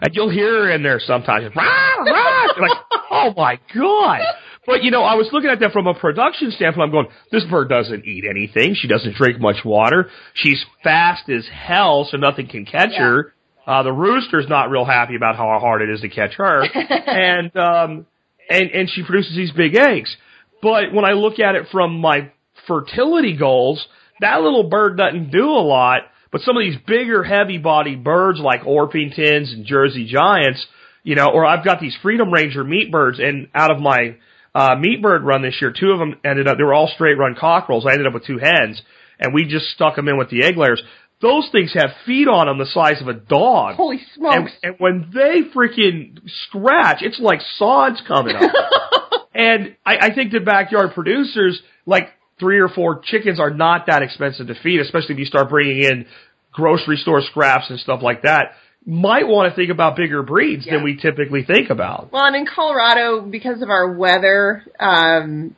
And 0.00 0.14
you'll 0.14 0.30
hear 0.30 0.64
her 0.64 0.70
in 0.70 0.82
there 0.82 1.00
sometimes, 1.00 1.54
rah, 1.54 1.94
rah, 2.04 2.46
like, 2.60 2.78
oh 3.10 3.34
my 3.36 3.58
god! 3.74 4.20
But 4.66 4.82
you 4.84 4.90
know, 4.90 5.02
I 5.02 5.14
was 5.14 5.28
looking 5.32 5.50
at 5.50 5.60
that 5.60 5.72
from 5.72 5.86
a 5.86 5.94
production 5.94 6.50
standpoint. 6.50 6.88
I'm 6.88 6.90
going, 6.90 7.08
this 7.32 7.44
bird 7.44 7.68
doesn't 7.68 8.04
eat 8.04 8.24
anything. 8.28 8.74
She 8.74 8.86
doesn't 8.86 9.14
drink 9.16 9.40
much 9.40 9.64
water. 9.64 10.10
She's 10.34 10.64
fast 10.84 11.28
as 11.30 11.46
hell, 11.50 12.06
so 12.10 12.18
nothing 12.18 12.48
can 12.48 12.66
catch 12.66 12.92
her. 12.96 13.34
Uh, 13.66 13.82
the 13.82 13.92
rooster's 13.92 14.46
not 14.48 14.70
real 14.70 14.84
happy 14.84 15.16
about 15.16 15.36
how 15.36 15.58
hard 15.58 15.82
it 15.82 15.90
is 15.90 16.00
to 16.02 16.08
catch 16.08 16.34
her, 16.34 16.62
and 16.74 17.54
um, 17.56 18.06
and 18.48 18.70
and 18.70 18.90
she 18.90 19.02
produces 19.04 19.36
these 19.36 19.52
big 19.52 19.74
eggs. 19.74 20.14
But 20.62 20.92
when 20.92 21.04
I 21.04 21.12
look 21.12 21.38
at 21.38 21.54
it 21.54 21.66
from 21.70 22.00
my 22.00 22.30
fertility 22.66 23.36
goals, 23.36 23.86
that 24.20 24.40
little 24.42 24.68
bird 24.68 24.96
doesn't 24.96 25.30
do 25.30 25.46
a 25.48 25.64
lot. 25.64 26.02
But 26.30 26.42
some 26.42 26.56
of 26.56 26.62
these 26.62 26.78
bigger, 26.86 27.22
heavy-bodied 27.24 28.04
birds 28.04 28.38
like 28.40 28.62
Orpingtons 28.62 29.52
and 29.52 29.64
Jersey 29.64 30.06
Giants, 30.06 30.66
you 31.02 31.14
know, 31.14 31.26
or 31.32 31.46
I've 31.46 31.64
got 31.64 31.80
these 31.80 31.96
Freedom 32.02 32.30
Ranger 32.32 32.64
meat 32.64 32.90
birds, 32.92 33.18
and 33.18 33.48
out 33.54 33.70
of 33.70 33.80
my 33.80 34.16
uh, 34.54 34.74
meat 34.78 35.00
bird 35.00 35.24
run 35.24 35.42
this 35.42 35.56
year, 35.60 35.72
two 35.78 35.90
of 35.90 35.98
them 35.98 36.16
ended 36.24 36.46
up, 36.48 36.58
they 36.58 36.64
were 36.64 36.74
all 36.74 36.90
straight 36.94 37.16
run 37.18 37.34
cockerels. 37.38 37.86
I 37.86 37.92
ended 37.92 38.06
up 38.06 38.14
with 38.14 38.26
two 38.26 38.38
hens, 38.38 38.80
and 39.18 39.32
we 39.32 39.44
just 39.44 39.66
stuck 39.70 39.96
them 39.96 40.08
in 40.08 40.18
with 40.18 40.28
the 40.30 40.44
egg 40.44 40.56
layers. 40.56 40.82
those 41.20 41.48
things 41.50 41.72
have 41.74 41.90
feet 42.06 42.28
on 42.28 42.46
them 42.46 42.58
the 42.58 42.66
size 42.66 43.00
of 43.00 43.08
a 43.08 43.14
dog. 43.14 43.76
Holy 43.76 43.96
And, 43.96 44.06
smokes! 44.14 44.52
and 44.62 44.74
when 44.78 45.10
they 45.14 45.42
freaking 45.54 46.18
scratch, 46.46 46.98
it's 47.00 47.18
like 47.20 47.40
sods 47.56 48.02
coming 48.06 48.36
up. 48.36 48.52
and 49.34 49.76
I, 49.84 49.96
I 50.08 50.14
think 50.14 50.32
the 50.32 50.40
backyard 50.40 50.92
producers, 50.94 51.60
like 51.86 52.08
three 52.38 52.58
or 52.60 52.68
four 52.68 53.00
chickens, 53.04 53.40
are 53.40 53.50
not 53.50 53.86
that 53.86 54.02
expensive 54.02 54.46
to 54.48 54.54
feed, 54.62 54.80
especially 54.80 55.14
if 55.14 55.18
you 55.18 55.24
start 55.26 55.48
bringing 55.48 55.82
in 55.82 56.06
grocery 56.52 56.96
store 56.96 57.22
scraps 57.22 57.70
and 57.70 57.78
stuff 57.78 58.00
like 58.02 58.22
that. 58.22 58.52
Might 58.86 59.26
want 59.26 59.50
to 59.52 59.56
think 59.56 59.70
about 59.70 59.96
bigger 59.96 60.22
breeds 60.22 60.64
Yeah. 60.66 60.74
than 60.74 60.84
we 60.84 60.96
typically 60.96 61.42
think 61.44 61.68
about. 61.70 62.10
Well, 62.12 62.24
and 62.24 62.36
in 62.36 62.46
Colorado, 62.46 63.20
because 63.20 63.60
of 63.60 63.70
our 63.70 63.92
weather, 63.92 64.62
um, 64.80 65.54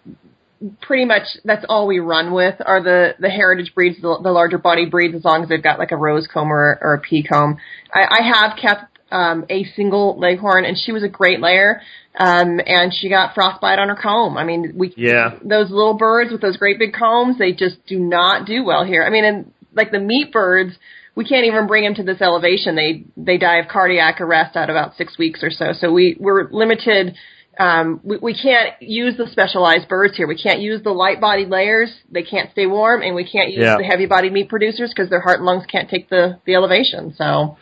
pretty 0.82 1.04
much 1.04 1.22
that's 1.44 1.64
all 1.68 1.86
we 1.86 2.00
run 2.00 2.32
with 2.32 2.56
are 2.64 2.82
the 2.82 3.14
the 3.18 3.30
heritage 3.30 3.72
breeds, 3.74 4.00
the, 4.00 4.18
the 4.22 4.30
larger 4.30 4.58
body 4.58 4.86
breeds, 4.86 5.14
as 5.14 5.24
long 5.24 5.42
as 5.42 5.48
they've 5.48 5.62
got 5.62 5.78
like 5.78 5.92
a 5.92 5.96
rose 5.96 6.26
comb 6.26 6.52
or, 6.52 6.78
or 6.82 6.94
a 6.94 7.00
pea 7.00 7.22
comb. 7.22 7.56
I, 7.94 8.00
I 8.18 8.22
have 8.22 8.58
kept 8.58 8.89
um, 9.10 9.44
a 9.50 9.64
single 9.76 10.18
leghorn, 10.18 10.64
and 10.64 10.76
she 10.78 10.92
was 10.92 11.02
a 11.02 11.08
great 11.08 11.40
layer. 11.40 11.80
Um, 12.18 12.60
and 12.66 12.92
she 12.92 13.08
got 13.08 13.34
frostbite 13.34 13.78
on 13.78 13.88
her 13.88 13.94
comb. 13.94 14.36
I 14.36 14.42
mean, 14.44 14.72
we 14.74 14.92
Yeah. 14.96 15.34
those 15.42 15.70
little 15.70 15.94
birds 15.94 16.32
with 16.32 16.40
those 16.40 16.56
great 16.56 16.78
big 16.78 16.92
combs, 16.92 17.38
they 17.38 17.52
just 17.52 17.86
do 17.86 18.00
not 18.00 18.46
do 18.46 18.64
well 18.64 18.84
here. 18.84 19.04
I 19.04 19.10
mean, 19.10 19.24
and 19.24 19.52
like 19.74 19.92
the 19.92 20.00
meat 20.00 20.32
birds, 20.32 20.72
we 21.14 21.24
can't 21.24 21.46
even 21.46 21.68
bring 21.68 21.84
them 21.84 21.94
to 21.94 22.02
this 22.02 22.20
elevation. 22.20 22.74
They 22.74 23.04
they 23.16 23.38
die 23.38 23.58
of 23.58 23.68
cardiac 23.68 24.20
arrest 24.20 24.56
at 24.56 24.68
about 24.70 24.96
six 24.96 25.18
weeks 25.18 25.42
or 25.44 25.50
so. 25.50 25.72
So 25.72 25.92
we 25.92 26.16
we're 26.18 26.50
limited. 26.50 27.14
Um, 27.58 28.00
we, 28.02 28.16
we 28.16 28.34
can't 28.34 28.74
use 28.80 29.16
the 29.16 29.26
specialized 29.28 29.88
birds 29.88 30.16
here. 30.16 30.26
We 30.26 30.36
can't 30.36 30.60
use 30.60 30.82
the 30.82 30.92
light 30.92 31.20
bodied 31.20 31.48
layers. 31.50 31.92
They 32.10 32.22
can't 32.22 32.50
stay 32.50 32.66
warm, 32.66 33.02
and 33.02 33.14
we 33.14 33.24
can't 33.24 33.50
use 33.50 33.62
Yeah. 33.64 33.76
the 33.76 33.84
heavy 33.84 34.06
bodied 34.06 34.32
meat 34.32 34.48
producers 34.48 34.90
because 34.94 35.10
their 35.10 35.20
heart 35.20 35.38
and 35.38 35.46
lungs 35.46 35.64
can't 35.66 35.88
take 35.88 36.08
the 36.08 36.38
the 36.44 36.54
elevation. 36.54 37.14
So 37.14 37.56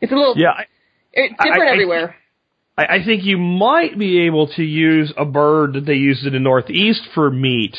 it's 0.00 0.12
a 0.12 0.14
little 0.14 0.34
Yeah, 0.36 0.50
I, 0.50 0.64
it's 1.12 1.34
different 1.42 1.68
I- 1.70 1.72
everywhere. 1.72 2.16
I, 2.78 2.96
I 2.96 3.04
think 3.04 3.24
you 3.24 3.38
might 3.38 3.98
be 3.98 4.26
able 4.26 4.48
to 4.56 4.62
use 4.62 5.12
a 5.16 5.24
bird 5.24 5.74
that 5.74 5.86
they 5.86 5.94
use 5.94 6.24
in 6.26 6.34
the 6.34 6.38
Northeast 6.40 7.00
for 7.14 7.30
meat, 7.30 7.74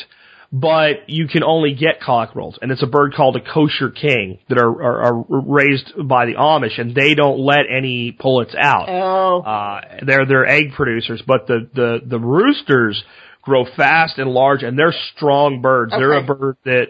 but 0.52 1.08
you 1.08 1.28
can 1.28 1.44
only 1.44 1.72
get 1.74 2.00
cockerels, 2.00 2.58
and 2.60 2.72
it's 2.72 2.82
a 2.82 2.86
bird 2.86 3.14
called 3.14 3.36
a 3.36 3.40
kosher 3.40 3.90
king 3.90 4.38
that 4.48 4.58
are, 4.58 4.82
are, 4.82 5.02
are 5.14 5.24
raised 5.28 5.92
by 6.08 6.26
the 6.26 6.34
Amish, 6.34 6.80
and 6.80 6.94
they 6.96 7.14
don't 7.14 7.38
let 7.38 7.60
any 7.70 8.10
pullets 8.12 8.54
out. 8.58 8.88
Oh, 8.88 9.42
Uh, 9.42 9.80
they're 10.04 10.26
they're 10.26 10.46
egg 10.46 10.72
producers, 10.74 11.22
but 11.26 11.46
the 11.46 11.68
the 11.74 12.00
the 12.04 12.18
roosters 12.18 13.00
grow 13.42 13.64
fast 13.76 14.18
and 14.18 14.30
large, 14.30 14.62
and 14.64 14.76
they're 14.78 14.94
strong 15.14 15.60
birds. 15.62 15.92
They're 15.92 16.14
a 16.14 16.22
bird 16.24 16.56
that. 16.64 16.86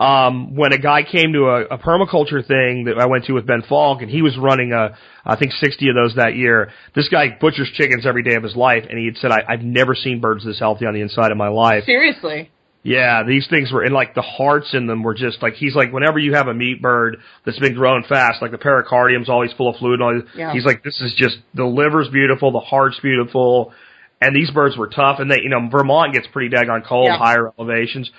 Um, 0.00 0.54
when 0.56 0.72
a 0.72 0.78
guy 0.78 1.02
came 1.02 1.34
to 1.34 1.40
a, 1.50 1.60
a 1.74 1.78
permaculture 1.78 2.44
thing 2.44 2.84
that 2.84 2.98
I 2.98 3.04
went 3.04 3.26
to 3.26 3.34
with 3.34 3.46
Ben 3.46 3.62
Falk, 3.68 4.00
and 4.00 4.10
he 4.10 4.22
was 4.22 4.34
running 4.38 4.72
a, 4.72 4.96
I 5.26 5.36
think 5.36 5.52
60 5.52 5.90
of 5.90 5.94
those 5.94 6.14
that 6.16 6.34
year. 6.34 6.72
This 6.94 7.10
guy 7.10 7.36
butchers 7.38 7.70
chickens 7.74 8.06
every 8.06 8.22
day 8.22 8.34
of 8.34 8.42
his 8.42 8.56
life, 8.56 8.84
and 8.88 8.98
he 8.98 9.04
had 9.04 9.18
said, 9.18 9.30
I, 9.30 9.44
"I've 9.46 9.60
never 9.62 9.94
seen 9.94 10.20
birds 10.20 10.42
this 10.42 10.58
healthy 10.58 10.86
on 10.86 10.94
the 10.94 11.02
inside 11.02 11.30
of 11.32 11.36
my 11.36 11.48
life." 11.48 11.84
seriously. 11.84 12.50
Yeah, 12.82 13.24
these 13.24 13.46
things 13.46 13.70
were, 13.70 13.82
and 13.82 13.92
like 13.92 14.14
the 14.14 14.22
hearts 14.22 14.72
in 14.72 14.86
them 14.86 15.02
were 15.02 15.12
just 15.12 15.42
like 15.42 15.52
he's 15.52 15.74
like 15.74 15.92
whenever 15.92 16.18
you 16.18 16.32
have 16.32 16.48
a 16.48 16.54
meat 16.54 16.80
bird 16.80 17.18
that's 17.44 17.58
been 17.58 17.74
growing 17.74 18.04
fast, 18.08 18.40
like 18.40 18.52
the 18.52 18.56
pericardium's 18.56 19.28
always 19.28 19.52
full 19.52 19.68
of 19.68 19.76
fluid. 19.76 20.00
And 20.00 20.02
all, 20.02 20.22
Yeah. 20.34 20.54
He's 20.54 20.64
like, 20.64 20.82
this 20.82 20.98
is 21.02 21.12
just 21.14 21.36
the 21.52 21.66
liver's 21.66 22.08
beautiful, 22.08 22.52
the 22.52 22.60
heart's 22.60 22.98
beautiful, 23.00 23.74
and 24.22 24.34
these 24.34 24.50
birds 24.50 24.78
were 24.78 24.88
tough. 24.88 25.18
And 25.18 25.30
they, 25.30 25.42
you 25.42 25.50
know, 25.50 25.68
Vermont 25.70 26.14
gets 26.14 26.26
pretty 26.28 26.48
daggone 26.56 26.82
cold, 26.86 27.08
Yeah. 27.08 27.18
higher 27.18 27.52
elevations. 27.58 28.10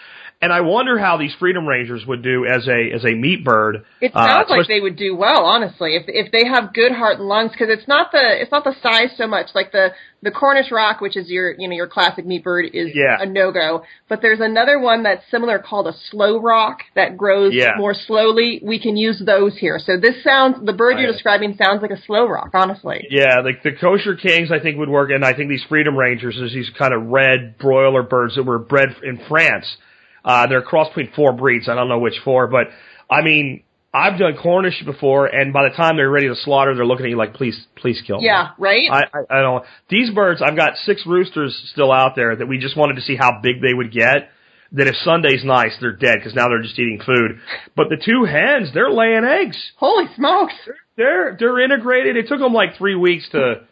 And 0.43 0.51
I 0.51 0.61
wonder 0.61 0.97
how 0.97 1.17
these 1.17 1.33
Freedom 1.39 1.67
Rangers 1.67 2.03
would 2.07 2.23
do 2.23 2.45
as 2.47 2.67
a 2.67 2.91
as 2.95 3.05
a 3.05 3.13
meat 3.13 3.43
bird. 3.45 3.85
It 4.01 4.11
Uh, 4.15 4.25
sounds 4.25 4.49
like 4.49 4.67
they 4.67 4.79
would 4.81 4.95
do 4.95 5.15
well, 5.15 5.45
honestly, 5.45 5.95
if 5.95 6.05
if 6.07 6.31
they 6.31 6.47
have 6.47 6.73
good 6.73 6.91
heart 6.91 7.19
and 7.19 7.27
lungs, 7.27 7.51
because 7.51 7.69
it's 7.69 7.87
not 7.87 8.11
the 8.11 8.41
it's 8.41 8.51
not 8.51 8.63
the 8.63 8.73
size 8.81 9.11
so 9.17 9.27
much. 9.27 9.49
Like 9.53 9.71
the 9.71 9.93
the 10.23 10.31
Cornish 10.31 10.71
rock, 10.71 10.99
which 10.99 11.15
is 11.15 11.29
your 11.29 11.53
you 11.59 11.67
know 11.67 11.75
your 11.75 11.85
classic 11.87 12.25
meat 12.25 12.43
bird, 12.43 12.65
is 12.73 12.89
Yeah. 12.95 13.17
a 13.21 13.25
no 13.27 13.51
go. 13.51 13.83
But 14.09 14.23
there's 14.23 14.39
another 14.39 14.79
one 14.79 15.03
that's 15.03 15.23
similar 15.29 15.59
called 15.59 15.85
a 15.87 15.93
slow 16.09 16.39
rock 16.39 16.79
that 16.95 17.17
grows 17.17 17.53
Yeah. 17.53 17.73
more 17.77 17.93
slowly. 17.93 18.61
We 18.63 18.79
can 18.79 18.97
use 18.97 19.19
those 19.23 19.55
here. 19.59 19.77
So 19.77 19.97
this 19.97 20.23
sounds 20.23 20.65
the 20.65 20.73
bird 20.73 20.97
you're 20.99 21.11
describing 21.11 21.53
sounds 21.55 21.83
like 21.83 21.91
a 21.91 22.01
slow 22.01 22.25
rock, 22.27 22.49
honestly. 22.55 23.05
Yeah, 23.11 23.41
like 23.41 23.61
the 23.61 23.73
kosher 23.73 24.15
kings, 24.15 24.51
I 24.51 24.57
think 24.57 24.79
would 24.79 24.89
work, 24.89 25.11
and 25.11 25.23
I 25.23 25.33
think 25.33 25.49
these 25.49 25.63
freedom 25.65 25.95
rangers 25.95 26.35
is 26.37 26.51
these 26.51 26.71
kind 26.71 26.95
of 26.95 27.09
red 27.09 27.59
broiler 27.59 28.01
birds 28.01 28.35
that 28.37 28.43
were 28.43 28.57
bred 28.57 28.95
in 29.03 29.17
France. 29.29 29.77
Uh, 30.23 30.47
they're 30.47 30.61
cross 30.61 30.87
between 30.89 31.11
four 31.15 31.33
breeds. 31.33 31.67
I 31.67 31.75
don't 31.75 31.89
know 31.89 31.99
which 31.99 32.19
four, 32.23 32.47
but 32.47 32.67
I 33.09 33.21
mean, 33.23 33.63
I've 33.93 34.17
done 34.17 34.37
Cornish 34.41 34.81
before, 34.85 35.25
and 35.27 35.51
by 35.51 35.67
the 35.67 35.75
time 35.75 35.97
they're 35.97 36.09
ready 36.09 36.29
to 36.29 36.35
slaughter, 36.35 36.73
they're 36.75 36.85
looking 36.85 37.05
at 37.05 37.09
you 37.09 37.17
like, 37.17 37.33
please, 37.33 37.59
please 37.75 38.01
kill 38.05 38.19
me. 38.19 38.25
Yeah, 38.25 38.51
right. 38.57 38.89
I, 38.89 39.03
I, 39.13 39.39
I 39.39 39.41
don't. 39.41 39.65
These 39.89 40.11
birds, 40.11 40.41
I've 40.41 40.55
got 40.55 40.77
six 40.85 41.05
roosters 41.05 41.59
still 41.73 41.91
out 41.91 42.15
there 42.15 42.35
that 42.35 42.47
we 42.47 42.57
just 42.57 42.77
wanted 42.77 42.95
to 42.95 43.01
see 43.01 43.17
how 43.17 43.41
big 43.41 43.61
they 43.61 43.73
would 43.73 43.91
get. 43.91 44.29
That 44.73 44.87
if 44.87 44.95
Sunday's 45.03 45.43
nice, 45.43 45.75
they're 45.81 45.91
dead 45.91 46.15
because 46.19 46.33
now 46.33 46.47
they're 46.47 46.61
just 46.61 46.79
eating 46.79 47.01
food. 47.05 47.41
But 47.75 47.89
the 47.89 47.97
two 47.97 48.23
hens, 48.23 48.69
they're 48.73 48.89
laying 48.89 49.25
eggs 49.25 49.57
Holy 49.75 50.05
smokes! 50.15 50.53
they're 50.95 51.35
they're 51.37 51.59
integrated. 51.59 52.15
It 52.15 52.29
took 52.29 52.39
them 52.39 52.53
like 52.53 52.77
three 52.77 52.95
weeks 52.95 53.27
to 53.31 53.65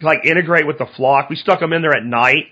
like 0.00 0.24
integrate 0.24 0.64
with 0.64 0.78
the 0.78 0.86
flock. 0.96 1.30
We 1.30 1.34
stuck 1.34 1.58
them 1.58 1.72
in 1.72 1.82
there 1.82 1.96
at 1.96 2.04
night. 2.04 2.46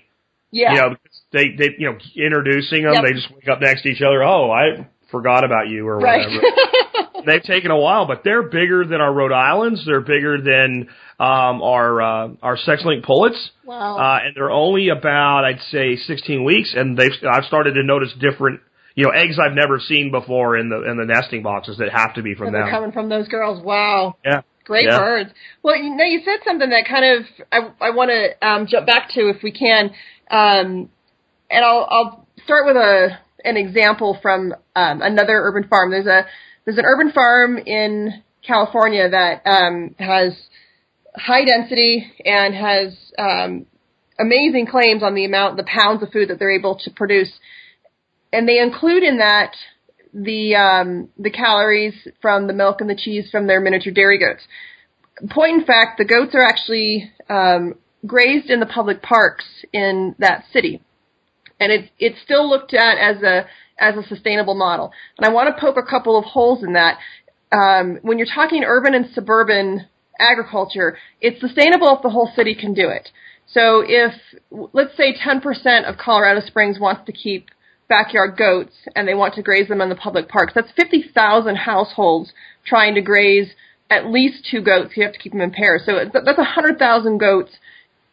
Yeah, 0.51 0.71
You 0.71 0.77
know, 0.77 0.89
because 0.89 1.14
they 1.35 1.49
they 1.57 1.75
you 1.77 1.91
know 1.91 1.97
introducing 2.15 2.83
them. 2.83 2.93
Yep. 2.93 3.03
They 3.03 3.11
just 3.13 3.31
wake 3.31 3.47
up 3.49 3.59
next 3.61 3.83
to 3.83 3.89
each 3.89 4.01
other. 4.01 4.23
Oh, 4.23 4.49
I 4.49 4.87
forgot 5.11 5.43
about 5.43 5.67
you 5.67 5.87
or 5.87 5.99
right. 5.99 6.25
whatever. 6.27 7.21
They've 7.25 7.41
taken 7.43 7.71
a 7.71 7.77
while, 7.77 8.05
but 8.05 8.23
they're 8.23 8.43
bigger 8.43 8.85
than 8.85 9.01
our 9.01 9.11
Rhode 9.11 9.31
Islands. 9.31 9.83
They're 9.83 9.99
bigger 10.01 10.37
than 10.39 10.89
um, 11.19 11.61
our 11.63 11.99
uh, 12.01 12.27
our 12.43 12.55
sex-linked 12.55 13.03
pullets. 13.05 13.49
wow. 13.65 13.97
Uh, 13.97 14.19
and 14.25 14.35
they're 14.35 14.51
only 14.51 14.89
about, 14.89 15.43
I'd 15.43 15.59
say, 15.71 15.95
16 15.95 16.43
weeks, 16.43 16.75
and 16.77 16.95
they've, 16.95 17.09
I've 17.27 17.45
started 17.45 17.73
to 17.75 17.83
notice 17.83 18.13
different, 18.19 18.59
you 18.93 19.05
know, 19.05 19.09
eggs 19.09 19.39
I've 19.43 19.55
never 19.55 19.79
seen 19.79 20.11
before 20.11 20.55
in 20.55 20.69
the, 20.69 20.83
in 20.87 20.97
the 20.97 21.05
nesting 21.05 21.41
boxes 21.41 21.77
that 21.79 21.89
have 21.91 22.13
to 22.13 22.21
be 22.21 22.35
from 22.35 22.51
They're 22.53 22.61
them. 22.65 22.69
coming 22.69 22.91
from 22.91 23.09
those 23.09 23.27
girls. 23.27 23.59
Wow. 23.63 24.17
Yeah. 24.23 24.41
Great 24.63 24.85
Yeah. 24.85 24.99
birds. 24.99 25.31
Well, 25.63 25.77
you 25.77 25.95
know, 25.95 26.03
you 26.05 26.21
said 26.23 26.41
something 26.45 26.69
that 26.69 26.85
kind 26.87 27.05
of 27.19 27.25
I, 27.51 27.87
I 27.87 27.89
want 27.89 28.11
to 28.11 28.47
um, 28.47 28.67
jump 28.67 28.85
back 28.85 29.09
to 29.15 29.29
if 29.29 29.41
we 29.41 29.51
can, 29.51 29.91
um, 30.29 30.89
and 31.49 31.63
I'll 31.63 31.87
I'll 31.89 32.27
start 32.43 32.65
with 32.65 32.75
a 32.75 33.17
an 33.43 33.57
example 33.57 34.17
from 34.21 34.53
um, 34.75 35.01
another 35.01 35.33
urban 35.33 35.67
farm. 35.67 35.91
There's 35.91 36.07
a 36.07 36.25
there's 36.65 36.77
an 36.77 36.85
urban 36.85 37.11
farm 37.11 37.57
in 37.57 38.23
California 38.45 39.09
that 39.09 39.41
um, 39.45 39.95
has 39.99 40.33
high 41.15 41.45
density 41.45 42.11
and 42.25 42.53
has 42.53 42.97
um, 43.17 43.65
amazing 44.19 44.67
claims 44.67 45.03
on 45.03 45.15
the 45.15 45.25
amount, 45.25 45.57
the 45.57 45.63
pounds 45.63 46.03
of 46.03 46.11
food 46.11 46.29
that 46.29 46.39
they're 46.39 46.57
able 46.57 46.77
to 46.83 46.91
produce, 46.91 47.31
and 48.33 48.47
they 48.47 48.59
include 48.59 49.03
in 49.03 49.17
that 49.19 49.53
the 50.13 50.55
um, 50.55 51.09
the 51.17 51.29
calories 51.29 51.93
from 52.21 52.47
the 52.47 52.53
milk 52.53 52.81
and 52.81 52.89
the 52.89 52.95
cheese 52.95 53.29
from 53.31 53.47
their 53.47 53.59
miniature 53.59 53.93
dairy 53.93 54.17
goats. 54.17 54.43
Point 55.29 55.61
in 55.61 55.65
fact, 55.65 55.97
the 55.97 56.05
goats 56.05 56.35
are 56.35 56.43
actually 56.43 57.11
um, 57.29 57.75
grazed 58.05 58.49
in 58.49 58.59
the 58.59 58.65
public 58.65 59.01
parks 59.01 59.45
in 59.71 60.15
that 60.19 60.45
city, 60.51 60.81
and 61.59 61.71
it's 61.71 61.89
it's 61.99 62.21
still 62.23 62.49
looked 62.49 62.73
at 62.73 62.97
as 62.97 63.21
a 63.23 63.45
as 63.79 63.95
a 63.95 64.07
sustainable 64.07 64.55
model. 64.55 64.91
And 65.17 65.25
I 65.25 65.33
want 65.33 65.53
to 65.53 65.59
poke 65.59 65.77
a 65.77 65.89
couple 65.89 66.17
of 66.17 66.25
holes 66.25 66.63
in 66.63 66.73
that. 66.73 66.97
Um, 67.51 67.99
when 68.01 68.17
you're 68.17 68.27
talking 68.33 68.63
urban 68.65 68.93
and 68.93 69.07
suburban 69.13 69.87
agriculture, 70.19 70.97
it's 71.21 71.39
sustainable 71.39 71.95
if 71.95 72.01
the 72.01 72.09
whole 72.09 72.31
city 72.35 72.55
can 72.55 72.73
do 72.73 72.89
it. 72.89 73.09
So 73.47 73.83
if 73.85 74.13
let's 74.73 74.97
say 74.97 75.15
10% 75.15 75.87
of 75.87 75.97
Colorado 75.97 76.41
Springs 76.45 76.79
wants 76.79 77.05
to 77.05 77.11
keep 77.11 77.49
backyard 77.87 78.35
goats 78.37 78.73
and 78.95 79.07
they 79.07 79.13
want 79.13 79.35
to 79.35 79.43
graze 79.43 79.67
them 79.67 79.81
in 79.81 79.89
the 79.89 79.95
public 79.95 80.27
parks. 80.27 80.53
That's 80.55 80.71
50,000 80.75 81.55
households 81.55 82.33
trying 82.65 82.95
to 82.95 83.01
graze 83.01 83.49
at 83.89 84.07
least 84.07 84.47
two 84.49 84.61
goats. 84.61 84.93
You 84.95 85.03
have 85.03 85.13
to 85.13 85.19
keep 85.19 85.33
them 85.33 85.41
in 85.41 85.51
pairs. 85.51 85.83
So 85.85 85.99
that's 86.11 86.37
100,000 86.37 87.17
goats 87.17 87.51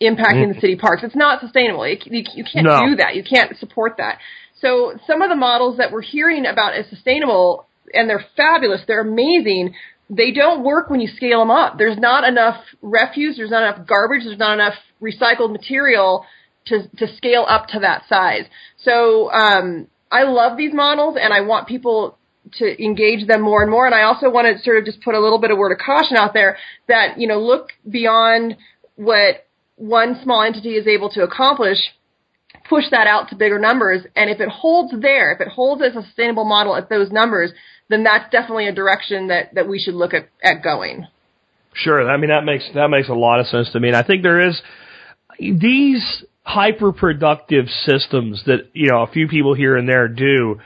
impacting 0.03 0.53
the 0.55 0.61
city 0.61 0.77
parks. 0.77 1.03
It's 1.05 1.17
not 1.17 1.41
sustainable. 1.41 1.87
You, 1.87 1.97
you, 2.05 2.25
you 2.35 2.45
can't 2.45 2.67
No. 2.67 2.87
do 2.89 2.97
that. 2.97 3.15
You 3.17 3.25
can't 3.25 3.57
support 3.59 3.97
that. 3.99 4.19
So 4.61 4.95
some 5.07 5.23
of 5.23 5.29
the 5.29 5.37
models 5.37 5.79
that 5.79 5.91
we're 5.93 6.03
hearing 6.03 6.47
about 6.47 6.75
as 6.75 6.87
sustainable, 6.89 7.67
and 7.93 8.09
they're 8.09 8.25
fabulous, 8.37 8.81
they're 8.87 9.01
amazing, 9.01 9.75
they 10.09 10.31
don't 10.31 10.63
work 10.63 10.91
when 10.91 11.01
you 11.01 11.09
scale 11.09 11.41
them 11.41 11.51
up. 11.51 11.79
There's 11.79 11.99
not 11.99 12.25
enough 12.25 12.63
refuse, 12.81 13.37
there's 13.37 13.51
not 13.51 13.63
enough 13.63 13.87
garbage, 13.87 14.25
there's 14.25 14.39
not 14.39 14.55
enough 14.55 14.75
recycled 15.01 15.51
material 15.53 16.25
to 16.67 16.87
to 16.97 17.17
scale 17.17 17.45
up 17.49 17.67
to 17.69 17.81
that 17.81 18.05
size. 18.09 18.45
So 18.85 19.33
um, 19.33 19.89
I 20.13 20.23
love 20.25 20.57
these 20.57 20.73
models, 20.73 21.17
and 21.21 21.33
I 21.33 21.41
want 21.41 21.67
people 21.67 22.19
to 22.59 22.83
engage 22.85 23.27
them 23.27 23.41
more 23.41 23.63
and 23.63 23.71
more. 23.71 23.87
And 23.87 23.95
I 23.95 24.03
also 24.03 24.29
want 24.31 24.47
to 24.55 24.63
sort 24.63 24.77
of 24.79 24.85
just 24.85 25.01
put 25.03 25.15
a 25.15 25.21
little 25.21 25.39
bit 25.41 25.51
of 25.51 25.59
word 25.59 25.73
of 25.73 25.79
caution 25.79 26.17
out 26.17 26.35
there 26.35 26.57
that 26.89 27.19
you 27.19 27.27
know 27.27 27.41
look 27.41 27.71
beyond 27.89 28.57
what 28.97 29.47
one 29.83 30.21
small 30.23 30.43
entity 30.43 30.77
is 30.77 30.87
able 30.87 31.11
to 31.11 31.23
accomplish 31.23 31.79
push 32.69 32.85
that 32.91 33.07
out 33.07 33.29
to 33.29 33.35
bigger 33.35 33.59
numbers. 33.59 34.07
And 34.15 34.31
if 34.31 34.41
it 34.41 34.49
holds 34.49 34.93
there, 35.01 35.33
if 35.33 35.41
it 35.41 35.49
holds 35.49 35.83
as 35.83 35.97
a 35.97 36.07
sustainable 36.07 36.45
model 36.45 36.77
at 36.77 36.89
those 36.89 37.11
numbers, 37.11 37.51
then 37.89 38.05
that's 38.05 38.31
definitely 38.31 38.69
a 38.69 38.73
direction 38.73 39.29
that 39.29 39.55
that 39.55 39.69
we 39.69 39.79
should 39.79 39.95
look 39.95 40.15
at 40.15 40.29
at 40.43 40.63
going. 40.63 41.07
Sure. 41.75 42.09
I 42.09 42.17
mean, 42.19 42.31
that 42.31 42.45
makes, 42.45 42.69
that 42.75 42.89
makes 42.89 43.09
a 43.09 43.15
lot 43.15 43.41
of 43.41 43.47
sense 43.47 43.71
to 43.73 43.81
me. 43.81 43.89
And 43.89 43.97
I 43.97 44.03
think 44.03 44.23
there 44.23 44.47
is 44.47 44.61
these 45.39 46.25
hyper 46.43 46.93
productive 46.93 47.67
systems 47.87 48.43
that, 48.45 48.69
you 48.75 48.91
know, 48.91 49.03
a 49.03 49.07
few 49.07 49.27
people 49.27 49.55
here 49.55 49.77
and 49.77 49.89
there 49.89 50.09
do 50.09 50.61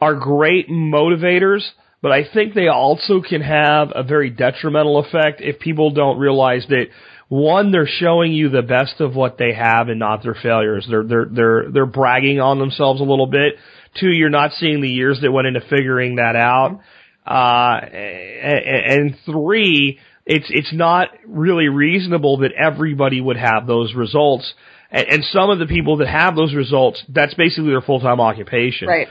are 0.00 0.14
great 0.14 0.68
motivators, 0.68 1.60
but 2.02 2.10
I 2.10 2.24
think 2.32 2.54
they 2.54 2.66
also 2.66 3.20
can 3.20 3.40
have 3.40 3.92
a 3.94 4.02
very 4.02 4.30
detrimental 4.30 4.98
effect 4.98 5.40
if 5.40 5.60
people 5.60 5.90
don't 5.92 6.18
realize 6.18 6.66
that 6.68 6.86
one, 7.28 7.72
they're 7.72 7.86
showing 7.86 8.32
you 8.32 8.48
the 8.48 8.62
best 8.62 9.00
of 9.00 9.14
what 9.14 9.36
they 9.38 9.52
have 9.52 9.88
and 9.88 9.98
not 9.98 10.22
their 10.22 10.34
failures. 10.34 10.86
They're, 10.88 11.04
they're, 11.04 11.26
they're, 11.30 11.70
they're 11.70 11.86
bragging 11.86 12.40
on 12.40 12.58
themselves 12.58 13.00
a 13.00 13.04
little 13.04 13.26
bit. 13.26 13.56
Two, 14.00 14.08
you're 14.08 14.30
not 14.30 14.52
seeing 14.58 14.80
the 14.80 14.88
years 14.88 15.20
that 15.22 15.30
went 15.30 15.46
into 15.46 15.60
figuring 15.60 16.16
that 16.16 16.36
out. 16.36 16.80
Uh, 17.26 17.80
and, 17.84 19.02
and 19.02 19.16
three, 19.26 19.98
it's 20.24 20.46
it's 20.48 20.72
not 20.72 21.08
really 21.26 21.68
reasonable 21.68 22.38
that 22.38 22.52
everybody 22.52 23.20
would 23.20 23.36
have 23.36 23.66
those 23.66 23.94
results. 23.94 24.52
And, 24.90 25.06
and 25.08 25.24
some 25.24 25.50
of 25.50 25.58
the 25.58 25.66
people 25.66 25.98
that 25.98 26.08
have 26.08 26.36
those 26.36 26.54
results, 26.54 27.02
that's 27.08 27.34
basically 27.34 27.70
their 27.70 27.82
full 27.82 28.00
time 28.00 28.20
occupation. 28.20 28.88
Right. 28.88 29.08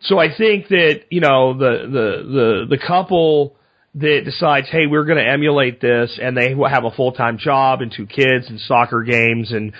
So 0.00 0.18
I 0.18 0.28
think 0.36 0.68
that 0.68 1.02
you 1.10 1.20
know 1.20 1.54
the 1.56 1.86
the 1.86 2.32
the 2.32 2.66
the 2.70 2.78
couple 2.78 3.55
that 3.96 4.22
decides, 4.24 4.68
hey, 4.70 4.86
we're 4.86 5.04
going 5.04 5.18
to 5.18 5.28
emulate 5.28 5.80
this, 5.80 6.18
and 6.22 6.36
they 6.36 6.54
have 6.70 6.84
a 6.84 6.90
full 6.90 7.12
time 7.12 7.38
job 7.38 7.80
and 7.80 7.92
two 7.94 8.06
kids 8.06 8.48
and 8.48 8.60
soccer 8.60 9.02
games 9.02 9.52
and 9.52 9.72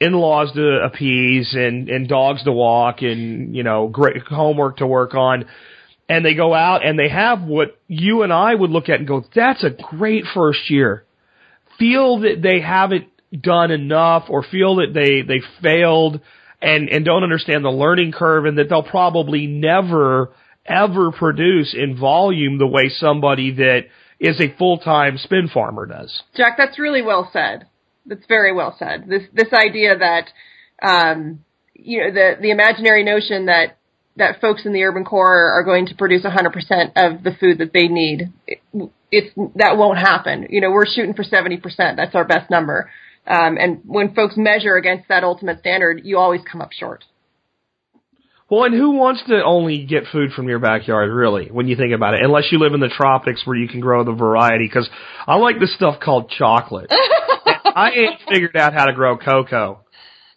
in-laws 0.00 0.52
to 0.54 0.80
appease 0.84 1.54
and 1.54 1.88
and 1.88 2.08
dogs 2.08 2.44
to 2.44 2.52
walk 2.52 3.02
and 3.02 3.56
you 3.56 3.64
know 3.64 3.88
great 3.88 4.16
homework 4.28 4.76
to 4.76 4.86
work 4.86 5.12
on 5.14 5.44
and 6.08 6.24
they 6.24 6.34
go 6.34 6.54
out 6.54 6.84
and 6.84 6.98
they 6.98 7.08
have 7.08 7.42
what 7.42 7.78
you 7.86 8.22
and 8.22 8.32
I 8.32 8.54
would 8.54 8.70
look 8.70 8.88
at 8.88 8.98
and 8.98 9.06
go, 9.06 9.24
that's 9.34 9.62
a 9.62 9.70
great 9.70 10.24
first 10.34 10.70
year. 10.70 11.04
Feel 11.78 12.20
that 12.20 12.40
they 12.42 12.60
haven't 12.60 13.08
done 13.38 13.70
enough 13.70 14.24
or 14.28 14.42
feel 14.42 14.76
that 14.76 14.94
they, 14.94 15.22
they 15.22 15.42
failed 15.62 16.20
and, 16.62 16.88
and 16.88 17.04
don't 17.04 17.22
understand 17.22 17.64
the 17.64 17.70
learning 17.70 18.12
curve 18.12 18.46
and 18.46 18.58
that 18.58 18.68
they'll 18.70 18.82
probably 18.82 19.46
never 19.46 20.30
ever 20.68 21.10
produce 21.12 21.74
in 21.74 21.96
volume 21.98 22.58
the 22.58 22.66
way 22.66 22.88
somebody 22.88 23.52
that 23.52 23.86
is 24.20 24.40
a 24.40 24.54
full-time 24.56 25.16
spin 25.18 25.48
farmer 25.52 25.86
does. 25.86 26.22
Jack, 26.36 26.56
that's 26.58 26.78
really 26.78 27.02
well 27.02 27.30
said. 27.32 27.66
That's 28.06 28.26
very 28.26 28.52
well 28.52 28.74
said. 28.78 29.04
This 29.06 29.22
this 29.32 29.52
idea 29.52 29.96
that 29.98 30.28
um, 30.82 31.44
you 31.74 32.00
know 32.00 32.10
the 32.12 32.36
the 32.40 32.50
imaginary 32.50 33.04
notion 33.04 33.46
that 33.46 33.78
that 34.16 34.40
folks 34.40 34.66
in 34.66 34.72
the 34.72 34.82
urban 34.82 35.04
core 35.04 35.52
are 35.52 35.62
going 35.62 35.86
to 35.86 35.94
produce 35.94 36.22
100% 36.24 36.92
of 36.96 37.22
the 37.22 37.30
food 37.38 37.58
that 37.58 37.72
they 37.72 37.86
need. 37.86 38.32
It, 38.46 38.58
it's 39.10 39.34
that 39.54 39.76
won't 39.76 39.98
happen. 39.98 40.46
You 40.50 40.60
know, 40.60 40.70
we're 40.70 40.86
shooting 40.86 41.14
for 41.14 41.22
70%. 41.22 41.62
That's 41.96 42.14
our 42.14 42.24
best 42.24 42.50
number. 42.50 42.90
Um, 43.26 43.56
and 43.58 43.80
when 43.84 44.14
folks 44.14 44.34
measure 44.36 44.76
against 44.76 45.08
that 45.08 45.24
ultimate 45.24 45.60
standard, 45.60 46.02
you 46.04 46.18
always 46.18 46.40
come 46.50 46.60
up 46.60 46.72
short. 46.72 47.04
Well, 48.50 48.64
and 48.64 48.74
who 48.74 48.92
wants 48.92 49.22
to 49.28 49.42
only 49.44 49.84
get 49.84 50.04
food 50.10 50.32
from 50.32 50.48
your 50.48 50.58
backyard, 50.58 51.10
really, 51.12 51.48
when 51.50 51.68
you 51.68 51.76
think 51.76 51.92
about 51.92 52.14
it? 52.14 52.22
Unless 52.22 52.50
you 52.50 52.58
live 52.58 52.72
in 52.72 52.80
the 52.80 52.88
tropics 52.88 53.46
where 53.46 53.56
you 53.56 53.68
can 53.68 53.80
grow 53.80 54.04
the 54.04 54.12
variety, 54.12 54.66
because 54.66 54.88
I 55.26 55.36
like 55.36 55.60
this 55.60 55.74
stuff 55.74 56.00
called 56.00 56.30
chocolate. 56.30 56.90
I 56.90 57.90
ain't 57.94 58.20
figured 58.28 58.56
out 58.56 58.72
how 58.72 58.86
to 58.86 58.94
grow 58.94 59.18
cocoa. 59.18 59.80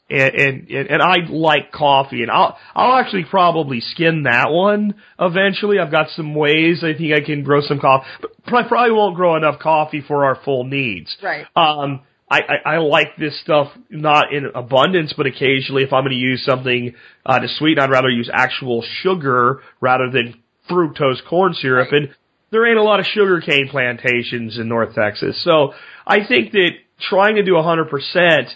And, 0.09 0.35
and, 0.35 0.69
and 0.89 1.01
I 1.01 1.19
like 1.29 1.71
coffee 1.71 2.21
and 2.21 2.29
I'll, 2.29 2.57
I'll 2.75 2.99
actually 2.99 3.23
probably 3.23 3.79
skin 3.79 4.23
that 4.23 4.51
one 4.51 4.95
eventually. 5.17 5.79
I've 5.79 5.89
got 5.89 6.09
some 6.09 6.35
ways 6.35 6.83
I 6.83 6.97
think 6.97 7.13
I 7.13 7.21
can 7.25 7.43
grow 7.43 7.61
some 7.61 7.79
coffee, 7.79 8.07
but 8.19 8.53
I 8.53 8.67
probably 8.67 8.91
won't 8.91 9.15
grow 9.15 9.37
enough 9.37 9.59
coffee 9.59 10.03
for 10.05 10.25
our 10.25 10.37
full 10.43 10.65
needs. 10.65 11.15
Right. 11.23 11.45
Um, 11.55 12.01
I, 12.31 12.39
I, 12.39 12.75
I 12.75 12.77
like 12.77 13.17
this 13.17 13.39
stuff 13.41 13.73
not 13.89 14.33
in 14.33 14.49
abundance, 14.55 15.13
but 15.15 15.25
occasionally 15.25 15.83
if 15.83 15.91
I'm 15.91 16.03
going 16.03 16.11
to 16.11 16.15
use 16.15 16.45
something 16.45 16.95
uh, 17.25 17.39
to 17.39 17.47
sweeten, 17.57 17.83
I'd 17.83 17.91
rather 17.91 18.09
use 18.09 18.29
actual 18.33 18.85
sugar 19.01 19.61
rather 19.81 20.09
than 20.09 20.41
fructose 20.69 21.25
corn 21.27 21.53
syrup. 21.53 21.89
And 21.91 22.15
there 22.49 22.65
ain't 22.65 22.77
a 22.77 22.83
lot 22.83 23.01
of 23.01 23.05
sugarcane 23.05 23.67
plantations 23.69 24.57
in 24.57 24.69
North 24.69 24.95
Texas. 24.95 25.43
So 25.43 25.73
I 26.07 26.25
think 26.25 26.53
that 26.53 26.69
trying 27.09 27.35
to 27.35 27.43
do 27.43 27.51
100% 27.51 28.47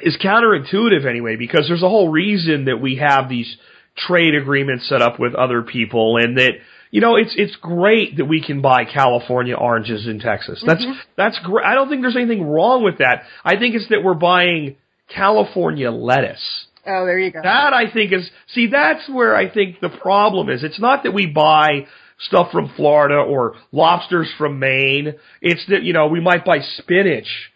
is 0.00 0.16
counterintuitive 0.22 1.04
anyway, 1.04 1.34
because 1.34 1.66
there's 1.66 1.82
a 1.82 1.88
whole 1.88 2.10
reason 2.10 2.66
that 2.66 2.80
we 2.80 2.96
have 2.96 3.28
these 3.28 3.56
trade 3.96 4.36
agreements 4.36 4.88
set 4.88 5.02
up 5.02 5.18
with 5.18 5.34
other 5.34 5.62
people 5.62 6.16
and 6.16 6.38
that 6.38 6.52
you 6.92 7.00
know, 7.00 7.16
it's 7.16 7.34
it's 7.36 7.56
great 7.56 8.18
that 8.18 8.26
we 8.26 8.42
can 8.42 8.60
buy 8.60 8.84
California 8.84 9.56
oranges 9.56 10.06
in 10.06 10.20
Texas. 10.20 10.62
That's 10.64 10.84
mm-hmm. 10.84 10.92
that's 11.16 11.38
great. 11.42 11.64
I 11.66 11.74
don't 11.74 11.88
think 11.88 12.02
there's 12.02 12.16
anything 12.16 12.46
wrong 12.46 12.84
with 12.84 12.98
that. 12.98 13.22
I 13.42 13.56
think 13.58 13.74
it's 13.74 13.88
that 13.88 14.04
we're 14.04 14.14
buying 14.14 14.76
California 15.08 15.90
lettuce. 15.90 16.66
Oh, 16.86 17.06
there 17.06 17.18
you 17.18 17.32
go. 17.32 17.40
That 17.42 17.72
I 17.72 17.90
think 17.90 18.12
is 18.12 18.30
see 18.48 18.66
that's 18.66 19.08
where 19.08 19.34
I 19.34 19.48
think 19.48 19.80
the 19.80 19.88
problem 19.88 20.50
is. 20.50 20.62
It's 20.62 20.78
not 20.78 21.04
that 21.04 21.12
we 21.12 21.26
buy 21.26 21.86
stuff 22.18 22.52
from 22.52 22.70
Florida 22.76 23.16
or 23.16 23.54
lobsters 23.72 24.30
from 24.36 24.58
Maine. 24.58 25.14
It's 25.40 25.64
that 25.70 25.84
you 25.84 25.94
know 25.94 26.08
we 26.08 26.20
might 26.20 26.44
buy 26.44 26.58
spinach 26.76 27.50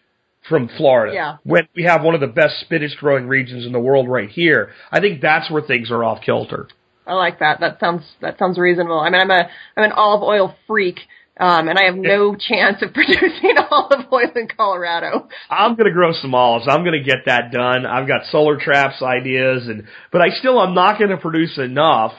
from 0.49 0.67
Florida 0.77 1.13
Yeah. 1.13 1.37
when 1.43 1.67
we 1.75 1.83
have 1.83 2.03
one 2.03 2.15
of 2.15 2.21
the 2.21 2.27
best 2.27 2.61
spinach 2.61 2.97
growing 2.97 3.27
regions 3.27 3.67
in 3.67 3.71
the 3.71 3.79
world 3.79 4.09
right 4.09 4.29
here. 4.29 4.71
I 4.91 4.99
think 4.99 5.21
that's 5.21 5.51
where 5.51 5.61
things 5.61 5.91
are 5.91 6.03
off 6.03 6.21
kilter. 6.21 6.69
I 7.07 7.13
like 7.13 7.39
that. 7.39 7.59
That 7.61 7.79
sounds 7.79 8.03
that 8.21 8.37
sounds 8.37 8.57
reasonable. 8.57 8.99
I 8.99 9.09
mean, 9.09 9.21
I'm 9.21 9.31
a 9.31 9.49
I'm 9.77 9.83
an 9.83 9.91
olive 9.93 10.23
oil 10.23 10.55
freak, 10.67 10.99
um, 11.39 11.67
and 11.67 11.77
I 11.77 11.83
have 11.83 11.95
no 11.95 12.35
chance 12.35 12.81
of 12.81 12.93
producing 12.93 13.55
olive 13.69 14.07
oil 14.11 14.31
in 14.35 14.47
Colorado. 14.47 15.27
I'm 15.49 15.75
gonna 15.75 15.93
grow 15.93 16.11
some 16.13 16.33
olives. 16.33 16.67
I'm 16.67 16.83
gonna 16.83 17.03
get 17.03 17.25
that 17.25 17.51
done. 17.51 17.85
I've 17.85 18.07
got 18.07 18.25
solar 18.31 18.57
traps 18.57 19.01
ideas 19.01 19.67
and, 19.67 19.87
but 20.11 20.21
I 20.21 20.29
still, 20.29 20.59
I'm 20.59 20.73
not 20.73 20.99
gonna 20.99 21.17
produce 21.17 21.57
enough 21.57 22.13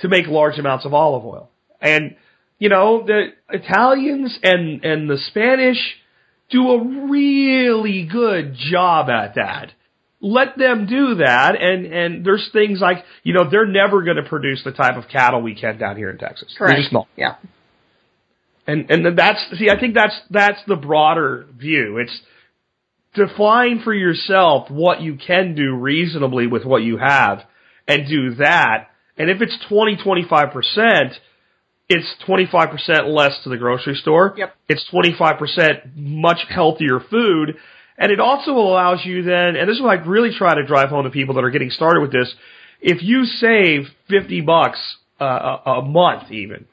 to 0.00 0.08
make 0.08 0.26
large 0.26 0.58
amounts 0.58 0.86
of 0.86 0.94
olive 0.94 1.24
oil. 1.24 1.50
And, 1.80 2.16
you 2.58 2.68
know, 2.68 3.04
the 3.04 3.28
Italians 3.50 4.38
and, 4.42 4.84
and 4.84 5.10
the 5.10 5.18
Spanish 5.28 5.78
do 6.50 6.70
a 6.70 7.10
really 7.10 8.08
good 8.10 8.54
job 8.54 9.08
at 9.10 9.34
that. 9.34 9.72
Let 10.24 10.56
them 10.56 10.86
do 10.86 11.16
that 11.16 11.60
and, 11.60 11.84
and 11.84 12.24
there's 12.24 12.48
things 12.50 12.80
like, 12.80 13.04
you 13.22 13.34
know, 13.34 13.50
they're 13.50 13.66
never 13.66 14.02
gonna 14.02 14.26
produce 14.26 14.64
the 14.64 14.72
type 14.72 14.96
of 14.96 15.08
cattle 15.08 15.42
we 15.42 15.54
can 15.54 15.78
down 15.78 15.96
here 15.96 16.08
in 16.08 16.16
Texas. 16.16 16.54
They're 16.58 16.68
Correct. 16.68 16.80
just 16.80 16.92
not. 16.92 17.08
Yeah. 17.14 17.34
And 18.66 18.90
and 18.90 19.04
then 19.04 19.16
that's 19.16 19.38
see, 19.58 19.68
I 19.68 19.78
think 19.78 19.94
that's 19.94 20.18
that's 20.30 20.60
the 20.66 20.76
broader 20.76 21.46
view. 21.58 21.98
It's 21.98 22.22
define 23.14 23.82
for 23.82 23.92
yourself 23.92 24.70
what 24.70 25.02
you 25.02 25.16
can 25.16 25.54
do 25.54 25.74
reasonably 25.74 26.46
with 26.46 26.64
what 26.64 26.82
you 26.82 26.96
have 26.96 27.42
and 27.86 28.08
do 28.08 28.34
that. 28.36 28.88
And 29.16 29.30
if 29.30 29.40
it's 29.40 29.56
20, 29.68 29.96
25%, 29.96 31.14
it's 31.88 32.14
25% 32.26 33.14
less 33.14 33.38
to 33.44 33.50
the 33.50 33.56
grocery 33.56 33.94
store. 33.94 34.34
Yep. 34.36 34.54
It's 34.68 34.84
25% 34.92 35.96
much 35.96 36.38
healthier 36.48 36.98
food. 36.98 37.56
And 37.96 38.10
it 38.10 38.20
also 38.20 38.52
allows 38.52 39.04
you 39.04 39.22
then, 39.22 39.56
and 39.56 39.68
this 39.68 39.76
is 39.76 39.82
what 39.82 39.98
I 39.98 40.02
really 40.02 40.30
try 40.36 40.54
to 40.54 40.66
drive 40.66 40.88
home 40.88 41.04
to 41.04 41.10
people 41.10 41.36
that 41.36 41.44
are 41.44 41.50
getting 41.50 41.70
started 41.70 42.00
with 42.00 42.12
this. 42.12 42.32
If 42.80 43.02
you 43.02 43.24
save 43.24 43.86
50 44.10 44.40
bucks 44.40 44.78
uh, 45.20 45.58
a, 45.64 45.70
a 45.70 45.82
month 45.82 46.30
even, 46.32 46.66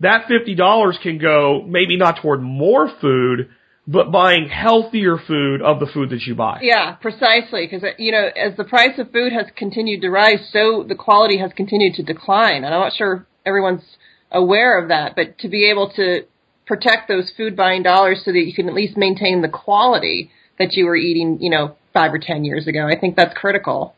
that 0.00 0.26
$50 0.26 1.02
can 1.02 1.18
go 1.18 1.62
maybe 1.66 1.96
not 1.96 2.20
toward 2.22 2.42
more 2.42 2.90
food, 3.00 3.50
but 3.86 4.10
buying 4.10 4.48
healthier 4.48 5.18
food 5.18 5.60
of 5.60 5.80
the 5.80 5.86
food 5.86 6.10
that 6.10 6.22
you 6.22 6.34
buy. 6.34 6.60
Yeah, 6.62 6.92
precisely. 6.92 7.66
Because 7.66 7.86
you 7.98 8.12
know, 8.12 8.28
as 8.34 8.56
the 8.56 8.64
price 8.64 8.98
of 8.98 9.12
food 9.12 9.32
has 9.32 9.46
continued 9.56 10.00
to 10.00 10.10
rise, 10.10 10.48
so 10.50 10.84
the 10.86 10.94
quality 10.94 11.38
has 11.38 11.52
continued 11.54 11.94
to 11.94 12.02
decline. 12.02 12.64
And 12.64 12.74
I'm 12.74 12.80
not 12.80 12.94
sure 12.96 13.26
everyone's 13.44 13.84
aware 14.30 14.82
of 14.82 14.88
that, 14.88 15.14
but 15.14 15.38
to 15.40 15.48
be 15.48 15.70
able 15.70 15.90
to 15.96 16.24
protect 16.66 17.08
those 17.08 17.30
food 17.36 17.54
buying 17.54 17.82
dollars 17.82 18.22
so 18.24 18.32
that 18.32 18.38
you 18.38 18.54
can 18.54 18.68
at 18.68 18.74
least 18.74 18.96
maintain 18.96 19.42
the 19.42 19.48
quality 19.48 20.30
that 20.58 20.74
you 20.74 20.86
were 20.86 20.96
eating, 20.96 21.38
you 21.40 21.50
know, 21.50 21.76
five 21.92 22.12
or 22.12 22.18
ten 22.18 22.44
years 22.44 22.66
ago, 22.66 22.86
I 22.86 22.98
think 22.98 23.16
that's 23.16 23.34
critical. 23.36 23.94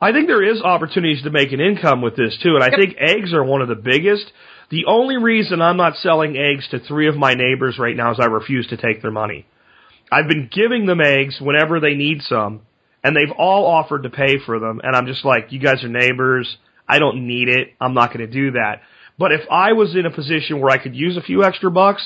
I 0.00 0.12
think 0.12 0.26
there 0.26 0.42
is 0.42 0.60
opportunities 0.60 1.22
to 1.22 1.30
make 1.30 1.52
an 1.52 1.60
income 1.60 2.02
with 2.02 2.16
this 2.16 2.36
too, 2.42 2.54
and 2.54 2.62
I 2.62 2.68
Yep. 2.68 2.78
think 2.78 2.96
eggs 2.98 3.32
are 3.32 3.42
one 3.42 3.62
of 3.62 3.68
the 3.68 3.74
biggest. 3.74 4.30
The 4.68 4.84
only 4.86 5.16
reason 5.16 5.62
I'm 5.62 5.76
not 5.76 5.96
selling 5.96 6.36
eggs 6.36 6.68
to 6.68 6.78
three 6.80 7.08
of 7.08 7.16
my 7.16 7.34
neighbors 7.34 7.78
right 7.78 7.96
now 7.96 8.12
is 8.12 8.20
I 8.20 8.26
refuse 8.26 8.66
to 8.68 8.76
take 8.76 9.00
their 9.00 9.10
money. 9.10 9.46
I've 10.12 10.28
been 10.28 10.48
giving 10.52 10.86
them 10.86 11.00
eggs 11.00 11.40
whenever 11.40 11.80
they 11.80 11.94
need 11.94 12.22
some, 12.22 12.60
and 13.02 13.16
they've 13.16 13.30
all 13.38 13.64
offered 13.64 14.02
to 14.02 14.10
pay 14.10 14.38
for 14.38 14.58
them, 14.58 14.80
and 14.84 14.94
I'm 14.94 15.06
just 15.06 15.24
like, 15.24 15.50
you 15.50 15.58
guys 15.60 15.82
are 15.82 15.88
neighbors. 15.88 16.58
I 16.88 16.98
don't 16.98 17.26
need 17.26 17.48
it. 17.48 17.72
I'm 17.80 17.94
not 17.94 18.12
going 18.12 18.26
to 18.26 18.32
do 18.32 18.52
that. 18.52 18.82
But 19.18 19.32
if 19.32 19.40
I 19.50 19.72
was 19.72 19.96
in 19.96 20.04
a 20.04 20.10
position 20.10 20.60
where 20.60 20.70
I 20.70 20.78
could 20.78 20.94
use 20.94 21.16
a 21.16 21.22
few 21.22 21.42
extra 21.42 21.70
bucks, 21.70 22.02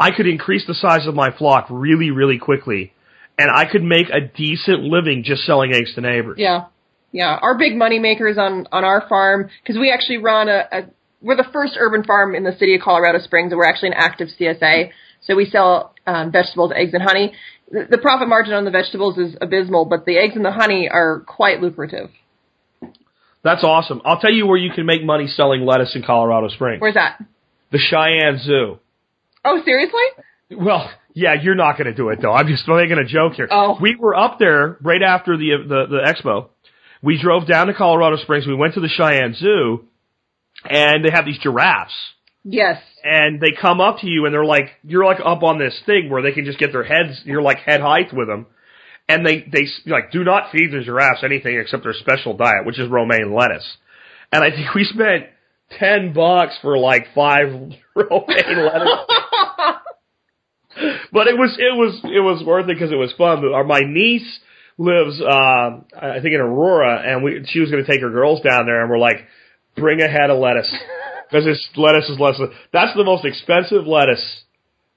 I 0.00 0.10
could 0.10 0.26
increase 0.26 0.66
the 0.66 0.74
size 0.74 1.06
of 1.06 1.14
my 1.14 1.30
flock 1.36 1.66
really, 1.70 2.10
really 2.10 2.38
quickly, 2.38 2.92
and 3.38 3.50
I 3.50 3.64
could 3.70 3.82
make 3.82 4.08
a 4.10 4.20
decent 4.20 4.84
living 4.84 5.24
just 5.24 5.44
selling 5.44 5.74
eggs 5.74 5.94
to 5.94 6.00
neighbors. 6.00 6.36
Yeah, 6.38 6.66
yeah. 7.12 7.38
Our 7.40 7.58
big 7.58 7.76
money 7.76 7.98
makers 7.98 8.38
on 8.38 8.66
on 8.70 8.84
our 8.84 9.08
farm 9.08 9.50
because 9.62 9.78
we 9.78 9.90
actually 9.90 10.18
run 10.18 10.48
a, 10.48 10.64
a 10.70 10.82
we're 11.20 11.36
the 11.36 11.48
first 11.52 11.74
urban 11.78 12.04
farm 12.04 12.34
in 12.34 12.44
the 12.44 12.52
city 12.52 12.76
of 12.76 12.82
Colorado 12.82 13.18
Springs, 13.18 13.50
and 13.50 13.58
we're 13.58 13.68
actually 13.68 13.88
an 13.88 13.96
active 13.96 14.28
CSA. 14.38 14.90
So 15.22 15.34
we 15.34 15.46
sell 15.46 15.94
um, 16.06 16.30
vegetables, 16.30 16.72
eggs, 16.74 16.94
and 16.94 17.02
honey. 17.02 17.32
The, 17.70 17.86
the 17.90 17.98
profit 17.98 18.28
margin 18.28 18.54
on 18.54 18.64
the 18.64 18.70
vegetables 18.70 19.18
is 19.18 19.36
abysmal, 19.40 19.84
but 19.84 20.04
the 20.04 20.16
eggs 20.16 20.36
and 20.36 20.44
the 20.44 20.52
honey 20.52 20.88
are 20.88 21.24
quite 21.26 21.60
lucrative. 21.60 22.10
That's 23.42 23.64
awesome. 23.64 24.00
I'll 24.04 24.20
tell 24.20 24.32
you 24.32 24.46
where 24.46 24.56
you 24.56 24.70
can 24.72 24.86
make 24.86 25.04
money 25.04 25.26
selling 25.26 25.64
lettuce 25.64 25.94
in 25.94 26.02
Colorado 26.02 26.48
Springs. 26.48 26.80
Where's 26.80 26.94
that? 26.94 27.18
The 27.72 27.78
Cheyenne 27.78 28.38
Zoo. 28.42 28.78
Oh, 29.44 29.60
seriously? 29.64 30.02
Well, 30.50 30.90
yeah, 31.14 31.34
you're 31.40 31.54
not 31.54 31.76
going 31.76 31.86
to 31.86 31.94
do 31.94 32.08
it 32.10 32.20
though. 32.22 32.32
I'm 32.32 32.46
just 32.46 32.66
making 32.66 32.98
a 32.98 33.04
joke 33.04 33.34
here. 33.34 33.48
Oh. 33.50 33.76
We 33.80 33.96
were 33.96 34.14
up 34.14 34.38
there 34.38 34.78
right 34.82 35.02
after 35.02 35.36
the, 35.36 35.50
the 35.66 35.86
the 35.88 36.12
expo. 36.12 36.48
We 37.02 37.20
drove 37.20 37.46
down 37.46 37.68
to 37.68 37.74
Colorado 37.74 38.16
Springs. 38.16 38.46
We 38.46 38.54
went 38.54 38.74
to 38.74 38.80
the 38.80 38.88
Cheyenne 38.88 39.34
Zoo, 39.34 39.84
and 40.68 41.04
they 41.04 41.10
have 41.10 41.24
these 41.24 41.38
giraffes. 41.38 41.94
Yes. 42.44 42.82
And 43.04 43.40
they 43.40 43.52
come 43.60 43.80
up 43.80 43.98
to 44.00 44.08
you, 44.08 44.24
and 44.24 44.34
they're 44.34 44.44
like, 44.44 44.70
you're 44.82 45.04
like 45.04 45.20
up 45.24 45.42
on 45.42 45.58
this 45.58 45.80
thing 45.86 46.10
where 46.10 46.22
they 46.22 46.32
can 46.32 46.44
just 46.44 46.58
get 46.58 46.72
their 46.72 46.84
heads. 46.84 47.20
You're 47.24 47.42
like 47.42 47.58
head 47.58 47.80
height 47.80 48.12
with 48.12 48.26
them, 48.26 48.46
and 49.08 49.24
they 49.24 49.46
they 49.52 49.68
like 49.86 50.10
do 50.12 50.24
not 50.24 50.50
feed 50.50 50.72
the 50.72 50.82
giraffes 50.82 51.22
anything 51.24 51.58
except 51.58 51.84
their 51.84 51.94
special 51.94 52.36
diet, 52.36 52.64
which 52.64 52.78
is 52.78 52.88
romaine 52.88 53.34
lettuce. 53.34 53.66
And 54.32 54.42
I 54.42 54.50
think 54.50 54.74
we 54.74 54.84
spent 54.84 55.26
ten 55.70 56.12
bucks 56.12 56.58
for 56.62 56.78
like 56.78 57.06
five 57.14 57.48
romaine 57.94 58.66
lettuce. 58.66 58.90
but 61.12 61.26
it 61.26 61.36
was 61.36 61.56
it 61.58 61.76
was 61.76 62.00
it 62.04 62.20
was 62.20 62.44
worth 62.44 62.68
it 62.68 62.74
because 62.74 62.92
it 62.92 62.96
was 62.96 63.12
fun. 63.16 63.44
Our, 63.44 63.64
my 63.64 63.80
niece 63.80 64.40
lives, 64.78 65.20
uh, 65.20 65.80
I 66.00 66.20
think 66.22 66.34
in 66.34 66.40
Aurora, 66.40 67.02
and 67.04 67.24
we 67.24 67.44
she 67.48 67.60
was 67.60 67.70
going 67.70 67.84
to 67.84 67.90
take 67.90 68.00
her 68.00 68.10
girls 68.10 68.40
down 68.40 68.66
there, 68.66 68.80
and 68.80 68.90
we're 68.90 68.98
like, 68.98 69.26
bring 69.76 70.00
a 70.00 70.08
head 70.08 70.30
of 70.30 70.38
lettuce 70.38 70.72
because 71.30 71.44
this 71.44 71.68
lettuce 71.76 72.08
is 72.08 72.18
less. 72.18 72.36
That's 72.72 72.96
the 72.96 73.04
most 73.04 73.24
expensive 73.24 73.86
lettuce 73.86 74.44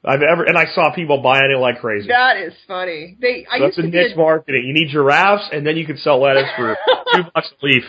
I've 0.03 0.23
ever, 0.23 0.43
and 0.45 0.57
I 0.57 0.65
saw 0.73 0.93
people 0.95 1.21
buying 1.21 1.51
it 1.51 1.59
like 1.59 1.79
crazy. 1.79 2.07
That 2.07 2.37
is 2.37 2.53
funny. 2.67 3.17
They 3.21 3.45
I 3.49 3.59
That's 3.59 3.77
used 3.77 3.79
a 3.79 3.91
to 3.91 3.97
niche 3.97 4.13
a, 4.15 4.17
marketing. 4.17 4.63
You 4.65 4.73
need 4.73 4.89
giraffes, 4.89 5.49
and 5.51 5.65
then 5.65 5.77
you 5.77 5.85
can 5.85 5.97
sell 5.97 6.19
lettuce 6.19 6.49
for 6.55 6.75
two 7.15 7.23
bucks 7.33 7.51
a 7.51 7.65
leaf. 7.65 7.83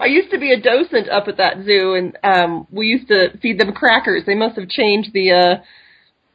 I 0.00 0.06
used 0.06 0.30
to 0.30 0.38
be 0.38 0.52
a 0.52 0.60
docent 0.60 1.10
up 1.10 1.28
at 1.28 1.36
that 1.36 1.58
zoo, 1.64 1.94
and 1.94 2.18
um, 2.24 2.66
we 2.70 2.86
used 2.86 3.08
to 3.08 3.36
feed 3.42 3.60
them 3.60 3.72
crackers. 3.72 4.22
They 4.24 4.34
must 4.34 4.58
have 4.58 4.70
changed 4.70 5.12
the 5.12 5.32
uh, 5.32 5.62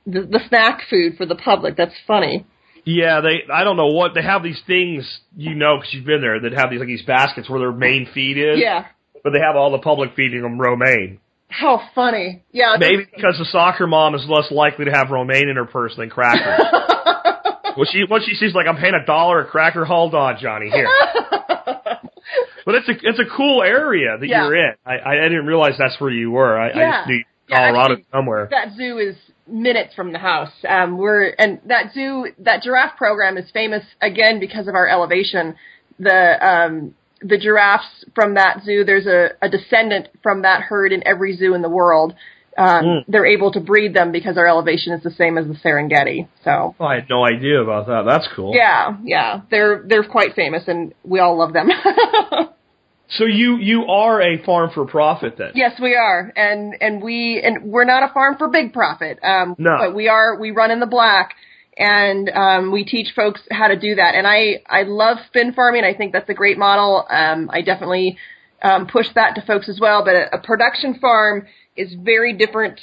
the, 0.05 0.21
the 0.27 0.39
snack 0.47 0.81
food 0.91 1.17
for 1.17 1.25
the 1.25 1.35
public. 1.35 1.75
That's 1.75 1.95
funny. 2.05 2.45
Yeah, 2.83 3.21
they. 3.21 3.51
I 3.51 3.63
don't 3.63 3.77
know 3.77 3.87
what 3.87 4.13
they 4.13 4.21
have 4.21 4.43
these 4.43 4.61
things. 4.67 5.21
You 5.35 5.55
know, 5.55 5.77
because 5.77 5.91
you've 5.95 6.05
been 6.05 6.21
there. 6.21 6.39
That 6.39 6.53
have 6.53 6.69
these 6.69 6.79
like 6.79 6.87
these 6.87 7.05
baskets 7.05 7.49
where 7.49 7.59
their 7.59 7.71
main 7.71 8.07
feed 8.13 8.37
is. 8.37 8.59
Yeah. 8.59 8.85
But 9.23 9.33
they 9.33 9.39
have 9.39 9.55
all 9.55 9.71
the 9.71 9.79
public 9.79 10.11
feeding 10.15 10.43
them 10.43 10.61
romaine. 10.61 11.19
How 11.47 11.81
funny. 11.93 12.43
Yeah. 12.51 12.75
Maybe 12.79 13.05
because 13.15 13.37
the 13.37 13.45
soccer 13.45 13.87
mom 13.87 14.15
is 14.15 14.25
less 14.27 14.51
likely 14.51 14.85
to 14.85 14.91
have 14.91 15.09
romaine 15.11 15.47
in 15.47 15.55
her 15.55 15.65
purse 15.65 15.95
than 15.95 16.09
crackers. 16.09 16.59
well, 17.77 17.85
she 17.91 18.03
once 18.09 18.25
she 18.25 18.33
sees 18.35 18.53
like 18.53 18.67
I'm 18.67 18.77
paying 18.77 18.93
a 19.01 19.05
dollar 19.05 19.41
a 19.41 19.45
cracker. 19.45 19.85
Hold 19.85 20.15
on, 20.15 20.37
Johnny. 20.41 20.69
Here. 20.69 20.87
but 22.65 22.75
it's 22.75 22.89
a 22.89 22.93
it's 23.03 23.19
a 23.19 23.25
cool 23.35 23.61
area 23.63 24.17
that 24.19 24.27
Yeah. 24.27 24.43
you're 24.43 24.55
in. 24.55 24.73
I 24.85 24.97
I 24.99 25.13
didn't 25.29 25.45
realize 25.45 25.73
that's 25.77 25.99
where 25.99 26.09
you 26.11 26.31
were. 26.31 26.57
I, 26.59 26.69
I 26.69 26.77
Yeah. 26.77 26.97
just 26.99 27.09
knew 27.09 27.23
Yeah, 27.47 27.57
Colorado 27.71 27.93
actually- 27.93 28.05
somewhere. 28.11 28.47
that 28.51 28.73
zoo 28.75 28.97
is 28.97 29.15
minutes 29.47 29.93
from 29.93 30.11
the 30.11 30.19
house. 30.19 30.51
Um, 30.67 30.97
we're 30.97 31.27
and 31.37 31.59
that 31.67 31.93
zoo, 31.93 32.27
that 32.39 32.63
giraffe 32.63 32.97
program 32.97 33.37
is 33.37 33.49
famous 33.51 33.83
again 34.01 34.39
because 34.39 34.67
of 34.67 34.73
our 34.75 34.87
elevation. 34.87 35.55
The 35.99 36.45
um, 36.45 36.95
the 37.21 37.37
giraffes 37.37 38.05
from 38.13 38.35
that 38.35 38.61
zoo, 38.65 38.83
there's 38.83 39.07
a, 39.07 39.29
a 39.41 39.49
descendant 39.49 40.09
from 40.23 40.41
that 40.43 40.61
herd 40.61 40.91
in 40.91 41.05
every 41.07 41.35
zoo 41.35 41.53
in 41.53 41.61
the 41.61 41.69
world. 41.69 42.13
Um, 42.57 42.85
Mm. 42.85 43.03
They're 43.09 43.25
able 43.25 43.51
to 43.51 43.59
breed 43.59 43.93
them 43.93 44.13
because 44.13 44.37
our 44.37 44.47
elevation 44.47 44.93
is 44.93 45.03
the 45.03 45.11
same 45.11 45.37
as 45.37 45.45
the 45.45 45.55
Serengeti. 45.55 46.27
So 46.45 46.73
Oh, 46.79 46.85
I 46.85 46.95
had 46.95 47.09
no 47.09 47.25
idea 47.25 47.61
about 47.61 47.87
that. 47.87 48.03
That's 48.07 48.27
cool. 48.33 48.53
yeah, 48.55 48.95
yeah, 49.03 49.41
they're 49.51 49.83
they're 49.85 50.05
quite 50.05 50.35
famous, 50.35 50.63
and 50.67 50.93
we 51.03 51.19
all 51.19 51.37
love 51.37 51.51
them. 51.53 51.69
So 53.17 53.25
you 53.25 53.57
you 53.57 53.85
are 53.85 54.19
a 54.19 54.43
farm 54.43 54.71
for 54.73 54.83
profit 54.85 55.37
then? 55.37 55.51
Yes, 55.53 55.79
we 55.79 55.95
are, 55.95 56.33
and 56.35 56.73
and 56.81 57.03
we 57.03 57.39
and 57.43 57.71
we're 57.71 57.85
not 57.85 58.01
a 58.09 58.11
farm 58.11 58.35
for 58.37 58.47
big 58.47 58.73
profit. 58.73 59.19
Um, 59.23 59.55
No. 59.59 59.77
but 59.79 59.95
we 59.95 60.07
are. 60.07 60.39
We 60.39 60.49
run 60.49 60.71
in 60.71 60.79
the 60.79 60.87
black, 60.87 61.35
and 61.77 62.29
um, 62.29 62.71
we 62.71 62.85
teach 62.85 63.13
folks 63.15 63.41
how 63.51 63.67
to 63.67 63.77
do 63.77 63.95
that. 63.95 64.15
And 64.15 64.25
I 64.25 64.63
I 64.67 64.83
love 64.83 65.17
spin 65.27 65.53
farming. 65.53 65.83
I 65.83 65.93
think 65.93 66.13
that's 66.13 66.29
a 66.29 66.33
great 66.33 66.57
model. 66.57 67.05
Um, 67.09 67.49
I 67.51 67.61
definitely 67.61 68.17
um, 68.61 68.87
push 68.87 69.07
that 69.15 69.35
to 69.35 69.41
folks 69.45 69.69
as 69.69 69.79
well. 69.79 70.03
But 70.03 70.15
a, 70.15 70.35
a 70.35 70.41
production 70.41 70.99
farm 70.99 71.47
is 71.75 71.93
very 71.93 72.33
different 72.33 72.79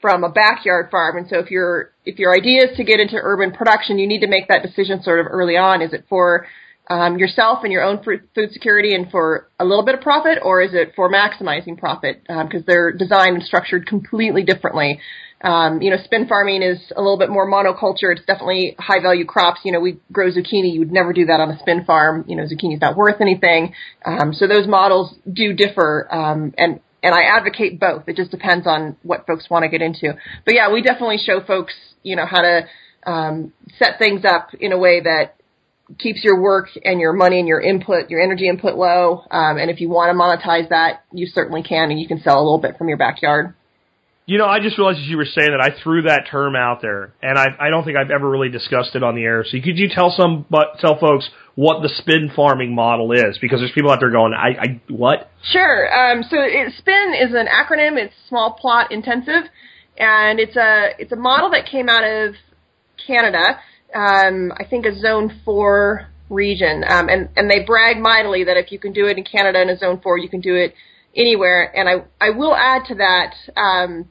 from 0.00 0.24
a 0.24 0.28
backyard 0.28 0.90
farm. 0.90 1.16
And 1.16 1.28
so 1.28 1.38
if 1.38 1.50
your 1.50 1.92
if 2.04 2.18
your 2.18 2.34
idea 2.34 2.70
is 2.70 2.76
to 2.76 2.84
get 2.84 3.00
into 3.00 3.16
urban 3.16 3.52
production, 3.52 3.98
you 3.98 4.06
need 4.06 4.20
to 4.20 4.28
make 4.28 4.48
that 4.48 4.62
decision 4.62 5.02
sort 5.02 5.20
of 5.20 5.26
early 5.28 5.56
on. 5.56 5.82
Is 5.82 5.92
it 5.92 6.04
for 6.08 6.46
um, 6.88 7.18
yourself 7.18 7.60
and 7.62 7.72
your 7.72 7.82
own 7.82 8.02
food 8.02 8.52
security 8.52 8.94
and 8.94 9.10
for 9.10 9.48
a 9.58 9.64
little 9.64 9.84
bit 9.84 9.94
of 9.94 10.00
profit, 10.00 10.38
or 10.42 10.62
is 10.62 10.70
it 10.72 10.92
for 10.94 11.10
maximizing 11.10 11.76
profit? 11.78 12.22
Because 12.26 12.64
they're 12.66 12.92
designed 12.92 13.36
and 13.36 13.42
structured 13.44 13.86
completely 13.86 14.42
differently. 14.44 15.00
Um, 15.42 15.82
you 15.82 15.90
know, 15.90 15.98
spin 16.02 16.26
farming 16.26 16.62
is 16.62 16.78
a 16.96 17.00
little 17.00 17.18
bit 17.18 17.28
more 17.28 17.48
monoculture. 17.48 18.10
It's 18.10 18.24
definitely 18.24 18.74
high 18.78 19.00
value 19.02 19.26
crops. 19.26 19.60
You 19.64 19.72
know, 19.72 19.80
we 19.80 19.98
grow 20.10 20.30
zucchini. 20.30 20.72
You 20.72 20.80
would 20.80 20.92
never 20.92 21.12
do 21.12 21.26
that 21.26 21.40
on 21.40 21.50
a 21.50 21.58
spin 21.58 21.84
farm. 21.84 22.24
You 22.26 22.36
know, 22.36 22.44
zucchini's 22.44 22.80
not 22.80 22.96
worth 22.96 23.20
anything. 23.20 23.74
Um, 24.04 24.32
so 24.32 24.46
those 24.46 24.66
models 24.66 25.14
do 25.30 25.52
differ. 25.52 26.08
Um, 26.10 26.54
and 26.56 26.80
and 27.02 27.14
I 27.14 27.22
advocate 27.36 27.78
both. 27.78 28.08
It 28.08 28.16
just 28.16 28.30
depends 28.30 28.66
on 28.66 28.96
what 29.02 29.26
folks 29.26 29.48
want 29.50 29.64
to 29.64 29.68
get 29.68 29.82
into. 29.82 30.14
But 30.44 30.54
yeah, 30.54 30.72
we 30.72 30.82
definitely 30.82 31.18
show 31.18 31.40
folks, 31.46 31.74
you 32.02 32.16
know, 32.16 32.26
how 32.26 32.40
to 32.40 32.66
um, 33.06 33.52
set 33.78 33.98
things 33.98 34.24
up 34.24 34.48
in 34.58 34.72
a 34.72 34.78
way 34.78 35.00
that 35.02 35.36
keeps 35.98 36.24
your 36.24 36.40
work 36.40 36.68
and 36.84 37.00
your 37.00 37.12
money 37.12 37.38
and 37.38 37.48
your 37.48 37.60
input, 37.60 38.10
your 38.10 38.20
energy 38.20 38.48
input 38.48 38.76
low. 38.76 39.22
Um, 39.30 39.58
and 39.58 39.70
if 39.70 39.80
you 39.80 39.88
want 39.88 40.10
to 40.10 40.18
monetize 40.18 40.68
that, 40.70 41.04
you 41.12 41.26
certainly 41.26 41.62
can, 41.62 41.90
and 41.90 42.00
you 42.00 42.08
can 42.08 42.20
sell 42.20 42.36
a 42.36 42.42
little 42.42 42.60
bit 42.60 42.76
from 42.76 42.88
your 42.88 42.98
backyard. 42.98 43.54
You 44.28 44.38
know, 44.38 44.46
I 44.46 44.58
just 44.58 44.76
realized 44.76 44.98
as 44.98 45.06
you 45.06 45.16
were 45.16 45.24
saying 45.24 45.52
that 45.52 45.60
I 45.60 45.80
threw 45.84 46.02
that 46.02 46.24
term 46.28 46.56
out 46.56 46.82
there, 46.82 47.14
and 47.22 47.38
I 47.38 47.46
I 47.60 47.70
don't 47.70 47.84
think 47.84 47.96
I've 47.96 48.10
ever 48.10 48.28
really 48.28 48.48
discussed 48.48 48.96
it 48.96 49.04
on 49.04 49.14
the 49.14 49.22
air. 49.22 49.44
So 49.44 49.56
could 49.62 49.78
you 49.78 49.88
tell 49.88 50.10
some 50.10 50.44
but 50.50 50.80
tell 50.80 50.98
folks 50.98 51.28
what 51.54 51.80
the 51.80 51.88
spin 51.88 52.32
farming 52.34 52.74
model 52.74 53.12
is? 53.12 53.38
Because 53.40 53.60
there's 53.60 53.70
people 53.70 53.92
out 53.92 54.00
there 54.00 54.10
going, 54.10 54.34
I 54.34 54.48
I 54.60 54.80
what? 54.88 55.30
Sure. 55.44 55.86
Um, 55.94 56.24
so 56.24 56.38
it, 56.40 56.72
SPIN 56.76 57.14
is 57.14 57.34
an 57.34 57.46
acronym. 57.46 57.96
It's 57.98 58.14
small 58.28 58.54
plot 58.60 58.90
intensive, 58.90 59.48
and 59.96 60.40
it's 60.40 60.56
a 60.56 60.88
it's 60.98 61.12
a 61.12 61.16
model 61.16 61.50
that 61.50 61.66
came 61.70 61.88
out 61.88 62.02
of 62.02 62.34
Canada. 63.06 63.60
Um, 63.94 64.52
I 64.56 64.64
think 64.64 64.86
a 64.86 64.98
Zone 64.98 65.40
Four 65.44 66.08
region, 66.28 66.84
um, 66.88 67.08
and 67.08 67.28
and 67.36 67.50
they 67.50 67.64
brag 67.64 67.98
mightily 67.98 68.44
that 68.44 68.56
if 68.56 68.72
you 68.72 68.78
can 68.78 68.92
do 68.92 69.06
it 69.06 69.16
in 69.16 69.24
Canada 69.24 69.60
in 69.62 69.70
a 69.70 69.78
Zone 69.78 70.00
Four, 70.02 70.18
you 70.18 70.28
can 70.28 70.40
do 70.40 70.54
it 70.54 70.74
anywhere. 71.14 71.72
And 71.74 71.88
I 71.88 72.04
I 72.20 72.30
will 72.30 72.54
add 72.54 72.84
to 72.88 72.94
that. 72.96 73.34
Um, 73.56 74.08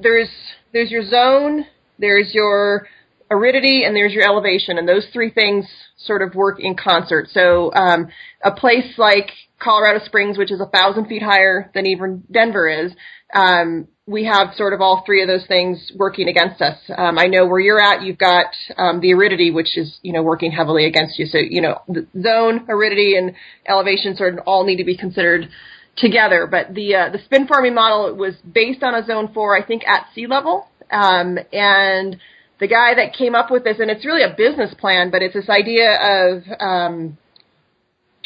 there's 0.00 0.28
there's 0.72 0.90
your 0.90 1.04
zone, 1.08 1.66
there's 1.98 2.32
your 2.32 2.86
aridity, 3.30 3.84
and 3.84 3.94
there's 3.94 4.12
your 4.12 4.24
elevation, 4.24 4.78
and 4.78 4.88
those 4.88 5.06
three 5.12 5.30
things 5.30 5.66
sort 5.96 6.22
of 6.22 6.34
work 6.34 6.58
in 6.60 6.76
concert. 6.76 7.28
So 7.32 7.72
um, 7.74 8.08
a 8.44 8.50
place 8.50 8.98
like 8.98 9.30
Colorado 9.58 10.04
Springs, 10.04 10.36
which 10.36 10.50
is 10.50 10.60
a 10.60 10.66
thousand 10.66 11.06
feet 11.06 11.22
higher 11.22 11.70
than 11.74 11.86
even 11.86 12.24
Denver 12.30 12.68
is, 12.68 12.92
um, 13.34 13.88
we 14.06 14.24
have 14.24 14.54
sort 14.56 14.72
of 14.72 14.80
all 14.80 15.02
three 15.06 15.22
of 15.22 15.28
those 15.28 15.46
things 15.46 15.92
working 15.94 16.28
against 16.28 16.60
us. 16.60 16.78
Um, 16.96 17.18
I 17.18 17.26
know 17.26 17.46
where 17.46 17.60
you're 17.60 17.80
at. 17.80 18.02
You've 18.02 18.18
got 18.18 18.46
um, 18.76 19.00
the 19.00 19.12
aridity, 19.12 19.50
which 19.50 19.78
is 19.78 19.98
you 20.02 20.12
know 20.12 20.22
working 20.22 20.50
heavily 20.50 20.86
against 20.86 21.18
you. 21.18 21.26
So 21.26 21.38
you 21.38 21.60
know 21.60 21.82
the 21.88 22.06
zone, 22.20 22.66
aridity, 22.68 23.16
and 23.16 23.32
elevation 23.68 24.16
sort 24.16 24.34
of 24.34 24.40
all 24.46 24.64
need 24.64 24.76
to 24.76 24.84
be 24.84 24.96
considered 24.96 25.48
together. 25.96 26.48
But 26.50 26.74
the 26.74 26.94
uh, 26.94 27.10
the 27.10 27.20
spin 27.24 27.46
farming 27.46 27.74
model 27.74 28.14
was 28.16 28.34
based 28.52 28.82
on 28.82 28.94
a 28.94 29.06
zone 29.06 29.32
four, 29.32 29.56
I 29.56 29.64
think, 29.64 29.86
at 29.86 30.06
sea 30.14 30.26
level. 30.26 30.66
Um, 30.90 31.38
and 31.52 32.16
the 32.58 32.66
guy 32.66 32.94
that 32.94 33.14
came 33.16 33.36
up 33.36 33.50
with 33.50 33.62
this, 33.62 33.76
and 33.78 33.90
it's 33.90 34.04
really 34.04 34.22
a 34.22 34.34
business 34.36 34.74
plan, 34.74 35.10
but 35.10 35.22
it's 35.22 35.34
this 35.34 35.48
idea 35.48 35.94
of 35.94 36.42
um, 36.58 37.18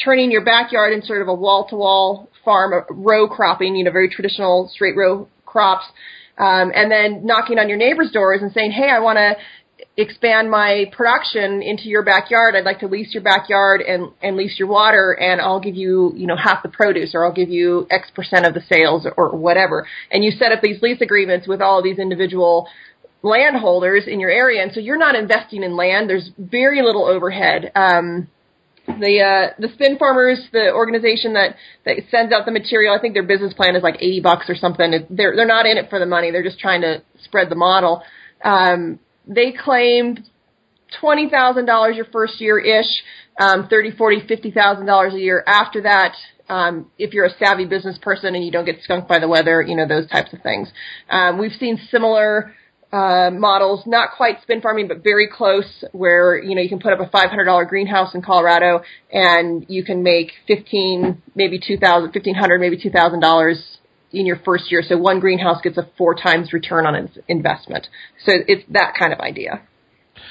turning 0.03 0.31
your 0.31 0.43
backyard 0.43 0.93
in 0.93 1.03
sort 1.03 1.21
of 1.21 1.27
a 1.27 1.33
wall 1.33 1.67
to 1.69 1.75
wall 1.75 2.29
farm, 2.45 2.85
row 2.89 3.27
cropping, 3.27 3.75
you 3.75 3.83
know, 3.83 3.91
very 3.91 4.09
traditional 4.09 4.69
straight 4.71 4.95
row 4.95 5.27
crops, 5.45 5.85
um, 6.37 6.71
and 6.73 6.91
then 6.91 7.25
knocking 7.25 7.59
on 7.59 7.67
your 7.67 7.77
neighbors' 7.77 8.11
doors 8.11 8.41
and 8.41 8.51
saying, 8.53 8.71
"Hey, 8.71 8.89
I 8.89 8.99
want 8.99 9.17
to." 9.17 9.35
expand 9.97 10.49
my 10.49 10.85
production 10.91 11.61
into 11.61 11.83
your 11.83 12.03
backyard. 12.03 12.55
I'd 12.55 12.65
like 12.65 12.79
to 12.79 12.87
lease 12.87 13.13
your 13.13 13.23
backyard 13.23 13.81
and, 13.81 14.11
and 14.21 14.35
lease 14.35 14.59
your 14.59 14.67
water 14.67 15.13
and 15.13 15.39
I'll 15.39 15.59
give 15.59 15.75
you, 15.75 16.13
you 16.15 16.27
know, 16.27 16.35
half 16.35 16.63
the 16.63 16.69
produce 16.69 17.13
or 17.13 17.25
I'll 17.25 17.33
give 17.33 17.49
you 17.49 17.87
X 17.89 18.09
percent 18.13 18.45
of 18.45 18.53
the 18.53 18.61
sales 18.61 19.07
or, 19.15 19.35
whatever. 19.35 19.87
And 20.11 20.23
you 20.23 20.31
set 20.31 20.51
up 20.51 20.61
these 20.61 20.81
lease 20.81 21.01
agreements 21.01 21.47
with 21.47 21.61
all 21.61 21.79
of 21.79 21.83
these 21.83 21.99
individual 21.99 22.67
landholders 23.21 24.03
in 24.07 24.19
your 24.19 24.29
area. 24.29 24.61
And 24.63 24.71
so 24.73 24.79
you're 24.79 24.97
not 24.97 25.15
investing 25.15 25.63
in 25.63 25.75
land. 25.75 26.09
There's 26.09 26.29
very 26.37 26.81
little 26.81 27.05
overhead. 27.05 27.71
Um, 27.75 28.27
The 28.87 29.21
uh, 29.21 29.53
the 29.59 29.69
Spin 29.73 29.97
Farmers, 29.97 30.39
the 30.51 30.71
organization 30.71 31.33
that 31.33 31.55
that 31.85 31.97
sends 32.11 32.31
out 32.31 32.45
the 32.45 32.51
material, 32.51 32.95
I 32.95 33.01
think 33.01 33.13
their 33.13 33.23
business 33.23 33.53
plan 33.53 33.75
is 33.75 33.83
like 33.83 33.95
eighty 33.95 34.21
bucks 34.21 34.49
or 34.49 34.55
something. 34.55 34.93
It- 34.93 35.07
They're 35.09 35.35
they're 35.35 35.47
not 35.47 35.65
in 35.65 35.77
it 35.77 35.89
for 35.89 35.99
the 35.99 36.05
money. 36.05 36.31
They're 36.31 36.43
just 36.43 36.59
trying 36.59 36.81
to 36.81 37.01
spread 37.23 37.49
the 37.49 37.55
model. 37.55 38.03
Um, 38.43 38.99
they 39.27 39.51
claimed 39.51 40.21
twenty 40.99 41.29
thousand 41.29 41.65
dollars 41.65 41.95
your 41.95 42.05
first 42.05 42.39
year 42.39 42.59
ish, 42.59 42.85
um, 43.39 43.67
thirty, 43.69 43.91
forty, 43.91 44.21
fifty 44.27 44.51
thousand 44.51 44.85
dollars 44.85 45.13
a 45.13 45.19
year 45.19 45.43
after 45.47 45.81
that. 45.81 46.13
Um, 46.47 46.91
if 46.99 47.11
you're 47.13 47.25
a 47.25 47.35
savvy 47.39 47.65
business 47.65 47.97
person 47.97 48.35
and 48.35 48.45
you 48.45 48.51
don't 48.51 48.65
get 48.65 48.81
skunked 48.83 49.07
by 49.09 49.17
the 49.17 49.27
weather, 49.27 49.63
you 49.63 49.75
know 49.75 49.87
those 49.87 50.07
types 50.07 50.31
of 50.31 50.41
things. 50.43 50.69
Um, 51.09 51.39
we've 51.39 51.53
seen 51.59 51.79
similar 51.89 52.53
uh, 52.95 53.29
models, 53.31 53.83
not 53.85 54.11
quite 54.15 54.41
spin 54.41 54.61
farming, 54.61 54.87
but 54.87 55.03
very 55.03 55.27
close, 55.27 55.83
where 55.91 56.41
you 56.41 56.55
know 56.55 56.61
you 56.61 56.69
can 56.69 56.79
put 56.79 56.93
up 56.93 57.01
a 57.01 57.09
five 57.09 57.29
hundred 57.29 57.45
dollar 57.45 57.65
greenhouse 57.65 58.15
in 58.15 58.21
Colorado 58.21 58.81
and 59.11 59.65
you 59.67 59.83
can 59.83 60.01
make 60.01 60.31
fifteen, 60.47 61.21
maybe 61.35 61.59
two 61.59 61.77
thousand, 61.77 62.11
fifteen 62.13 62.35
hundred, 62.35 62.59
maybe 62.59 62.77
two 62.81 62.89
thousand 62.89 63.19
dollars 63.19 63.79
in 64.11 64.25
your 64.25 64.37
first 64.45 64.71
year. 64.71 64.81
So 64.81 64.97
one 64.97 65.19
greenhouse 65.19 65.59
gets 65.61 65.77
a 65.77 65.89
four 65.97 66.15
times 66.15 66.53
return 66.53 66.85
on 66.85 66.95
its 66.95 67.17
investment. 67.27 67.87
So 68.25 68.31
it's 68.47 68.63
that 68.69 68.93
kind 68.97 69.11
of 69.11 69.19
idea. 69.19 69.61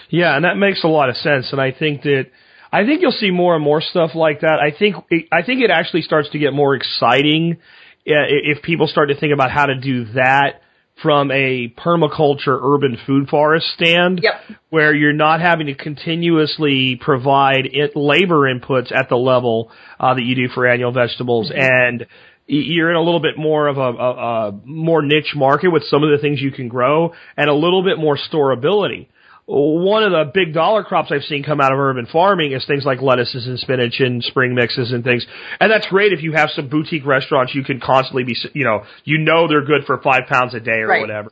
Yeah, 0.08 0.34
and 0.34 0.44
that 0.46 0.56
makes 0.56 0.84
a 0.84 0.88
lot 0.88 1.10
of 1.10 1.16
sense. 1.16 1.52
And 1.52 1.60
I 1.60 1.70
think 1.70 2.02
that 2.02 2.30
I 2.72 2.86
think 2.86 3.02
you'll 3.02 3.12
see 3.12 3.30
more 3.30 3.54
and 3.54 3.62
more 3.62 3.82
stuff 3.82 4.12
like 4.14 4.40
that. 4.40 4.58
I 4.58 4.76
think 4.76 4.96
I 5.30 5.42
think 5.42 5.62
it 5.62 5.70
actually 5.70 6.02
starts 6.02 6.30
to 6.30 6.38
get 6.38 6.54
more 6.54 6.74
exciting 6.74 7.58
uh, 8.06 8.24
if 8.52 8.62
people 8.62 8.86
start 8.86 9.10
to 9.10 9.20
think 9.20 9.34
about 9.34 9.50
how 9.50 9.66
to 9.66 9.78
do 9.78 10.06
that 10.14 10.62
from 11.04 11.30
a 11.30 11.68
permaculture 11.76 12.58
urban 12.60 12.96
food 13.06 13.28
forest 13.28 13.66
stand 13.74 14.20
Yep. 14.22 14.56
where 14.70 14.94
you're 14.94 15.12
not 15.12 15.42
having 15.42 15.66
to 15.66 15.74
continuously 15.74 16.98
provide 16.98 17.66
it, 17.66 17.94
labor 17.94 18.50
inputs 18.52 18.90
at 18.90 19.10
the 19.10 19.16
level 19.16 19.70
uh, 20.00 20.14
that 20.14 20.22
you 20.22 20.34
do 20.34 20.48
for 20.48 20.66
annual 20.66 20.92
vegetables. 20.92 21.52
And 21.54 22.06
you're 22.46 22.88
in 22.88 22.96
a 22.96 23.02
little 23.02 23.20
bit 23.20 23.36
more 23.36 23.68
of 23.68 23.76
a, 23.76 23.80
a, 23.80 24.48
a 24.48 24.60
more 24.64 25.02
niche 25.02 25.34
market 25.36 25.68
with 25.68 25.82
some 25.84 26.02
of 26.02 26.10
the 26.10 26.18
things 26.18 26.40
you 26.40 26.50
can 26.52 26.68
grow 26.68 27.12
and 27.36 27.50
a 27.50 27.54
little 27.54 27.84
bit 27.84 27.98
more 27.98 28.16
storability 28.16 29.08
one 29.46 30.02
of 30.02 30.12
the 30.12 30.30
big 30.32 30.54
dollar 30.54 30.84
crops 30.84 31.10
I've 31.12 31.22
seen 31.24 31.42
come 31.42 31.60
out 31.60 31.72
of 31.72 31.78
urban 31.78 32.06
farming 32.06 32.52
is 32.52 32.64
things 32.66 32.84
like 32.84 33.02
lettuces 33.02 33.46
and 33.46 33.58
spinach 33.58 34.00
and 34.00 34.22
spring 34.24 34.54
mixes 34.54 34.90
and 34.92 35.04
things. 35.04 35.26
And 35.60 35.70
that's 35.70 35.86
great 35.88 36.12
if 36.12 36.22
you 36.22 36.32
have 36.32 36.48
some 36.50 36.68
boutique 36.68 37.04
restaurants 37.04 37.54
you 37.54 37.62
can 37.62 37.78
constantly 37.78 38.24
be, 38.24 38.34
you 38.54 38.64
know, 38.64 38.84
you 39.04 39.18
know 39.18 39.46
they're 39.46 39.64
good 39.64 39.84
for 39.86 39.98
five 40.00 40.22
pounds 40.28 40.54
a 40.54 40.60
day 40.60 40.78
or 40.80 40.88
Right. 40.88 41.00
whatever. 41.02 41.30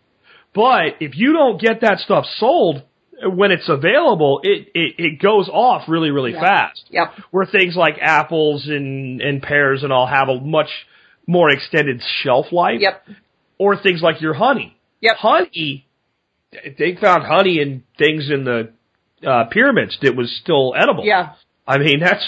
But 0.55 0.97
if 1.01 1.17
you 1.17 1.33
don't 1.33 1.59
get 1.61 1.81
that 1.81 2.01
stuff 2.01 2.27
sold 2.37 2.83
when 3.25 3.51
it's 3.51 3.69
available, 3.71 4.41
it, 4.43 4.69
it, 4.75 4.95
it 4.99 5.19
goes 5.23 5.49
off 5.49 5.89
really, 5.89 6.11
really 6.11 6.33
Yeah. 6.33 6.41
fast. 6.41 6.85
Yep. 6.91 7.15
Where 7.31 7.47
things 7.47 7.77
like 7.77 7.97
apples 8.01 8.67
and, 8.67 9.23
and 9.23 9.43
pears 9.43 9.85
and 9.85 9.93
all 9.93 10.07
have 10.07 10.29
a 10.29 10.39
much 10.39 10.69
more 11.27 11.49
extended 11.51 12.03
shelf 12.23 12.53
life. 12.53 12.81
Yep. 12.81 13.07
Or 13.59 13.77
things 13.77 14.03
like 14.03 14.21
your 14.21 14.35
honey 14.35 14.77
Yep. 15.01 15.17
honey, 15.17 15.87
they 16.79 16.97
found 17.01 17.25
honey 17.25 17.61
and 17.61 17.83
things 17.99 18.31
in 18.31 18.45
the 18.45 18.73
uh, 19.27 19.45
pyramids 19.51 19.97
that 20.03 20.17
was 20.17 20.35
still 20.43 20.75
edible. 20.77 21.05
Yeah. 21.05 21.35
I 21.67 21.79
mean 21.79 22.01
that's 22.01 22.25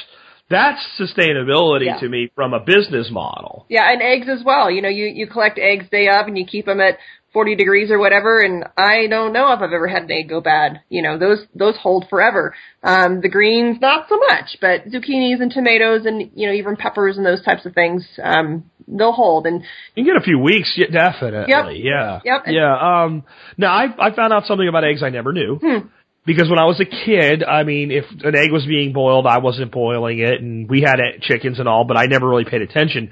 that's 0.51 0.81
sustainability 0.99 1.87
Yeah. 1.87 1.99
to 2.01 2.09
me 2.09 2.31
from 2.35 2.55
a 2.55 2.61
business 2.61 3.09
model. 3.11 3.67
Yeah, 3.69 3.91
and 3.91 4.03
eggs 4.03 4.27
as 4.29 4.45
well. 4.45 4.71
You 4.71 4.83
know, 4.83 4.89
you 4.89 5.07
you 5.07 5.27
collect 5.27 5.59
eggs 5.59 5.87
day 5.91 6.09
of 6.09 6.27
and 6.27 6.37
you 6.39 6.47
keep 6.47 6.67
them 6.67 6.81
at 6.81 6.99
40 7.35 7.57
degrees 7.57 7.91
or 7.91 7.99
whatever. 7.99 8.41
And 8.41 8.65
I 8.79 9.07
don't 9.09 9.35
know 9.35 9.53
if 9.53 9.61
I've 9.61 9.73
ever 9.73 9.87
had 9.87 10.05
an 10.05 10.13
egg 10.13 10.31
go 10.31 10.41
bad. 10.41 10.81
You 10.89 11.03
know, 11.03 11.19
those 11.19 11.41
those 11.55 11.77
hold 11.77 12.07
forever. 12.09 12.55
Um, 12.83 13.21
the 13.21 13.29
greens 13.29 13.79
not 13.83 14.07
so 14.09 14.17
much, 14.17 14.57
but 14.61 14.87
zucchinis 14.87 15.43
and 15.43 15.51
tomatoes 15.51 16.07
and 16.07 16.31
you 16.35 16.47
know 16.47 16.55
even 16.55 16.77
peppers 16.77 17.19
and 17.19 17.27
those 17.27 17.43
types 17.43 17.67
of 17.67 17.75
things, 17.75 18.07
um, 18.23 18.71
they'll 18.89 19.13
hold. 19.13 19.47
And 19.47 19.63
You 19.95 20.05
can 20.05 20.15
get 20.15 20.23
a 20.23 20.25
few 20.25 20.39
weeks, 20.39 20.79
definitely. 20.91 21.51
Yep. 21.51 21.67
Yeah. 21.75 22.21
Yep. 22.25 22.43
Yeah. 22.47 23.03
Um. 23.05 23.25
Now 23.59 23.75
I 23.75 23.85
I 23.99 24.15
found 24.15 24.33
out 24.33 24.47
something 24.47 24.69
about 24.69 24.85
eggs 24.85 25.03
I 25.03 25.11
never 25.11 25.35
knew. 25.35 25.59
Hmm. 25.61 25.89
Because 26.27 26.49
when 26.49 26.59
I 26.59 26.65
was 26.65 26.81
a 26.81 26.87
kid, 26.87 27.45
I 27.45 27.65
mean, 27.65 27.91
if 27.91 28.05
an 28.25 28.35
egg 28.35 28.51
was 28.51 28.65
being 28.65 28.95
boiled, 28.95 29.27
I 29.27 29.39
wasn't 29.41 29.71
boiling 29.71 30.21
it, 30.21 30.41
and 30.41 30.71
we 30.71 30.81
had 30.81 30.97
chickens 31.21 31.59
and 31.59 31.69
all, 31.69 31.85
but 31.85 31.99
I 31.99 32.07
never 32.07 32.27
really 32.27 32.47
paid 32.47 32.63
attention. 32.63 33.11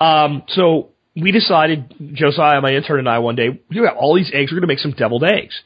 Um, 0.00 0.42
so 0.48 0.92
we 1.20 1.32
decided, 1.32 1.94
Josiah, 2.14 2.60
my 2.60 2.72
intern, 2.74 2.98
and 3.00 3.08
I, 3.08 3.18
one 3.20 3.36
day, 3.36 3.48
we 3.70 3.76
got 3.76 3.96
all 3.96 4.14
these 4.14 4.30
eggs. 4.34 4.52
We're 4.52 4.56
going 4.60 4.68
to 4.68 4.72
make 4.72 4.78
some 4.80 4.92
deviled 4.92 5.24
eggs. 5.24 5.60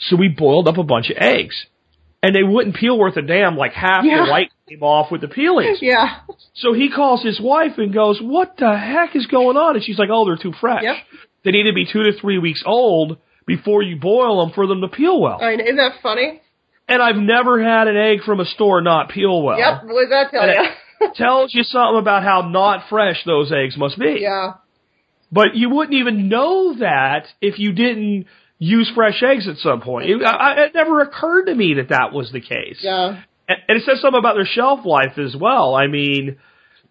So 0.00 0.16
we 0.16 0.28
boiled 0.28 0.68
up 0.68 0.78
a 0.78 0.82
bunch 0.82 1.10
of 1.10 1.16
eggs, 1.18 1.66
and 2.22 2.34
they 2.34 2.42
wouldn't 2.42 2.76
peel 2.76 2.98
worth 2.98 3.16
a 3.16 3.22
damn. 3.22 3.56
Like 3.56 3.72
half 3.72 4.04
Yeah. 4.04 4.24
the 4.24 4.30
white 4.30 4.50
came 4.68 4.82
off 4.82 5.10
with 5.12 5.20
the 5.20 5.28
peelings. 5.28 5.78
yeah, 5.82 6.18
So 6.54 6.72
he 6.72 6.90
calls 6.90 7.22
his 7.22 7.40
wife 7.40 7.78
and 7.78 7.94
goes, 7.94 8.18
"What 8.20 8.56
the 8.58 8.76
heck 8.76 9.14
is 9.16 9.26
going 9.26 9.56
on?" 9.56 9.76
And 9.76 9.84
she's 9.84 9.98
like, 9.98 10.10
"Oh, 10.12 10.24
they're 10.26 10.36
too 10.36 10.52
fresh. 10.60 10.82
Yep. 10.82 10.96
They 11.44 11.50
need 11.52 11.64
to 11.64 11.72
be 11.72 11.86
two 11.90 12.02
to 12.02 12.12
three 12.20 12.38
weeks 12.38 12.62
old 12.66 13.18
before 13.46 13.82
you 13.82 13.96
boil 13.96 14.44
them 14.44 14.52
for 14.54 14.66
them 14.66 14.80
to 14.80 14.88
peel 14.88 15.20
well." 15.20 15.38
I 15.40 15.50
mean, 15.50 15.60
isn't 15.60 15.76
that 15.76 16.00
funny? 16.02 16.42
and 16.88 17.02
I've 17.02 17.16
never 17.16 17.60
had 17.62 17.88
an 17.88 17.96
egg 17.96 18.22
from 18.24 18.38
a 18.38 18.44
store 18.44 18.80
not 18.80 19.08
peel 19.10 19.42
well. 19.42 19.58
yep, 19.58 19.82
what 19.84 20.02
does 20.02 20.10
that 20.10 20.30
tell 20.30 20.42
And 20.42 20.68
you? 21.00 21.08
tells 21.16 21.52
you 21.54 21.62
something 21.64 21.98
about 21.98 22.22
how 22.22 22.42
not 22.48 22.88
fresh 22.88 23.24
those 23.24 23.50
eggs 23.52 23.76
must 23.76 23.98
be. 23.98 24.18
yeah, 24.20 24.52
But 25.30 25.54
you 25.54 25.70
wouldn't 25.70 25.96
even 25.96 26.28
know 26.28 26.76
that 26.78 27.26
if 27.40 27.58
you 27.58 27.72
didn't 27.72 28.26
use 28.58 28.90
fresh 28.94 29.22
eggs 29.22 29.48
at 29.48 29.56
some 29.56 29.80
point. 29.80 30.08
It, 30.08 30.22
I, 30.24 30.64
it 30.64 30.74
never 30.74 31.00
occurred 31.00 31.46
to 31.46 31.54
me 31.54 31.74
that 31.74 31.90
that 31.90 32.12
was 32.12 32.32
the 32.32 32.40
case. 32.40 32.78
yeah, 32.80 33.22
And 33.48 33.58
and 33.68 33.78
it 33.78 33.84
says 33.84 34.00
something 34.00 34.18
about 34.18 34.34
their 34.34 34.46
shelf 34.46 34.84
life 34.84 35.18
as 35.18 35.36
well. 35.38 35.74
I 35.74 35.88
mean, 35.88 36.38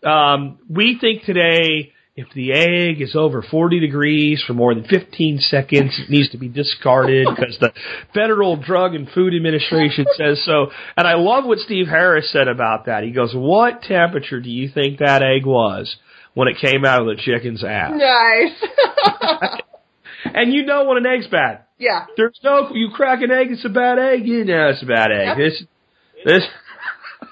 um, 0.04 0.60
we 0.70 0.98
think 1.00 1.24
today 1.24 1.94
if 2.16 2.28
the 2.34 2.54
egg 2.54 3.02
is 3.02 3.14
over 3.14 3.42
40 3.42 3.82
degrees 3.82 4.42
for 4.46 4.54
more 4.54 4.74
than 4.74 4.86
15 4.86 5.40
seconds, 5.40 6.00
it 6.00 6.10
needs 6.10 6.30
to 6.30 6.38
be 6.38 6.48
discarded 6.48 7.28
because 7.36 7.58
the 7.60 7.74
Federal 8.14 8.56
Drug 8.56 8.96
and 8.96 9.10
Food 9.10 9.36
Administration 9.36 10.06
says 10.16 10.42
so. 10.46 10.68
And 10.96 11.06
I 11.06 11.16
love 11.16 11.46
what 11.46 11.60
Steve 11.60 11.88
Harris 11.88 12.32
said 12.32 12.48
about 12.48 12.86
that. 12.86 13.04
He 13.04 13.12
goes, 13.12 13.34
what 13.36 13.82
temperature 13.82 14.40
do 14.40 14.50
you 14.50 14.70
think 14.70 15.00
that 15.00 15.24
egg 15.24 15.46
was 15.46 15.94
when 16.36 16.48
it 16.48 16.58
came 16.62 16.86
out 16.86 17.02
of 17.02 17.08
the 17.08 17.16
chicken's 17.22 17.64
ass? 17.64 17.92
nice. 17.96 19.62
And 20.34 20.52
you 20.52 20.66
know 20.66 20.86
when 20.86 20.98
an 20.98 21.06
egg's 21.06 21.28
bad. 21.28 21.66
yeah, 21.78 22.08
There's 22.18 22.40
no, 22.44 22.72
you 22.74 22.90
crack 22.94 23.22
an 23.22 23.32
egg, 23.32 23.52
it's 23.52 23.64
a 23.64 23.70
bad 23.70 24.00
egg. 24.00 24.26
You 24.28 24.44
know 24.44 24.70
it's 24.70 24.82
a 24.82 24.86
bad 24.86 25.12
egg. 25.12 25.38
This, 25.38 25.64
this, 26.26 26.44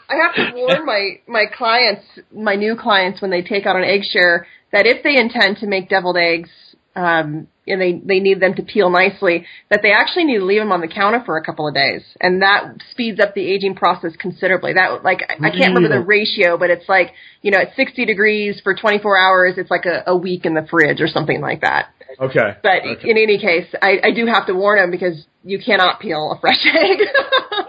I 0.07 0.15
have 0.15 0.35
to 0.35 0.55
warn 0.55 0.85
my 0.85 1.19
my 1.27 1.45
clients, 1.53 2.05
my 2.31 2.55
new 2.55 2.75
clients, 2.79 3.21
when 3.21 3.31
they 3.31 3.41
take 3.41 3.65
out 3.65 3.75
an 3.75 3.83
egg 3.83 4.01
share, 4.09 4.45
that 4.71 4.85
if 4.85 5.03
they 5.03 5.17
intend 5.17 5.57
to 5.57 5.67
make 5.67 5.89
deviled 5.89 6.17
eggs, 6.17 6.49
um, 6.95 7.47
and 7.65 7.79
they 7.81 7.93
they 7.93 8.19
need 8.19 8.39
them 8.39 8.53
to 8.55 8.63
peel 8.63 8.89
nicely, 8.89 9.45
that 9.69 9.81
they 9.81 9.91
actually 9.91 10.25
need 10.25 10.39
to 10.39 10.45
leave 10.45 10.61
them 10.61 10.71
on 10.71 10.81
the 10.81 10.87
counter 10.87 11.21
for 11.25 11.37
a 11.37 11.43
couple 11.43 11.67
of 11.67 11.73
days, 11.73 12.03
and 12.19 12.41
that 12.41 12.75
speeds 12.91 13.19
up 13.19 13.33
the 13.35 13.45
aging 13.45 13.75
process 13.75 14.11
considerably. 14.19 14.73
That 14.73 15.03
like 15.03 15.19
I 15.29 15.47
I 15.47 15.49
can't 15.49 15.73
remember 15.73 15.89
the 15.89 16.01
ratio, 16.05 16.57
but 16.57 16.69
it's 16.69 16.87
like 16.89 17.11
you 17.41 17.51
know 17.51 17.59
at 17.59 17.75
60 17.75 18.05
degrees 18.05 18.59
for 18.63 18.75
24 18.75 19.17
hours, 19.17 19.53
it's 19.57 19.71
like 19.71 19.85
a, 19.85 20.03
a 20.07 20.15
week 20.17 20.45
in 20.45 20.53
the 20.53 20.67
fridge 20.69 20.99
or 21.01 21.07
something 21.07 21.39
like 21.41 21.61
that. 21.61 21.87
okay. 22.19 22.57
But 22.61 22.83
Okay. 22.85 23.09
in 23.09 23.17
any 23.17 23.39
case, 23.39 23.67
I, 23.81 23.99
I 24.03 24.11
do 24.11 24.25
have 24.27 24.45
to 24.47 24.53
warn 24.53 24.77
them 24.79 24.91
because 24.91 25.25
you 25.43 25.59
cannot 25.59 25.99
peel 25.99 26.33
a 26.37 26.39
fresh 26.39 26.59
egg. 26.65 26.99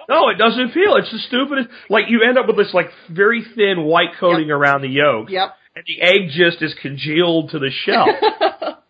No, 0.08 0.28
it 0.28 0.38
doesn't 0.38 0.74
peel. 0.74 0.96
It's 0.96 1.10
the 1.12 1.18
stupidest. 1.28 1.68
Like 1.88 2.04
you 2.08 2.22
end 2.28 2.36
up 2.36 2.46
with 2.46 2.56
this 2.56 2.74
like 2.74 2.90
very 3.10 3.42
thin 3.54 3.84
white 3.84 4.10
coating 4.20 4.50
around 4.50 4.82
the 4.82 4.88
yolk, 4.88 5.30
yep. 5.30 5.54
and 5.74 5.84
the 5.86 6.02
egg 6.02 6.30
just 6.30 6.60
is 6.62 6.74
congealed 6.82 7.50
to 7.50 7.58
the 7.58 7.70
shell. 7.70 8.06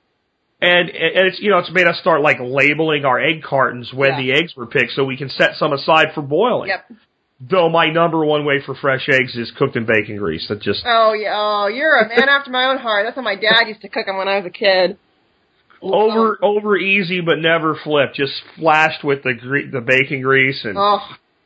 and 0.65 0.89
and 0.91 1.27
it's 1.29 1.41
you 1.41 1.51
know 1.51 1.59
it's 1.59 1.71
made 1.71 1.87
us 1.87 1.99
start 2.01 2.21
like 2.23 2.39
labeling 2.41 3.05
our 3.05 3.21
egg 3.21 3.43
cartons 3.43 3.93
when 3.93 4.11
Yeah. 4.13 4.17
the 4.21 4.33
eggs 4.33 4.55
were 4.57 4.67
picked, 4.67 4.93
so 4.93 5.05
we 5.05 5.17
can 5.17 5.29
set 5.29 5.55
some 5.57 5.73
aside 5.73 6.09
for 6.15 6.23
boiling. 6.23 6.69
Yep. 6.69 6.93
Though 7.51 7.69
my 7.69 7.91
number 7.91 8.25
one 8.25 8.45
way 8.47 8.61
for 8.65 8.75
fresh 8.75 9.09
eggs 9.09 9.35
is 9.37 9.51
cooked 9.59 9.77
in 9.77 9.85
bacon 9.87 10.17
grease. 10.17 10.47
That 10.49 10.61
just 10.63 10.83
Oh 10.87 11.13
yeah, 11.13 11.33
oh 11.35 11.67
you're 11.67 11.97
a 11.97 12.09
man 12.09 12.29
after 12.37 12.51
my 12.51 12.65
own 12.67 12.79
heart. 12.79 13.05
That's 13.05 13.17
how 13.17 13.23
my 13.23 13.37
dad 13.37 13.67
used 13.69 13.83
to 13.83 13.89
cook 13.89 14.07
them 14.07 14.17
when 14.17 14.29
I 14.29 14.37
was 14.39 14.47
a 14.47 14.51
kid. 14.51 14.97
over 15.83 16.39
over 16.43 16.77
easy, 16.77 17.21
but 17.21 17.39
never 17.39 17.75
flip. 17.83 18.15
Just 18.15 18.33
flashed 18.59 19.05
with 19.05 19.23
the 19.23 19.35
gre- 19.35 19.71
the 19.71 19.81
bacon 19.81 20.23
grease 20.23 20.65
and 20.65 20.77
Oh, 20.79 21.01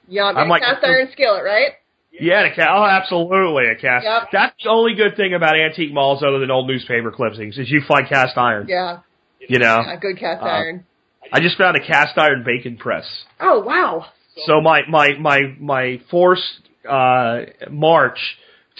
yum! 0.09 0.37
I'm 0.37 0.49
like- 0.49 0.62
cast 0.62 0.85
iron 0.85 1.09
skillet, 1.12 1.43
right? 1.45 1.73
Yeah, 2.21 2.43
a 2.47 2.55
cast. 2.55 2.69
Oh, 2.73 2.85
absolutely, 2.85 3.66
a 3.69 3.77
cast. 3.77 4.05
Yep. 4.05 4.23
That's 4.33 4.55
the 4.64 4.71
only 4.71 4.95
good 4.95 5.16
thing 5.16 5.35
about 5.35 5.57
antique 5.57 5.93
malls, 5.93 6.23
other 6.23 6.39
than 6.41 6.51
old 6.51 6.66
newspaper 6.66 7.11
clippings, 7.12 7.59
is 7.59 7.71
you 7.71 7.81
find 7.87 8.09
cast 8.09 8.37
iron. 8.37 8.66
Yeah, 8.69 8.99
You 9.41 9.59
know, 9.59 9.80
a 9.86 9.97
good 9.97 10.18
cast 10.18 10.43
Uh, 10.43 10.47
iron. 10.47 10.86
I 11.32 11.41
just 11.41 11.57
found 11.59 11.76
a 11.76 11.80
cast 11.80 12.16
iron 12.18 12.43
bacon 12.45 12.76
press. 12.76 13.05
Oh 13.41 13.61
wow! 13.61 14.07
So 14.47 14.61
my 14.61 14.82
my 14.89 15.11
my 15.18 15.41
my 15.59 16.01
forced 16.11 16.61
uh, 16.89 17.41
march 17.70 18.18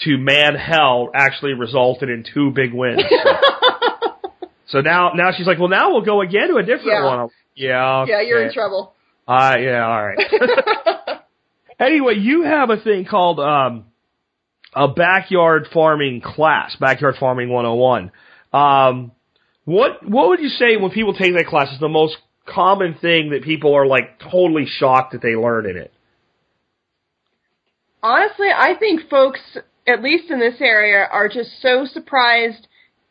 to 0.05 0.17
man 0.17 0.55
hell 0.55 1.09
actually 1.13 1.53
resulted 1.53 2.09
in 2.09 2.23
two 2.33 2.51
big 2.51 2.73
wins. 2.73 3.01
so 4.67 4.81
now 4.81 5.11
now 5.13 5.31
she's 5.35 5.47
like, 5.47 5.59
well, 5.59 5.67
now 5.69 5.91
we'll 5.91 6.01
go 6.05 6.21
again 6.21 6.47
to 6.49 6.55
a 6.57 6.61
different 6.63 6.87
Yeah. 6.87 7.05
one. 7.05 7.29
Yeah. 7.55 8.05
yeah, 8.07 8.21
you're 8.21 8.43
in 8.47 8.53
trouble. 8.53 8.93
Uh, 9.27 9.57
yeah, 9.59 9.85
all 9.85 10.05
right. 10.07 10.17
anyway, 11.79 12.15
you 12.15 12.43
have 12.43 12.69
a 12.69 12.77
thing 12.77 13.05
called 13.05 13.39
um, 13.39 13.85
a 14.73 14.87
backyard 14.87 15.67
farming 15.73 16.21
class, 16.21 16.75
backyard 16.79 17.15
farming 17.19 17.49
101. 17.49 18.11
Um, 18.53 19.11
what 19.69 20.07
what 20.07 20.29
would 20.29 20.39
you 20.39 20.49
say 20.49 20.77
when 20.77 20.89
people 20.89 21.13
take 21.13 21.33
that 21.35 21.45
class 21.45 21.71
is 21.71 21.79
the 21.79 21.87
most 21.87 22.17
common 22.47 22.95
thing 22.95 23.29
that 23.29 23.43
people 23.43 23.75
are 23.75 23.85
like 23.85 24.19
totally 24.19 24.65
shocked 24.65 25.11
that 25.11 25.21
they 25.21 25.35
learn 25.35 25.69
in 25.69 25.77
it? 25.77 25.93
Honestly, 28.01 28.47
I 28.47 28.73
think 28.79 29.09
folks, 29.09 29.39
at 29.85 30.01
least 30.01 30.31
in 30.31 30.39
this 30.39 30.55
area, 30.59 31.05
are 31.11 31.29
just 31.29 31.61
so 31.61 31.85
surprised 31.85 32.67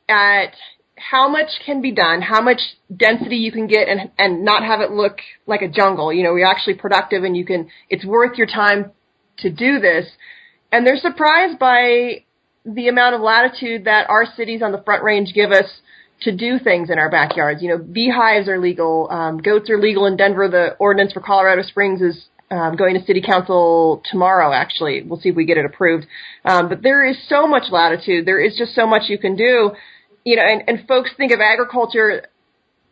at 0.09 0.54
how 0.96 1.28
much 1.28 1.61
can 1.64 1.80
be 1.80 1.92
done, 1.92 2.22
how 2.22 2.40
much 2.40 2.61
density 2.94 3.36
you 3.36 3.52
can 3.52 3.68
get 3.68 3.86
and 3.86 4.11
and 4.18 4.44
not 4.44 4.64
have 4.64 4.80
it 4.80 4.90
look 4.90 5.18
like 5.46 5.62
a 5.62 5.68
jungle. 5.68 6.12
You 6.12 6.24
know, 6.24 6.34
you're 6.34 6.48
actually 6.48 6.74
productive 6.74 7.22
and 7.22 7.36
you 7.36 7.44
can 7.44 7.68
it's 7.88 8.04
worth 8.04 8.36
your 8.36 8.48
time 8.48 8.90
to 9.38 9.50
do 9.50 9.78
this. 9.78 10.06
And 10.72 10.84
they're 10.84 10.98
surprised 10.98 11.61
by 11.61 12.24
the 12.64 12.88
amount 12.88 13.14
of 13.14 13.20
latitude 13.20 13.84
that 13.84 14.11
our 14.11 14.26
cities 14.36 14.61
on 14.61 14.72
the 14.72 14.82
front 14.82 15.04
range 15.04 15.32
give 15.32 15.52
us 15.52 15.70
to 16.23 16.35
do 16.35 16.59
things 16.59 16.91
in 16.91 16.99
our 16.99 17.11
backyards. 17.11 17.62
You 17.62 17.71
know, 17.71 17.79
beehives 17.79 18.49
are 18.49 18.59
legal, 18.59 19.09
um, 19.11 19.39
goats 19.39 19.71
are 19.71 19.79
legal 19.79 20.07
in 20.07 20.16
Denver. 20.16 20.49
The 20.49 20.77
ordinance 20.79 21.12
for 21.12 21.21
Colorado 21.21 21.62
Springs 21.62 22.01
is 22.01 22.27
um, 22.51 22.77
going 22.77 22.99
to 22.99 23.05
city 23.05 23.23
council 23.23 24.03
tomorrow. 24.11 24.53
Actually, 24.53 25.03
we'll 25.03 25.21
see 25.21 25.29
if 25.29 25.37
we 25.37 25.45
get 25.45 25.59
it 25.59 25.64
approved. 25.64 26.07
Um, 26.45 26.69
but 26.69 26.83
there 26.83 27.07
is 27.07 27.16
so 27.29 27.47
much 27.47 27.71
latitude. 27.71 28.27
There 28.27 28.41
is 28.41 28.57
just 28.57 28.75
so 28.75 28.87
much 28.87 29.03
you 29.09 29.19
can 29.19 29.37
do. 29.37 29.73
You 30.25 30.37
know, 30.37 30.43
and, 30.43 30.62
and 30.66 30.89
folks 30.89 31.11
think 31.16 31.33
of 31.33 31.41
agriculture 31.41 32.27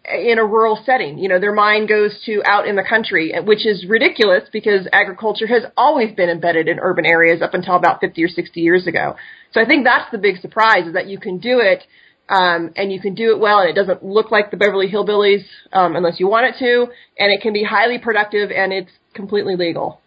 in 0.08 0.38
a 0.38 0.44
rural 0.44 0.80
setting. 0.86 1.18
You 1.18 1.28
know, 1.28 1.40
their 1.40 1.52
mind 1.52 1.88
goes 1.88 2.16
to 2.26 2.42
out 2.44 2.68
in 2.68 2.76
the 2.76 2.84
country, 2.88 3.34
which 3.44 3.66
is 3.66 3.86
ridiculous 3.88 4.44
because 4.52 4.86
agriculture 4.92 5.46
has 5.46 5.64
always 5.76 6.14
been 6.14 6.30
embedded 6.30 6.68
in 6.68 6.78
urban 6.78 7.04
areas 7.04 7.42
up 7.42 7.54
until 7.54 7.74
about 7.74 8.00
50 8.00 8.22
or 8.22 8.28
60 8.28 8.60
years 8.60 8.86
ago. 8.86 9.16
So 9.52 9.60
I 9.60 9.66
think 9.66 9.84
that's 9.84 10.10
the 10.12 10.18
big 10.18 10.40
surprise 10.40 10.86
is 10.86 10.94
that 10.94 11.08
you 11.08 11.18
can 11.18 11.38
do 11.38 11.58
it 11.58 11.82
um, 12.28 12.72
and 12.76 12.92
you 12.92 13.00
can 13.00 13.14
do 13.14 13.30
it 13.32 13.38
well, 13.38 13.60
and 13.60 13.70
it 13.70 13.74
doesn't 13.74 14.04
look 14.04 14.30
like 14.30 14.50
the 14.50 14.56
Beverly 14.56 14.88
Hillbillies 14.88 15.44
um, 15.72 15.96
unless 15.96 16.18
you 16.18 16.28
want 16.28 16.46
it 16.46 16.58
to, 16.58 16.92
and 17.18 17.32
it 17.32 17.40
can 17.40 17.52
be 17.52 17.64
highly 17.64 17.98
productive, 17.98 18.50
and 18.50 18.72
it's 18.72 18.90
completely 19.14 19.56
legal. 19.56 20.00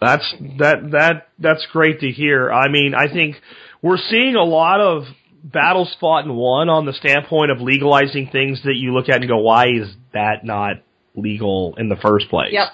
That's 0.00 0.34
that 0.58 0.90
that 0.92 1.28
that's 1.38 1.66
great 1.72 2.00
to 2.00 2.10
hear. 2.10 2.52
I 2.52 2.68
mean, 2.68 2.94
I 2.94 3.12
think 3.12 3.36
we're 3.82 3.96
seeing 3.96 4.34
a 4.34 4.44
lot 4.44 4.80
of 4.80 5.04
battles 5.44 5.94
fought 6.00 6.24
and 6.24 6.36
won 6.36 6.68
on 6.68 6.86
the 6.86 6.92
standpoint 6.94 7.50
of 7.50 7.60
legalizing 7.60 8.28
things 8.32 8.62
that 8.64 8.74
you 8.74 8.94
look 8.94 9.08
at 9.08 9.16
and 9.16 9.28
go, 9.28 9.38
why 9.38 9.66
is 9.68 9.94
that 10.14 10.44
not 10.44 10.76
legal 11.14 11.74
in 11.76 11.88
the 11.88 11.96
first 11.96 12.28
place? 12.30 12.52
Yep. 12.52 12.68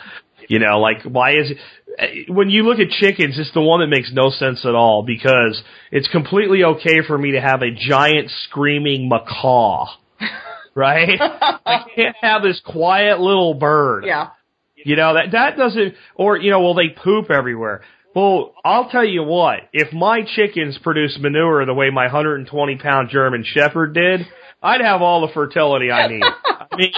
You 0.48 0.58
know, 0.60 0.80
like 0.80 1.02
why 1.02 1.32
is 1.32 1.50
it, 1.50 1.58
Uh, 2.00 2.06
when 2.28 2.50
you 2.50 2.62
look 2.62 2.78
at 2.78 2.88
chickens, 2.90 3.38
it's 3.38 3.52
the 3.52 3.60
one 3.60 3.80
that 3.80 3.88
makes 3.88 4.10
no 4.12 4.30
sense 4.30 4.64
at 4.64 4.74
all 4.74 5.02
because 5.02 5.62
it's 5.92 6.08
completely 6.08 6.64
okay 6.64 7.02
for 7.06 7.18
me 7.18 7.32
to 7.32 7.40
have 7.40 7.62
a 7.62 7.70
giant 7.70 8.30
screaming 8.44 9.08
macaw, 9.08 9.86
right? 10.74 11.20
I 11.20 11.84
can't 11.94 12.16
have 12.20 12.42
this 12.42 12.60
quiet 12.64 13.20
little 13.20 13.54
bird. 13.54 14.04
Yeah. 14.06 14.30
You 14.76 14.96
know, 14.96 15.14
that, 15.14 15.32
that 15.32 15.56
doesn't, 15.58 15.94
or, 16.14 16.38
you 16.38 16.50
know, 16.50 16.60
well, 16.60 16.74
they 16.74 16.88
poop 16.88 17.30
everywhere. 17.30 17.82
Well, 18.14 18.54
I'll 18.64 18.88
tell 18.88 19.04
you 19.04 19.22
what, 19.22 19.60
if 19.72 19.92
my 19.92 20.22
chickens 20.22 20.78
produce 20.82 21.18
manure 21.20 21.64
the 21.66 21.74
way 21.74 21.90
my 21.90 22.04
120 22.04 22.76
pound 22.78 23.10
German 23.10 23.44
Shepherd 23.44 23.94
did, 23.94 24.26
I'd 24.62 24.80
have 24.80 25.02
all 25.02 25.26
the 25.26 25.32
fertility 25.32 25.90
I 25.90 26.08
need. 26.08 26.22
I 26.44 26.76
mean, 26.76 26.92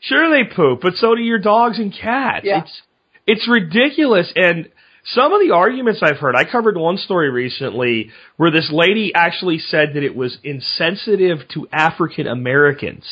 sure 0.00 0.30
they 0.30 0.54
poop, 0.54 0.80
but 0.80 0.94
so 0.94 1.14
do 1.14 1.22
your 1.22 1.38
dogs 1.38 1.78
and 1.78 1.92
cats. 1.92 2.44
Yeah. 2.44 2.62
It's, 2.62 2.82
it's 3.26 3.48
ridiculous. 3.48 4.32
And 4.34 4.68
some 5.06 5.32
of 5.32 5.40
the 5.40 5.54
arguments 5.54 6.00
I've 6.02 6.18
heard, 6.18 6.34
I 6.34 6.44
covered 6.44 6.76
one 6.76 6.96
story 6.96 7.30
recently 7.30 8.10
where 8.36 8.50
this 8.50 8.70
lady 8.72 9.12
actually 9.14 9.58
said 9.58 9.90
that 9.94 10.02
it 10.02 10.16
was 10.16 10.38
insensitive 10.42 11.38
to 11.54 11.68
African 11.72 12.26
Americans 12.26 13.04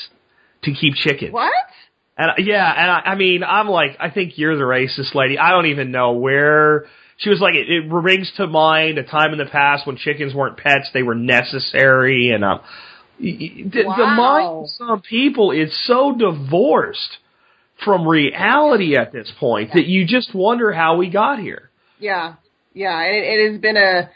to 0.62 0.72
keep 0.72 0.94
chickens. 0.94 1.32
What? 1.32 1.52
And 2.16 2.46
yeah, 2.46 2.70
and 2.70 2.90
I, 2.90 2.98
I 3.12 3.14
mean, 3.16 3.42
I'm 3.42 3.68
like, 3.68 3.96
I 3.98 4.10
think 4.10 4.36
you're 4.36 4.56
the 4.56 4.62
racist 4.64 5.14
lady. 5.14 5.38
I 5.38 5.50
don't 5.50 5.66
even 5.66 5.90
know 5.90 6.12
where. 6.12 6.86
She 7.18 7.30
was 7.30 7.40
like, 7.40 7.54
it, 7.54 7.70
it 7.70 7.88
brings 7.88 8.32
to 8.36 8.46
mind 8.46 8.98
a 8.98 9.04
time 9.04 9.32
in 9.32 9.38
the 9.38 9.46
past 9.46 9.86
when 9.86 9.96
chickens 9.96 10.34
weren't 10.34 10.56
pets; 10.56 10.90
they 10.92 11.02
were 11.02 11.14
necessary. 11.14 12.30
And 12.30 12.44
um, 12.44 12.60
the, 13.18 13.72
the 13.72 13.84
Wow. 13.86 14.14
mind 14.16 14.64
of 14.64 14.68
some 14.70 15.00
people 15.02 15.52
is 15.52 15.74
so 15.86 16.14
divorced 16.16 17.18
from 17.84 18.06
reality 18.06 18.96
at 18.96 19.12
this 19.12 19.30
point 19.38 19.70
that 19.74 19.86
you 19.86 20.06
just 20.06 20.34
wonder 20.34 20.72
how 20.72 20.96
we 20.96 21.10
got 21.10 21.38
here. 21.38 21.70
Yeah, 21.98 22.34
yeah, 22.74 23.00
it, 23.02 23.38
it 23.38 23.52
has 23.52 23.60
been 23.60 23.76
a 23.76 24.10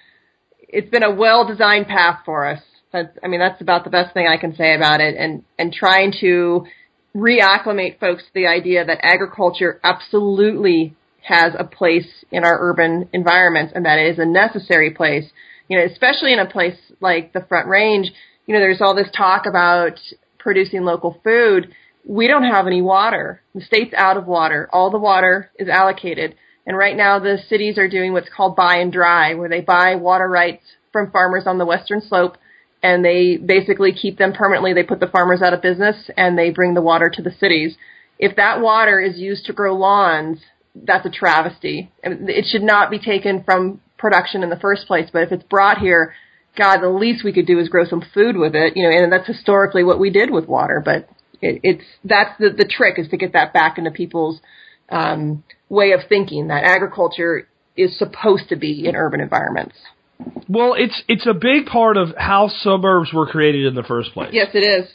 it's 0.68 0.90
been 0.90 1.02
a 1.02 1.14
well 1.14 1.46
designed 1.46 1.86
path 1.86 2.20
for 2.24 2.46
us. 2.46 2.60
That's 2.92 3.16
I 3.22 3.28
mean 3.28 3.40
that's 3.40 3.60
about 3.60 3.84
the 3.84 3.90
best 3.90 4.14
thing 4.14 4.26
I 4.26 4.36
can 4.36 4.54
say 4.56 4.74
about 4.74 5.00
it, 5.00 5.16
and 5.16 5.44
and 5.58 5.72
trying 5.72 6.12
to 6.20 6.66
reacclimate 7.14 7.98
folks 7.98 8.22
to 8.24 8.30
the 8.34 8.46
idea 8.46 8.84
that 8.84 8.98
agriculture 9.02 9.80
absolutely 9.82 10.94
has 11.22 11.54
a 11.58 11.64
place 11.64 12.06
in 12.30 12.44
our 12.44 12.56
urban 12.60 13.08
environments 13.12 13.72
and 13.74 13.84
that 13.84 13.98
it 13.98 14.12
is 14.12 14.18
a 14.18 14.26
necessary 14.26 14.90
place. 14.90 15.24
You 15.68 15.78
know, 15.78 15.84
especially 15.84 16.32
in 16.32 16.38
a 16.38 16.46
place 16.46 16.76
like 17.00 17.32
the 17.32 17.44
Front 17.48 17.68
Range. 17.68 18.10
You 18.46 18.54
know, 18.54 18.60
there's 18.60 18.80
all 18.80 18.94
this 18.94 19.10
talk 19.16 19.46
about 19.46 19.98
producing 20.38 20.84
local 20.84 21.20
food. 21.24 21.74
We 22.08 22.28
don't 22.28 22.44
have 22.44 22.66
any 22.66 22.82
water. 22.82 23.42
The 23.54 23.60
state's 23.60 23.92
out 23.94 24.16
of 24.16 24.26
water. 24.26 24.68
All 24.72 24.90
the 24.90 24.98
water 24.98 25.50
is 25.58 25.68
allocated. 25.68 26.36
And 26.64 26.76
right 26.76 26.96
now 26.96 27.18
the 27.18 27.38
cities 27.48 27.78
are 27.78 27.88
doing 27.88 28.12
what's 28.12 28.28
called 28.34 28.56
buy 28.56 28.76
and 28.76 28.92
dry, 28.92 29.34
where 29.34 29.48
they 29.48 29.60
buy 29.60 29.96
water 29.96 30.28
rights 30.28 30.62
from 30.92 31.10
farmers 31.10 31.44
on 31.46 31.58
the 31.58 31.66
western 31.66 32.00
slope 32.00 32.38
and 32.82 33.04
they 33.04 33.36
basically 33.36 33.92
keep 33.92 34.18
them 34.18 34.32
permanently. 34.32 34.72
They 34.72 34.84
put 34.84 35.00
the 35.00 35.08
farmers 35.08 35.42
out 35.42 35.52
of 35.52 35.62
business 35.62 36.10
and 36.16 36.38
they 36.38 36.50
bring 36.50 36.74
the 36.74 36.82
water 36.82 37.10
to 37.12 37.22
the 37.22 37.32
cities. 37.32 37.76
If 38.18 38.36
that 38.36 38.60
water 38.60 39.00
is 39.00 39.18
used 39.18 39.46
to 39.46 39.52
grow 39.52 39.74
lawns, 39.74 40.38
that's 40.74 41.06
a 41.06 41.10
travesty. 41.10 41.90
It 42.02 42.46
should 42.48 42.62
not 42.62 42.90
be 42.90 42.98
taken 42.98 43.42
from 43.42 43.80
production 43.98 44.42
in 44.42 44.50
the 44.50 44.58
first 44.58 44.86
place, 44.86 45.08
but 45.12 45.22
if 45.22 45.32
it's 45.32 45.44
brought 45.44 45.78
here, 45.78 46.14
God, 46.56 46.80
the 46.80 46.88
least 46.88 47.24
we 47.24 47.32
could 47.32 47.46
do 47.46 47.58
is 47.58 47.68
grow 47.68 47.84
some 47.84 48.04
food 48.14 48.36
with 48.36 48.54
it, 48.54 48.74
you 48.76 48.88
know, 48.88 48.96
and 48.96 49.12
that's 49.12 49.26
historically 49.26 49.84
what 49.84 49.98
we 49.98 50.10
did 50.10 50.30
with 50.30 50.46
water, 50.46 50.80
but 50.84 51.08
it, 51.40 51.60
it's, 51.62 51.84
that's 52.04 52.38
the, 52.38 52.50
the 52.50 52.64
trick 52.64 52.98
is 52.98 53.08
to 53.08 53.16
get 53.16 53.32
that 53.32 53.52
back 53.52 53.78
into 53.78 53.90
people's, 53.90 54.40
um, 54.88 55.42
way 55.68 55.92
of 55.92 56.00
thinking 56.08 56.48
that 56.48 56.64
agriculture 56.64 57.48
is 57.76 57.98
supposed 57.98 58.48
to 58.48 58.56
be 58.56 58.86
in 58.86 58.96
urban 58.96 59.20
environments. 59.20 59.76
Well, 60.48 60.74
it's 60.78 61.02
it's 61.08 61.26
a 61.26 61.34
big 61.34 61.66
part 61.66 61.96
of 61.98 62.14
how 62.16 62.48
suburbs 62.48 63.12
were 63.12 63.26
created 63.26 63.66
in 63.66 63.74
the 63.74 63.82
first 63.82 64.12
place. 64.12 64.30
Yes, 64.32 64.48
it 64.54 64.60
is. 64.60 64.88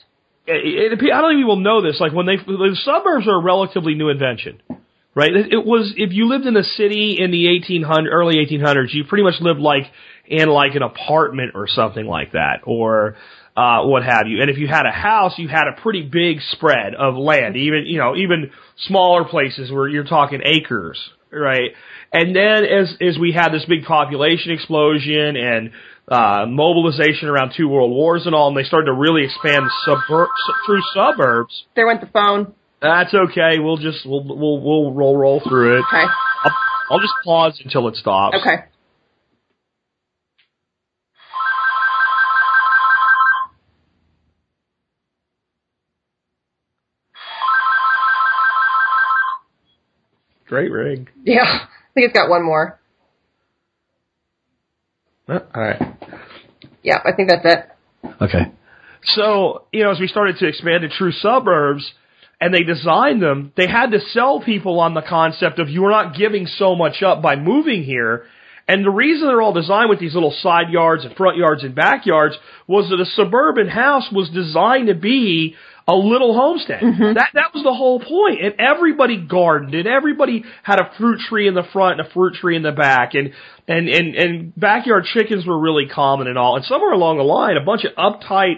it, 0.47 0.93
it, 0.93 1.11
I 1.13 1.21
don't 1.21 1.31
think 1.31 1.41
people 1.41 1.57
know 1.57 1.81
this. 1.81 1.99
Like 1.99 2.11
when 2.11 2.25
they, 2.25 2.37
the 2.37 2.77
suburbs 2.83 3.27
are 3.27 3.39
a 3.39 3.43
relatively 3.43 3.93
new 3.93 4.09
invention, 4.09 4.61
right? 5.13 5.31
It, 5.31 5.53
it 5.53 5.65
was 5.65 5.93
if 5.95 6.11
you 6.11 6.27
lived 6.27 6.47
in 6.47 6.57
a 6.57 6.63
city 6.63 7.17
in 7.19 7.29
the 7.29 7.47
1800 7.49 8.09
early 8.09 8.37
1800s, 8.37 8.93
you 8.93 9.03
pretty 9.03 9.23
much 9.23 9.35
lived 9.41 9.59
like 9.59 9.83
in 10.25 10.49
like 10.49 10.73
an 10.73 10.81
apartment 10.81 11.51
or 11.53 11.67
something 11.67 12.07
like 12.07 12.31
that, 12.31 12.61
or 12.63 13.15
uh, 13.55 13.83
what 13.83 14.03
have 14.03 14.27
you. 14.27 14.41
And 14.41 14.49
if 14.49 14.57
you 14.57 14.67
had 14.67 14.85
a 14.85 14.91
house, 14.91 15.33
you 15.37 15.47
had 15.47 15.67
a 15.67 15.81
pretty 15.81 16.03
big 16.03 16.37
spread 16.51 16.95
of 16.95 17.15
land, 17.15 17.55
even 17.57 17.85
you 17.85 17.97
know 17.97 18.15
even 18.15 18.51
smaller 18.87 19.25
places 19.25 19.71
where 19.71 19.87
you're 19.87 20.05
talking 20.05 20.41
acres, 20.43 20.99
right? 21.31 21.71
And 22.13 22.35
then 22.35 22.65
as 22.65 22.95
as 23.01 23.17
we 23.17 23.31
had 23.33 23.49
this 23.49 23.65
big 23.65 23.83
population 23.83 24.51
explosion 24.51 25.35
and 25.35 25.71
uh, 26.07 26.45
mobilization 26.47 27.29
around 27.29 27.53
two 27.55 27.67
world 27.67 27.91
wars 27.91 28.25
and 28.25 28.35
all, 28.35 28.47
and 28.49 28.57
they 28.57 28.63
started 28.63 28.87
to 28.87 28.93
really 28.93 29.25
expand 29.25 29.63
subur- 29.87 30.27
through 30.65 30.81
suburbs. 30.93 31.63
There 31.75 31.87
went 31.87 32.01
the 32.01 32.07
phone. 32.07 32.53
That's 32.81 33.13
okay. 33.13 33.59
We'll 33.59 33.77
just 33.77 34.05
we'll 34.05 34.23
we'll 34.23 34.59
we'll 34.61 34.93
roll 34.93 35.15
roll 35.15 35.41
through 35.47 35.77
it. 35.77 35.83
Okay. 35.87 36.05
I'll, 36.43 36.51
I'll 36.91 36.99
just 36.99 37.13
pause 37.23 37.61
until 37.63 37.87
it 37.87 37.95
stops. 37.95 38.37
Okay. 38.41 38.65
Great 50.51 50.69
rig. 50.69 51.09
Yeah. 51.23 51.43
I 51.45 51.93
think 51.93 52.07
it's 52.07 52.13
got 52.13 52.29
one 52.29 52.43
more. 52.43 52.77
Uh, 55.29 55.39
All 55.55 55.61
right. 55.61 55.81
Yeah, 56.83 56.97
I 57.05 57.13
think 57.15 57.29
that's 57.29 57.45
it. 57.45 57.69
Okay. 58.21 58.51
So, 59.15 59.63
you 59.71 59.85
know, 59.85 59.91
as 59.91 59.99
we 60.01 60.07
started 60.07 60.35
to 60.39 60.47
expand 60.47 60.81
to 60.81 60.89
true 60.89 61.13
suburbs 61.13 61.89
and 62.41 62.53
they 62.53 62.63
designed 62.63 63.21
them, 63.21 63.53
they 63.55 63.65
had 63.65 63.91
to 63.91 64.01
sell 64.01 64.41
people 64.41 64.81
on 64.81 64.93
the 64.93 65.01
concept 65.01 65.59
of 65.59 65.69
you're 65.69 65.89
not 65.89 66.17
giving 66.17 66.45
so 66.47 66.75
much 66.75 67.01
up 67.01 67.21
by 67.21 67.37
moving 67.37 67.85
here. 67.85 68.25
And 68.67 68.83
the 68.83 68.89
reason 68.89 69.29
they're 69.29 69.41
all 69.41 69.53
designed 69.53 69.89
with 69.89 70.01
these 70.01 70.13
little 70.13 70.35
side 70.41 70.69
yards 70.69 71.05
and 71.05 71.15
front 71.15 71.37
yards 71.37 71.63
and 71.63 71.73
backyards 71.73 72.35
was 72.67 72.89
that 72.89 72.99
a 72.99 73.05
suburban 73.05 73.69
house 73.69 74.09
was 74.11 74.29
designed 74.29 74.87
to 74.87 74.95
be 74.95 75.55
a 75.87 75.95
little 75.95 76.33
homestead. 76.33 76.81
That 76.81 77.29
that 77.33 77.53
was 77.53 77.63
the 77.63 77.73
whole 77.73 77.99
point. 77.99 78.41
And 78.41 78.55
everybody 78.59 79.17
gardened 79.17 79.73
and 79.73 79.87
everybody 79.87 80.43
had 80.63 80.79
a 80.79 80.91
fruit 80.97 81.19
tree 81.27 81.47
in 81.47 81.53
the 81.53 81.63
front 81.73 81.99
and 81.99 82.07
a 82.07 82.11
fruit 82.11 82.35
tree 82.35 82.55
in 82.55 82.63
the 82.63 82.71
back 82.71 83.13
and 83.13 83.33
and 83.67 83.89
and, 83.89 84.15
and 84.15 84.55
backyard 84.55 85.05
chickens 85.11 85.45
were 85.45 85.59
really 85.59 85.87
common 85.87 86.27
and 86.27 86.37
all. 86.37 86.55
And 86.55 86.65
somewhere 86.65 86.93
along 86.93 87.17
the 87.17 87.23
line 87.23 87.57
a 87.57 87.65
bunch 87.65 87.85
of 87.85 87.93
uptight 87.95 88.57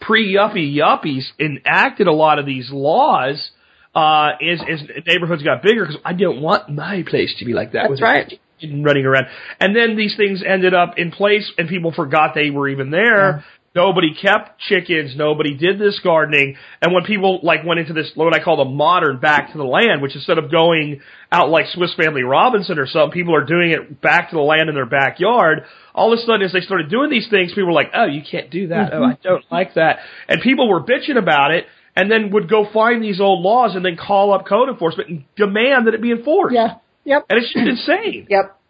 pre 0.00 0.34
yuppie 0.34 0.74
yuppies 0.74 1.24
enacted 1.38 2.06
a 2.06 2.12
lot 2.12 2.38
of 2.38 2.46
these 2.46 2.70
laws 2.70 3.50
uh 3.94 4.30
as 4.42 4.60
as 4.68 4.82
neighborhoods 5.06 5.42
got 5.42 5.62
bigger 5.62 5.86
because 5.86 6.00
I 6.04 6.12
didn't 6.12 6.42
want 6.42 6.68
my 6.68 7.04
place 7.08 7.34
to 7.38 7.44
be 7.44 7.52
like 7.52 7.72
that. 7.72 7.82
That's 7.82 7.90
with 7.90 8.00
right. 8.00 8.32
running 8.62 9.04
around. 9.04 9.26
And 9.60 9.74
then 9.74 9.96
these 9.96 10.16
things 10.16 10.42
ended 10.46 10.74
up 10.74 10.94
in 10.96 11.10
place 11.10 11.50
and 11.58 11.68
people 11.68 11.92
forgot 11.92 12.34
they 12.34 12.50
were 12.50 12.68
even 12.68 12.90
there. 12.90 13.44
Nobody 13.74 14.14
kept 14.14 14.60
chickens. 14.60 15.16
Nobody 15.16 15.56
did 15.56 15.80
this 15.80 15.98
gardening. 16.02 16.56
And 16.80 16.94
when 16.94 17.02
people 17.02 17.40
like 17.42 17.64
went 17.64 17.80
into 17.80 17.92
this, 17.92 18.12
what 18.14 18.32
I 18.32 18.42
call 18.42 18.58
the 18.58 18.70
modern 18.70 19.18
back 19.18 19.50
to 19.50 19.58
the 19.58 19.64
land, 19.64 20.00
which 20.00 20.14
instead 20.14 20.38
of 20.38 20.50
going 20.50 21.00
out 21.32 21.50
like 21.50 21.66
Swiss 21.66 21.92
Family 21.94 22.22
Robinson 22.22 22.78
or 22.78 22.86
something, 22.86 23.10
people 23.10 23.34
are 23.34 23.44
doing 23.44 23.72
it 23.72 24.00
back 24.00 24.30
to 24.30 24.36
the 24.36 24.42
land 24.42 24.68
in 24.68 24.76
their 24.76 24.86
backyard. 24.86 25.64
All 25.92 26.12
of 26.12 26.18
a 26.18 26.22
sudden, 26.22 26.42
as 26.42 26.52
they 26.52 26.60
started 26.60 26.88
doing 26.88 27.10
these 27.10 27.28
things, 27.28 27.50
people 27.50 27.66
were 27.66 27.72
like, 27.72 27.90
"Oh, 27.94 28.06
you 28.06 28.22
can't 28.28 28.48
do 28.48 28.68
that. 28.68 28.92
Oh, 28.92 29.02
I 29.02 29.12
mm-hmm. 29.14 29.22
don't 29.22 29.44
like 29.50 29.74
that." 29.74 29.98
And 30.28 30.40
people 30.40 30.68
were 30.68 30.80
bitching 30.80 31.18
about 31.18 31.50
it, 31.50 31.66
and 31.96 32.08
then 32.10 32.30
would 32.30 32.48
go 32.48 32.66
find 32.72 33.02
these 33.02 33.20
old 33.20 33.42
laws 33.42 33.74
and 33.74 33.84
then 33.84 33.96
call 33.96 34.32
up 34.32 34.46
code 34.46 34.68
enforcement 34.68 35.08
and 35.08 35.24
demand 35.36 35.86
that 35.86 35.94
it 35.94 36.02
be 36.02 36.12
enforced. 36.12 36.54
Yeah. 36.54 36.76
Yep. 37.04 37.26
And 37.28 37.38
it's 37.38 37.52
just 37.52 37.66
insane. 37.66 38.26
Yep. 38.30 38.60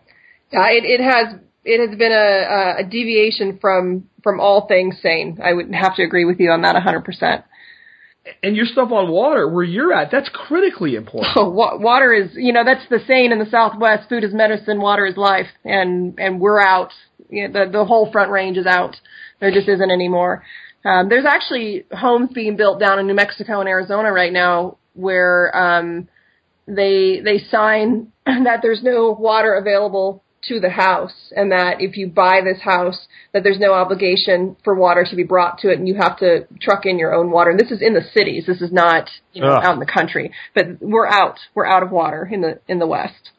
Yeah, 0.53 0.67
it, 0.71 0.85
it 0.85 1.01
has 1.03 1.41
it 1.65 1.89
has 1.89 1.99
been 1.99 2.13
a, 2.13 2.83
a 2.83 2.85
deviation 2.85 3.59
from 3.61 4.09
from 4.25 4.41
all 4.41 4.67
things 4.67 4.97
sane. 5.01 5.39
I 5.45 5.53
would 5.53 5.73
have 5.73 5.95
to 5.97 6.03
agree 6.03 6.25
with 6.25 6.41
you 6.41 6.51
on 6.51 6.63
that 6.63 6.75
100%. 6.75 7.45
and 8.43 8.57
your 8.57 8.65
stuff 8.67 8.91
on 8.91 9.11
water 9.11 9.49
where 9.49 9.63
you're 9.63 9.93
at, 9.93 10.11
that's 10.11 10.31
critically 10.33 10.97
important. 10.97 11.33
Oh, 11.37 11.51
wa- 11.61 11.77
water 11.77 12.13
is, 12.13 12.31
you 12.35 12.53
know, 12.53 12.65
that's 12.65 12.89
the 12.89 12.99
saying 13.07 13.31
in 13.31 13.39
the 13.39 13.47
Southwest: 13.51 14.09
food 14.09 14.25
is 14.25 14.33
medicine, 14.35 14.81
water 14.81 15.07
is 15.07 15.17
life, 15.17 15.47
and 15.65 16.19
and 16.19 16.41
we're 16.41 16.59
out. 16.61 16.91
You 17.29 17.49
know, 17.49 17.67
the 17.67 17.71
the 17.71 17.85
whole 17.85 18.11
Front 18.11 18.31
Range 18.33 18.57
is 18.57 18.67
out. 18.67 18.97
There 19.41 19.53
just 19.53 19.69
isn't 19.69 19.91
anymore. 19.91 20.43
Um, 20.87 21.09
there's 21.09 21.27
actually 21.27 21.85
homes 21.93 22.31
being 22.35 22.57
built 22.57 22.81
down 22.81 22.99
in 22.99 23.07
New 23.07 23.15
Mexico 23.15 23.61
and 23.61 23.69
Arizona 23.69 24.11
right 24.13 24.33
now 24.33 24.79
where 24.95 25.55
um, 25.57 26.09
they 26.67 27.21
they 27.23 27.39
sign 27.51 28.13
that 28.27 28.61
there's 28.63 28.83
no 28.83 29.11
water 29.13 29.55
available 29.55 30.24
to 30.49 30.61
the 30.61 30.71
house, 30.71 31.33
and 31.35 31.53
that 31.53 31.81
if 31.81 31.97
you 31.97 32.07
buy 32.09 32.41
this 32.45 32.61
house, 32.63 33.07
that 33.33 33.43
there's 33.43 33.59
no 33.59 33.73
obligation 33.73 34.57
for 34.65 34.75
water 34.75 35.05
to 35.09 35.17
be 35.17 35.23
brought 35.23 35.59
to 35.59 35.71
it, 35.71 35.79
and 35.79 35.89
you 35.89 35.95
have 35.95 36.19
to 36.19 36.47
truck 36.61 36.87
in 36.87 36.99
your 36.99 37.15
own 37.15 37.31
water. 37.31 37.51
And 37.51 37.59
this 37.59 37.71
is 37.71 37.83
in 37.83 37.95
the 37.95 38.05
cities. 38.13 38.45
This 38.47 38.61
is 38.61 38.73
not 38.73 39.09
you 39.33 39.43
know, 39.43 39.49
out 39.49 39.75
in 39.75 39.81
the 39.81 39.87
country. 39.87 40.33
But 40.55 40.81
we're 40.81 41.07
out. 41.09 41.39
We're 41.55 41.67
out 41.67 41.83
of 41.83 41.91
water 41.91 42.29
in 42.31 42.41
the 42.41 42.61
in 42.69 42.79
the 42.79 42.87
West. 42.87 43.31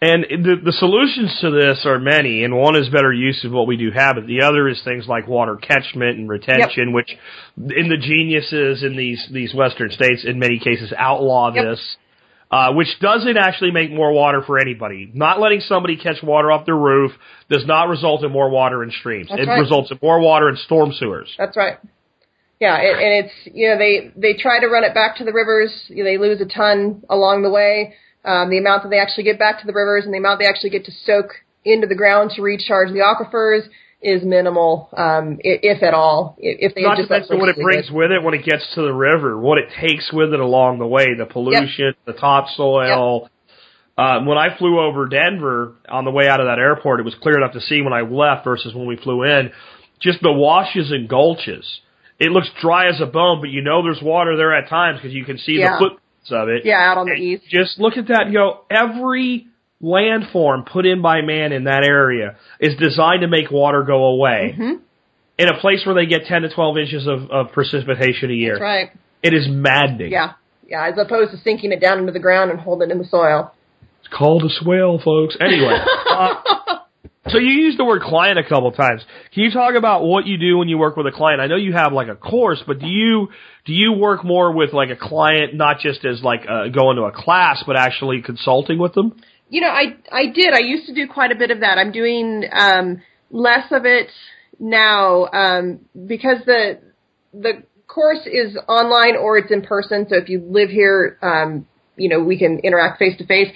And 0.00 0.24
the, 0.24 0.56
the 0.62 0.72
solutions 0.72 1.38
to 1.40 1.50
this 1.50 1.86
are 1.86 1.98
many, 1.98 2.44
and 2.44 2.54
one 2.54 2.76
is 2.76 2.90
better 2.90 3.12
use 3.12 3.42
of 3.44 3.52
what 3.52 3.66
we 3.66 3.78
do 3.78 3.90
have, 3.90 4.16
but 4.16 4.26
the 4.26 4.42
other 4.42 4.68
is 4.68 4.82
things 4.84 5.06
like 5.08 5.26
water 5.26 5.56
catchment 5.56 6.18
and 6.18 6.28
retention, 6.28 6.92
which 6.92 7.08
in 7.56 7.88
the 7.88 7.96
geniuses 7.96 8.82
in 8.82 8.94
these, 8.94 9.26
these 9.32 9.54
western 9.54 9.90
states 9.90 10.22
in 10.26 10.38
many 10.38 10.58
cases 10.58 10.92
outlaw 10.98 11.50
Yep. 11.54 11.64
this, 11.64 11.96
uh, 12.50 12.72
which 12.72 12.88
doesn't 13.00 13.36
actually 13.36 13.70
make 13.70 13.90
more 13.90 14.12
water 14.12 14.42
for 14.46 14.58
anybody. 14.58 15.10
Not 15.12 15.40
letting 15.40 15.60
somebody 15.60 15.96
catch 15.96 16.22
water 16.22 16.50
off 16.50 16.66
their 16.66 16.76
roof 16.76 17.12
does 17.50 17.66
not 17.66 17.88
result 17.88 18.24
in 18.24 18.30
more 18.30 18.48
water 18.50 18.82
in 18.82 18.90
streams. 18.90 19.28
That's 19.28 19.42
it 19.42 19.46
right. 19.46 19.58
results 19.58 19.90
in 19.90 19.98
more 20.02 20.20
water 20.20 20.48
in 20.48 20.56
storm 20.56 20.92
sewers. 20.92 21.32
That's 21.38 21.56
right. 21.56 21.78
Yeah, 22.60 22.78
it, 22.78 22.96
and 22.96 23.26
it's 23.26 23.56
you 23.56 23.68
know 23.68 23.76
they 23.76 24.12
they 24.16 24.38
try 24.38 24.60
to 24.60 24.66
run 24.68 24.84
it 24.84 24.94
back 24.94 25.16
to 25.18 25.24
the 25.24 25.32
rivers. 25.32 25.72
You 25.88 26.04
know, 26.04 26.10
they 26.10 26.18
lose 26.18 26.40
a 26.40 26.46
ton 26.46 27.04
along 27.10 27.42
the 27.42 27.50
way. 27.50 27.94
Um, 28.24 28.50
the 28.50 28.58
amount 28.58 28.82
that 28.82 28.88
they 28.88 28.98
actually 28.98 29.24
get 29.24 29.38
back 29.38 29.60
to 29.60 29.66
the 29.66 29.72
rivers 29.72 30.04
and 30.04 30.12
the 30.12 30.18
amount 30.18 30.40
they 30.40 30.48
actually 30.48 30.70
get 30.70 30.84
to 30.86 30.92
soak 31.04 31.30
into 31.64 31.86
the 31.86 31.94
ground 31.94 32.32
to 32.34 32.42
recharge 32.42 32.88
the 32.88 32.98
aquifers 32.98 33.68
is 34.06 34.22
minimal, 34.24 34.88
um, 34.96 35.38
i- 35.44 35.58
if 35.62 35.82
at 35.82 35.92
all. 35.94 36.36
If 36.38 36.74
they 36.74 36.82
Not 36.82 36.94
to 36.96 37.02
just 37.02 37.10
mention 37.10 37.38
what 37.38 37.48
it 37.48 37.56
brings 37.56 37.90
with 37.90 38.12
it 38.12 38.22
when 38.22 38.34
it 38.34 38.44
gets 38.44 38.74
to 38.74 38.82
the 38.82 38.92
river, 38.92 39.36
what 39.38 39.58
it 39.58 39.68
takes 39.80 40.12
with 40.12 40.32
it 40.32 40.40
along 40.40 40.78
the 40.78 40.86
way, 40.86 41.14
the 41.14 41.26
pollution, 41.26 41.94
the 42.04 42.12
topsoil. 42.12 43.28
Uh, 43.98 44.20
when 44.24 44.36
I 44.38 44.54
flew 44.58 44.78
over 44.78 45.06
Denver 45.08 45.72
on 45.88 46.04
the 46.04 46.10
way 46.10 46.28
out 46.28 46.38
of 46.40 46.46
that 46.46 46.58
airport, 46.58 47.00
it 47.00 47.04
was 47.04 47.14
clear 47.16 47.36
enough 47.38 47.52
to 47.52 47.60
see 47.60 47.80
when 47.82 47.92
I 47.94 48.02
left 48.02 48.44
versus 48.44 48.74
when 48.74 48.86
we 48.86 48.96
flew 48.96 49.22
in. 49.24 49.50
Just 50.00 50.20
the 50.22 50.32
washes 50.32 50.90
and 50.92 51.08
gulches. 51.08 51.64
It 52.18 52.30
looks 52.30 52.50
dry 52.60 52.88
as 52.88 53.00
a 53.00 53.06
bone, 53.06 53.40
but 53.40 53.50
you 53.50 53.62
know 53.62 53.82
there's 53.82 54.02
water 54.02 54.36
there 54.36 54.54
at 54.54 54.68
times 54.68 54.98
because 55.00 55.14
you 55.14 55.24
can 55.24 55.38
see 55.38 55.58
Yeah. 55.58 55.72
the 55.72 55.78
footprints 55.78 56.30
of 56.30 56.48
it. 56.50 56.64
Yeah, 56.66 56.90
out 56.90 56.98
on 56.98 57.06
the 57.06 57.12
And 57.12 57.22
east. 57.22 57.44
Just 57.48 57.78
look 57.80 57.96
at 57.96 58.06
that 58.08 58.22
and 58.26 58.34
go, 58.34 58.60
every 58.70 59.46
landform 59.82 60.66
put 60.66 60.86
in 60.86 61.02
by 61.02 61.20
man 61.20 61.52
in 61.52 61.64
that 61.64 61.84
area 61.84 62.36
is 62.60 62.74
designed 62.76 63.20
to 63.22 63.28
make 63.28 63.50
water 63.50 63.82
go 63.82 64.06
away 64.06 64.54
Mm-hmm. 64.58 64.82
in 65.38 65.48
a 65.48 65.60
place 65.60 65.84
where 65.84 65.94
they 65.94 66.06
get 66.06 66.24
10 66.26 66.42
to 66.42 66.54
12 66.54 66.78
inches 66.78 67.06
of, 67.06 67.30
of 67.30 67.52
precipitation 67.52 68.30
a 68.30 68.34
year. 68.34 68.54
That's 68.54 68.62
right. 68.62 68.90
It 69.22 69.34
is 69.34 69.46
maddening. 69.48 70.12
Yeah, 70.12 70.32
yeah. 70.66 70.88
As 70.88 70.98
opposed 70.98 71.32
to 71.32 71.38
sinking 71.38 71.72
it 71.72 71.80
down 71.80 71.98
into 71.98 72.12
the 72.12 72.20
ground 72.20 72.50
and 72.50 72.60
holding 72.60 72.90
it 72.90 72.92
in 72.92 72.98
the 72.98 73.04
soil. 73.04 73.52
It's 74.00 74.14
called 74.14 74.44
a 74.44 74.48
swale, 74.48 75.00
folks. 75.02 75.36
Anyway. 75.40 75.76
uh, 76.10 76.34
so 77.28 77.38
you 77.38 77.50
used 77.50 77.78
the 77.78 77.84
word 77.84 78.02
client 78.02 78.38
a 78.38 78.44
couple 78.44 78.70
times. 78.72 79.02
Can 79.34 79.42
you 79.42 79.50
talk 79.50 79.74
about 79.74 80.04
what 80.04 80.26
you 80.26 80.38
do 80.38 80.58
when 80.58 80.68
you 80.68 80.78
work 80.78 80.96
with 80.96 81.06
a 81.06 81.12
client? 81.12 81.40
I 81.40 81.48
know 81.48 81.56
you 81.56 81.72
have 81.72 81.92
like 81.92 82.08
a 82.08 82.14
course, 82.14 82.62
but 82.66 82.78
do 82.78 82.86
you 82.86 83.28
do 83.64 83.72
you 83.72 83.92
work 83.92 84.24
more 84.24 84.52
with 84.52 84.72
like 84.72 84.90
a 84.90 84.96
client, 84.96 85.54
not 85.54 85.80
just 85.80 86.04
as 86.04 86.22
like 86.22 86.42
uh, 86.48 86.68
going 86.68 86.96
to 86.96 87.02
a 87.02 87.12
class, 87.12 87.64
but 87.66 87.76
actually 87.76 88.22
consulting 88.22 88.78
with 88.78 88.94
them? 88.94 89.20
You 89.48 89.60
know, 89.60 89.68
I 89.68 89.96
I 90.10 90.26
did. 90.26 90.52
I 90.52 90.60
used 90.60 90.86
to 90.86 90.94
do 90.94 91.06
quite 91.06 91.30
a 91.30 91.36
bit 91.36 91.50
of 91.50 91.60
that. 91.60 91.78
I'm 91.78 91.92
doing 91.92 92.44
um, 92.52 93.02
less 93.30 93.70
of 93.70 93.84
it 93.84 94.08
now 94.58 95.26
um, 95.26 95.80
because 96.06 96.38
the 96.46 96.80
the 97.32 97.62
course 97.86 98.26
is 98.26 98.56
online 98.68 99.16
or 99.16 99.38
it's 99.38 99.52
in 99.52 99.62
person. 99.62 100.06
So 100.08 100.16
if 100.16 100.28
you 100.28 100.40
live 100.40 100.70
here, 100.70 101.18
um, 101.22 101.66
you 101.96 102.08
know, 102.08 102.22
we 102.22 102.38
can 102.38 102.58
interact 102.60 102.98
face 102.98 103.16
to 103.18 103.26
face. 103.26 103.48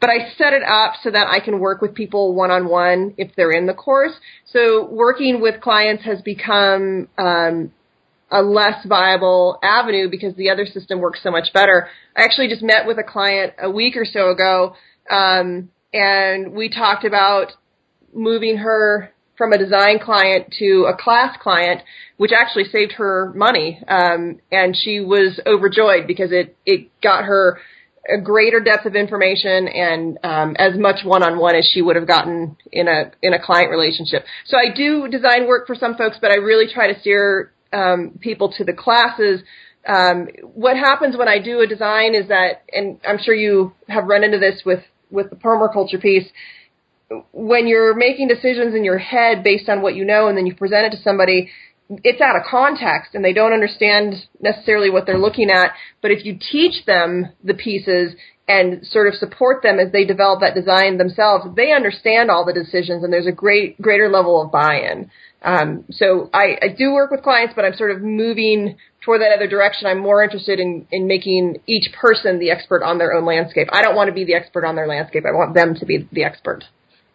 But 0.00 0.10
I 0.10 0.30
set 0.36 0.52
it 0.52 0.62
up 0.62 0.94
so 1.02 1.10
that 1.10 1.26
I 1.26 1.40
can 1.44 1.58
work 1.58 1.82
with 1.82 1.94
people 1.94 2.34
one 2.34 2.50
on 2.50 2.68
one 2.68 3.14
if 3.16 3.34
they're 3.36 3.50
in 3.50 3.66
the 3.66 3.74
course. 3.74 4.12
So 4.52 4.88
working 4.88 5.40
with 5.40 5.60
clients 5.60 6.04
has 6.04 6.20
become 6.22 7.08
um, 7.18 7.72
a 8.30 8.42
less 8.42 8.84
viable 8.86 9.58
avenue 9.62 10.08
because 10.08 10.34
the 10.36 10.50
other 10.50 10.66
system 10.66 11.00
works 11.00 11.20
so 11.22 11.32
much 11.32 11.52
better. 11.52 11.88
I 12.16 12.22
actually 12.22 12.48
just 12.48 12.62
met 12.62 12.86
with 12.86 12.98
a 12.98 13.02
client 13.02 13.54
a 13.60 13.70
week 13.70 13.96
or 13.96 14.04
so 14.04 14.30
ago, 14.30 14.76
um, 15.10 15.70
and 15.92 16.52
we 16.52 16.68
talked 16.68 17.04
about 17.04 17.52
moving 18.12 18.58
her 18.58 19.12
from 19.36 19.52
a 19.52 19.58
design 19.58 20.00
client 20.00 20.52
to 20.58 20.86
a 20.92 20.96
class 21.00 21.36
client, 21.40 21.80
which 22.16 22.32
actually 22.32 22.64
saved 22.64 22.92
her 22.92 23.32
money. 23.34 23.80
Um, 23.86 24.40
and 24.50 24.76
she 24.76 25.00
was 25.00 25.40
overjoyed 25.46 26.06
because 26.08 26.32
it, 26.32 26.56
it 26.66 26.90
got 27.00 27.24
her 27.24 27.60
a 28.08 28.20
greater 28.20 28.58
depth 28.60 28.86
of 28.86 28.96
information 28.96 29.68
and 29.68 30.18
um, 30.24 30.56
as 30.58 30.78
much 30.78 31.04
one-on-one 31.04 31.54
as 31.54 31.68
she 31.72 31.82
would 31.82 31.94
have 31.94 32.06
gotten 32.06 32.56
in 32.72 32.88
a 32.88 33.12
in 33.22 33.34
a 33.34 33.42
client 33.42 33.70
relationship. 33.70 34.24
So 34.46 34.56
I 34.56 34.74
do 34.74 35.08
design 35.08 35.46
work 35.46 35.66
for 35.66 35.74
some 35.74 35.94
folks, 35.94 36.16
but 36.20 36.30
I 36.30 36.36
really 36.36 36.72
try 36.72 36.92
to 36.92 36.98
steer 37.00 37.52
um, 37.72 38.18
people 38.20 38.52
to 38.56 38.64
the 38.64 38.72
classes. 38.72 39.42
Um, 39.86 40.28
what 40.42 40.76
happens 40.76 41.16
when 41.16 41.28
I 41.28 41.38
do 41.38 41.60
a 41.60 41.66
design 41.66 42.14
is 42.14 42.28
that, 42.28 42.62
and 42.72 42.98
I'm 43.06 43.18
sure 43.22 43.34
you 43.34 43.74
have 43.88 44.04
run 44.04 44.24
into 44.24 44.38
this 44.38 44.62
with 44.64 44.80
with 45.10 45.30
the 45.30 45.36
permaculture 45.36 46.00
piece 46.00 46.28
when 47.32 47.66
you're 47.66 47.94
making 47.94 48.28
decisions 48.28 48.74
in 48.74 48.84
your 48.84 48.98
head 48.98 49.42
based 49.42 49.68
on 49.68 49.82
what 49.82 49.94
you 49.94 50.04
know 50.04 50.28
and 50.28 50.36
then 50.36 50.46
you 50.46 50.54
present 50.54 50.86
it 50.86 50.96
to 50.96 51.02
somebody, 51.02 51.50
it's 51.88 52.20
out 52.20 52.36
of 52.36 52.42
context 52.48 53.14
and 53.14 53.24
they 53.24 53.32
don't 53.32 53.52
understand 53.52 54.14
necessarily 54.40 54.90
what 54.90 55.06
they're 55.06 55.18
looking 55.18 55.50
at. 55.50 55.72
But 56.02 56.10
if 56.10 56.24
you 56.24 56.38
teach 56.38 56.84
them 56.84 57.32
the 57.42 57.54
pieces 57.54 58.14
and 58.46 58.86
sort 58.86 59.08
of 59.08 59.14
support 59.14 59.62
them 59.62 59.78
as 59.78 59.90
they 59.92 60.04
develop 60.04 60.40
that 60.40 60.54
design 60.54 60.98
themselves, 60.98 61.46
they 61.56 61.72
understand 61.72 62.30
all 62.30 62.44
the 62.44 62.52
decisions 62.52 63.04
and 63.04 63.12
there's 63.12 63.26
a 63.26 63.32
great, 63.32 63.80
greater 63.80 64.08
level 64.08 64.42
of 64.42 64.52
buy-in. 64.52 65.10
Um, 65.40 65.84
so 65.90 66.28
I, 66.34 66.58
I 66.60 66.68
do 66.76 66.92
work 66.92 67.10
with 67.10 67.22
clients, 67.22 67.54
but 67.54 67.64
I'm 67.64 67.74
sort 67.74 67.92
of 67.92 68.02
moving 68.02 68.76
toward 69.08 69.22
that 69.22 69.32
other 69.34 69.48
direction. 69.48 69.86
I'm 69.86 70.00
more 70.00 70.22
interested 70.22 70.60
in, 70.60 70.86
in 70.92 71.06
making 71.06 71.62
each 71.66 71.90
person 71.98 72.38
the 72.38 72.50
expert 72.50 72.82
on 72.82 72.98
their 72.98 73.14
own 73.14 73.24
landscape. 73.24 73.68
I 73.72 73.80
don't 73.80 73.96
want 73.96 74.08
to 74.08 74.12
be 74.12 74.26
the 74.26 74.34
expert 74.34 74.66
on 74.66 74.76
their 74.76 74.86
landscape. 74.86 75.24
I 75.26 75.34
want 75.34 75.54
them 75.54 75.74
to 75.76 75.86
be 75.86 76.06
the 76.12 76.24
expert. 76.24 76.64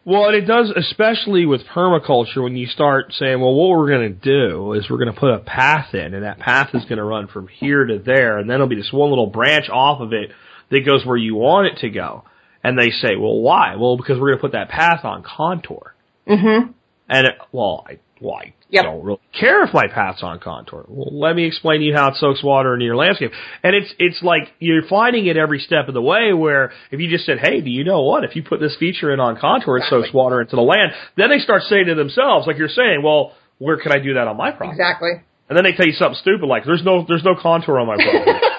Well, 0.04 0.26
and 0.26 0.36
it 0.36 0.48
does, 0.48 0.74
especially 0.76 1.46
with 1.46 1.62
permaculture, 1.68 2.42
when 2.44 2.58
you 2.58 2.66
start 2.66 3.14
saying, 3.14 3.40
well, 3.40 3.54
what 3.54 3.78
we're 3.78 3.90
going 3.90 4.12
to 4.12 4.20
do 4.20 4.74
is 4.74 4.90
we're 4.90 4.98
going 4.98 5.14
to 5.14 5.20
put 5.20 5.36
a 5.36 5.38
path 5.38 5.94
in, 5.94 6.16
and 6.16 6.24
that 6.24 6.40
path 6.40 6.72
is 6.74 6.84
going 6.86 6.98
to 6.98 7.04
run 7.04 7.28
from 7.28 7.48
here 7.48 7.86
to 7.86 8.00
there, 8.00 8.40
and 8.40 8.50
then 8.50 8.56
it'll 8.56 8.68
be 8.68 8.76
this 8.76 8.92
one 8.92 9.10
little 9.12 9.28
branch 9.28 9.70
off 9.70 10.02
of 10.02 10.14
it 10.14 10.32
that 10.72 10.86
goes 10.86 11.06
where 11.06 11.16
you 11.16 11.36
want 11.36 11.68
it 11.68 11.82
to 11.82 11.92
go. 11.92 12.24
And 12.64 12.78
they 12.78 12.90
say, 12.90 13.16
well, 13.18 13.40
why? 13.40 13.76
Well, 13.76 13.98
because 13.98 14.20
we're 14.20 14.30
going 14.30 14.40
to 14.40 14.42
put 14.42 14.54
that 14.54 14.70
path 14.70 15.06
on 15.06 15.22
contour. 15.22 15.94
Mm-hmm. 16.28 16.72
And 17.08 17.28
it, 17.28 17.36
well, 17.52 17.86
I, 17.88 18.00
well, 18.24 18.36
I 18.42 18.54
Yep. 18.70 18.86
don't 18.86 19.04
really 19.04 19.20
care 19.40 19.64
if 19.66 19.74
my 19.74 19.86
path's 19.88 20.24
on 20.24 20.40
contour. 20.40 20.86
Well, 20.88 21.10
let 21.12 21.36
me 21.36 21.46
explain 21.46 21.82
to 21.82 21.86
you 21.86 21.94
how 21.94 22.08
it 22.10 22.16
soaks 22.16 22.42
water 22.44 22.74
into 22.74 22.86
your 22.86 22.96
landscape. 22.96 23.32
And 23.62 23.76
it's, 23.76 23.94
it's 24.00 24.24
like 24.24 24.52
you're 24.60 24.82
finding 24.88 25.28
it 25.28 25.38
every 25.38 25.60
step 25.60 25.88
of 25.90 25.94
the 25.94 26.02
way 26.02 26.34
where 26.34 26.72
if 26.90 27.00
you 27.00 27.08
just 27.10 27.26
said, 27.28 27.38
hey, 27.40 27.62
do 27.62 27.70
you 27.70 27.84
know 27.84 28.02
what? 28.02 28.24
If 28.24 28.36
you 28.36 28.42
put 28.42 28.60
this 28.60 28.76
feature 28.80 29.14
in 29.14 29.20
on 29.20 29.38
contour, 29.40 29.78
it 29.78 29.84
soaks 29.90 30.12
water 30.12 30.42
into 30.42 30.56
the 30.56 30.64
land. 30.64 30.94
Then 31.18 31.30
they 31.30 31.38
start 31.38 31.62
saying 31.64 31.86
to 31.86 31.94
themselves, 31.96 32.48
like 32.48 32.58
you're 32.58 32.68
saying, 32.70 33.02
well, 33.04 33.34
where 33.60 33.78
can 33.78 33.92
I 33.92 34.00
do 34.00 34.16
that 34.16 34.28
on 34.28 34.38
my 34.38 34.50
property? 34.50 34.72
Exactly. 34.72 35.12
And 35.50 35.58
then 35.58 35.66
they 35.66 35.74
tell 35.74 35.86
you 35.86 35.94
something 35.94 36.18
stupid 36.20 36.48
like, 36.48 36.64
there's 36.66 36.84
no, 36.84 37.06
there's 37.08 37.24
no 37.24 37.36
contour 37.40 37.78
on 37.78 37.86
my 37.86 37.96
property. 37.98 38.32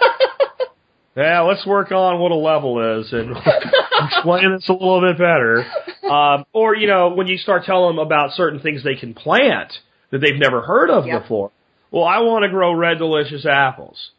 yeah, 1.17 1.41
let's 1.43 1.65
work 1.67 1.93
on 1.93 2.19
what 2.21 2.33
a 2.33 2.37
level 2.37 3.01
is 3.01 3.13
and 3.13 3.37
explain 4.07 4.53
this 4.53 4.69
a 4.69 4.73
little 4.73 5.01
bit 5.01 5.17
better. 5.19 5.65
Um, 6.11 6.45
or, 6.53 6.75
you 6.75 6.87
know, 6.87 7.11
when 7.11 7.27
you 7.29 7.39
start 7.39 7.65
telling 7.65 7.97
them 7.97 8.05
about 8.05 8.33
certain 8.33 8.61
things 8.61 8.83
they 8.83 8.97
can 8.97 9.15
plant 9.15 9.73
that 10.11 10.19
they've 10.19 10.39
never 10.39 10.61
heard 10.63 10.91
of 10.91 11.07
Yep. 11.07 11.23
before. 11.23 11.51
Well, 11.91 12.05
I 12.05 12.19
want 12.21 12.43
to 12.43 12.49
grow 12.49 12.75
red 12.75 12.99
delicious 12.99 13.47
apples. 13.47 14.11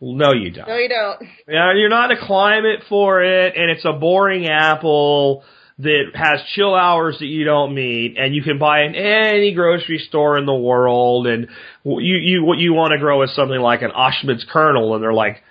Well, 0.00 0.12
no, 0.14 0.32
you 0.34 0.50
don't. 0.50 0.68
No, 0.68 0.76
you 0.76 0.88
don't. 0.88 1.22
Yeah, 1.48 1.72
you're 1.74 1.88
not 1.88 2.10
in 2.10 2.18
a 2.18 2.26
climate 2.26 2.80
for 2.88 3.22
it, 3.22 3.56
and 3.56 3.70
it's 3.70 3.84
a 3.86 3.92
boring 3.94 4.46
apple 4.48 5.42
that 5.78 6.10
has 6.14 6.40
chill 6.54 6.74
hours 6.74 7.16
that 7.20 7.26
you 7.26 7.44
don't 7.44 7.74
meet, 7.74 8.16
and 8.18 8.34
you 8.34 8.42
can 8.42 8.58
buy 8.58 8.82
in 8.82 8.94
any 8.94 9.54
grocery 9.54 9.98
store 9.98 10.36
in 10.38 10.44
the 10.46 10.54
world, 10.54 11.26
and 11.26 11.48
you 11.84 12.16
you 12.16 12.44
what 12.44 12.58
you 12.58 12.74
want 12.74 12.92
to 12.92 12.98
grow 12.98 13.22
is 13.22 13.34
something 13.34 13.58
like 13.58 13.82
an 13.82 13.90
Ashmead's 13.90 14.44
Kernel, 14.52 14.94
and 14.94 15.02
they're 15.02 15.12
like, 15.14 15.42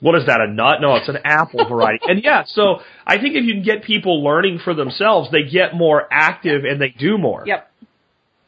what 0.00 0.14
is 0.16 0.26
that, 0.26 0.40
a 0.40 0.46
nut? 0.46 0.80
No, 0.80 0.94
it's 0.96 1.08
an 1.08 1.18
apple 1.24 1.68
variety. 1.68 2.00
And 2.08 2.22
yeah, 2.22 2.44
so 2.46 2.80
I 3.06 3.18
think 3.18 3.34
if 3.34 3.44
you 3.44 3.54
can 3.54 3.62
get 3.62 3.82
people 3.84 4.22
learning 4.22 4.60
for 4.64 4.74
themselves, 4.74 5.30
they 5.30 5.42
get 5.44 5.74
more 5.74 6.06
active 6.10 6.64
and 6.64 6.80
they 6.80 6.90
do 6.90 7.18
more. 7.18 7.42
Yep. 7.46 7.70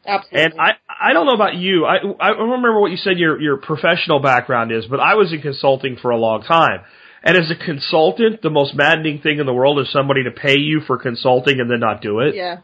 Absolutely. 0.07 0.43
And 0.45 0.61
I, 0.61 0.71
I 0.89 1.13
don't 1.13 1.27
know 1.27 1.35
about 1.35 1.57
you. 1.57 1.85
I, 1.85 1.97
I 2.19 2.31
remember 2.31 2.81
what 2.81 2.91
you 2.91 2.97
said 2.97 3.19
your, 3.19 3.41
your 3.41 3.57
professional 3.59 4.19
background 4.21 4.73
is, 4.73 4.87
but 4.87 4.99
I 5.01 5.15
was 5.15 5.33
in 5.33 5.43
consulting 5.43 5.97
for 6.01 6.11
a 6.11 6.17
long 6.17 6.43
time. 6.43 6.81
And 7.23 7.37
as 7.37 7.51
a 7.51 7.55
consultant, 7.65 8.41
the 8.41 8.49
most 8.49 8.75
maddening 8.75 9.21
thing 9.21 9.41
in 9.41 9.47
the 9.47 9.53
world 9.53 9.79
is 9.79 9.93
somebody 9.93 10.25
to 10.25 10.31
pay 10.31 10.59
you 10.59 10.81
for 10.87 10.97
consulting 10.97 11.61
and 11.61 11.71
then 11.71 11.81
not 11.81 12.01
do 12.01 12.21
it. 12.21 12.35
yeah. 12.35 12.59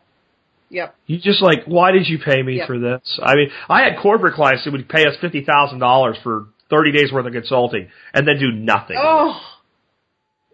Yep. 0.68 0.96
You 1.06 1.18
just 1.20 1.42
like, 1.42 1.64
why 1.66 1.92
did 1.92 2.08
you 2.08 2.18
pay 2.18 2.42
me 2.42 2.56
Yep. 2.56 2.66
for 2.66 2.78
this? 2.80 3.20
I 3.22 3.36
mean, 3.36 3.50
I 3.68 3.82
had 3.82 4.00
corporate 4.02 4.34
clients 4.34 4.64
that 4.64 4.72
would 4.72 4.88
pay 4.88 5.06
us 5.06 5.14
fifty 5.20 5.44
thousand 5.44 5.78
dollars 5.78 6.16
for 6.24 6.46
thirty 6.70 6.93
days 6.93 7.12
worth 7.12 7.26
of 7.26 7.32
consulting 7.32 7.88
and 8.14 8.26
then 8.26 8.38
do 8.38 8.51
nothing. 8.52 8.97
Oh. 9.01 9.40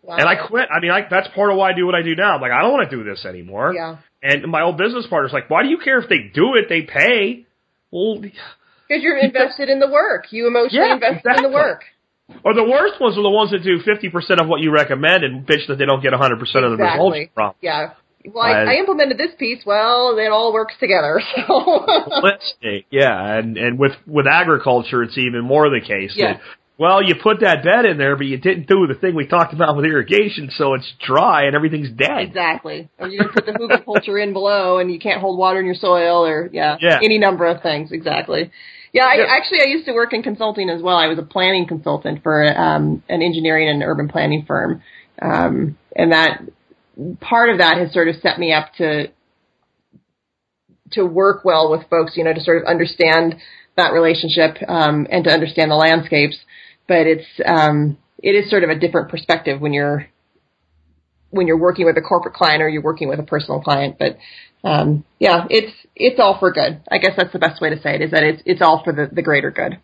Wow. 0.02 0.16
And 0.16 0.28
I 0.28 0.34
quit. 0.48 0.68
I 0.74 0.80
mean, 0.80 0.90
I, 0.90 1.06
that's 1.08 1.28
part 1.28 1.50
of 1.52 1.56
why 1.56 1.70
I 1.70 1.74
do 1.74 1.86
what 1.86 1.94
I 1.94 2.02
do 2.02 2.16
now. 2.16 2.34
I'm 2.34 2.40
like, 2.40 2.50
I 2.50 2.60
don't 2.62 2.72
want 2.72 2.90
to 2.90 2.96
do 2.96 3.04
this 3.04 3.24
anymore. 3.24 3.72
Yeah. 3.72 3.98
And 4.22 4.50
my 4.50 4.62
old 4.62 4.76
business 4.76 5.06
partner's 5.08 5.32
like, 5.32 5.48
why 5.48 5.62
do 5.62 5.68
you 5.68 5.78
care 5.78 6.00
if 6.00 6.08
they 6.08 6.30
do 6.34 6.54
it? 6.56 6.66
They 6.68 6.82
pay. 6.82 7.46
Well, 7.92 8.20
Because 8.20 9.02
you're 9.02 9.16
invested 9.16 9.68
in 9.68 9.78
the 9.78 9.88
work. 9.88 10.32
You 10.32 10.48
emotionally 10.48 10.88
Yeah, 10.88 10.94
invested 10.94 11.36
in 11.36 11.42
the 11.44 11.50
work. 11.50 11.84
Or 12.44 12.54
the 12.54 12.64
worst 12.64 13.00
ones 13.00 13.16
are 13.18 13.22
the 13.22 13.30
ones 13.30 13.50
that 13.50 13.62
do 13.62 13.78
50% 13.78 14.40
of 14.40 14.48
what 14.48 14.60
you 14.60 14.72
recommend 14.72 15.22
and 15.22 15.46
bitch 15.46 15.66
that 15.68 15.76
they 15.76 15.84
don't 15.84 16.02
get 16.02 16.12
100% 16.12 16.40
of 16.40 16.40
the 16.40 16.76
results 16.76 17.18
from. 17.34 17.54
Yeah. 17.60 17.92
Well, 18.26 18.44
I, 18.44 18.64
I- 18.64 18.74
implemented 18.74 19.18
this 19.18 19.32
piece. 19.38 19.62
Well, 19.66 20.16
it 20.18 20.30
all 20.30 20.52
works 20.52 20.74
together. 20.78 21.20
So. 21.46 21.86
Let's 22.22 22.54
see. 22.62 22.86
Yeah, 22.90 23.36
and, 23.38 23.56
and 23.56 23.78
with, 23.78 23.92
with 24.06 24.26
agriculture, 24.26 25.02
it's 25.02 25.18
even 25.18 25.42
more 25.44 25.68
the 25.70 25.80
case. 25.80 26.12
Yeah. 26.14 26.34
that, 26.34 26.40
well, 26.78 27.02
you 27.02 27.14
put 27.22 27.40
that 27.40 27.62
bed 27.62 27.84
in 27.84 27.96
there, 27.98 28.16
but 28.16 28.26
you 28.26 28.38
didn't 28.38 28.66
do 28.66 28.86
the 28.86 28.94
thing 28.94 29.14
we 29.14 29.26
talked 29.26 29.52
about 29.54 29.76
with 29.76 29.84
irrigation, 29.84 30.50
so 30.52 30.74
it's 30.74 30.90
dry 31.04 31.44
and 31.46 31.54
everything's 31.54 31.90
dead. 31.90 32.18
Exactly. 32.20 32.88
Or 32.98 33.08
you 33.08 33.20
put 33.32 33.46
the 33.46 33.52
hugelkultur 33.52 34.22
in 34.22 34.32
below 34.32 34.78
and 34.78 34.90
you 34.92 34.98
can't 34.98 35.20
hold 35.20 35.38
water 35.38 35.60
in 35.60 35.66
your 35.66 35.74
soil 35.74 36.24
or 36.26 36.48
yeah, 36.52 36.76
Yeah. 36.80 36.98
any 37.02 37.18
number 37.18 37.46
of 37.46 37.62
things. 37.62 37.92
Exactly. 37.92 38.50
Yeah, 38.92 39.04
I, 39.04 39.14
Yeah. 39.16 39.24
actually 39.28 39.60
I 39.62 39.66
used 39.66 39.86
to 39.86 39.92
work 39.92 40.12
in 40.12 40.22
consulting 40.22 40.68
as 40.70 40.82
well. 40.82 40.96
I 40.96 41.06
was 41.08 41.18
a 41.18 41.22
planning 41.22 41.66
consultant 41.66 42.22
for 42.22 42.42
um, 42.44 43.02
an 43.08 43.22
engineering 43.22 43.68
and 43.68 43.82
urban 43.82 44.08
planning 44.08 44.44
firm. 44.46 44.82
Um, 45.20 45.78
and 45.94 46.10
that 46.12 46.42
part 47.20 47.50
of 47.50 47.58
that 47.58 47.78
has 47.78 47.92
sort 47.92 48.08
of 48.08 48.16
set 48.22 48.38
me 48.38 48.52
up 48.52 48.72
to 48.78 49.08
to 50.92 51.04
work 51.04 51.44
well 51.44 51.70
with 51.70 51.88
folks, 51.88 52.16
you 52.16 52.24
know, 52.24 52.34
to 52.34 52.40
sort 52.40 52.58
of 52.58 52.64
understand 52.64 53.36
that 53.76 53.92
relationship 53.92 54.56
um, 54.68 55.06
and 55.10 55.24
to 55.24 55.30
understand 55.30 55.70
the 55.70 55.74
landscapes. 55.74 56.36
But 56.86 57.06
it's 57.06 57.26
um, 57.44 57.98
it 58.22 58.30
is 58.30 58.50
sort 58.50 58.64
of 58.64 58.70
a 58.70 58.78
different 58.78 59.10
perspective 59.10 59.60
when 59.60 59.72
you're 59.72 60.08
when 61.30 61.46
you're 61.46 61.58
working 61.58 61.86
with 61.86 61.96
a 61.96 62.02
corporate 62.02 62.34
client 62.34 62.62
or 62.62 62.68
you're 62.68 62.82
working 62.82 63.08
with 63.08 63.18
a 63.18 63.24
personal 63.24 63.60
client. 63.60 63.96
But 63.98 64.18
um, 64.64 65.04
yeah, 65.18 65.46
it's 65.48 65.74
it's 65.96 66.20
all 66.20 66.38
for 66.38 66.52
good. 66.52 66.82
I 66.90 66.98
guess 66.98 67.12
that's 67.16 67.32
the 67.32 67.38
best 67.38 67.60
way 67.60 67.70
to 67.70 67.80
say 67.80 67.94
it. 67.94 68.02
Is 68.02 68.10
that 68.10 68.22
it's 68.22 68.42
it's 68.44 68.62
all 68.62 68.82
for 68.84 68.92
the, 68.92 69.08
the 69.10 69.22
greater 69.22 69.50
good. 69.50 69.78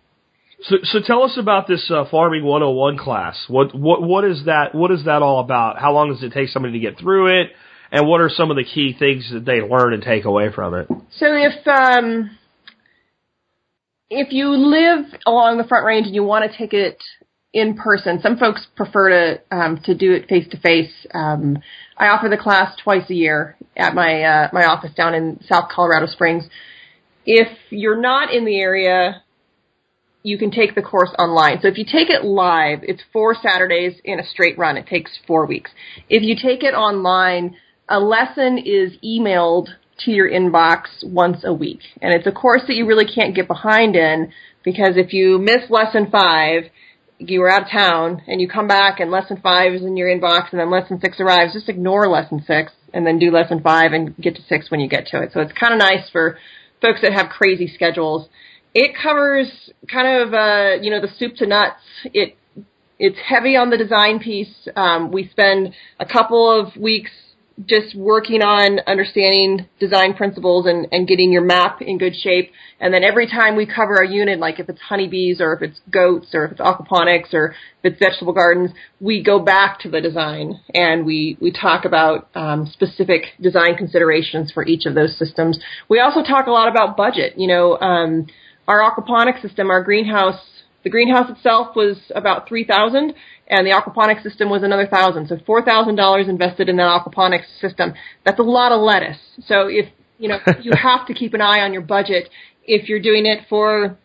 So, 0.63 0.77
so 0.83 0.99
tell 1.05 1.23
us 1.23 1.39
about 1.39 1.69
this 1.69 1.89
uh, 1.91 2.05
Farming 2.11 2.45
101 2.45 2.99
class. 2.99 3.45
What, 3.49 3.75
what, 3.75 4.03
what 4.03 4.25
is 4.25 4.45
that? 4.47 4.75
What 4.75 4.91
is 4.91 5.05
that 5.05 5.23
all 5.23 5.41
about? 5.41 5.79
How 5.79 5.93
long 5.93 6.13
does 6.13 6.23
it 6.23 6.33
take 6.33 6.49
somebody 6.49 6.73
to 6.75 6.81
get 6.81 6.99
through 6.99 7.41
it? 7.41 7.53
And 7.93 8.09
what 8.09 8.21
are 8.21 8.29
some 8.29 8.51
of 8.51 8.57
the 8.57 8.65
key 8.65 8.95
things 8.99 9.31
that 9.33 9.45
they 9.45 9.61
learn 9.61 9.95
and 9.95 10.03
take 10.03 10.25
away 10.25 10.53
from 10.53 10.75
it? 10.75 10.89
So 11.17 11.27
if 11.29 11.67
um, 11.67 12.37
if 14.11 14.33
you 14.33 14.51
live 14.51 15.07
along 15.27 15.59
the 15.59 15.65
Front 15.65 15.87
Range 15.87 16.07
and 16.07 16.15
you 16.15 16.23
want 16.23 16.51
to 16.51 16.59
take 16.59 16.75
it 16.75 17.03
in 17.55 17.77
person, 17.77 18.21
some 18.21 18.37
folks 18.37 18.67
prefer 18.77 19.09
to 19.09 19.57
um, 19.57 19.81
to 19.85 19.95
do 19.95 20.13
it 20.13 20.29
face 20.29 20.47
to 20.51 20.59
face. 20.59 20.93
I 21.15 22.09
offer 22.09 22.29
the 22.29 22.37
class 22.37 22.77
twice 22.83 23.09
a 23.09 23.15
year 23.15 23.57
at 23.75 23.95
my 23.95 24.23
uh, 24.23 24.49
my 24.53 24.67
office 24.67 24.93
down 24.95 25.15
in 25.15 25.41
South 25.49 25.71
Colorado 25.75 26.07
Springs. 26.07 26.45
If 27.25 27.49
you're 27.71 28.01
not 28.01 28.35
in 28.35 28.45
the 28.45 28.61
area, 28.61 29.23
you 30.23 30.39
can 30.39 30.51
take 30.51 30.75
the 30.75 30.83
course 30.83 31.11
online. 31.19 31.61
So 31.63 31.69
if 31.69 31.79
you 31.79 31.85
take 31.85 32.11
it 32.11 32.25
live, 32.25 32.81
it's 32.83 33.03
four 33.13 33.35
Saturdays 33.35 34.01
in 34.05 34.19
a 34.19 34.27
straight 34.27 34.59
run. 34.59 34.77
It 34.77 34.87
takes 34.87 35.19
four 35.27 35.47
weeks. 35.47 35.71
If 36.09 36.23
you 36.23 36.35
take 36.35 36.63
it 36.63 36.75
online, 36.75 37.57
a 37.89 38.01
lesson 38.01 38.59
is 38.59 38.97
emailed 39.05 39.69
to 40.01 40.11
your 40.11 40.31
inbox 40.31 40.87
once 41.03 41.43
a 41.45 41.53
week. 41.53 41.81
And 42.03 42.15
it's 42.15 42.27
a 42.27 42.33
course 42.33 42.63
that 42.67 42.75
you 42.75 42.87
really 42.87 43.07
can't 43.07 43.35
get 43.35 43.49
behind 43.49 43.97
in 43.97 44.33
because 44.65 44.97
if 44.97 45.13
you 45.13 45.39
miss 45.39 45.71
lesson 45.71 46.09
five, 46.11 46.65
you 47.19 47.41
were 47.41 47.51
out 47.51 47.63
of 47.63 47.71
town 47.71 48.23
and 48.27 48.41
you 48.41 48.49
come 48.49 48.69
back 48.69 49.01
and 49.01 49.11
lesson 49.11 49.41
five 49.43 49.73
is 49.73 49.83
in 49.83 49.97
your 49.97 50.09
inbox 50.09 50.51
and 50.51 50.61
then 50.61 50.71
lesson 50.71 51.01
six 51.01 51.19
arrives, 51.21 51.53
just 51.53 51.69
ignore 51.69 52.09
lesson 52.09 52.43
six 52.47 52.73
and 52.93 53.07
then 53.07 53.19
do 53.19 53.31
lesson 53.31 53.61
five 53.61 53.93
and 53.93 54.17
get 54.17 54.37
to 54.37 54.43
six 54.43 54.71
when 54.71 54.81
you 54.81 54.89
get 54.89 55.07
to 55.07 55.21
it. 55.21 55.31
So 55.33 55.41
it's 55.41 55.53
kind 55.53 55.73
of 55.73 55.79
nice 55.79 56.09
for 56.11 56.39
folks 56.81 57.01
that 57.03 57.13
have 57.13 57.29
crazy 57.31 57.71
schedules. 57.73 58.29
It 58.75 58.95
covers 59.01 59.71
kind 59.91 60.23
of, 60.23 60.35
uh, 60.35 60.83
you 60.83 60.91
know, 60.91 61.01
the 61.01 61.09
soup 61.19 61.37
to 61.37 61.47
nuts. 61.47 61.81
It, 62.05 62.37
it's 62.99 63.19
heavy 63.27 63.57
on 63.57 63.71
the 63.71 63.79
design 63.79 64.19
piece. 64.19 64.69
Um, 64.77 65.11
we 65.11 65.29
spend 65.29 65.75
a 65.99 66.07
couple 66.07 66.51
of 66.51 66.77
weeks 66.77 67.11
just 67.67 67.97
working 67.97 68.41
on 68.41 68.79
understanding 68.87 69.67
design 69.81 70.15
principles 70.15 70.67
and, 70.67 70.87
and 70.93 71.09
getting 71.09 71.33
your 71.33 71.43
map 71.43 71.83
in 71.83 71.99
good 71.99 72.15
shape. 72.15 72.53
And 72.79 72.95
then 72.95 73.03
every 73.03 73.27
time 73.27 73.57
we 73.57 73.67
cover 73.67 73.95
a 73.95 74.09
unit, 74.09 74.39
like 74.39 74.61
if 74.61 74.69
it's 74.69 74.81
honeybees 74.81 75.41
or 75.41 75.55
if 75.55 75.63
it's 75.63 75.81
goats 75.91 76.29
or 76.35 76.45
if 76.45 76.53
it's 76.53 76.61
aquaponics 76.61 77.35
or 77.35 77.55
if 77.83 77.93
it's 77.93 77.99
vegetable 77.99 78.33
gardens, 78.33 78.71
we 79.01 79.23
go 79.25 79.41
back 79.41 79.81
to 79.81 79.91
the 79.91 80.01
design 80.01 80.61
and 80.73 81.05
we, 81.05 81.37
we 81.41 81.51
talk 81.51 81.85
about 81.85 82.29
um, 82.35 82.67
specific 82.73 83.23
design 83.41 83.77
considerations 83.77 84.53
for 84.53 84.65
each 84.65 84.87
of 84.87 84.95
those 84.95 85.19
systems. 85.19 85.59
We 85.89 85.99
also 85.99 86.23
talk 86.23 86.47
a 86.47 86.53
lot 86.53 86.69
about 86.69 86.97
budget. 86.97 87.35
You 87.37 87.49
know, 87.49 87.79
um, 87.79 88.27
our 88.69 88.83
aquaponics 88.83 89.41
system, 89.41 89.71
our 89.71 89.83
greenhouse, 89.83 90.39
the 90.85 90.91
greenhouse 90.91 91.29
itself 91.31 91.75
was 91.75 91.97
about 92.15 92.47
three 92.47 92.65
thousand, 92.65 93.15
and 93.49 93.67
the 93.67 93.71
aquaponics 93.71 94.23
system 94.23 94.51
was 94.51 94.63
another 94.63 94.87
thousand. 94.87 95.29
So 95.29 95.39
four 95.45 95.63
thousand 95.63 95.97
dollars 95.97 96.29
invested 96.29 96.69
in 96.69 96.77
that 96.77 96.83
aquaponics 96.83 97.47
system. 97.61 97.95
That's 98.25 98.39
a 98.39 98.45
lot 98.45 98.71
of 98.71 98.83
lettuce. 98.83 99.19
So 99.47 99.67
if 99.69 99.87
you 100.19 100.29
know, 100.29 100.39
you 100.63 100.73
have 100.81 101.07
to 101.09 101.15
keep 101.15 101.35
an 101.35 101.41
eye 101.41 101.61
on 101.61 101.73
your 101.73 101.83
budget 101.83 102.29
if 102.65 102.89
you're 102.89 103.01
doing 103.01 103.27
it 103.27 103.47
for 103.49 103.99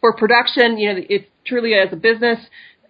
for 0.00 0.16
production. 0.16 0.78
You 0.78 0.94
know, 0.94 1.00
it's 1.08 1.26
truly 1.46 1.74
as 1.74 1.92
a 1.92 1.96
business. 1.96 2.38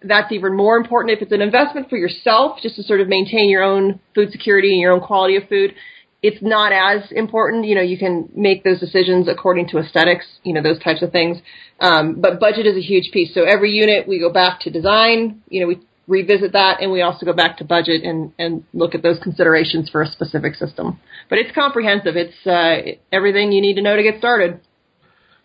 That's 0.03 0.31
even 0.31 0.55
more 0.55 0.77
important 0.77 1.15
if 1.15 1.21
it's 1.21 1.31
an 1.31 1.41
investment 1.41 1.89
for 1.89 1.97
yourself, 1.97 2.57
just 2.63 2.77
to 2.77 2.83
sort 2.83 3.01
of 3.01 3.07
maintain 3.07 3.49
your 3.49 3.63
own 3.63 3.99
food 4.15 4.31
security 4.31 4.71
and 4.71 4.81
your 4.81 4.93
own 4.93 5.01
quality 5.01 5.35
of 5.35 5.43
food 5.47 5.75
it's 6.21 6.41
not 6.41 6.71
as 6.71 7.11
important. 7.11 7.65
You 7.65 7.75
know, 7.75 7.81
you 7.81 7.97
can 7.97 8.29
make 8.35 8.63
those 8.63 8.79
decisions 8.79 9.27
according 9.27 9.67
to 9.69 9.79
aesthetics, 9.79 10.25
you 10.43 10.53
know, 10.53 10.61
those 10.61 10.79
types 10.79 11.01
of 11.01 11.11
things. 11.11 11.37
Um, 11.79 12.21
but 12.21 12.39
budget 12.39 12.67
is 12.67 12.77
a 12.77 12.81
huge 12.81 13.11
piece. 13.11 13.33
So 13.33 13.43
every 13.43 13.71
unit 13.71 14.07
we 14.07 14.19
go 14.19 14.31
back 14.31 14.59
to 14.61 14.69
design, 14.69 15.41
you 15.49 15.61
know, 15.61 15.67
we 15.67 15.79
revisit 16.07 16.53
that 16.53 16.81
and 16.81 16.91
we 16.91 17.01
also 17.01 17.25
go 17.25 17.33
back 17.33 17.57
to 17.57 17.63
budget 17.63 18.03
and, 18.03 18.33
and 18.37 18.63
look 18.73 18.93
at 18.93 19.01
those 19.01 19.17
considerations 19.19 19.89
for 19.89 20.01
a 20.01 20.07
specific 20.07 20.55
system. 20.55 20.99
But 21.29 21.39
it's 21.39 21.55
comprehensive. 21.55 22.15
It's, 22.15 22.45
uh, 22.45 22.97
everything 23.11 23.51
you 23.51 23.61
need 23.61 23.75
to 23.75 23.81
know 23.81 23.95
to 23.95 24.03
get 24.03 24.19
started. 24.19 24.59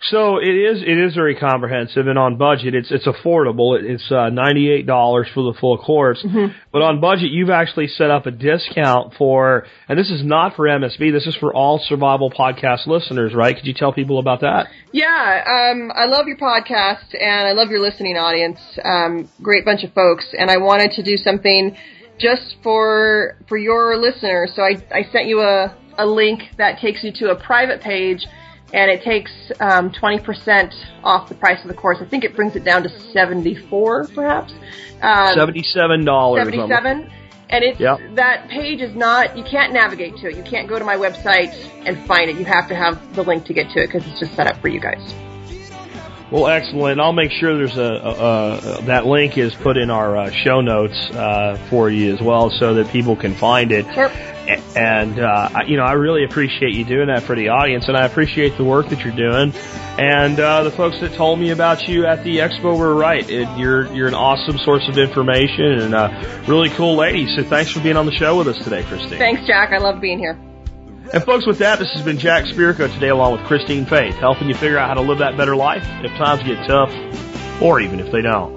So 0.03 0.37
it 0.39 0.55
is 0.55 0.83
it 0.83 0.99
is 0.99 1.15
very 1.15 1.35
comprehensive 1.35 2.07
and 2.07 2.19
on 2.19 2.37
budget 2.37 2.75
it's 2.75 2.91
it's 2.93 3.07
affordable. 3.07 3.79
It, 3.79 3.87
it's 3.87 4.13
uh, 4.13 4.29
ninety 4.29 4.71
eight 4.71 4.87
dollars 4.87 5.27
for 5.33 5.43
the 5.51 5.59
full 5.59 5.79
course, 5.79 6.23
Mm-hmm. 6.23 6.53
but 6.71 6.83
on 6.83 7.01
budget 7.01 7.31
you've 7.31 7.49
actually 7.51 7.89
set 7.89 8.11
up 8.11 8.27
a 8.27 8.31
discount 8.31 9.15
for 9.17 9.67
and 9.89 9.99
this 9.99 10.11
is 10.11 10.23
not 10.23 10.55
for 10.55 10.67
MSB. 10.67 11.11
This 11.13 11.27
is 11.27 11.35
for 11.37 11.53
all 11.55 11.79
Survival 11.89 12.31
Podcast 12.31 12.87
listeners, 12.87 13.33
right? 13.35 13.57
Could 13.57 13.67
you 13.67 13.73
tell 13.75 13.93
people 13.93 14.19
about 14.19 14.41
that? 14.43 14.67
Yeah, 14.93 15.73
um, 15.73 15.91
I 15.95 16.05
love 16.05 16.27
your 16.27 16.37
podcast 16.37 17.15
and 17.19 17.49
I 17.49 17.53
love 17.53 17.71
your 17.71 17.81
listening 17.81 18.17
audience. 18.17 18.59
Um, 18.85 19.31
great 19.43 19.65
bunch 19.65 19.83
of 19.83 19.93
folks, 19.95 20.27
and 20.39 20.51
I 20.51 20.59
wanted 20.59 20.91
to 20.93 21.03
do 21.03 21.17
something 21.17 21.75
just 22.19 22.57
for 22.63 23.39
for 23.49 23.57
your 23.57 23.97
listeners. 23.97 24.53
So 24.55 24.63
I 24.63 24.75
I 24.95 25.05
sent 25.11 25.27
you 25.27 25.41
a 25.41 25.75
a 25.99 26.05
link 26.07 26.43
that 26.59 26.79
takes 26.81 27.03
you 27.03 27.11
to 27.21 27.31
a 27.31 27.37
private 27.43 27.81
page, 27.81 28.27
and 28.77 28.91
it 28.91 29.03
takes 29.03 29.33
um, 29.59 29.91
20% 29.91 30.73
off 31.03 31.29
the 31.31 31.35
price 31.35 31.63
of 31.63 31.69
the 31.69 31.75
course. 31.75 31.99
I 32.01 32.05
think 32.05 32.25
it 32.25 32.37
brings 32.37 32.55
it 32.57 32.65
down 32.65 32.83
to 32.83 32.91
74, 32.91 34.09
perhaps. 34.15 34.53
Um, 35.01 35.35
Seventy 35.35 35.63
seven 35.63 36.05
dollars. 36.05 36.45
77 36.45 37.11
and 37.49 37.65
it's 37.65 37.79
Yep. 37.79 38.17
that 38.17 38.49
page 38.49 38.81
is 38.81 38.95
not 38.97 39.37
you 39.39 39.45
can't 39.45 39.73
navigate 39.73 40.17
to 40.17 40.29
it 40.29 40.37
you 40.37 40.43
can't 40.43 40.69
go 40.69 40.81
to 40.81 40.85
my 40.85 40.97
website 40.97 41.55
and 41.87 41.97
find 42.07 42.29
it 42.29 42.37
you 42.37 42.45
have 42.45 42.69
to 42.69 42.75
have 42.75 43.15
the 43.15 43.23
link 43.23 43.45
to 43.45 43.53
get 43.53 43.71
to 43.71 43.81
it 43.81 43.87
because 43.87 44.05
it's 44.09 44.19
just 44.19 44.35
set 44.35 44.49
up 44.49 44.61
for 44.61 44.67
you 44.67 44.81
guys 44.81 45.15
Well, 46.31 46.49
excellent. 46.49 47.01
I'll 47.01 47.13
make 47.13 47.31
sure 47.31 47.57
there's 47.57 47.77
a, 47.77 47.83
a, 47.83 48.79
a 48.79 48.83
that 48.83 49.07
link 49.07 49.39
is 49.39 49.55
put 49.55 49.77
in 49.77 49.91
our 49.91 50.17
uh, 50.17 50.31
show 50.31 50.61
notes 50.61 50.95
uh, 51.11 51.57
for 51.71 51.89
you 51.89 52.13
as 52.13 52.21
well, 52.21 52.51
so 52.51 52.75
that 52.75 52.89
people 52.91 53.15
can 53.15 53.35
find 53.35 53.71
it. 53.71 53.87
Sure. 53.95 54.11
And 54.77 55.19
uh, 55.21 55.49
I- 55.55 55.63
you 55.67 55.77
know, 55.77 55.85
I 55.85 55.93
really 55.93 56.25
appreciate 56.25 56.75
you 56.75 56.85
doing 56.85 57.07
that 57.09 57.23
for 57.23 57.37
the 57.37 57.49
audience, 57.51 57.87
and 57.89 57.97
I 57.97 58.07
appreciate 58.07 58.57
the 58.57 58.65
work 58.65 58.89
that 58.89 59.01
you're 59.05 59.15
doing. 59.15 59.53
And 59.99 60.39
uh, 60.39 60.65
the 60.65 60.71
folks 60.73 61.01
that 61.01 61.15
told 61.15 61.39
me 61.39 61.51
about 61.51 61.89
you 61.89 62.05
at 62.07 62.23
the 62.25 62.39
expo 62.39 62.77
were 62.77 62.95
right. 62.95 63.29
It, 63.29 63.49
you're 63.57 63.87
you're 63.95 64.09
an 64.09 64.15
awesome 64.15 64.59
source 64.59 64.87
of 64.89 64.99
information 64.99 65.81
and 65.81 65.95
a 65.95 66.45
really 66.49 66.71
cool 66.71 66.97
lady. 66.97 67.27
So 67.37 67.45
thanks 67.45 67.71
for 67.71 67.81
being 67.81 67.97
on 67.97 68.05
the 68.05 68.13
show 68.13 68.37
with 68.37 68.49
us 68.49 68.59
today, 68.63 68.83
Christine. 68.83 69.19
thanks 69.19 69.47
jack 69.47 69.71
i 69.73 69.79
love 69.79 70.01
being 70.01 70.19
here 70.19 70.39
And 71.13 71.23
folks, 71.25 71.47
with 71.47 71.59
that, 71.59 71.79
this 71.79 71.93
has 71.93 72.03
been 72.05 72.19
Jack 72.19 72.45
Spirko 72.45 72.93
today, 72.93 73.09
along 73.09 73.33
with 73.33 73.45
Christine 73.45 73.87
Faith, 73.87 74.15
helping 74.17 74.49
you 74.49 74.55
figure 74.55 74.77
out 74.77 74.89
how 74.89 74.95
to 74.95 75.01
live 75.01 75.19
that 75.19 75.37
better 75.37 75.55
life 75.55 75.85
if 76.05 76.11
times 76.17 76.43
get 76.43 76.67
tough, 76.67 76.91
or 77.63 77.81
even 77.81 78.01
if 78.01 78.11
they 78.11 78.23
don't. 78.23 78.57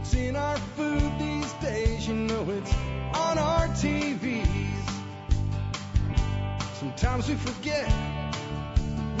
It's 0.00 0.14
in 0.14 0.34
our 0.34 0.56
food 0.56 1.18
these 1.20 1.52
days, 1.54 2.08
you 2.08 2.14
know 2.14 2.44
it's 2.50 2.74
on 3.16 3.38
our 3.38 3.68
TVs. 3.68 4.46
Sometimes 6.74 7.28
we 7.28 7.36
forget 7.36 7.86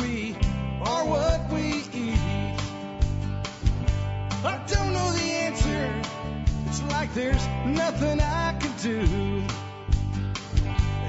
we 0.00 0.34
are 0.82 1.04
what 1.06 1.52
we 1.52 1.84
eat. 1.94 2.18
I 4.44 4.60
don't 4.66 4.92
know 4.92 5.12
the 5.12 5.30
answer. 5.30 6.02
It's 6.66 6.82
like 6.90 7.14
there's 7.14 7.46
nothing 7.66 8.20
I 8.20 8.58
can 8.58 8.72
do. 8.82 9.63